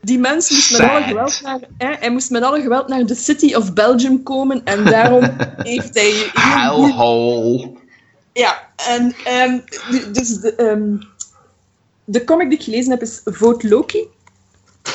Die 0.00 0.18
mens 0.18 0.50
moest 0.50 0.72
met 0.78 0.80
alle 0.90 1.02
geweld 1.02 1.40
naar, 1.42 1.60
hè, 1.78 1.94
hij 1.98 2.10
moest 2.10 2.30
met 2.30 2.42
alle 2.42 2.60
geweld 2.60 2.88
naar 2.88 3.06
de 3.06 3.14
City 3.14 3.54
of 3.54 3.72
Belgium 3.72 4.22
komen 4.22 4.64
en 4.64 4.84
daarom 4.84 5.22
heeft 5.72 5.94
hij 5.94 6.30
Hellhole. 6.32 7.70
Ja, 8.32 8.68
en 8.76 9.14
ehm, 9.24 9.58
de- 9.90 10.10
dus 10.12 10.28
de, 10.40 10.54
ehm, 10.54 10.96
de 12.04 12.24
comic 12.24 12.48
die 12.48 12.58
ik 12.58 12.64
gelezen 12.64 12.90
heb 12.90 13.02
is 13.02 13.20
Vote 13.24 13.68
Loki. 13.68 14.06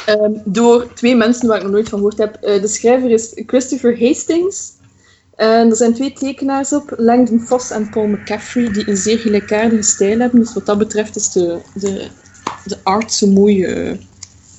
Ehm, 0.06 0.32
door 0.46 0.94
twee 0.94 1.16
mensen 1.16 1.48
waar 1.48 1.58
ik 1.58 1.64
nog 1.64 1.72
nooit 1.72 1.90
van 1.90 1.98
gehoord 1.98 2.18
heb. 2.18 2.36
Eh, 2.36 2.62
de 2.62 2.68
schrijver 2.68 3.10
is 3.12 3.32
Christopher 3.46 4.00
Hastings. 4.08 4.72
En 5.36 5.70
er 5.70 5.76
zijn 5.76 5.94
twee 5.94 6.14
tekenaars 6.14 6.74
op, 6.74 6.94
Langdon 6.98 7.40
Foss 7.40 7.70
en 7.72 7.90
Paul 7.90 8.08
McCaffrey, 8.08 8.72
die 8.72 8.90
een 8.90 8.98
zeer 8.98 9.18
gelijkaardige 9.20 9.82
stijl 9.82 10.20
hebben. 10.20 10.40
Dus 10.40 10.54
wat 10.54 10.66
dat 10.66 10.78
betreft 10.78 11.16
is 11.16 11.32
de, 11.32 11.60
de, 11.74 12.08
de 12.68 12.78
art 12.84 13.14
zo 13.14 13.28
mooi 13.28 13.64
eh, 13.64 13.98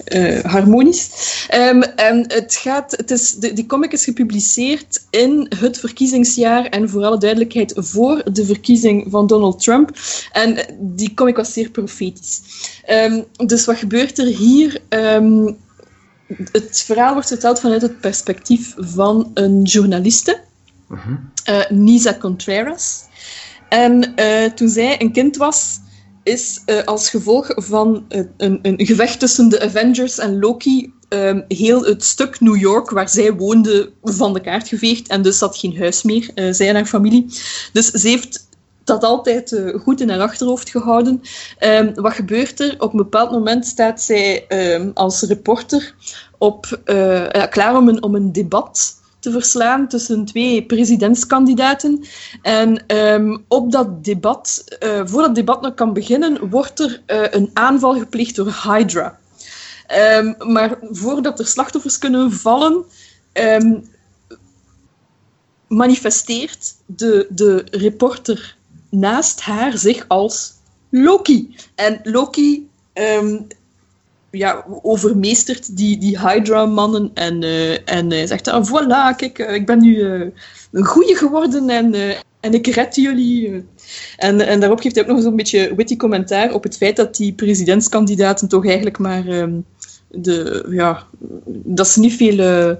eh, 0.08 0.44
harmonisch. 0.44 1.10
Ehm, 1.48 1.82
en 1.82 2.24
het 2.28 2.54
gaat, 2.54 2.90
het 2.96 3.10
is, 3.10 3.34
de, 3.34 3.52
die 3.52 3.66
comic 3.66 3.92
is 3.92 4.04
gepubliceerd 4.04 5.04
in 5.10 5.52
het 5.58 5.78
verkiezingsjaar 5.78 6.64
en 6.64 6.88
voor 6.88 7.04
alle 7.04 7.18
duidelijkheid 7.18 7.72
voor 7.76 8.22
de 8.32 8.44
verkiezing 8.44 9.06
van 9.10 9.26
Donald 9.26 9.62
Trump. 9.62 9.90
En 10.32 10.56
eh, 10.56 10.74
die 10.78 11.14
comic 11.14 11.36
was 11.36 11.52
zeer 11.52 11.70
profetisch. 11.70 12.40
Ehm, 12.84 13.22
dus 13.46 13.64
wat 13.64 13.76
gebeurt 13.76 14.18
er 14.18 14.26
hier? 14.26 14.80
Ehm, 14.88 15.52
het 16.52 16.82
verhaal 16.86 17.12
wordt 17.12 17.28
verteld 17.28 17.60
vanuit 17.60 17.82
het 17.82 18.00
perspectief 18.00 18.74
van 18.76 19.30
een 19.34 19.62
journaliste, 19.62 20.40
eh, 21.44 21.70
Nisa 21.70 22.16
Contreras. 22.20 23.02
En 23.68 24.14
toen 24.54 24.68
zij 24.68 25.00
een 25.00 25.12
kind 25.12 25.36
was, 25.36 25.78
is 26.28 26.62
eh, 26.64 26.84
als 26.84 27.10
gevolg 27.10 27.50
van 27.54 28.04
eh, 28.08 28.20
een, 28.36 28.58
een 28.62 28.86
gevecht 28.86 29.20
tussen 29.20 29.48
de 29.48 29.60
Avengers 29.60 30.18
en 30.18 30.38
Loki 30.38 30.92
ehm, 31.08 31.40
heel 31.48 31.84
het 31.84 32.04
stuk 32.04 32.40
New 32.40 32.56
York 32.56 32.90
waar 32.90 33.08
zij 33.08 33.32
woonde 33.32 33.92
van 34.02 34.32
de 34.32 34.40
kaart 34.40 34.68
geveegd 34.68 35.08
en 35.08 35.22
dus 35.22 35.40
had 35.40 35.56
geen 35.56 35.78
huis 35.78 36.02
meer, 36.02 36.30
eh, 36.34 36.52
zij 36.52 36.68
en 36.68 36.74
haar 36.74 36.86
familie. 36.86 37.26
Dus 37.72 37.90
ze 37.90 38.08
heeft 38.08 38.46
dat 38.84 39.04
altijd 39.04 39.60
goed 39.82 40.00
in 40.00 40.10
haar 40.10 40.20
achterhoofd 40.20 40.70
gehouden. 40.70 41.22
Ehm, 41.58 41.94
wat 41.94 42.12
gebeurt 42.12 42.60
er? 42.60 42.74
Op 42.78 42.90
een 42.90 42.98
bepaald 42.98 43.30
moment 43.30 43.66
staat 43.66 44.02
zij 44.02 44.46
ehm, 44.46 44.90
als 44.94 45.22
reporter 45.22 45.94
op, 46.38 46.80
klaar 47.50 47.76
om 47.76 47.88
een, 47.88 48.02
om 48.02 48.14
een 48.14 48.32
debat 48.32 48.97
te 49.18 49.30
verslaan 49.30 49.88
tussen 49.88 50.24
twee 50.24 50.66
presidentskandidaten. 50.66 52.04
En 52.42 52.86
ehm, 52.86 53.36
op 53.48 53.72
dat 53.72 54.04
debat, 54.04 54.64
eh, 54.78 55.00
voor 55.04 55.22
dat 55.22 55.34
debat 55.34 55.62
nog 55.62 55.74
kan 55.74 55.92
beginnen, 55.92 56.48
wordt 56.48 56.80
er 56.80 57.02
eh, 57.06 57.22
een 57.30 57.50
aanval 57.52 57.98
gepleegd 57.98 58.36
door 58.36 58.62
Hydra. 58.62 59.18
Ehm, 59.86 60.52
maar 60.52 60.78
voordat 60.90 61.38
er 61.38 61.46
slachtoffers 61.46 61.98
kunnen 61.98 62.32
vallen, 62.32 62.84
ehm, 63.32 63.80
manifesteert 65.68 66.74
de, 66.86 67.26
de 67.30 67.64
reporter 67.70 68.56
naast 68.90 69.40
haar 69.40 69.78
zich 69.78 70.04
als 70.08 70.52
Loki. 70.90 71.56
En 71.74 72.00
Loki 72.02 72.68
ja, 74.30 74.64
overmeestert 74.82 75.76
die, 75.76 75.98
die 75.98 76.18
Hydra-mannen 76.18 77.10
en, 77.14 77.42
eh, 77.42 77.88
en 77.88 78.12
eh, 78.12 78.26
zegt, 78.26 78.48
ah, 78.48 78.66
voilà, 78.66 79.16
kijk, 79.16 79.38
eh, 79.38 79.54
ik 79.54 79.66
ben 79.66 79.80
nu 79.80 80.02
een 80.72 80.84
goeie 80.84 81.16
geworden 81.16 81.70
en, 81.70 81.94
en 82.40 82.54
ik 82.54 82.66
red 82.66 82.94
jullie. 82.96 83.64
En, 84.16 84.46
en 84.46 84.60
daarop 84.60 84.80
geeft 84.80 84.94
hij 84.94 85.04
ook 85.04 85.10
nog 85.10 85.22
zo'n 85.22 85.36
beetje 85.36 85.74
witty 85.74 85.96
commentaar 85.96 86.52
op 86.52 86.62
het 86.62 86.76
feit 86.76 86.96
dat 86.96 87.16
die 87.16 87.32
presidentskandidaten 87.32 88.48
toch 88.48 88.66
eigenlijk 88.66 88.98
maar... 88.98 89.26
ehm, 89.28 89.52
de, 90.10 90.66
ja, 90.70 91.06
dat 91.46 91.88
ze 91.88 92.00
niet 92.00 92.16
veel... 92.16 92.76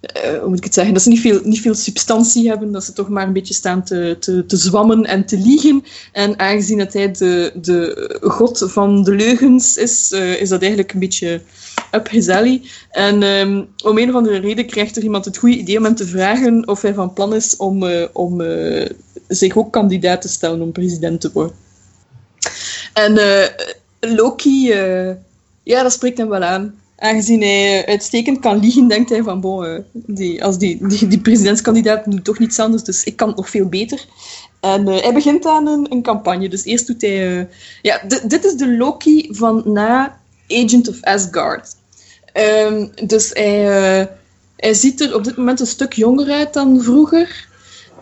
eh, 0.00 0.44
moet 0.44 0.58
ik 0.58 0.64
het 0.64 0.74
zeggen, 0.74 0.94
dat 0.94 1.02
ze 1.02 1.08
niet 1.08 1.20
veel, 1.20 1.40
niet 1.44 1.60
veel 1.60 1.74
substantie 1.74 2.48
hebben, 2.48 2.72
dat 2.72 2.84
ze 2.84 2.92
toch 2.92 3.08
maar 3.08 3.26
een 3.26 3.32
beetje 3.32 3.54
staan 3.54 3.84
te, 3.84 4.16
te, 4.20 4.46
te 4.46 4.56
zwammen 4.56 5.04
en 5.04 5.24
te 5.24 5.38
liegen. 5.38 5.84
En 6.12 6.38
aangezien 6.38 6.78
dat 6.78 6.92
hij 6.92 7.10
de, 7.10 7.52
de 7.54 8.18
god 8.22 8.64
van 8.66 9.04
de 9.04 9.10
leugens 9.10 9.76
is, 9.76 10.12
eh, 10.12 10.40
is 10.40 10.48
dat 10.48 10.60
eigenlijk 10.60 10.92
een 10.92 10.98
beetje 10.98 11.40
up 11.92 12.10
his 12.10 12.28
alley. 12.28 12.62
En 12.90 13.22
ehm, 13.22 13.64
om 13.84 13.98
een 13.98 14.08
of 14.08 14.14
andere 14.14 14.38
reden 14.38 14.66
krijgt 14.66 14.96
er 14.96 15.02
iemand 15.02 15.24
het 15.24 15.36
goede 15.36 15.56
idee 15.56 15.78
om 15.78 15.84
hem 15.84 15.94
te 15.94 16.06
vragen 16.06 16.68
of 16.68 16.82
hij 16.82 16.94
van 16.94 17.12
plan 17.12 17.34
is 17.34 17.56
om, 17.56 17.82
eh, 17.86 18.06
om 18.12 18.42
zich 19.28 19.56
ook 19.56 19.72
kandidaat 19.72 20.22
te 20.22 20.28
stellen 20.28 20.60
om 20.60 20.72
president 20.72 21.20
te 21.20 21.30
worden. 21.32 21.56
En 22.92 23.20
Loki, 24.00 24.66
ja, 25.62 25.82
dat 25.82 25.92
spreekt 25.92 26.18
hem 26.18 26.28
wel 26.28 26.42
aan. 26.42 26.79
Aangezien 27.02 27.40
hij 27.42 27.86
uitstekend 27.86 28.38
kan 28.40 28.58
liegen, 28.60 28.88
denkt 28.88 29.10
hij 29.10 29.22
van, 29.22 29.40
bon, 29.40 29.64
eh, 29.66 29.78
die, 29.92 30.44
als 30.44 30.58
die, 30.58 30.86
die, 30.88 31.06
die 31.06 31.20
presidentskandidaat 31.20 32.10
doet 32.10 32.24
toch 32.24 32.38
niets 32.38 32.58
anders, 32.58 32.82
dus 32.82 33.04
ik 33.04 33.16
kan 33.16 33.28
het 33.28 33.36
nog 33.36 33.50
veel 33.50 33.66
beter. 33.68 34.04
En 34.60 34.88
eh, 34.88 35.02
hij 35.02 35.12
begint 35.12 35.46
aan 35.46 35.66
een, 35.66 35.86
een 35.90 36.02
campagne. 36.02 36.48
Dus 36.48 36.64
eerst 36.64 36.86
doet 36.86 37.00
hij... 37.02 37.38
eh, 37.38 37.44
ja, 37.82 38.00
di- 38.08 38.20
dit 38.26 38.44
is 38.44 38.54
de 38.54 38.76
Loki 38.76 39.28
van 39.30 39.62
na 39.64 40.18
Agent 40.48 40.88
of 40.88 41.02
Asgard. 41.02 41.76
Ehm, 42.32 42.86
dus 43.06 43.30
hij, 43.32 44.08
hij 44.56 44.74
ziet 44.74 45.00
er 45.00 45.14
op 45.14 45.24
dit 45.24 45.36
moment 45.36 45.60
een 45.60 45.66
stuk 45.66 45.92
jonger 45.92 46.30
uit 46.30 46.52
dan 46.52 46.82
vroeger. 46.82 47.48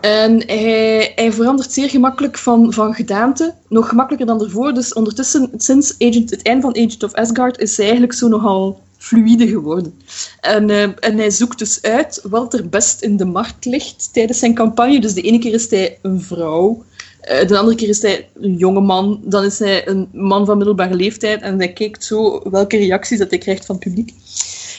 En 0.01 0.43
hij, 0.47 1.11
hij 1.15 1.31
verandert 1.33 1.71
zeer 1.73 1.89
gemakkelijk 1.89 2.37
van, 2.37 2.73
van 2.73 2.93
gedaante. 2.93 3.53
Nog 3.67 3.89
gemakkelijker 3.89 4.27
dan 4.27 4.43
ervoor. 4.43 4.73
Dus 4.73 4.93
ondertussen, 4.93 5.49
sinds 5.57 5.95
Agent, 5.99 6.29
het 6.29 6.41
einde 6.41 6.61
van 6.61 6.75
Agent 6.75 7.03
of 7.03 7.13
Asgard, 7.13 7.59
is 7.59 7.75
hij 7.75 7.85
eigenlijk 7.85 8.13
zo 8.13 8.27
nogal 8.27 8.79
fluïde 8.99 9.47
geworden. 9.47 9.93
En, 10.41 10.69
eh, 10.69 10.81
en 10.81 11.17
hij 11.17 11.29
zoekt 11.29 11.59
dus 11.59 11.81
uit 11.81 12.21
wat 12.23 12.53
er 12.53 12.69
best 12.69 13.01
in 13.01 13.17
de 13.17 13.25
markt 13.25 13.65
ligt 13.65 14.09
tijdens 14.13 14.39
zijn 14.39 14.53
campagne. 14.53 15.01
Dus 15.01 15.13
de 15.13 15.21
ene 15.21 15.39
keer 15.39 15.53
is 15.53 15.69
hij 15.69 15.97
een 16.01 16.21
vrouw. 16.21 16.83
eh, 17.19 17.47
de 17.47 17.57
andere 17.57 17.77
keer 17.77 17.89
is 17.89 18.01
hij 18.01 18.29
een 18.41 18.55
jonge 18.55 18.81
man. 18.81 19.21
Dan 19.23 19.43
is 19.43 19.59
hij 19.59 19.87
een 19.87 20.09
man 20.11 20.45
van 20.45 20.57
middelbare 20.57 20.95
leeftijd. 20.95 21.41
En 21.41 21.57
hij 21.57 21.73
kijkt 21.73 22.03
zo 22.03 22.49
welke 22.49 22.77
reacties 22.77 23.17
dat 23.17 23.29
hij 23.29 23.39
krijgt 23.39 23.65
van 23.65 23.75
het 23.75 23.83
publiek. 23.83 24.13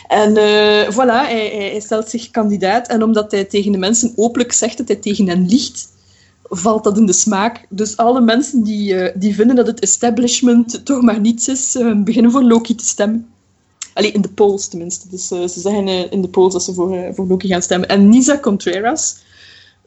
En 0.08 0.36
eh, 0.36 0.90
voilà, 0.92 1.28
hij, 1.28 1.80
stelt 1.80 2.08
zich 2.08 2.30
kandidaat. 2.30 2.88
En 2.88 3.02
omdat 3.02 3.30
hij 3.30 3.44
tegen 3.44 3.72
de 3.72 3.78
mensen 3.78 4.12
openlijk 4.16 4.52
zegt 4.52 4.78
dat 4.78 4.88
hij 4.88 4.96
tegen 4.96 5.28
hen 5.28 5.46
liegt, 5.48 5.88
valt 6.42 6.84
dat 6.84 6.98
in 6.98 7.06
de 7.06 7.12
smaak. 7.12 7.66
Dus 7.68 7.96
alle 7.96 8.20
mensen 8.20 8.62
die, 8.62 9.18
die 9.18 9.34
vinden 9.34 9.56
dat 9.56 9.66
het 9.66 9.80
establishment 9.80 10.84
toch 10.84 11.02
maar 11.02 11.20
niets 11.20 11.48
is, 11.48 11.78
beginnen 11.96 12.30
voor 12.30 12.42
Loki 12.42 12.74
te 12.74 12.84
stemmen. 12.84 13.28
Allee, 13.92 14.12
in 14.12 14.20
de 14.20 14.28
polls 14.28 14.68
tenminste. 14.68 15.08
Dus 15.08 15.30
eh, 15.30 15.46
ze 15.48 15.60
zeggen 15.60 15.88
eh, 15.88 16.12
in 16.12 16.22
de 16.22 16.28
polls 16.28 16.52
dat 16.52 16.64
ze 16.64 16.74
voor, 16.74 16.96
eh, 16.96 17.14
voor 17.14 17.26
Loki 17.26 17.48
gaan 17.48 17.62
stemmen. 17.62 17.88
En 17.88 18.08
Nisa 18.08 18.38
Contreras 18.38 19.16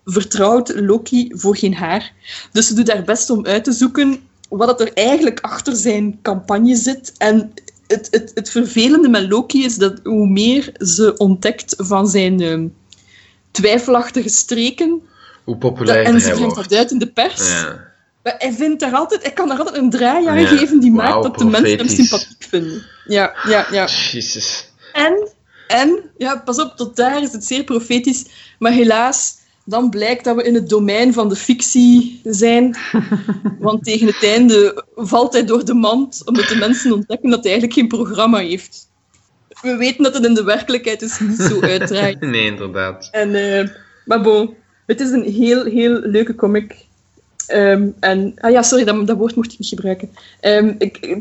vertrouwt 0.05 0.73
Loki 0.75 1.31
voor 1.35 1.57
geen 1.57 1.73
haar. 1.73 2.13
Dus 2.51 2.67
ze 2.67 2.73
doet 2.73 2.91
haar 2.91 3.03
best 3.03 3.30
om 3.30 3.45
uit 3.45 3.63
te 3.63 3.71
zoeken 3.71 4.19
wat 4.49 4.67
dat 4.67 4.81
er 4.81 4.93
eigenlijk 4.93 5.39
achter 5.39 5.75
zijn 5.75 6.19
campagne 6.21 6.75
zit. 6.75 7.13
En 7.17 7.53
het, 7.88 8.07
het, 8.11 8.31
het 8.34 8.49
vervelende 8.49 9.09
met 9.09 9.30
Loki 9.30 9.63
is 9.63 9.75
dat 9.75 9.99
hoe 10.03 10.27
meer 10.27 10.71
ze 10.77 11.17
ontdekt 11.17 11.73
van 11.77 12.07
zijn 12.07 12.41
ehm, 12.41 12.67
twijfelachtige 13.51 14.30
streken, 14.30 15.01
Hoe 15.43 15.57
dat, 15.57 15.59
populair 15.59 16.05
en 16.05 16.21
ze 16.21 16.31
brengt 16.31 16.55
dat 16.55 16.73
uit 16.73 16.91
in 16.91 16.99
de 16.99 17.11
pers, 17.11 17.49
Ja. 17.49 17.93
Maar 18.23 18.35
hij, 18.37 18.53
vindt 18.53 18.79
daar 18.79 18.93
altijd, 18.93 19.21
hij 19.21 19.31
kan 19.31 19.47
daar 19.47 19.57
altijd 19.57 19.77
een 19.77 19.89
draai 19.89 20.27
aan 20.27 20.39
Ja, 20.39 20.47
geven 20.47 20.79
die 20.79 20.91
maakt 20.91 21.23
dat 21.23 21.37
de 21.37 21.45
mensen 21.45 21.77
hem 21.77 21.87
sympathiek 21.87 22.45
vinden. 22.49 22.85
Ja, 23.05 23.33
ja, 23.47 23.67
ja. 23.71 23.85
Jezus. 24.11 24.71
En, 24.93 25.29
en, 25.67 26.03
ja, 26.17 26.41
pas 26.45 26.59
op, 26.59 26.75
tot 26.75 26.95
daar 26.95 27.21
is 27.21 27.31
het 27.31 27.45
zeer 27.45 27.63
profetisch. 27.63 28.25
Maar 28.59 28.71
helaas, 28.71 29.35
dan 29.65 29.89
blijkt 29.89 30.23
dat 30.23 30.35
we 30.35 30.43
in 30.43 30.53
het 30.53 30.69
domein 30.69 31.13
van 31.13 31.29
de 31.29 31.35
fictie 31.35 32.21
zijn. 32.23 32.75
Want 33.59 33.83
tegen 33.83 34.07
het 34.07 34.23
einde 34.23 34.85
valt 34.95 35.33
hij 35.33 35.45
door 35.45 35.65
de 35.65 35.73
mand, 35.73 36.21
omdat 36.25 36.47
de 36.47 36.55
mensen 36.55 36.93
ontdekken 36.93 37.29
dat 37.29 37.43
hij 37.43 37.51
eigenlijk 37.51 37.79
geen 37.79 37.87
programma 37.87 38.37
heeft. 38.37 38.91
We 39.61 39.75
weten 39.75 40.03
dat 40.03 40.13
het 40.13 40.25
in 40.25 40.33
de 40.33 40.43
werkelijkheid 40.43 40.99
dus 40.99 41.19
niet 41.19 41.39
zo 41.39 41.61
uitdraait. 41.73 42.21
Nee, 42.21 42.45
inderdaad. 42.45 43.07
En, 43.11 43.35
eh, 43.35 43.69
maar 44.05 44.21
bon, 44.21 44.55
het 44.85 44.99
is 44.99 45.09
een 45.09 45.23
heel, 45.23 45.63
heel 45.63 45.99
leuke 45.99 46.35
comic. 46.35 46.82
Ehm, 47.48 47.88
en, 47.99 48.34
ah 48.38 48.52
ja, 48.52 48.61
sorry, 48.61 48.84
dat, 48.84 49.07
dat 49.07 49.18
woord 49.18 49.36
mocht 49.36 49.52
ik 49.53 49.60
niet 49.60 49.68
gebruiken. 49.70 50.10
Ehm, 50.40 50.74
ik, 50.78 50.98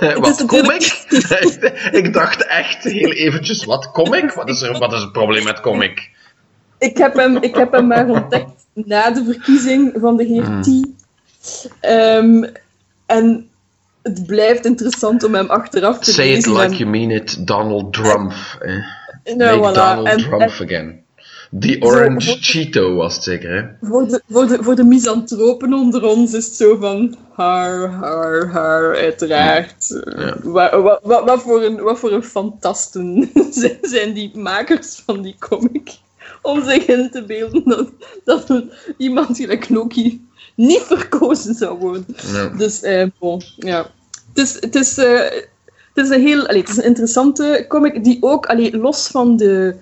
wat, 0.00 0.38
natuurlijk- 0.38 0.48
comic? 0.48 1.04
ik 2.02 2.12
dacht 2.12 2.46
echt 2.46 2.84
heel 2.84 3.12
eventjes, 3.12 3.64
wat 3.64 3.90
comic? 3.90 4.32
Wat 4.32 4.48
is, 4.48 4.62
er, 4.62 4.78
wat 4.78 4.92
is 4.92 5.00
het 5.00 5.12
probleem 5.12 5.44
met 5.44 5.60
comic? 5.60 6.10
Ik 6.78 6.96
heb 6.96 7.14
hem, 7.14 7.36
ik 7.36 7.54
heb 7.54 7.72
hem 7.72 7.86
maar 7.86 8.08
ontdekt 8.08 8.50
na 8.74 9.10
de 9.10 9.24
verkiezing 9.24 9.92
van 10.00 10.16
de 10.16 10.24
heer 10.24 10.50
Mm. 10.50 10.62
T. 10.62 10.68
Ehm, 11.80 12.44
en 13.06 13.48
het 14.02 14.26
blijft 14.26 14.64
interessant 14.64 15.24
om 15.24 15.34
hem 15.34 15.46
achteraf 15.50 15.98
te 15.98 16.12
Say 16.12 16.28
it 16.28 16.46
like 16.46 16.60
en- 16.62 16.76
you 16.76 16.90
mean 16.90 17.10
it, 17.10 17.46
Donald 17.46 17.92
Trump. 17.92 18.32
Eh? 18.60 19.34
nou, 19.36 19.58
Make 19.60 19.70
voilà. 19.70 19.74
Donald 19.74 20.06
En- 20.06 20.18
Trump 20.18 20.40
en 20.40 20.50
again. 20.50 21.04
The 21.60 21.76
Orange 21.80 22.26
voor- 22.28 22.36
Cheeto 22.40 22.94
was 22.94 23.14
het 23.14 23.24
zeker, 23.24 23.50
hè? 23.56 23.88
voor, 23.88 24.08
de, 24.08 24.22
voor, 24.30 24.46
de, 24.46 24.58
voor 24.62 24.74
de 24.74 24.84
misantropen 24.84 25.72
onder 25.72 26.04
ons 26.04 26.32
is 26.34 26.44
het 26.46 26.54
zo 26.54 26.76
van... 26.76 27.16
Haar, 27.32 27.88
haar, 27.90 28.46
haar, 28.48 28.96
uiteraard. 28.96 30.02
Ja. 30.16 30.36
Wat, 30.42 30.70
wat, 30.72 31.00
wat, 31.02 31.24
wat 31.24 31.42
voor 31.42 31.62
een, 31.62 31.80
wat 31.80 31.98
voor 31.98 32.12
een 32.12 32.22
fantasten 32.24 33.30
zijn, 33.82 34.12
die 34.12 34.36
makers 34.38 35.02
van 35.06 35.22
die 35.22 35.36
comic. 35.38 35.90
Om 36.42 36.64
zich 36.64 36.86
in 36.86 37.10
te 37.10 37.24
beelden 37.24 37.62
dat, 37.64 37.88
dat 38.24 38.50
een- 38.50 38.70
iemand 38.96 39.36
gelijk 39.36 39.68
Loki 39.68 40.26
niet 40.54 40.80
verkozen 40.82 41.54
zou 41.54 41.78
worden. 41.78 42.06
Ja. 42.32 42.48
Dus, 42.48 42.82
eh, 42.82 43.06
bon, 43.18 43.42
ja. 43.56 43.86
Het 44.34 44.44
is, 44.48 44.54
het 44.60 44.74
is, 44.74 44.98
eh, 44.98 45.20
het 45.94 46.04
is 46.04 46.08
een 46.08 46.22
heel, 46.22 46.46
allee, 46.46 46.60
het 46.60 46.68
is 46.70 46.76
een 46.76 46.84
interessante 46.84 47.64
comic 47.68 48.04
die 48.04 48.18
ook, 48.20 48.46
allee, 48.46 48.76
los 48.78 49.06
van 49.06 49.36
de, 49.36 49.76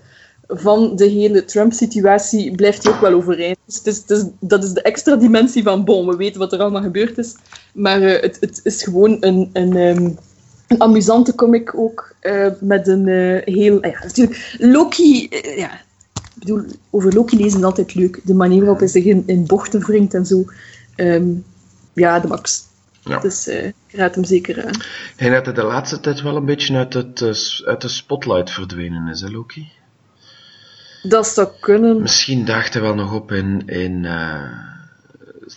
van 0.47 0.97
de 0.97 1.07
hele 1.07 1.45
Trump-situatie, 1.45 2.55
blijft 2.55 2.85
hij 2.85 2.93
ook 2.93 3.01
wel 3.01 3.13
overeind. 3.13 3.59
Dus 3.65 3.77
het 3.77 3.87
is, 3.87 3.97
het 3.97 4.11
is, 4.11 4.25
dat 4.41 4.65
is 4.65 4.73
de 4.73 4.83
extra 4.83 5.17
dimensie 5.17 5.63
van, 5.63 5.85
bon, 5.85 6.07
we 6.07 6.17
weten 6.17 6.41
wat 6.41 6.53
er 6.53 6.61
allemaal 6.61 6.83
gebeurd 6.83 7.19
is, 7.19 7.35
maar 7.73 8.03
eh, 8.03 8.23
het, 8.23 8.37
het 8.41 8.61
is 8.63 8.83
gewoon 8.83 9.17
een, 9.21 9.51
een, 9.53 9.77
ehm, 9.77 10.11
een 10.69 10.81
amusante 10.83 11.35
comic 11.35 11.79
ook, 11.79 12.15
eh, 12.21 12.47
met 12.61 12.89
een 12.89 13.09
eh, 13.09 13.55
heel, 13.55 13.83
ah 13.83 13.91
ja, 13.91 13.99
natuurlijk, 14.03 14.57
Loki, 14.59 15.29
ja, 15.57 15.71
ik 16.35 16.39
bedoel, 16.39 16.65
over 16.91 17.15
Loki 17.15 17.37
lezen 17.37 17.59
is 17.59 17.65
altijd 17.65 17.95
leuk. 17.95 18.21
De 18.25 18.35
manier 18.35 18.61
waarop 18.61 18.79
hij 18.79 18.89
zich 18.89 19.05
in, 19.05 19.23
in 19.27 19.47
bochten 19.47 19.81
wringt 19.81 20.15
en 20.15 20.27
zo. 20.27 20.45
Ehm, 20.97 21.29
ja, 21.93 22.21
de 22.21 22.29
max. 22.29 22.67
Ja. 23.05 23.21
Dus 23.21 23.47
eh, 23.47 23.67
ik 23.67 23.75
raad 23.91 24.15
hem 24.15 24.25
zeker 24.25 24.65
aan. 24.65 24.81
En 25.17 25.33
dat 25.33 25.45
hij 25.45 25.55
de 25.55 25.63
laatste 25.63 26.01
tijd 26.01 26.23
wel 26.23 26.37
een 26.37 26.45
beetje 26.45 26.77
uit, 26.77 26.95
het, 26.95 27.63
uit 27.65 27.81
de 27.81 27.89
spotlight 27.89 28.51
verdwenen 28.51 29.09
is, 29.09 29.21
hè, 29.21 29.29
Loki? 29.29 29.73
Dat 31.09 31.27
zou 31.27 31.49
kunnen. 31.61 32.01
Misschien 32.03 32.45
daagt 32.45 32.73
hij 32.73 32.83
wel 32.83 32.95
nog 32.95 33.15
op 33.15 33.33
in, 33.33 33.63
in 33.67 34.05
eh, 34.05 34.43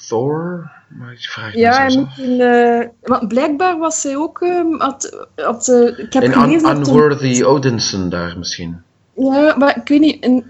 Thor, 0.08 0.72
maar 0.88 1.12
ik 1.12 1.20
vraag 1.20 1.54
me 1.54 1.60
Ja, 1.60 1.78
hij 1.86 1.98
moet 1.98 2.18
in, 2.18 2.42
eh, 2.42 2.88
maar 3.04 3.28
blijkbaar 3.28 3.78
was 3.78 4.04
hij 4.04 4.18
ook. 4.18 4.42
ehm, 4.42 4.74
had, 4.78 5.26
had, 5.36 5.68
eh, 5.68 6.00
ik 6.00 6.14
heb 6.14 6.24
In 6.24 6.34
gelezen 6.34 6.70
Un- 6.70 6.78
Unworthy 6.78 7.44
Odinson 7.44 8.10
daar 8.10 8.38
misschien. 8.38 8.82
Ja, 9.16 9.56
maar 9.58 9.78
ik 9.78 9.88
weet 9.88 10.00
niet. 10.00 10.24
In, 10.24 10.46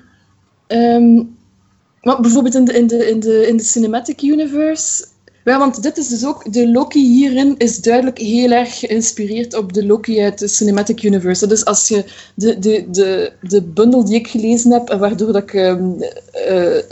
ehm, 0.68 1.16
maar 2.02 2.22
bijvoorbeeld 2.22 2.56
in 2.56 2.66
de, 2.66 2.74
in, 2.74 2.88
de, 2.88 3.10
in, 3.10 3.20
de, 3.20 3.48
in 3.48 3.58
de 3.58 3.64
Cinematic 3.64 4.22
Universe. 4.22 5.06
Ja, 5.48 5.58
want 5.58 5.84
dit 5.84 5.98
is 5.98 6.08
dus 6.08 6.26
ook. 6.26 6.54
De 6.54 6.72
Loki 6.72 7.00
hierin 7.00 7.56
is 7.58 7.78
duidelijk 7.78 8.18
heel 8.18 8.52
erg 8.52 8.80
geïnspireerd 8.80 9.54
op 9.56 9.74
de 9.74 9.86
Loki 9.86 10.22
uit 10.22 10.40
de 10.40 10.48
Cinematic 10.48 11.04
Universe. 11.04 11.48
Dus 11.48 11.66
als 11.66 11.88
je 11.88 12.06
de, 12.36 12.60
de, 12.60 12.86
de, 12.92 13.34
de 13.42 13.62
bundel 13.62 14.06
die 14.06 14.16
ik 14.16 14.28
gelezen 14.28 14.72
heb, 14.72 14.94
waardoor 14.94 15.32
dat 15.32 15.44
ik 15.44 15.54
ehm, 15.54 15.92
eh, 16.32 16.84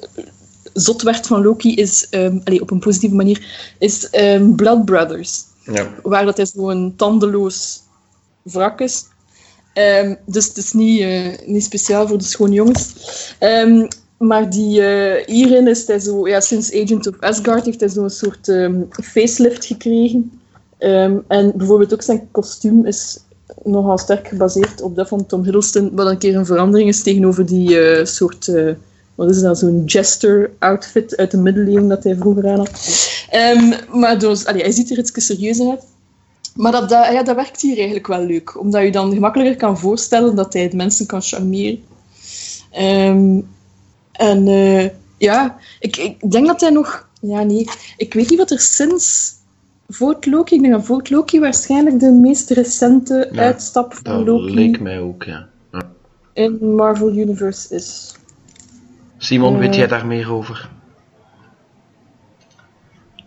zot 0.74 1.02
werd 1.02 1.28
van 1.28 1.42
Loki, 1.42 1.76
is, 1.76 2.08
ehm, 2.10 2.40
allee, 2.44 2.62
op 2.62 2.72
een 2.72 2.80
positieve 2.80 3.16
manier, 3.16 3.74
is 3.80 4.10
ehm, 4.10 4.52
Blood 4.56 4.86
Brothers 4.86 5.44
Ja. 5.64 5.94
waar 6.04 6.26
dat 6.26 6.38
hij 6.38 6.46
zo'n 6.46 6.94
tandeloos 6.98 7.82
wrak 8.42 8.80
is. 8.82 9.04
Dus 10.26 10.48
het 10.48 10.58
is 10.58 10.74
niet, 10.74 11.02
eh, 11.02 11.48
niet 11.48 11.64
speciaal 11.64 12.08
voor 12.08 12.18
de 12.18 12.24
schone 12.24 12.54
jongens. 12.54 12.94
Maar 14.18 14.50
die, 14.50 14.82
eh, 14.82 15.26
hierin 15.26 15.68
is 15.68 15.88
hij 15.88 16.00
zo, 16.00 16.28
ja, 16.28 16.40
sinds 16.40 16.74
Agent 16.74 17.08
of 17.08 17.20
Asgard 17.20 17.66
heeft 17.66 17.80
hij 17.80 17.90
zo'n 17.90 18.10
soort 18.10 18.50
ehm, 18.50 18.82
facelift 18.90 19.66
gekregen. 19.66 20.40
Ehm, 20.78 21.18
en 21.28 21.52
bijvoorbeeld 21.56 21.94
ook 21.94 22.02
zijn 22.02 22.28
kostuum 22.32 22.86
is 22.86 23.20
nogal 23.64 23.98
sterk 23.98 24.28
gebaseerd 24.28 24.82
op 24.82 24.96
dat 24.96 25.08
van 25.08 25.26
Tom 25.26 25.44
Hiddleston, 25.44 25.90
wat 25.94 26.08
een 26.08 26.18
keer 26.18 26.36
een 26.36 26.46
verandering 26.46 26.90
is 26.90 27.04
tegenover 27.04 27.46
die 27.46 27.80
eh, 27.80 28.06
soort, 28.06 28.48
eh, 28.48 28.72
wat 29.16 29.30
is 29.30 29.42
dat, 29.42 29.60
zo'n 29.60 29.84
jester-outfit 29.86 31.18
uit 31.18 31.32
de 31.32 31.38
middeleeuwen 31.38 31.88
dat 31.88 32.04
hij 32.04 32.16
vroeger 32.16 32.48
aan 32.48 32.58
had. 32.58 32.72
Ehm, 33.30 33.74
maar 34.00 34.20
dus, 34.20 34.44
hij 34.44 34.72
ziet 34.72 34.92
er 34.92 34.98
iets 34.98 35.26
serieuzer 35.26 35.70
uit. 35.70 35.84
Maar 36.56 36.72
dat, 36.72 36.90
ja, 36.90 37.24
dat 37.24 37.36
werkt 37.36 37.62
hier 37.62 37.76
eigenlijk 37.76 38.08
wel 38.08 38.26
leuk, 38.26 38.60
omdat 38.60 38.84
je 38.84 38.92
dan 38.92 39.14
gemakkelijker 39.14 39.56
kan 39.56 39.80
voorstellen 39.80 40.36
dat 40.36 40.54
hij 40.54 40.70
de 40.70 40.76
mensen 40.76 41.06
kan 41.06 41.22
charmeren. 41.22 41.84
En 44.18 44.48
eh, 44.48 44.90
ja, 45.18 45.58
ik, 45.80 45.98
ik 45.98 46.32
denk 46.32 46.48
dat 46.48 46.62
hij 46.62 46.70
nog... 46.70 47.08
Ja, 47.22 47.44
nee. 47.44 47.70
Ik 47.98 48.14
weet 48.14 48.30
niet 48.30 48.40
wat 48.40 48.52
er 48.52 48.60
sinds 48.60 49.34
Vote 49.88 50.30
Loki... 50.30 50.56
Ik 50.56 50.62
denk 50.62 50.74
dat 50.74 50.86
Vote 50.86 51.14
Loki 51.14 51.40
waarschijnlijk 51.40 52.00
de 52.00 52.12
meest 52.12 52.50
recente 52.50 53.30
Ja, 53.32 53.42
uitstap 53.42 53.94
van 53.94 54.04
Dat 54.04 54.26
Loki 54.26 54.54
leek 54.54 54.80
mij 54.80 55.00
ook, 55.00 55.24
ja. 55.24 55.48
ja. 55.72 55.82
in 56.34 56.76
Marvel 56.76 57.10
Universe 57.16 57.76
is. 57.76 58.16
Simon, 59.18 59.54
Eh. 59.54 59.60
weet 59.60 59.76
jij 59.76 59.88
daar 59.88 60.06
meer 60.06 60.32
over? 60.32 60.70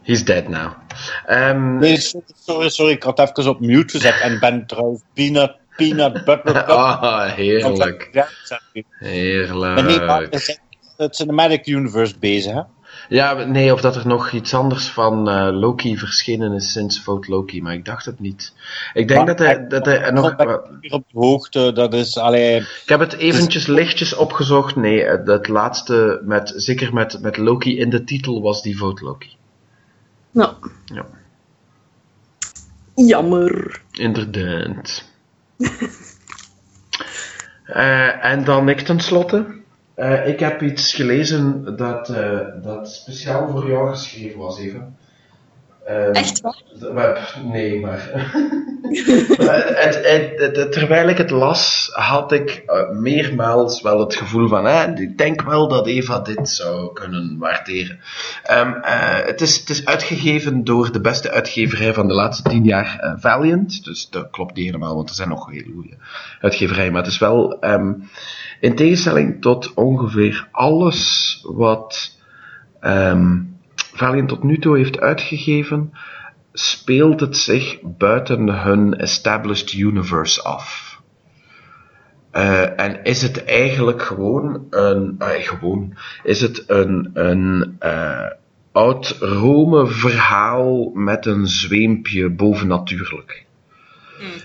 He's 0.03 0.25
dead 0.25 0.49
now. 0.49 0.73
Ehm, 1.27 1.77
Nee, 1.79 2.01
sorry, 2.35 2.69
sorry, 2.69 2.93
ik 2.93 3.03
had 3.03 3.19
even 3.19 3.51
op 3.51 3.61
mute 3.61 3.91
gezet 3.91 4.21
en 4.21 4.39
ben 4.41 4.67
trouwens 4.67 5.03
peanut, 5.13 5.57
peanut 5.77 6.25
butter. 6.25 6.65
Ah, 6.73 7.33
heerlijk. 7.33 8.09
Ja, 8.13 8.29
Maar 9.01 9.85
nee, 9.85 10.01
maar 10.01 10.19
Heerlijk. 10.19 10.61
Het 10.99 11.17
Cinematic 11.17 11.67
Universe 11.67 12.19
bezig, 12.19 12.53
hè? 12.53 12.63
Ja, 13.09 13.33
nee, 13.33 13.73
of 13.73 13.81
dat 13.81 13.97
er 13.97 14.07
nog 14.07 14.31
iets 14.33 14.55
anders 14.55 14.89
van 14.89 15.29
eh, 15.29 15.49
Loki 15.53 15.99
verschenen 15.99 16.53
is 16.53 16.73
sinds 16.73 17.01
Vote 17.01 17.31
Loki, 17.31 17.63
maar 17.63 17.73
ik 17.73 17.85
dacht 17.85 18.05
het 18.05 18.21
niet. 18.21 18.53
Ik 18.95 19.09
denk 19.09 19.19
Maar 19.27 19.37
dat 19.37 19.47
hij, 19.47 19.57
ik- 19.57 19.71
dat 19.71 19.87
hij 19.87 20.11
nog... 20.11 20.31
Ik 20.31 20.37
ben 20.37 20.79
hier 20.81 20.93
op 20.93 21.05
de 21.13 21.19
hoogte, 21.19 21.73
dat 21.73 21.95
is, 21.95 22.17
allee, 22.17 22.57
Ik 22.57 22.83
heb 22.87 23.01
het 23.01 23.13
eventjes 23.17 23.67
lichtjes 23.67 24.15
opgezocht. 24.15 24.77
Nee, 24.77 25.05
het 25.05 25.27
het 25.27 25.49
laatste, 25.49 26.21
met, 26.25 26.53
zeker 26.57 26.95
met, 26.95 27.21
met 27.23 27.37
Loki 27.37 27.79
in 27.79 27.91
de 27.91 28.05
titel, 28.05 28.43
was 28.43 28.63
die 28.63 28.77
Vote 28.79 29.05
Loki. 29.05 29.37
Nou, 30.31 30.53
Ja, 30.85 31.07
jammer. 32.95 33.81
inderdaad. 33.93 35.05
Eh, 37.65 38.25
en 38.25 38.45
dan 38.45 38.69
ik 38.69 38.81
tenslotte. 38.81 39.58
Eh, 39.99 40.27
ik 40.29 40.41
heb 40.41 40.63
iets 40.63 40.95
gelezen 40.95 41.77
dat, 41.77 42.09
eh, 42.09 42.39
dat 42.63 42.91
speciaal 42.91 43.49
voor 43.49 43.69
jou 43.69 43.91
geschreven 43.91 44.39
was, 44.39 44.59
even. 44.61 44.97
Ehm, 45.87 46.13
Echt 46.13 46.41
waar? 46.41 46.63
Maar, 46.95 47.39
nee, 47.45 47.81
maar. 47.81 48.11
Maar 49.39 49.67
het- 49.67 50.07
het- 50.07 50.57
het- 50.57 50.73
terwijl 50.73 51.09
ik 51.09 51.19
het 51.19 51.31
las, 51.31 51.91
had 51.93 52.33
ik 52.33 52.63
eh, 52.67 52.91
meermaals 52.91 53.83
wel 53.83 54.01
het 54.01 54.15
gevoel 54.15 54.49
van: 54.49 54.67
eh, 54.67 54.89
ik 54.95 55.19
denk 55.19 55.43
wel 55.43 55.69
dat 55.69 55.87
Eva 55.87 56.21
dit 56.21 56.49
zou 56.49 56.93
kunnen 56.93 57.37
waarderen. 57.39 58.01
Ehm, 58.43 58.73
eh, 58.73 59.27
het, 59.27 59.41
is, 59.41 59.57
het 59.59 59.71
is 59.71 59.85
uitgegeven 59.85 60.65
door 60.65 60.93
de 60.93 61.01
beste 61.01 61.31
uitgeverij 61.31 61.95
van 61.95 62.09
de 62.09 62.15
laatste 62.15 62.49
tien 62.49 62.65
jaar, 62.65 63.15
Valiant. 63.21 63.85
Dus 63.85 64.09
dat 64.11 64.31
klopt 64.31 64.55
niet 64.55 64.67
helemaal, 64.67 64.95
want 64.95 65.09
er 65.09 65.15
zijn 65.15 65.29
nog 65.29 65.51
hele 65.51 65.73
goede 65.75 65.97
uitgeverijen. 66.41 66.93
Maar 66.93 67.03
het 67.03 67.13
is 67.13 67.19
wel, 67.19 67.61
ehm, 67.61 67.93
in 68.61 68.75
tegenstelling 68.75 69.41
tot 69.41 69.75
ongeveer 69.75 70.49
alles 70.51 71.41
wat. 71.47 72.17
ehm, 72.81 73.37
Valiant 73.75 74.29
tot 74.29 74.43
nu 74.43 74.59
toe 74.59 74.77
heeft 74.77 75.01
uitgegeven, 75.01 75.93
speelt 76.53 77.21
het 77.21 77.37
zich 77.37 77.79
buiten 77.83 78.49
hun 78.49 78.95
established 78.99 79.73
universe 79.73 80.43
af. 80.43 80.89
Eh, 82.31 82.81
en 82.81 83.05
is 83.05 83.23
het 83.23 83.45
eigenlijk 83.45 84.03
gewoon 84.03 84.67
een, 84.71 85.15
eh, 85.19 85.29
gewoon, 85.29 85.97
is 86.23 86.41
het 86.41 86.65
een, 86.67 87.11
een 87.13 87.77
eh, 87.79 88.27
oud 88.73 89.17
Rome 89.21 89.87
verhaal 89.87 90.91
met 90.95 91.27
een 91.27 91.47
zweempje 91.47 92.31
bovennatuurlijk. 92.31 93.47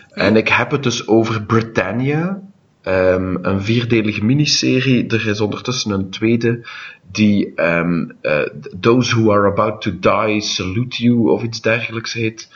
En 0.09 0.35
ik 0.35 0.47
heb 0.47 0.71
het 0.71 0.83
dus 0.83 1.07
over 1.07 1.43
Britannia, 1.43 2.41
ehm, 2.83 3.35
een 3.41 3.61
vierdelige 3.61 4.25
miniserie. 4.25 5.07
Er 5.07 5.27
is 5.27 5.41
ondertussen 5.41 5.91
een 5.91 6.09
tweede 6.09 6.67
die 7.11 7.53
ehm, 7.55 8.09
eh, 8.21 8.41
Those 8.79 9.15
Who 9.15 9.31
Are 9.31 9.47
About 9.47 9.81
to 9.81 9.91
Die 9.99 10.41
Salute 10.41 11.03
You 11.03 11.29
of 11.29 11.43
iets 11.43 11.61
dergelijks 11.61 12.13
heet. 12.13 12.49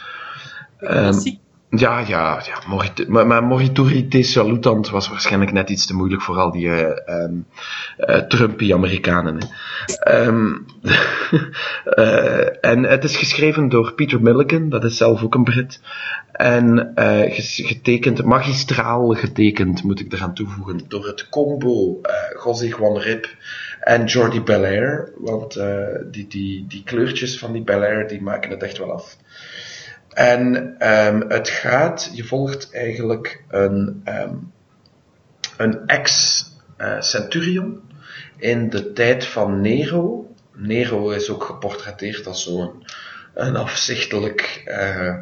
Ehm, 0.80 1.14
ja, 1.70 2.00
ja, 2.00 2.44
ja. 2.46 2.62
Maar, 3.08 3.28
maar 3.28 3.44
Morituri 3.44 4.08
Te 4.08 4.24
Salutant 4.24 4.90
was 4.90 5.10
waarschijnlijk 5.10 5.52
net 5.52 5.70
iets 5.70 5.86
te 5.86 5.94
moeilijk 5.94 6.22
voor 6.22 6.38
al 6.38 6.52
die 6.52 6.70
eh, 6.70 7.16
ehm, 7.16 7.34
eh, 7.98 8.18
Trumpy-Amerikanen. 8.18 9.38
hè. 9.38 9.46
Ehm, 9.96 10.54
eh, 11.84 12.66
en 12.72 12.84
het 12.84 13.04
is 13.04 13.18
geschreven 13.18 13.70
door 13.70 13.94
Peter 13.94 14.22
Milligan, 14.22 14.70
dat 14.70 14.84
is 14.84 14.98
zelf 14.98 15.24
ook 15.24 15.36
een 15.36 15.44
Brit. 15.44 15.80
En 16.32 16.92
getekend, 17.42 18.24
magistraal 18.24 19.10
getekend, 19.10 19.84
moet 19.84 20.00
ik 20.00 20.14
eraan 20.14 20.34
toevoegen, 20.34 20.82
door 20.88 21.06
het 21.06 21.30
combo 21.30 22.02
José 22.44 22.66
Juan 22.66 22.98
Rip 22.98 23.36
en 23.80 24.06
Jordi 24.06 24.42
Belair. 24.42 25.12
Want 25.18 25.60
die, 26.12 26.28
die, 26.28 26.66
die 26.68 26.84
kleurtjes 26.84 27.40
van 27.40 27.52
die 27.52 27.64
Belair, 27.64 28.08
die 28.08 28.22
maken 28.22 28.50
het 28.50 28.64
echt 28.64 28.78
wel 28.78 28.92
af. 28.92 29.18
En 30.18 30.76
ehm, 30.80 31.22
het 31.28 31.50
gaat, 31.50 32.10
je 32.14 32.24
volgt 32.24 32.72
eigenlijk 32.72 33.44
een, 33.50 34.02
ehm, 34.04 34.36
een 35.58 35.88
ex-centurion 35.88 37.82
in 38.38 38.70
de 38.70 38.94
tijd 38.94 39.26
van 39.26 39.62
Nero. 39.62 40.36
Nero 40.56 41.10
is 41.10 41.30
ook 41.30 41.44
geportretteerd 41.44 42.28
als 42.28 42.44
zo'n 42.44 42.86
een 43.34 43.56
afzichtelijk, 43.56 44.62
eh, 44.66 45.16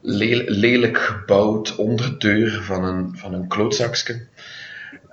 le- 0.00 0.44
lelijk 0.46 0.98
gebouwd 0.98 1.76
onderdeur 1.76 2.62
van 2.62 2.84
een, 2.84 3.16
van 3.18 3.34
een 3.34 3.48
klootzakje. 3.48 4.26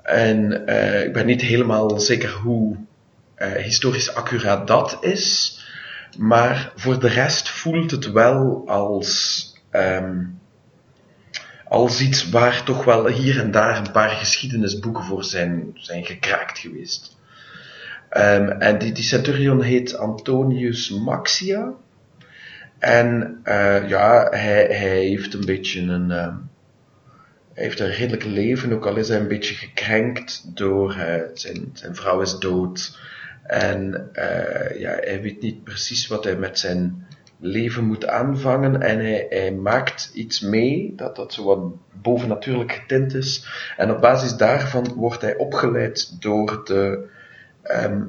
En 0.04 0.68
eh, 0.68 1.04
ik 1.04 1.14
ben 1.14 1.26
niet 1.26 1.42
helemaal 1.42 2.00
zeker 2.00 2.32
hoe 2.32 2.76
eh, 3.36 3.52
historisch 3.52 4.14
accuraat 4.14 4.68
dat 4.68 4.98
is. 5.02 5.58
Maar 6.18 6.72
voor 6.76 7.00
de 7.00 7.08
rest 7.08 7.50
voelt 7.50 7.92
het 7.92 8.12
wel 8.12 8.64
als, 8.68 9.44
ehm, 9.70 10.24
als 11.68 12.02
iets 12.02 12.30
waar 12.30 12.64
toch 12.64 12.84
wel 12.84 13.08
hier 13.08 13.40
en 13.40 13.52
daar 13.52 13.78
een 13.78 13.92
paar 13.92 14.10
geschiedenisboeken 14.10 15.04
voor 15.04 15.24
zijn, 15.24 15.72
zijn 15.74 16.06
gekraakt 16.06 16.60
geweest. 16.60 17.18
Ehm, 18.10 18.50
en 18.50 18.78
die, 18.78 18.92
die 18.92 19.04
centurion 19.04 19.62
heet 19.62 19.98
Antonius 19.98 20.90
Maxia. 20.90 21.74
En 22.80 23.40
eh, 23.44 23.90
ja, 23.90 24.28
hij, 24.30 24.66
hij 24.66 25.06
heeft 25.06 25.34
een 25.34 25.46
beetje 25.46 25.82
een. 25.82 26.12
ehm, 26.12 26.36
heeft 27.60 27.80
een 27.80 27.92
redelijk 27.92 28.24
leven, 28.24 28.74
ook 28.74 28.86
al 28.86 28.96
is 28.96 29.08
hij 29.08 29.20
een 29.20 29.28
beetje 29.28 29.56
gekrenkt 29.56 30.56
door 30.56 30.94
eh, 30.94 31.22
zijn, 31.34 31.70
zijn 31.74 31.96
vrouw 31.96 32.22
is 32.22 32.38
dood. 32.38 33.00
En 33.50 34.10
eh, 34.14 34.80
ja, 34.80 34.90
hij 35.00 35.22
weet 35.22 35.42
niet 35.42 35.64
precies 35.64 36.08
wat 36.08 36.24
hij 36.24 36.36
met 36.36 36.60
zijn 36.60 37.08
leven 37.40 37.84
moet 37.84 38.08
aanvangen. 38.08 38.82
En 38.82 38.98
hij, 39.00 39.26
hij 39.30 39.52
maakt 39.52 40.12
iets 40.14 40.40
mee 40.40 40.94
dat 40.96 41.16
dat 41.16 41.34
zo 41.34 41.44
wat 41.44 41.60
bovennatuurlijk 42.02 42.72
getint 42.72 43.14
is. 43.14 43.48
En 43.78 43.92
op 43.92 44.02
basis 44.02 44.36
daarvan 44.36 44.94
wordt 44.96 45.22
hij 45.22 45.36
opgeleid 45.38 46.22
door 46.22 46.62
de 46.64 47.08
ehm, 47.62 48.02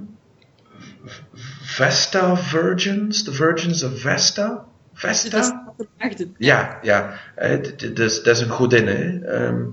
Vesta 1.63 2.37
Virgins, 2.37 3.25
de 3.25 3.33
Virgins 3.33 3.83
of 3.83 4.01
Vesta. 4.01 4.65
Vesta? 4.93 5.73
Ja, 6.39 6.79
ja. 6.83 7.13
Eh, 7.35 7.55
d- 7.59 7.79
d- 7.79 7.97
Dat 7.97 8.07
is, 8.11 8.23
dat 8.23 8.37
is 8.37 8.43
een 8.43 8.49
godin, 8.49 8.87
hè. 8.87 9.19
Ehm, 9.25 9.65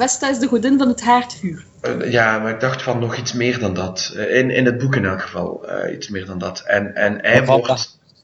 Vesta 0.00 0.30
is 0.30 0.38
de 0.38 0.46
godin 0.46 0.78
van 0.78 0.88
het 0.88 1.00
haardvuur. 1.00 1.64
eh, 1.80 2.12
ja, 2.12 2.38
maar 2.38 2.52
ik 2.52 2.60
dacht 2.60 2.82
van 2.82 2.98
nog 2.98 3.16
iets 3.16 3.32
meer 3.32 3.58
dan 3.58 3.74
dat. 3.74 4.12
Eh, 4.16 4.38
In, 4.38 4.50
in 4.50 4.64
het 4.64 4.78
boek 4.78 4.96
in 4.96 5.04
elk 5.04 5.22
geval, 5.22 5.68
eh, 5.68 5.94
iets 5.94 6.08
meer 6.08 6.26
dan 6.26 6.38
dat. 6.38 6.62
En, 6.66 6.94
en 6.94 7.18
hij 7.20 7.46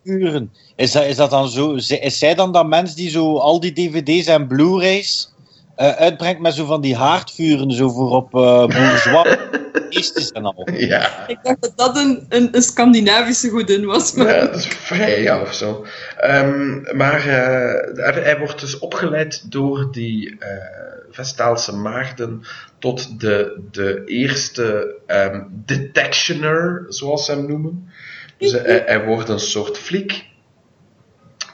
uren. 0.02 0.52
Is 0.76 0.92
dat, 0.92 1.04
is 1.04 1.16
dat 1.16 1.30
dan 1.30 1.48
zo? 1.48 1.74
Is 1.74 2.18
zij 2.18 2.34
dan 2.34 2.52
dat 2.52 2.66
mens 2.66 2.94
die 2.94 3.10
zo 3.10 3.36
al 3.38 3.60
die 3.60 3.72
dvd's 3.72 4.26
en 4.26 4.46
blu-rays 4.46 5.32
eh, 5.76 5.90
uitbrengt 5.90 6.40
met 6.40 6.54
zo 6.54 6.64
van 6.64 6.80
die 6.80 6.96
haardvuren 6.96 7.72
zo 7.72 7.88
voor 7.88 8.10
op 8.10 8.34
uh, 8.34 8.66
bourgeois 8.66 9.36
feestjes 9.90 10.32
en 10.32 10.44
al? 10.44 10.68
Ja, 10.72 11.26
Ik 11.26 11.38
dacht 11.42 11.60
dat 11.60 11.72
dat 11.76 11.96
een, 11.96 12.26
een, 12.28 12.48
een 12.52 12.62
Scandinavische 12.62 13.48
godin 13.48 13.84
was. 13.84 14.14
Maar... 14.14 14.34
ja, 14.34 14.46
dat 14.46 14.54
is 14.54 14.66
vrij, 14.66 15.22
ja, 15.22 15.40
of 15.40 15.54
zo. 15.54 15.86
Ehm, 16.16 16.96
maar 16.96 17.20
eh, 17.20 18.04
hij, 18.04 18.22
hij 18.22 18.38
wordt 18.38 18.60
dus 18.60 18.78
opgeleid 18.78 19.50
door 19.50 19.88
die 19.92 20.36
eh 20.38 20.86
Vestaalse 21.10 21.76
maagden 21.76 22.42
tot 22.78 23.20
de, 23.20 23.60
de 23.70 24.02
eerste 24.04 24.94
ehm, 25.06 25.42
detectioner, 25.50 26.84
zoals 26.88 27.24
ze 27.24 27.32
hem 27.32 27.46
noemen. 27.46 27.90
Dus 28.38 28.52
hij, 28.52 28.82
hij 28.86 29.04
wordt 29.04 29.28
een 29.28 29.40
soort 29.40 29.78
fliek. 29.78 30.24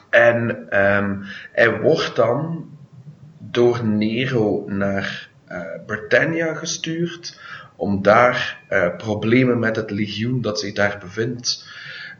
En 0.09 0.65
ehm, 0.69 1.15
hij 1.51 1.79
wordt 1.79 2.15
dan 2.15 2.69
door 3.53 3.85
Nero 3.85 4.63
naar 4.67 5.29
eh, 5.45 5.61
Britannia 5.85 6.53
gestuurd 6.53 7.39
om 7.75 8.01
daar 8.01 8.61
eh, 8.67 8.95
problemen 8.97 9.59
met 9.59 9.75
het 9.75 9.91
legioen 9.91 10.41
dat 10.41 10.59
zich 10.59 10.73
daar 10.73 10.97
bevindt 10.99 11.67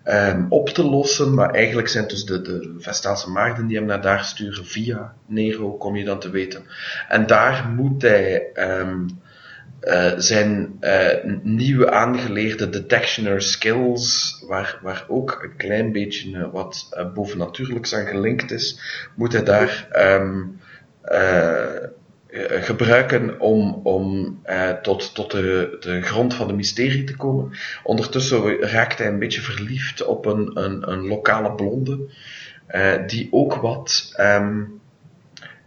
ehm, 0.04 0.46
op 0.50 0.70
te 0.70 0.84
lossen. 0.84 1.34
Maar 1.34 1.50
eigenlijk 1.50 1.88
zijn 1.88 2.08
dus 2.08 2.26
de, 2.26 2.42
de 2.42 2.76
Vestaalse 2.80 3.30
maagden 3.30 3.68
die 3.68 3.78
hem 3.78 3.86
naar 3.86 4.02
daar 4.02 4.24
sturen 4.24 4.66
via 4.66 5.14
Nero, 5.26 5.78
kom 5.78 5.96
je 5.96 6.06
dan 6.06 6.20
te 6.20 6.30
weten. 6.30 6.64
En 7.08 7.28
daar 7.28 7.70
moet 7.76 8.02
hij 8.02 8.52
ehm, 8.54 9.06
eh, 9.84 10.12
zijn 10.18 10.78
eh, 10.80 11.24
nieuwe 11.42 11.92
aangeleerde 11.92 12.70
detectioner 12.70 13.42
skills, 13.42 14.38
waar, 14.48 14.80
waar 14.82 15.06
ook 15.08 15.40
een 15.44 15.56
klein 15.58 15.92
beetje 15.92 16.52
wat 16.52 16.90
uh, 16.94 17.14
bovennatuurlijks 17.14 17.96
aan 17.96 18.06
gelinkt 18.06 18.52
is, 18.52 18.80
moet 19.16 19.34
hij 19.34 19.44
daar 19.44 19.88
ehm, 19.92 20.42
gebruiken 22.62 23.40
om, 23.40 23.80
om 23.84 24.38
tot, 24.82 25.16
tot 25.16 25.32
de, 25.32 25.78
de 25.80 26.02
grond 26.02 26.34
van 26.34 26.48
de 26.48 26.54
mysterie 26.54 27.04
te 27.04 27.16
komen. 27.16 27.52
Ondertussen 27.84 28.60
raakt 28.60 28.98
hij 28.98 29.08
een 29.08 29.20
beetje 29.20 29.42
verliefd 29.42 30.06
op 30.06 30.26
een, 30.26 30.52
een, 30.54 30.92
een 30.92 31.08
lokale 31.08 31.52
blonde, 31.52 32.00
die 33.08 33.28
ook 33.32 33.56
wat 33.56 34.14
ehm, 34.16 34.62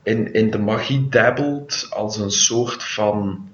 in, 0.02 0.32
in 0.32 0.50
de 0.50 0.58
magie 0.58 1.08
dabbelt 1.08 1.86
als 1.90 2.18
een 2.18 2.30
soort 2.30 2.82
van 2.82 3.48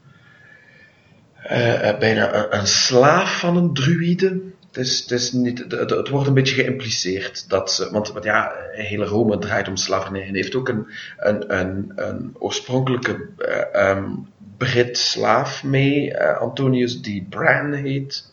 bijna 1.99 2.35
een, 2.35 2.59
een, 2.59 2.67
slaaf 2.67 3.39
van 3.39 3.57
een 3.57 3.75
druïde. 3.75 4.52
Het, 4.73 5.31
niet, 5.33 5.65
het, 5.69 6.09
wordt 6.09 6.27
een 6.27 6.35
beetje 6.35 6.63
geïmpliceerd 6.63 7.49
dat 7.49 7.89
want, 7.93 8.13
want 8.13 8.25
ja, 8.25 8.53
hele 8.73 9.05
Rome 9.05 9.39
draait 9.39 9.69
om 9.69 9.77
slavernij 9.77 10.27
en 10.27 10.35
heeft 10.35 10.55
ook 10.55 10.69
een, 10.69 10.87
een, 11.19 11.59
een, 11.59 11.93
een 11.95 12.35
oorspronkelijke 12.39 13.29
uh, 13.39 13.89
um, 13.89 14.27
Brit 14.57 14.99
slaaf 14.99 15.65
mee, 15.65 16.11
uh, 16.11 16.39
Antonius, 16.39 17.03
die 17.03 17.27
Bran 17.31 17.73
heet. 17.73 18.31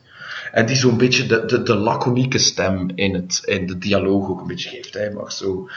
En 0.52 0.66
die 0.66 0.76
zo'n 0.76 0.98
beetje 0.98 1.26
de, 1.26 1.46
de, 1.46 1.64
de 1.64 1.76
laconieke 1.76 2.38
stem 2.38 2.90
in, 2.96 3.14
het, 3.14 3.42
in 3.46 3.68
de 3.68 3.78
dialoog 3.78 4.30
ook 4.30 4.42
een 4.42 4.48
beetje 4.48 4.70
geeft. 4.70 4.94
Hij 4.94 5.12
mag 5.12 5.32
zo, 5.32 5.70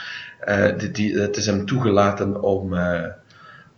die, 0.91 1.19
het 1.19 1.37
is 1.37 1.45
hem 1.45 1.65
toegelaten 1.65 2.41
om 2.41 2.73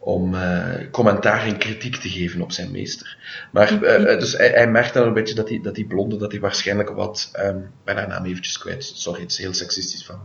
om 0.05 0.33
uh, 0.33 0.91
commentaar 0.91 1.45
en 1.45 1.57
kritiek 1.57 1.95
te 1.95 2.09
geven 2.09 2.41
op 2.41 2.51
zijn 2.51 2.71
meester. 2.71 3.17
Maar 3.51 3.73
uh, 3.73 4.19
dus 4.19 4.37
hij, 4.37 4.49
hij, 4.49 4.67
merkt 4.67 4.93
dan 4.93 5.07
een 5.07 5.13
beetje 5.13 5.35
dat 5.35 5.47
die, 5.47 5.61
dat 5.61 5.75
die 5.75 5.85
blonde, 5.85 6.17
dat 6.17 6.31
hij 6.31 6.41
waarschijnlijk 6.41 6.89
wat, 6.89 7.31
um, 7.39 7.71
ben 7.83 7.95
haar 7.95 8.07
naam 8.07 8.25
eventjes 8.25 8.57
kwijt, 8.57 8.83
sorry, 8.83 9.21
het 9.21 9.31
is 9.31 9.37
heel 9.37 9.53
seksistisch 9.53 10.05
van. 10.05 10.19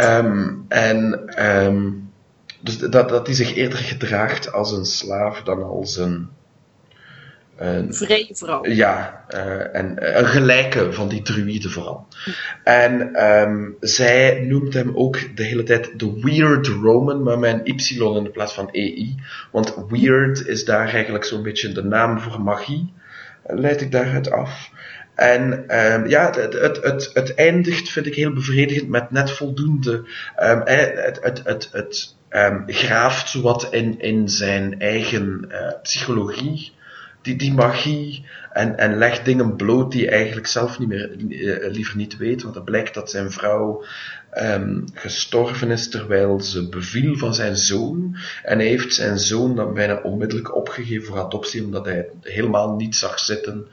Um, 0.00 0.64
en 0.68 1.24
um, 1.48 2.10
dus 2.60 2.78
dat, 2.78 3.08
dat 3.08 3.26
hij 3.26 3.34
zich 3.34 3.54
eerder 3.54 3.78
gedraagt 3.78 4.52
als 4.52 4.72
een 4.72 4.86
slaaf 4.86 5.42
dan 5.42 5.62
als 5.62 5.96
een 5.96 6.28
een 7.58 7.94
vrije 7.94 8.34
vrouw. 8.34 8.66
Ja, 8.66 9.24
uh, 9.34 9.74
en 9.76 10.18
een 10.18 10.26
gelijke 10.26 10.92
van 10.92 11.08
die 11.08 11.22
druïden 11.22 11.70
vooral. 11.70 12.06
En 12.64 13.24
um, 13.24 13.76
zij 13.80 14.40
noemt 14.40 14.74
hem 14.74 14.90
ook 14.94 15.36
de 15.36 15.42
hele 15.42 15.62
tijd 15.62 15.98
de 15.98 16.20
Weird 16.20 16.66
Roman, 16.66 17.22
maar 17.22 17.38
met 17.38 17.52
een 17.52 17.66
Y 17.66 18.16
in 18.16 18.24
de 18.24 18.30
plaats 18.30 18.54
van 18.54 18.70
EI. 18.70 19.14
Want 19.52 19.74
weird 19.88 20.46
is 20.46 20.64
daar 20.64 20.88
eigenlijk 20.88 21.24
zo'n 21.24 21.42
beetje 21.42 21.72
de 21.72 21.84
naam 21.84 22.20
voor 22.20 22.40
magie, 22.40 22.92
leid 23.46 23.80
ik 23.80 23.92
daaruit 23.92 24.30
af. 24.30 24.70
En 25.14 25.52
um, 25.52 26.08
ja, 26.08 26.30
het, 26.30 26.52
het, 26.52 26.82
het, 26.82 27.10
het, 27.14 27.34
eindigt, 27.34 27.88
vind 27.88 28.06
ik, 28.06 28.14
heel 28.14 28.32
bevredigend 28.32 28.88
met 28.88 29.10
net 29.10 29.30
voldoende. 29.30 29.92
Um, 30.42 30.60
het, 30.64 31.18
het, 31.22 31.40
het, 31.44 31.68
het 31.72 32.16
um, 32.30 32.64
graaft 32.66 33.28
zowat 33.28 33.68
in, 33.72 34.00
in 34.00 34.28
zijn 34.28 34.80
eigen 34.80 35.48
uh, 35.48 35.72
psychologie 35.82 36.76
die, 37.22 37.36
die 37.36 37.52
magie 37.52 38.24
en, 38.52 38.78
en 38.78 38.98
legt 38.98 39.24
dingen 39.24 39.56
bloot 39.56 39.92
die 39.92 40.06
hij 40.06 40.16
eigenlijk 40.16 40.46
zelf 40.46 40.78
niet 40.78 40.88
meer, 40.88 41.16
uh, 41.16 41.70
liever 41.70 41.96
niet 41.96 42.16
weet. 42.16 42.42
Want 42.42 42.54
het 42.54 42.64
blijkt 42.64 42.94
dat 42.94 43.10
zijn 43.10 43.30
vrouw 43.30 43.84
um, 44.38 44.84
gestorven 44.94 45.70
is 45.70 45.88
terwijl 45.88 46.40
ze 46.40 46.68
beviel 46.68 47.16
van 47.16 47.34
zijn 47.34 47.56
zoon. 47.56 48.16
En 48.42 48.58
hij 48.58 48.66
heeft 48.66 48.94
zijn 48.94 49.18
zoon 49.18 49.56
dan 49.56 49.74
bijna 49.74 50.00
onmiddellijk 50.02 50.54
opgegeven 50.54 51.06
voor 51.06 51.18
adoptie, 51.18 51.64
omdat 51.64 51.84
hij 51.84 52.08
helemaal 52.22 52.74
niet 52.74 52.96
zag 52.96 53.18
zitten 53.18 53.66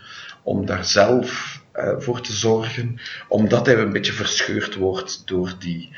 om 0.43 0.65
daar 0.65 0.85
zelf 0.85 1.61
uh, 1.76 1.93
voor 1.97 2.22
te 2.22 2.34
zorgen. 2.34 2.99
Omdat 3.27 3.65
hij 3.65 3.77
een 3.77 3.91
beetje 3.91 4.13
verscheurd 4.13 4.76
wordt 4.76 5.22
door 5.27 5.53
die. 5.59 5.89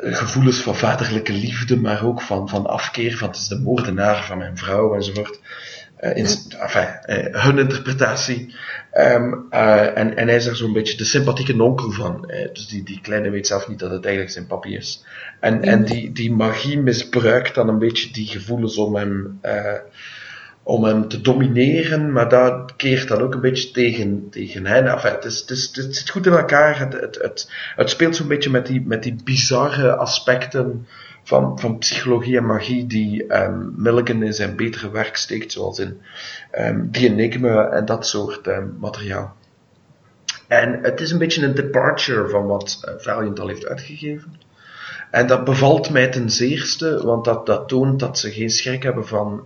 Gevoelens 0.00 0.58
van 0.58 0.76
vaderlijke 0.76 1.32
liefde, 1.32 1.76
maar 1.76 2.04
ook 2.04 2.22
van, 2.22 2.48
van 2.48 2.66
afkeer, 2.66 3.16
van 3.16 3.28
het 3.28 3.36
is 3.36 3.48
de 3.48 3.58
moordenaar 3.58 4.24
van 4.24 4.38
mijn 4.38 4.56
vrouw 4.56 4.94
enzovoort. 4.94 5.40
Uh, 6.04 6.16
in, 6.16 6.26
enfin, 6.58 6.88
uh, 7.06 7.44
hun 7.44 7.58
interpretatie. 7.58 8.54
Um, 8.94 9.46
uh, 9.50 9.98
en, 9.98 10.16
en 10.16 10.26
hij 10.26 10.36
is 10.36 10.46
er 10.46 10.56
zo'n 10.56 10.72
beetje 10.72 10.96
de 10.96 11.04
sympathieke 11.04 11.56
nonkel 11.56 11.90
van. 11.90 12.30
dus 12.52 12.68
die, 12.68 12.82
die 12.82 13.00
kleine 13.00 13.30
weet 13.30 13.46
zelf 13.46 13.68
niet 13.68 13.78
dat 13.78 13.90
het 13.90 14.04
eigenlijk 14.04 14.34
zijn 14.34 14.46
papi 14.46 14.76
is. 14.76 15.04
En, 15.40 15.54
mm. 15.54 15.62
en 15.62 15.84
die, 15.84 16.12
die 16.12 16.32
magie 16.32 16.78
misbruikt 16.78 17.54
dan 17.54 17.68
een 17.68 17.78
beetje 17.78 18.12
die 18.12 18.26
gevoelens 18.26 18.76
om 18.76 18.96
hem, 18.96 19.40
om 20.62 20.84
hem 20.84 21.08
te 21.08 21.20
domineren, 21.20 22.12
maar 22.12 22.28
dat 22.28 22.76
keert 22.76 23.08
dan 23.08 23.20
ook 23.20 23.34
een 23.34 23.40
beetje 23.40 23.70
tegen, 23.70 24.26
tegen 24.30 24.66
hen. 24.66 24.86
Enfin, 24.86 25.12
het, 25.12 25.24
is, 25.24 25.40
het, 25.40 25.50
is, 25.50 25.70
het 25.74 25.96
zit 25.96 26.10
goed 26.10 26.26
in 26.26 26.32
elkaar. 26.32 26.78
Het, 26.78 26.92
het, 26.92 27.18
het, 27.20 27.50
het 27.76 27.90
speelt 27.90 28.16
zo'n 28.16 28.28
beetje 28.28 28.50
met 28.50 28.66
die, 28.66 28.82
met 28.86 29.02
die 29.02 29.16
bizarre 29.24 29.96
aspecten 29.96 30.86
van, 31.22 31.58
van 31.58 31.78
psychologie 31.78 32.36
en 32.36 32.46
magie 32.46 32.86
die 32.86 33.42
um, 33.42 33.74
Milligan 33.76 34.22
in 34.22 34.34
zijn 34.34 34.56
betere 34.56 34.90
werk 34.90 35.16
steekt, 35.16 35.52
zoals 35.52 35.78
in 35.78 36.00
um, 36.58 36.88
Enigma 36.92 37.68
en 37.68 37.84
dat 37.84 38.06
soort 38.06 38.46
um, 38.46 38.76
materiaal. 38.80 39.36
En 40.48 40.78
het 40.82 41.00
is 41.00 41.10
een 41.10 41.18
beetje 41.18 41.46
een 41.46 41.54
departure 41.54 42.28
van 42.28 42.46
wat 42.46 42.80
uh, 42.84 42.94
Valiant 42.96 43.40
al 43.40 43.48
heeft 43.48 43.66
uitgegeven. 43.66 44.40
En 45.10 45.26
dat 45.26 45.44
bevalt 45.44 45.90
mij 45.90 46.08
ten 46.08 46.30
zeerste, 46.30 47.04
want 47.04 47.24
dat, 47.24 47.46
dat 47.46 47.68
toont 47.68 48.00
dat 48.00 48.18
ze 48.18 48.30
geen 48.30 48.50
schrik 48.50 48.82
hebben 48.82 49.06
van, 49.06 49.44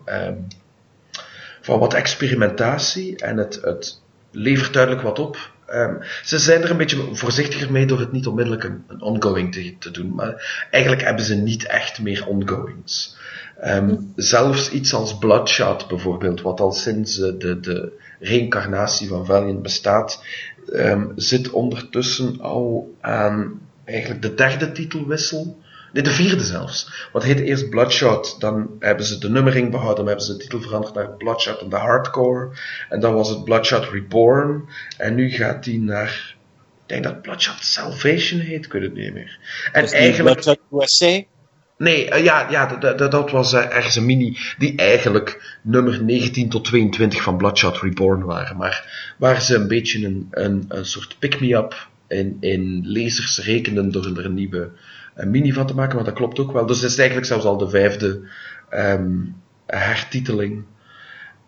van 1.61 1.78
wat 1.78 1.94
experimentatie 1.94 3.16
en 3.16 3.36
het, 3.36 3.59
het 3.62 4.03
levert 4.31 4.73
duidelijk 4.73 5.03
wat 5.03 5.19
op. 5.19 5.51
Um, 5.74 5.98
ze 6.22 6.38
zijn 6.38 6.62
er 6.62 6.70
een 6.70 6.76
beetje 6.76 7.14
voorzichtiger 7.14 7.72
mee 7.72 7.86
door 7.86 8.01
het 8.01 8.12
niet 8.12 8.26
onmiddellijk 8.26 8.64
een, 8.64 8.84
een 8.88 9.01
ongoing 9.01 9.52
te, 9.52 9.74
te, 9.78 9.90
doen. 9.90 10.14
Maar 10.14 10.66
eigenlijk 10.70 11.02
hebben 11.02 11.24
ze 11.24 11.34
niet 11.34 11.66
echt 11.66 12.01
meer 12.01 12.26
ongoings. 12.26 13.16
Um, 13.64 14.12
zelfs 14.16 14.70
iets 14.70 14.94
als 14.94 15.18
Bloodshot 15.18 15.88
bijvoorbeeld, 15.88 16.40
wat 16.40 16.60
al 16.60 16.72
sinds 16.72 17.14
de, 17.14 17.59
de 17.60 17.93
reïncarnatie 18.20 19.09
van 19.09 19.26
Valiant 19.26 19.62
bestaat, 19.62 20.24
um, 20.72 21.12
zit 21.16 21.51
ondertussen 21.51 22.40
al 22.40 22.94
aan 23.01 23.60
eigenlijk 23.84 24.22
de 24.22 24.34
derde 24.34 24.72
titelwissel. 24.72 25.59
Nee, 25.97 26.05
de 26.05 26.10
vierde 26.10 26.44
zelfs. 26.44 27.09
Want 27.12 27.24
het 27.24 27.39
heet 27.39 27.47
eerst 27.47 27.70
Bloodshot, 27.70 28.40
dan 28.40 28.70
hebben 28.78 29.06
ze 29.06 29.18
de 29.18 29.31
nummering 29.31 29.70
behouden, 29.70 29.97
dan 29.97 30.06
hebben 30.06 30.24
ze 30.24 30.32
de 30.32 30.39
titel 30.39 30.60
veranderd 30.60 30.94
naar 30.94 31.10
Bloodshot 31.10 31.60
en 31.60 31.68
de 31.68 31.77
Hardcore. 31.77 32.51
En 32.89 33.01
dan 33.01 33.14
was 33.14 33.28
het 33.28 33.44
Bloodshot 33.44 33.89
Reborn. 33.89 34.68
En 34.97 35.14
nu 35.14 35.31
gaat 35.31 35.64
die 35.64 35.81
naar, 35.81 36.36
ik 36.82 36.89
denk 36.89 37.02
dat 37.02 37.23
Bloodshot 37.23 37.64
Salvation 37.64 38.40
heet, 38.40 38.64
ik 38.64 38.73
weet 38.73 38.82
het 38.82 38.94
niet 38.94 39.12
meer. 39.12 39.39
En 39.73 39.86
eigenlijk... 39.86 40.40
Bloodshot 40.40 40.59
USA? 40.82 41.23
Nee, 41.78 42.10
uh, 42.10 42.24
ja, 42.24 42.51
ja 42.51 42.77
dat 42.97 43.31
was 43.31 43.52
uh, 43.52 43.74
ergens 43.74 43.97
een 43.97 44.06
mini 44.06 44.39
die 44.59 44.77
eigenlijk 44.77 45.59
nummer 45.62 46.05
19 46.05 46.48
tot 46.48 46.64
22 46.64 47.23
van 47.23 47.36
Bloodshot 47.36 47.81
Reborn 47.81 48.24
waren. 48.24 48.56
Maar 48.56 49.14
waar 49.18 49.43
ze 49.43 49.55
een 49.55 49.68
beetje 49.68 50.06
een, 50.06 50.28
een, 50.31 50.64
een 50.68 50.86
soort 50.86 51.16
pick-me-up 51.18 51.89
in, 52.09 52.36
in 52.40 52.82
lezers 52.85 53.39
rekenen 53.39 53.93
door 53.93 54.06
er 54.16 54.24
een 54.24 54.35
nieuwe 54.35 54.70
een 55.16 55.30
mini 55.30 55.52
van 55.52 55.66
te 55.66 55.74
maken, 55.74 55.97
maar 55.97 56.05
dat 56.05 56.14
klopt 56.14 56.38
ook 56.38 56.52
wel. 56.52 56.66
Dus 56.66 56.80
het 56.80 56.90
is 56.90 56.98
eigenlijk 56.98 57.28
zelfs 57.28 57.44
al 57.44 57.56
de 57.56 57.68
vijfde 57.68 58.28
um, 58.70 59.36
hertiteling. 59.66 60.64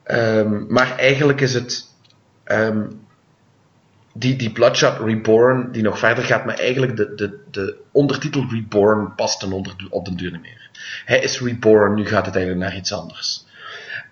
Um, 0.07 0.67
maar 0.69 0.99
eigenlijk 0.99 1.41
is 1.41 1.55
het 1.55 1.87
um, 2.47 3.01
die, 4.15 4.37
die 4.37 4.53
Bloodshot 4.53 4.99
Reborn 4.99 5.73
die 5.73 5.83
nog 5.83 5.99
verder 5.99 6.25
gaat, 6.25 6.45
maar 6.45 6.59
eigenlijk 6.59 6.97
de, 6.97 7.15
de, 7.15 7.39
de 7.51 7.77
ondertitel 7.93 8.47
Reborn 8.51 9.15
past 9.15 9.53
onder, 9.53 9.75
op 9.91 10.05
den 10.05 10.17
duur 10.17 10.31
niet 10.31 10.41
meer. 10.41 10.71
Hij 11.05 11.19
is 11.19 11.41
Reborn, 11.41 11.95
nu 11.95 12.07
gaat 12.07 12.27
het 12.27 12.37
eigenlijk 12.37 12.67
naar 12.67 12.77
iets 12.77 12.93
anders. 12.93 13.47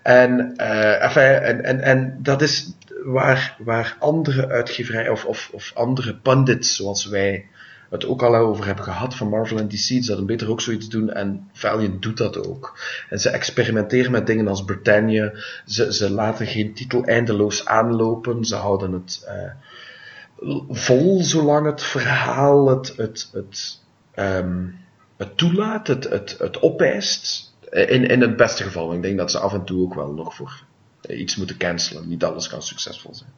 En, 0.01 0.55
enfin, 0.55 1.23
en, 1.23 1.63
en, 1.63 1.79
en 1.79 2.19
dat 2.21 2.41
is 2.41 2.73
waar, 3.03 3.55
waar 3.59 3.95
andere 3.99 4.47
uitgeverijen 4.47 5.11
of, 5.11 5.25
of, 5.25 5.49
of 5.53 5.71
andere 5.75 6.15
pundits 6.15 6.75
zoals 6.75 7.05
wij 7.05 7.45
het 7.89 8.05
ook 8.05 8.21
al 8.21 8.35
over 8.35 8.65
hebben 8.65 8.83
gehad 8.83 9.15
van 9.15 9.29
Marvel 9.29 9.57
en 9.57 9.67
DC. 9.67 9.75
Ze 9.75 10.01
zouden 10.01 10.25
beter 10.27 10.49
ook 10.49 10.61
zoiets 10.61 10.89
doen 10.89 11.09
en 11.09 11.49
Valiant 11.53 12.01
doet 12.01 12.17
dat 12.17 12.47
ook. 12.47 12.79
En 13.09 13.19
ze 13.19 13.29
experimenteren 13.29 14.11
met 14.11 14.27
dingen 14.27 14.47
als 14.47 14.63
Britannia. 14.63 15.31
Ze, 15.65 15.93
ze 15.93 16.11
laten 16.11 16.47
geen 16.47 16.73
titel 16.73 17.03
eindeloos 17.03 17.65
aanlopen. 17.65 18.45
Ze 18.45 18.55
houden 18.55 18.91
het 18.91 19.27
uh, 19.27 20.65
vol 20.69 21.23
zolang 21.23 21.65
het 21.65 21.83
verhaal 21.83 22.69
het, 22.69 22.93
het, 22.97 23.29
het, 23.33 23.79
um, 24.15 24.79
het 25.17 25.37
toelaat, 25.37 25.87
het, 25.87 26.09
het, 26.09 26.35
het 26.39 26.61
opeist. 26.61 27.45
In, 27.71 28.07
in 28.07 28.21
het 28.21 28.35
beste 28.35 28.63
geval. 28.63 28.93
Ik 28.93 29.01
denk 29.01 29.17
dat 29.17 29.31
ze 29.31 29.39
af 29.39 29.53
en 29.53 29.63
toe 29.63 29.81
ook 29.81 29.93
wel 29.93 30.11
nog 30.13 30.35
voor 30.35 30.63
iets 31.09 31.35
moeten 31.35 31.57
cancelen. 31.57 32.07
Niet 32.07 32.23
alles 32.23 32.49
kan 32.49 32.61
succesvol 32.61 33.15
zijn. 33.15 33.31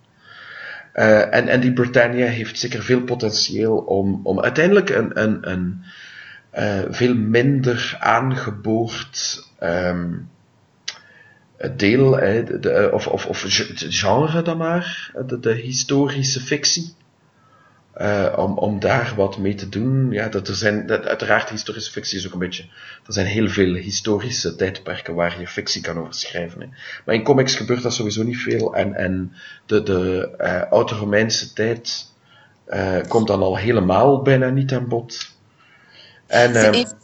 Uh, 0.93 1.35
en, 1.35 1.47
en 1.47 1.59
die 1.59 1.73
Britannia 1.73 2.25
heeft 2.25 2.59
zeker 2.59 2.83
veel 2.83 3.01
potentieel 3.01 3.77
om, 3.77 4.19
om 4.23 4.39
uiteindelijk 4.41 4.89
een, 4.89 5.21
een, 5.23 5.51
een 5.51 5.83
uh, 6.57 6.81
veel 6.89 7.15
minder 7.15 7.97
aangeboord 7.99 9.47
het 11.57 11.79
deel, 11.79 12.11
de, 12.11 12.89
of, 12.93 13.07
of, 13.07 13.25
of 13.25 13.45
genre 13.75 14.41
dan 14.41 14.57
maar, 14.57 15.11
de 15.39 15.53
historische 15.53 16.39
fictie. 16.39 16.93
Eh, 17.99 18.33
om, 18.35 18.57
om 18.57 18.79
daar 18.79 19.13
wat 19.15 19.37
mee 19.37 19.55
te 19.55 19.69
doen. 19.69 20.11
Ja, 20.11 20.27
dat 20.27 20.47
er 20.47 20.55
zijn, 20.55 20.85
dat, 20.87 21.05
uiteraard, 21.05 21.49
historische 21.49 21.91
fictie 21.91 22.17
is 22.17 22.27
ook 22.27 22.33
een 22.33 22.39
beetje. 22.39 22.63
Er 23.05 23.13
zijn 23.13 23.25
heel 23.25 23.49
veel 23.49 23.73
historische 23.73 24.55
tijdperken 24.55 25.15
waar 25.15 25.39
je 25.39 25.47
fictie 25.47 25.81
kan 25.81 25.99
over 25.99 26.13
schrijven. 26.13 26.61
Hè. 26.61 26.67
Maar 27.05 27.15
in 27.15 27.23
comics 27.23 27.55
gebeurt 27.55 27.81
dat 27.81 27.93
sowieso 27.93 28.23
niet 28.23 28.37
veel. 28.37 28.75
En, 28.75 28.93
en 28.93 29.33
de, 29.65 29.83
de 29.83 30.29
eh, 30.37 30.71
oude-Romeinse 30.71 31.53
tijd 31.53 32.05
eh, 32.65 32.97
komt 33.07 33.27
dan 33.27 33.41
al 33.41 33.57
helemaal 33.57 34.21
bijna 34.21 34.49
niet 34.49 34.73
aan 34.73 34.87
bod. 34.87 35.31
En, 36.27 36.55
eh, 36.55 36.71
heeft, 36.71 36.95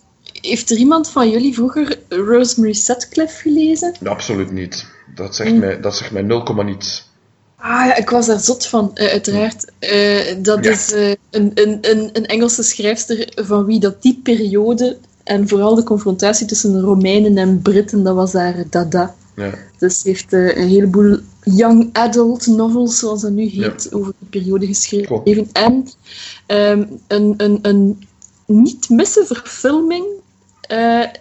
heeft 0.42 0.70
er 0.70 0.78
iemand 0.78 1.10
van 1.10 1.30
jullie 1.30 1.54
vroeger 1.54 2.00
Rosemary 2.10 2.74
Sutcliffe 2.74 3.42
gelezen? 3.42 3.94
absoluut 4.04 4.52
niet. 4.52 4.88
Dat 5.16 5.36
zegt, 5.36 5.52
Mm. 5.52 5.60
mij, 5.60 5.80
dat 5.80 5.98
zegt 5.98 6.12
mij 6.12 6.22
0, 6.22 6.64
niets. 6.64 7.14
Ah 7.68 7.86
ja, 7.86 7.96
ik 7.96 8.10
was 8.10 8.26
daar 8.26 8.40
zot 8.40 8.66
van, 8.66 8.92
eh, 8.96 9.08
uiteraard. 9.12 9.72
Eh, 9.80 10.36
dat 10.42 10.64
Ja. 10.66 10.72
is 10.72 10.92
eh, 10.92 11.10
een, 11.10 11.52
een, 11.54 11.78
een, 11.82 12.10
een 12.14 12.26
Engelse 12.26 12.64
schrijfster 12.64 13.32
van 13.36 13.66
wie 13.66 13.80
dat 13.80 14.02
die 14.02 14.20
periode, 14.24 14.98
en 15.24 15.48
vooral 15.48 15.76
de 15.76 15.84
confrontatie 15.84 16.46
tussen 16.48 16.82
Romeinen 16.82 17.38
en 17.38 17.62
Britten, 17.62 18.04
dat 18.04 18.16
was 18.16 18.34
haar 18.34 18.64
dada. 18.70 19.16
Ja. 19.36 19.54
Dus 19.78 20.02
ze 20.02 20.08
heeft 20.08 20.34
een 20.34 20.68
heleboel 20.68 21.18
young 21.44 21.90
adult 21.94 22.48
novels, 22.48 23.00
zoals 23.00 23.22
dat 23.22 23.32
nu 23.32 23.46
heet, 23.46 23.90
over 23.94 24.14
die 24.20 24.30
periode 24.42 24.66
geschreven. 24.66 25.08
Cool. 25.24 25.48
En 25.54 25.88
ehm, 26.46 26.84
een, 27.08 27.34
een, 27.38 27.60
een 27.62 28.08
niet 28.46 28.90
missen 28.90 29.26
verfilming 29.26 30.06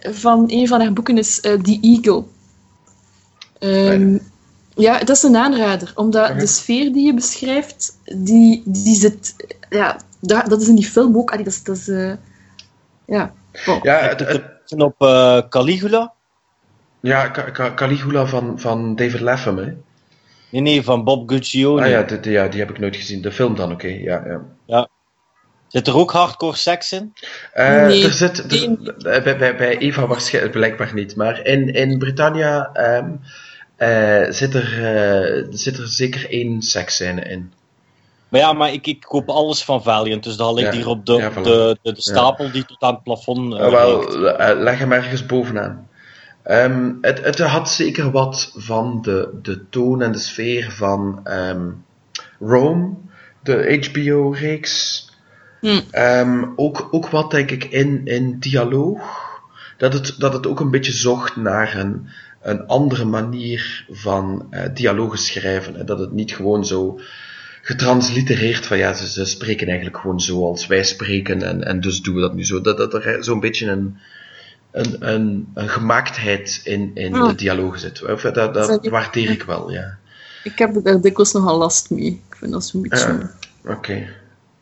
van 0.01 0.45
een 0.47 0.69
van 0.69 0.81
haar 0.81 0.93
boeken 0.93 1.19
is 1.19 1.41
The 1.41 1.79
Eagle. 1.81 2.25
Ehm, 3.59 4.17
ja, 4.75 4.99
dat 4.99 5.17
is 5.17 5.23
een 5.23 5.37
aanrader, 5.37 5.93
omdat 5.95 6.39
de 6.39 6.47
sfeer 6.47 6.93
die 6.93 7.07
je 7.07 7.15
beschrijft, 7.15 7.99
die, 8.17 8.63
die 8.65 8.95
zit... 8.97 9.35
Ja, 9.71 9.97
daar, 10.21 10.49
dat 10.49 10.61
is 10.61 10.69
in 10.69 10.75
die 10.75 10.87
film 10.87 11.17
ook. 11.17 11.31
Allee, 11.31 11.45
dat 11.45 11.53
is... 11.53 11.63
Dat 11.63 11.77
is 11.77 11.89
eh, 11.89 12.13
ja. 13.07 13.33
Ja, 13.83 13.99
het, 13.99 14.73
op 14.77 14.95
eh, 15.03 15.41
Caligula? 15.49 16.13
ja 17.01 17.31
Ca- 17.31 17.51
Ca- 17.51 17.75
Caligula 17.75 18.27
van, 18.27 18.61
van 18.61 18.97
David 18.97 19.21
Lapham, 19.21 19.59
hè? 19.59 19.73
Nee, 20.51 20.63
nee, 20.63 20.83
van 20.83 21.05
Bob 21.05 21.29
Guccione. 21.31 21.83
Ah 21.83 21.89
ja, 21.89 22.19
ja, 22.23 22.49
die 22.49 22.61
heb 22.61 22.71
ik 22.71 22.79
nooit 22.79 22.97
gezien. 22.97 23.23
De 23.23 23.33
film 23.33 23.57
dan, 23.57 23.73
oké. 23.73 23.87
Ja, 23.87 24.43
ja. 24.67 24.89
Zit 25.69 25.87
er 25.87 25.97
ook 25.97 26.13
hardcore 26.13 26.57
seks 26.57 26.93
in? 26.93 27.13
Eh, 27.53 27.87
Nee, 27.87 28.05
er 28.05 28.13
zit, 28.13 28.39
er- 28.53 29.23
bij, 29.23 29.39
bij, 29.39 29.57
bij 29.57 29.79
Eva 29.79 30.07
waarschijnlijk 30.07 30.55
blijkbaar 30.55 30.95
niet, 30.95 31.17
maar 31.17 31.47
in, 31.47 31.73
in 31.73 31.99
Britannia 31.99 32.71
ehm, 32.73 33.11
eh, 33.77 34.31
zit, 34.31 34.55
er, 34.55 34.85
eh, 34.85 35.47
zit 35.51 35.79
er 35.79 35.89
zeker 35.89 36.31
één 36.31 36.63
seksscène 36.63 37.23
in. 37.23 37.53
Maar 38.29 38.41
ja, 38.41 38.53
maar 38.53 38.73
ik, 38.73 38.87
ik 38.87 39.01
koop 39.01 39.29
alles 39.29 39.65
van 39.65 39.83
Valiant, 39.83 40.23
dus 40.23 40.37
dat 40.37 40.55
ligt 40.55 40.73
Ja, 40.73 40.79
hier 40.79 40.89
op 40.89 41.07
de, 41.07 41.13
ja, 41.13 41.27
op 41.27 41.33
voilà. 41.33 41.43
de, 41.43 41.79
de, 41.83 41.93
de 41.93 42.01
stapel 42.01 42.51
die 42.51 42.65
tot 42.65 42.83
aan 42.83 42.95
het 42.95 43.03
plafond 43.03 43.55
reikt. 43.55 43.73
wel, 43.73 44.55
leg 44.57 44.79
hem 44.79 44.93
ergens 44.93 45.27
bovenaan. 45.27 45.89
Ehm, 46.43 46.93
het, 47.01 47.25
het 47.25 47.39
had 47.39 47.71
zeker 47.71 48.11
wat 48.11 48.53
van 48.57 49.03
de, 49.03 49.39
de 49.43 49.69
toon 49.69 50.03
en 50.03 50.13
de 50.13 50.19
sfeer 50.19 50.71
van 50.71 51.21
ehm, 51.25 51.71
Rome, 52.41 52.93
de 53.43 53.89
HBO-reeks. 53.91 55.07
Hm. 55.61 55.81
Ehm, 55.91 56.45
ook, 56.57 56.89
ook 56.91 57.09
wat, 57.09 57.31
denk 57.31 57.51
ik, 57.51 57.65
in, 57.65 58.01
in 58.05 58.39
dialoog. 58.39 59.23
Dat 59.77 59.93
het, 59.93 60.15
dat 60.19 60.33
het 60.33 60.47
ook 60.47 60.61
een 60.61 60.71
beetje 60.71 60.93
zocht 60.93 61.37
naar 61.37 61.77
een, 61.77 62.09
een 62.45 62.67
andere 62.67 63.05
manier 63.05 63.85
van 63.91 64.47
eh 64.51 64.63
dialogen 64.75 65.19
schrijven. 65.19 65.77
En 65.77 65.87
dat 65.87 65.99
het 65.99 66.13
niet 66.13 66.35
gewoon 66.35 66.65
zo 66.67 67.01
getranslitereerd 67.63 68.67
van 68.67 68.79
ja, 68.79 68.93
ze, 68.95 69.09
ze 69.09 69.25
spreken 69.25 69.67
eigenlijk 69.67 69.99
gewoon 69.99 70.21
zoals 70.21 70.67
wij 70.67 70.85
spreken 70.85 71.43
en, 71.43 71.65
en 71.65 71.81
dus 71.81 72.01
doen 72.01 72.15
we 72.15 72.21
dat 72.21 72.35
nu 72.35 72.45
zo. 72.45 72.61
Dat, 72.61 72.77
dat 72.77 72.95
er 72.95 73.25
zo'n 73.25 73.41
beetje 73.41 73.67
een, 73.71 73.97
een, 74.71 74.97
een, 75.15 75.49
een 75.55 75.69
gemaaktheid 75.69 76.61
in, 76.65 76.91
in 76.95 77.15
Ah. 77.15 77.29
de 77.29 77.35
dialogen 77.35 77.81
zit. 77.81 78.03
Of, 78.05 78.21
dat, 78.23 78.55
dat 78.55 78.79
je- 78.83 78.91
waardeer 78.91 79.31
ik 79.31 79.43
wel, 79.43 79.71
ja. 79.73 79.99
Ik 80.45 80.59
heb 80.59 80.85
daar 80.85 81.01
dikwijls 81.01 81.33
nogal 81.33 81.59
last 81.59 81.91
mee. 81.91 82.23
Ik 82.29 82.37
vind 82.37 82.53
dat 82.53 82.65
zo'n 82.65 82.83
beetje... 82.83 83.07
Ja. 83.63 83.73
Oké. 83.73 84.07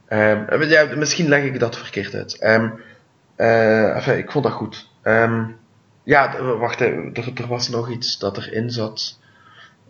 Ehm, 0.09 0.63
ja, 0.69 0.89
misschien 0.97 1.29
leg 1.29 1.45
ik 1.45 1.61
dat 1.61 1.77
verkeerd 1.77 2.15
uit. 2.15 2.39
Eh, 3.37 3.97
enfin, 3.97 4.19
ik 4.19 4.31
vond 4.31 4.45
dat 4.45 4.53
goed. 4.53 4.89
Ehm, 5.03 5.45
ja, 6.05 6.43
wacht, 6.59 6.79
hè, 6.79 6.87
er, 6.87 7.31
er 7.35 7.47
was 7.47 7.69
nog 7.69 7.91
iets 7.91 8.19
dat 8.19 8.37
erin 8.37 8.71
zat. 8.71 9.19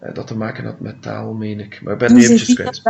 eh, 0.01 0.14
dat 0.14 0.26
te 0.26 0.36
maken 0.36 0.64
had 0.64 0.80
met 0.80 1.02
taal, 1.02 1.32
meen 1.32 1.60
ik. 1.60 1.80
Maar 1.82 1.93
ik 1.93 1.98
ben 1.98 2.09
Doen 2.09 2.18
eventjes 2.18 2.55
kwijt. 2.55 2.82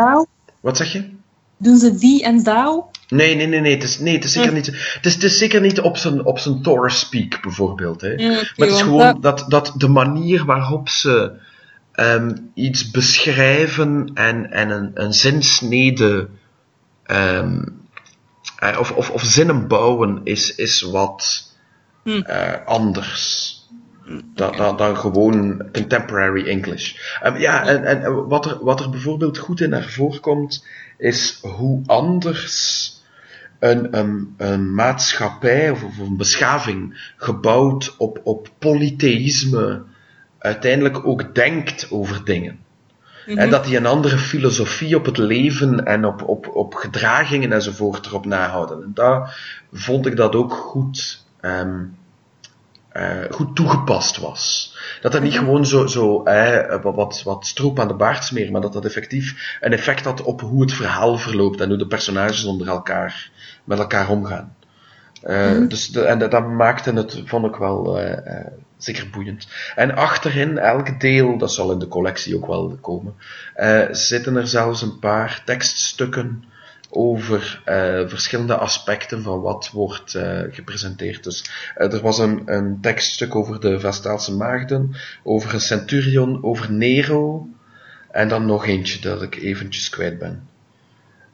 Wat 0.61 0.77
zeg 0.77 0.93
je? 0.93 1.11
Doen 1.57 1.77
ze 1.77 1.95
die 1.99 2.25
en 2.25 2.43
thou? 2.43 2.83
Nee, 3.09 3.35
nee, 3.35 3.47
nee, 3.47 3.61
nee. 3.61 3.75
Het 3.75 3.83
is, 3.83 3.99
nee, 3.99 4.15
het 4.15 4.25
is 4.25 4.33
zeker 4.33 4.49
Hm. 4.49 4.55
niet, 4.55 4.67
het 4.67 5.07
is, 5.07 5.15
het 5.15 5.23
is 5.23 5.39
zeker 5.39 5.61
niet 5.61 5.81
op 5.81 5.97
zijn, 5.97 6.25
op 6.25 6.39
zijn 6.39 6.63
Thor 6.63 6.91
speak, 6.91 7.43
bijvoorbeeld. 7.43 8.01
Hè. 8.01 8.13
Oké, 8.13 8.27
Maar 8.27 8.69
het 8.69 8.71
is 8.77 8.83
gewoon 8.83 9.21
dat- 9.21 9.39
dat, 9.39 9.45
dat 9.51 9.75
de 9.77 9.89
manier 9.89 10.45
waarop 10.45 10.89
ze 10.89 11.33
ehm, 11.93 12.37
iets 12.55 12.91
beschrijven 12.91 14.11
en, 14.15 14.51
en 14.51 14.71
een, 14.71 14.91
een 14.95 15.13
zinsnede 15.13 16.29
eh, 17.03 17.49
of, 18.79 18.91
of, 18.93 19.11
of 19.11 19.23
zinnen 19.23 19.67
bouwen 19.69 20.21
is, 20.25 20.55
is 20.55 20.81
wat 20.83 21.52
Hm. 22.03 22.21
eh, 22.21 22.67
anders. 22.67 23.51
Dan, 24.35 24.57
dan, 24.57 24.77
dan 24.77 24.97
gewoon 24.97 25.65
contemporary 25.73 26.47
English. 26.47 26.97
Ehm, 27.21 27.37
ja, 27.37 27.67
en, 27.67 27.85
en 27.85 28.29
wat, 28.29 28.47
er, 28.47 28.65
wat 28.65 28.81
er 28.81 28.91
bijvoorbeeld 28.91 29.39
goed 29.39 29.61
in 29.61 29.71
naar 29.71 29.89
voren 29.89 30.21
komt, 30.21 30.67
is 30.99 31.39
hoe 31.43 31.83
anders 31.87 32.91
een, 33.59 33.99
een, 33.99 34.35
een 34.37 34.75
maatschappij 34.75 35.71
of, 35.71 35.85
of 35.85 35.99
een 35.99 36.17
beschaving 36.17 37.13
gebouwd 37.17 37.95
op, 37.99 38.21
op 38.25 38.49
polytheïsme 38.59 39.83
uiteindelijk 40.39 41.07
ook 41.07 41.35
denkt 41.35 41.91
over 41.91 42.25
dingen. 42.25 42.59
Mhm. 43.27 43.39
En 43.39 43.51
dat 43.51 43.65
die 43.65 43.77
een 43.77 43.87
andere 43.87 44.19
filosofie 44.19 44.97
op 44.97 45.05
het 45.05 45.17
leven 45.17 45.85
en 45.87 46.05
op, 46.05 46.23
op, 46.29 46.49
op 46.49 46.75
gedragingen 46.75 47.53
enzovoort 47.53 48.07
erop 48.07 48.27
nahouden. 48.27 48.83
En 48.83 48.91
daar 48.95 49.37
vond 49.73 50.07
ik 50.07 50.17
dat 50.17 50.35
ook 50.35 50.53
goed, 50.53 51.22
ehm, 51.43 51.81
eh, 52.89 53.25
goed 53.31 53.57
toegepast 53.57 54.17
was. 54.19 54.77
Dat 55.01 55.13
dat 55.13 55.23
niet 55.23 55.39
gewoon 55.39 55.67
zo, 55.67 55.87
zo 55.87 56.23
eh, 56.23 56.83
wat- 56.83 57.23
wat, 57.23 57.47
stroop 57.47 57.81
aan 57.81 57.89
de 57.89 57.95
baard 57.95 58.25
smeren, 58.25 58.53
maar 58.53 58.61
dat 58.61 58.73
dat 58.73 58.85
effectief 58.85 59.57
een 59.61 59.73
effect 59.73 60.05
had 60.05 60.23
op 60.23 60.41
hoe 60.41 60.61
het 60.63 60.73
verhaal 60.73 61.19
verloopt 61.19 61.61
en 61.61 61.69
hoe 61.69 61.79
de 61.79 61.87
personages 61.87 62.45
onder 62.45 62.69
elkaar, 62.69 63.31
met 63.65 63.79
elkaar 63.79 64.09
omgaan. 64.09 64.55
Eh, 65.23 65.51
Mhm. 65.51 65.67
dus 65.69 65.89
de, 65.89 66.01
en 66.03 66.19
dat, 66.19 66.31
dat 66.31 66.49
maakte 66.49 66.93
het, 66.93 67.23
vond 67.25 67.47
ik 67.47 67.57
wel 67.57 68.01
zeker 68.77 69.11
boeiend. 69.11 69.47
En 69.75 69.95
achterin, 69.97 70.59
elk 70.59 71.01
deel, 71.01 71.39
dat 71.39 71.53
zal 71.53 71.73
in 71.73 71.79
de 71.79 71.89
collectie 71.89 72.37
ook 72.37 72.47
wel 72.47 72.79
komen, 72.81 73.15
zitten 73.91 74.37
er 74.37 74.47
zelfs 74.47 74.83
een 74.83 74.99
paar 74.99 75.43
tekststukken 75.45 76.45
over 76.95 77.63
eh, 77.65 78.09
verschillende 78.09 78.57
aspecten 78.57 79.23
van 79.23 79.41
wat 79.41 79.71
wordt 79.73 80.15
eh, 80.15 80.41
gepresenteerd. 80.51 81.25
Dus 81.25 81.45
eh, 81.75 81.93
er 81.93 82.01
was 82.01 82.19
een, 82.19 82.43
een 82.45 82.79
tekststuk 82.81 83.35
over 83.35 83.61
de 83.61 83.81
Vestaalse 83.81 84.37
maagden, 84.37 84.95
over 85.23 85.55
een 85.55 85.61
centurion, 85.61 86.45
over 86.45 86.73
Nero, 86.73 87.49
en 88.11 88.29
dan 88.29 88.47
nog 88.47 88.67
eentje 88.67 89.01
dat 89.01 89.23
ik 89.23 89.37
eventjes 89.37 89.89
kwijt 89.89 90.19
ben. 90.19 90.51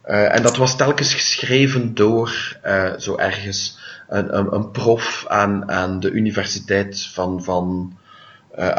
En 0.03 0.43
dat 0.43 0.57
was 0.57 0.77
telkens 0.77 1.15
geschreven 1.15 1.95
door 1.95 2.59
zo 2.99 3.17
ergens 3.17 3.79
een, 4.09 4.55
een, 4.55 4.71
prof 4.71 5.25
aan, 5.29 5.71
aan 5.71 6.01
de 6.01 6.11
universiteit 6.11 7.07
van, 7.13 7.45
van 7.45 7.97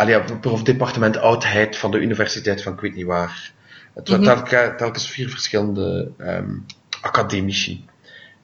ja, 0.05 0.23
prof 0.41 0.63
departement 0.63 1.17
oudheid 1.17 1.77
van 1.77 1.91
de 1.91 1.99
universiteit 1.99 2.63
van 2.63 2.79
ik 2.81 2.95
niet 2.95 3.05
waar. 3.05 3.51
Het 3.93 4.07
waren 4.09 4.23
Mhm. 4.25 4.33
telke- 4.35 4.75
telkens 4.77 5.09
vier 5.09 5.29
verschillende 5.29 6.11
ehm, 6.17 6.53
academici 7.01 7.85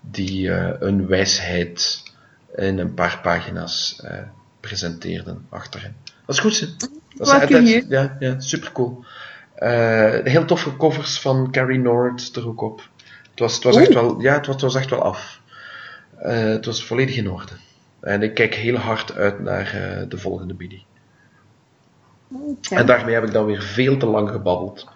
die 0.01 0.51
eh 0.51 0.73
een 0.79 1.07
wijsheid 1.07 2.03
in 2.55 2.77
een 2.79 2.93
paar 2.93 3.19
pagina's 3.21 3.99
eh, 4.03 4.17
presenteerden 4.59 5.45
achterin. 5.49 5.95
Dat 6.25 6.35
is 6.35 6.41
goed, 6.41 6.59
hè? 6.59 6.67
Dat 7.15 7.27
Wat 7.31 7.45
curieus. 7.45 7.83
ja, 7.89 8.15
ja, 8.19 8.39
super 8.39 8.71
cool. 8.71 9.03
heel 10.23 10.45
toffe 10.45 10.77
covers 10.77 11.19
van 11.19 11.51
Carrie 11.51 11.79
Nord 11.79 12.35
er 12.35 12.47
ook 12.47 12.61
op. 12.61 12.89
Het 13.31 13.39
was, 13.39 13.53
het 13.55 13.63
was, 13.63 13.75
echt, 13.75 13.93
wel, 13.93 14.21
ja, 14.21 14.33
het 14.33 14.45
was, 14.45 14.55
het 14.55 14.63
was 14.63 14.75
echt 14.75 14.89
wel 14.89 15.01
af. 15.01 15.41
Eh, 16.17 16.43
het 16.43 16.65
was 16.65 16.83
volledig 16.85 17.15
in 17.15 17.29
orde. 17.29 17.51
En 17.99 18.21
ik 18.23 18.33
kijk 18.33 18.55
heel 18.55 18.75
hard 18.75 19.15
uit 19.15 19.39
naar 19.39 19.65
eh, 19.73 20.09
de 20.09 20.17
volgende. 20.17 20.55
Oké. 22.31 22.75
En 22.75 22.85
daarmee 22.85 23.13
heb 23.13 23.23
ik 23.23 23.31
dan 23.31 23.45
weer 23.45 23.61
veel 23.61 23.97
te 23.97 24.05
lang 24.05 24.29
gebabbeld. 24.29 24.87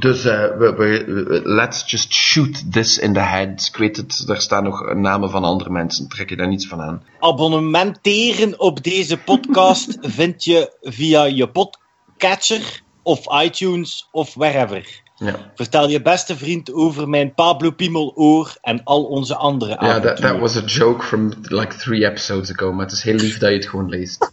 Dus 0.00 0.24
eh, 0.24 0.56
we, 0.58 0.74
we, 0.74 1.40
let's 1.44 1.90
just 1.90 2.12
shoot 2.12 2.72
this 2.72 2.98
in 2.98 3.12
the 3.12 3.20
head. 3.20 3.68
Ik 3.72 3.76
weet 3.76 3.96
het, 3.96 4.24
er 4.28 4.40
staan 4.40 4.64
nog 4.64 4.94
namen 4.94 5.30
van 5.30 5.44
andere 5.44 5.70
mensen. 5.70 6.08
Trek 6.08 6.28
je 6.28 6.36
daar 6.36 6.48
niets 6.48 6.66
van 6.66 6.80
aan. 6.80 7.02
Abonnementeren 7.18 8.60
op 8.60 8.82
deze 8.82 9.16
podcast 9.16 9.98
vind 10.18 10.44
je 10.44 10.76
via 10.80 11.24
je 11.24 11.48
podcatcher 11.48 12.82
of 13.02 13.42
iTunes 13.42 14.08
of 14.12 14.34
wherever. 14.34 15.02
Ja, 15.16 15.36
Vertel 15.54 15.88
je 15.88 16.02
beste 16.02 16.36
vriend 16.36 16.72
over 16.72 17.08
mijn 17.08 17.34
Pablo 17.34 17.70
Piemeloor 17.70 18.56
en 18.60 18.84
al 18.84 19.04
onze 19.04 19.36
andere 19.36 19.70
ja 19.70 19.76
that, 19.76 19.88
avonturen. 19.88 20.32
that 20.32 20.40
was 20.40 20.56
a 20.56 20.64
joke 20.64 21.04
from 21.04 21.32
like 21.42 21.76
three 21.76 22.04
episodes 22.04 22.52
ago. 22.52 22.72
Maar 22.72 22.84
het 22.84 22.94
is 22.94 23.02
heel 23.02 23.14
lief 23.14 23.38
dat 23.38 23.50
je 23.50 23.56
het 23.56 23.68
gewoon 23.68 23.88
leest. 23.88 24.32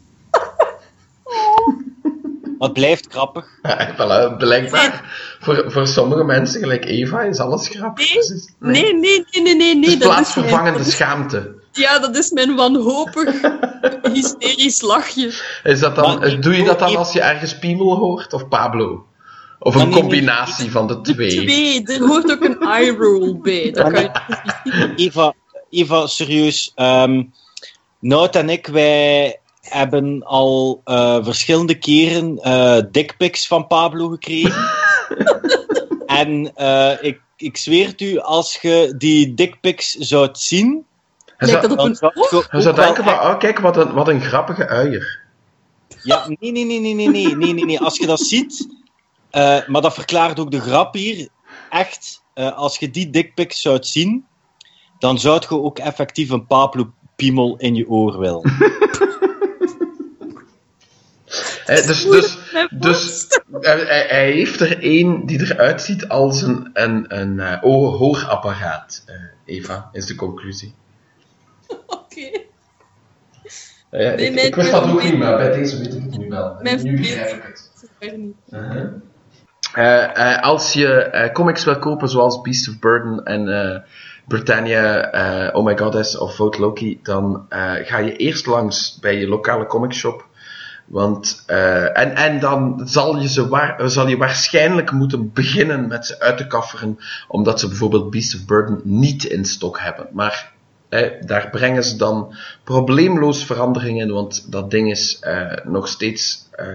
Maar 2.57 2.67
het 2.67 2.73
blijft 2.73 3.07
grappig. 3.09 3.45
Ja, 3.61 3.91
voilà, 3.93 4.37
blijkbaar. 4.37 5.03
Voor, 5.39 5.71
voor 5.71 5.87
sommige 5.87 6.23
mensen, 6.23 6.59
gelijk 6.59 6.85
Eva, 6.85 7.21
is 7.21 7.39
alles 7.39 7.67
grappig. 7.67 8.05
Nee, 8.05 8.15
Dus 8.15 8.29
is- 8.29 8.53
Nee, 8.59 8.93
nee, 8.93 9.25
nee, 9.31 9.43
nee, 9.43 9.55
nee. 9.55 9.75
Nee 9.75 9.89
is 9.89 9.99
dat 9.99 10.09
plaatsvervangende 10.09 10.83
schaamte. 10.83 11.55
Ja, 11.71 11.99
dat 11.99 12.15
is 12.15 12.31
mijn 12.31 12.55
wanhopig, 12.55 13.41
hysterisch 14.13 14.81
lachje. 14.81 15.33
Is 15.63 15.79
dat 15.79 15.95
dan, 15.95 16.19
Maar 16.19 16.41
doe 16.41 16.55
je 16.57 16.63
dat 16.63 16.79
dan 16.79 16.95
als 16.95 17.13
je 17.13 17.21
ergens 17.21 17.59
Piemel 17.59 17.95
hoort 17.95 18.33
of 18.33 18.47
Pablo? 18.47 19.05
Of 19.59 19.75
een 19.75 19.79
nee, 19.81 19.89
nee, 19.89 19.99
combinatie 19.99 20.71
van 20.71 20.87
de 20.87 21.01
twee? 21.01 21.29
Twee, 21.29 21.83
er 21.83 22.07
hoort 22.07 22.31
ook 22.31 22.43
een 22.43 22.59
eye 22.59 22.95
roll 22.95 23.39
bij. 23.41 23.71
Dat 23.71 23.91
kan 23.91 24.01
je 24.01 24.91
Eva, 24.95 25.33
Eva 25.69 26.07
serieus. 26.07 26.71
ehm 26.75 27.23
Nout 27.99 28.35
en 28.35 28.49
ik, 28.49 28.67
wij 28.67 29.39
hebben 29.69 30.23
al 30.23 30.81
eh, 30.83 31.17
verschillende 31.23 31.77
keren 31.77 32.37
eh 32.37 32.77
dickpics 32.91 33.47
van 33.47 33.67
Pablo 33.67 34.07
gekregen. 34.09 34.69
en 36.05 36.55
eh, 36.55 36.91
ik, 37.01 37.21
ik 37.35 37.57
zweer 37.57 37.87
het 37.87 38.01
u, 38.01 38.19
als 38.19 38.57
je 38.61 38.93
die 38.97 39.33
dickpics 39.33 39.93
zou 39.93 40.29
zien, 40.31 40.85
Hij 41.37 41.47
Lijkt 41.47 41.65
zou, 41.65 41.67
dat 41.67 41.71
op 41.71 41.77
dan 41.85 41.95
zou 41.95 42.45
je 42.51 42.61
zou 42.61 42.75
denken 42.75 43.03
van, 43.03 43.13
oh 43.13 43.37
kijk, 43.37 43.59
wat 43.59 43.77
een, 43.77 43.93
wat 43.93 44.07
een 44.07 44.21
grappige 44.21 44.67
uier. 44.67 45.19
Ja, 46.03 46.27
nee, 46.27 46.51
nee, 46.51 46.65
nee, 46.65 46.79
nee, 46.79 46.93
nee, 46.93 47.09
nee, 47.09 47.35
nee, 47.35 47.53
nee, 47.53 47.65
nee. 47.65 47.79
Als 47.79 47.97
je 47.97 48.05
dat 48.05 48.19
ziet, 48.19 48.67
eh, 49.29 49.67
maar 49.67 49.81
dat 49.81 49.93
verklaart 49.93 50.39
ook 50.39 50.51
de 50.51 50.61
grap 50.61 50.93
hier. 50.93 51.27
Echt, 51.69 52.23
eh, 52.33 52.57
als 52.57 52.77
je 52.77 52.89
die 52.89 53.09
dickpics 53.09 53.61
zou 53.61 53.77
zien, 53.81 54.25
dan 54.99 55.19
zou 55.19 55.41
je 55.49 55.61
ook 55.61 55.79
effectief 55.79 56.29
een 56.29 56.47
Pablo 56.47 56.91
Piemel 57.15 57.57
in 57.57 57.75
je 57.75 57.89
oor 57.89 58.19
willen. 58.19 58.41
Dus 61.65 62.05
dus, 62.05 62.37
dus 62.69 63.27
hij, 63.61 63.79
hij- 64.07 64.31
heeft 64.31 64.59
er 64.59 64.81
één 64.83 65.25
die 65.25 65.41
eruit 65.41 65.81
ziet 65.81 66.07
als 66.07 66.41
een, 66.41 66.69
een, 66.73 67.05
een 67.19 67.39
eh, 67.39 67.57
oor- 67.63 67.93
hoorapparaat. 67.93 69.03
eh, 69.05 69.15
Eva, 69.55 69.89
is 69.91 70.05
de 70.05 70.15
conclusie. 70.15 70.73
Oké. 71.87 72.29
Eh, 73.89 74.01
ja, 74.03 74.11
ik, 74.41 74.55
wist 74.55 74.71
dat 74.71 74.83
ook 74.83 75.03
niet, 75.03 75.17
maar 75.17 75.37
bij 75.37 75.51
deze 75.51 75.77
weet 75.77 75.93
ik 75.93 76.01
het 76.03 76.17
nu 76.17 76.29
wel. 76.29 76.57
Mijn 76.61 76.81
nu 76.83 76.97
begrijp 76.97 77.35
ik 77.35 77.43
het. 77.43 77.71
Uh-huh. 78.49 80.41
Als 80.41 80.73
je 80.73 81.29
comics 81.33 81.63
wil 81.63 81.79
kopen 81.79 82.09
zoals 82.09 82.41
Beast 82.41 82.69
of 82.69 82.79
Burden 82.79 83.23
en 83.23 83.83
Britannia, 84.27 85.09
Oh 85.53 85.65
My 85.65 85.77
Goddess 85.77 86.17
of 86.17 86.35
Vote 86.35 86.59
Loki, 86.59 86.99
dan 87.03 87.45
ga 87.83 87.97
je 87.97 88.15
eerst 88.15 88.45
langs 88.45 88.97
bij 89.01 89.19
je 89.19 89.27
lokale 89.27 89.65
comicshop. 89.65 90.25
Want, 90.87 91.43
eh, 91.45 91.97
en, 91.97 92.15
en 92.15 92.39
dan 92.39 92.81
zal 92.85 93.19
je, 93.19 93.29
ze 93.29 93.47
waar, 93.47 93.89
zal 93.89 94.07
je 94.07 94.17
waarschijnlijk 94.17 94.91
moeten 94.91 95.33
beginnen 95.33 95.87
met 95.87 96.05
ze 96.05 96.19
uit 96.19 96.37
te 96.37 96.47
kafferen, 96.47 96.99
omdat 97.27 97.59
ze 97.59 97.67
bijvoorbeeld 97.67 98.11
Beast 98.11 98.35
of 98.35 98.45
Burden 98.45 98.81
niet 98.83 99.23
in 99.23 99.45
stok 99.45 99.79
hebben. 99.79 100.07
Maar 100.11 100.55
eh, 100.89 101.11
daar 101.21 101.49
brengen 101.49 101.83
ze 101.83 101.97
dan 101.97 102.35
probleemloos 102.63 103.45
verandering 103.45 104.01
in, 104.01 104.11
want 104.11 104.51
dat 104.51 104.71
ding 104.71 104.91
is 104.91 105.19
eh, 105.19 105.51
nog 105.63 105.87
steeds 105.87 106.47
eh, 106.51 106.65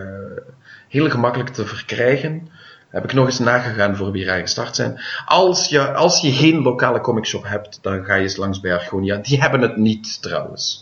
heel 0.88 1.10
gemakkelijk 1.10 1.50
te 1.50 1.66
verkrijgen. 1.66 2.48
Heb 2.88 3.04
ik 3.04 3.12
nog 3.12 3.26
eens 3.26 3.38
nagegaan 3.38 3.96
voor 3.96 4.10
wie 4.10 4.22
eraan 4.22 4.40
gestart 4.40 4.76
zijn. 4.76 5.00
Als 5.26 5.68
je, 5.68 5.94
als 5.94 6.20
je 6.20 6.32
geen 6.32 6.62
lokale 6.62 7.00
comicshop 7.00 7.44
hebt, 7.44 7.78
dan 7.82 8.04
ga 8.04 8.14
je 8.14 8.22
eens 8.22 8.36
langs 8.36 8.60
bij 8.60 8.74
Argonia. 8.74 9.16
Die 9.16 9.40
hebben 9.40 9.60
het 9.60 9.76
niet 9.76 10.22
trouwens. 10.22 10.81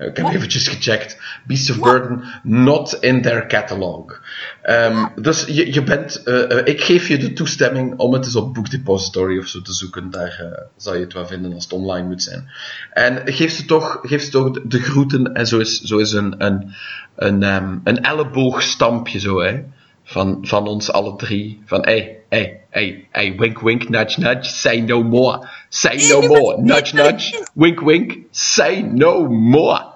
Eh, 0.00 0.06
Ik 0.06 0.16
heb 0.16 0.26
eventjes 0.26 0.68
gecheckt. 0.68 1.18
Beast 1.46 1.70
of 1.70 1.78
Burden, 1.78 2.22
not 2.42 2.96
in 3.00 3.22
their 3.22 3.46
catalog. 3.46 4.20
Ehm, 4.62 5.06
dus 5.16 5.44
je, 5.44 5.72
je 5.72 5.82
bent, 5.82 6.22
eh, 6.22 6.58
eh, 6.58 6.66
ik 6.66 6.80
geef 6.80 7.08
je 7.08 7.18
de 7.18 7.32
toestemming 7.32 7.98
om 7.98 8.12
het 8.12 8.24
eens 8.24 8.36
op 8.36 8.54
Book 8.54 8.70
Depository 8.70 9.38
of 9.38 9.46
zo 9.46 9.62
te 9.62 9.72
zoeken. 9.72 10.10
Daar 10.10 10.38
eh, 10.40 10.62
zal 10.76 10.94
je 10.94 11.00
het 11.00 11.12
wel 11.12 11.26
vinden 11.26 11.54
als 11.54 11.64
het 11.64 11.72
online 11.72 12.06
moet 12.06 12.22
zijn. 12.22 12.50
En 12.92 13.22
geef 13.24 13.52
ze 13.52 13.64
toch, 13.64 13.98
geef 14.02 14.22
ze 14.22 14.30
toch 14.30 14.50
de, 14.50 14.62
de 14.66 14.78
groeten 14.82 15.34
en 15.34 15.46
zo 15.46 15.58
is, 15.58 15.80
zo 15.80 15.98
is 15.98 16.12
een, 16.12 16.34
een, 16.44 16.74
een, 17.16 17.42
ehm, 17.42 17.78
een 17.84 18.02
elleboogstampje 18.02 19.18
zo, 19.18 19.40
hè. 19.40 19.62
Van, 20.04 20.38
van 20.42 20.66
ons 20.66 20.92
alle 20.92 21.16
drie. 21.16 21.62
Van, 21.64 21.80
hey, 21.82 22.19
hey, 22.30 22.60
hey, 22.70 23.08
hey, 23.12 23.36
wink, 23.36 23.62
wink, 23.62 23.88
nudge, 23.90 24.18
nudge, 24.18 24.48
say 24.48 24.80
no 24.80 25.02
more. 25.02 25.48
Say 25.68 25.96
no 26.08 26.22
more. 26.22 26.62
Nudge, 26.62 26.94
nudge, 26.94 27.34
wink, 27.54 27.80
wink, 27.82 28.26
say 28.30 28.82
no 28.82 29.26
more. 29.26 29.92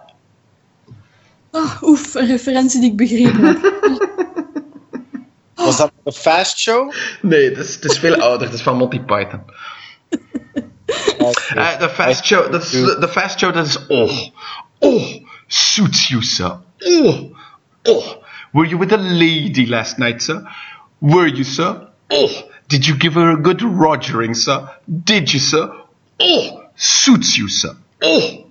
Ah, 1.52 1.82
oef, 1.82 2.14
een 2.14 2.26
referentie 2.26 2.80
die 2.80 2.90
ik 2.90 2.96
begrepen 2.96 3.44
heb. 3.44 3.58
Was 5.54 5.76
dat 5.76 5.92
een 6.04 6.12
fast 6.12 6.58
show? 6.58 6.92
Nee, 7.22 7.48
het 7.48 7.58
is, 7.58 7.74
het 7.74 7.84
is 7.84 7.98
veel 7.98 8.14
ouder. 8.14 8.46
Het 8.46 8.56
is 8.56 8.62
van 8.62 8.76
Monty 8.76 9.00
Python. 9.00 9.40
De 11.78 11.90
fast 11.92 12.26
show, 12.26 12.52
dat 12.52 12.62
is, 12.62 12.70
de 12.70 13.08
fast 13.10 13.38
show, 13.38 13.54
dat 13.54 13.66
is, 13.66 13.86
oh, 13.86 14.28
oh, 14.78 15.04
suits 15.46 16.08
you, 16.08 16.22
sir. 16.22 16.58
Oh, 16.78 17.36
oh, 17.82 18.06
were 18.52 18.68
you 18.68 18.78
with 18.78 18.92
a 18.92 18.98
lady 18.98 19.66
last 19.66 19.98
night, 19.98 20.22
sir? 20.22 20.42
Were 20.98 21.28
you, 21.28 21.44
sir? 21.44 21.88
Oh, 22.08 22.30
did 22.66 22.86
you 22.86 22.96
give 22.98 23.14
her 23.14 23.30
a 23.30 23.40
good 23.40 23.60
rogering, 23.62 24.34
sir? 24.36 24.68
Did 24.86 25.30
you, 25.32 25.40
sir? 25.40 25.72
Oh, 26.18 26.60
suits 26.74 27.36
you, 27.36 27.48
sir. 27.48 27.74
Oh. 28.00 28.44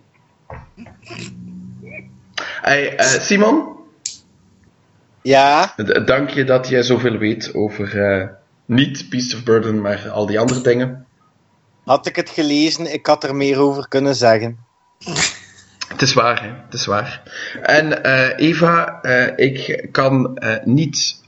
Hey, 2.61 2.95
eh, 2.95 3.19
Simon, 3.21 3.71
Ja, 5.21 5.73
d- 5.77 6.07
dank 6.07 6.29
je 6.29 6.43
dat 6.43 6.67
jij 6.67 6.83
zoveel 6.83 7.17
weet 7.17 7.53
over, 7.55 8.01
eh, 8.11 8.27
niet 8.65 9.09
Beast 9.09 9.33
of 9.35 9.43
Burden, 9.43 9.81
maar 9.81 10.09
al 10.09 10.25
die 10.25 10.39
andere 10.39 10.61
dingen. 10.61 11.05
had 11.85 12.05
ik 12.05 12.15
het 12.15 12.29
gelezen, 12.29 12.93
ik 12.93 13.05
had 13.05 13.23
er 13.23 13.35
meer 13.35 13.59
over 13.59 13.87
kunnen 13.87 14.15
zeggen. 14.15 14.57
Het 15.93 16.01
is 16.01 16.13
waar, 16.13 16.41
hè? 16.41 16.47
Het 16.65 16.73
is 16.73 16.85
waar. 16.85 17.21
En 17.61 18.03
eh, 18.03 18.47
Eva, 18.47 18.99
eh, 19.01 19.45
ik 19.47 19.87
kan 19.91 20.37
eh, 20.37 20.55
niet 20.63 21.21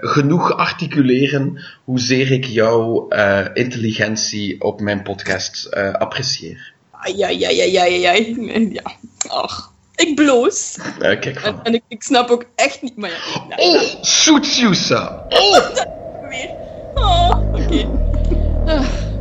genoeg 0.00 0.56
articuleren 0.56 1.64
hoezeer 1.84 2.30
ik 2.30 2.44
jouw 2.44 3.08
intelligentie 3.54 4.60
op 4.60 4.80
mijn 4.80 5.02
podcast 5.02 5.74
apprecieer. 5.74 6.72
Ai, 6.90 7.22
ai, 7.22 7.44
ai, 7.44 7.76
ai, 7.76 8.04
ai. 8.04 8.70
Ja, 8.72 8.82
ach. 9.28 9.72
Ik 9.94 10.14
bloos. 10.14 10.78
Kijk 10.98 11.26
En, 11.26 11.34
van. 11.40 11.64
en 11.64 11.74
ik, 11.74 11.82
ik 11.88 12.02
snap 12.02 12.30
ook 12.30 12.44
echt 12.54 12.82
niet... 12.82 12.96
Maar 12.96 13.10
ja, 13.10 13.16
ja, 13.48 13.56
Oh, 13.56 13.82
Soetsusa! 14.00 15.24
Oh! 15.28 15.68
weer. 16.30 16.50
Oh, 16.94 17.38
oké. 17.52 17.88
Ah. 18.66 19.13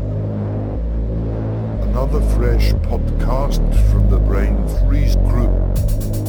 Another 1.93 2.21
fresh 2.35 2.71
podcast 2.89 3.61
from 3.91 4.09
the 4.09 4.17
Brain 4.17 4.57
Freeze 4.79 5.15
Group. 5.15 6.22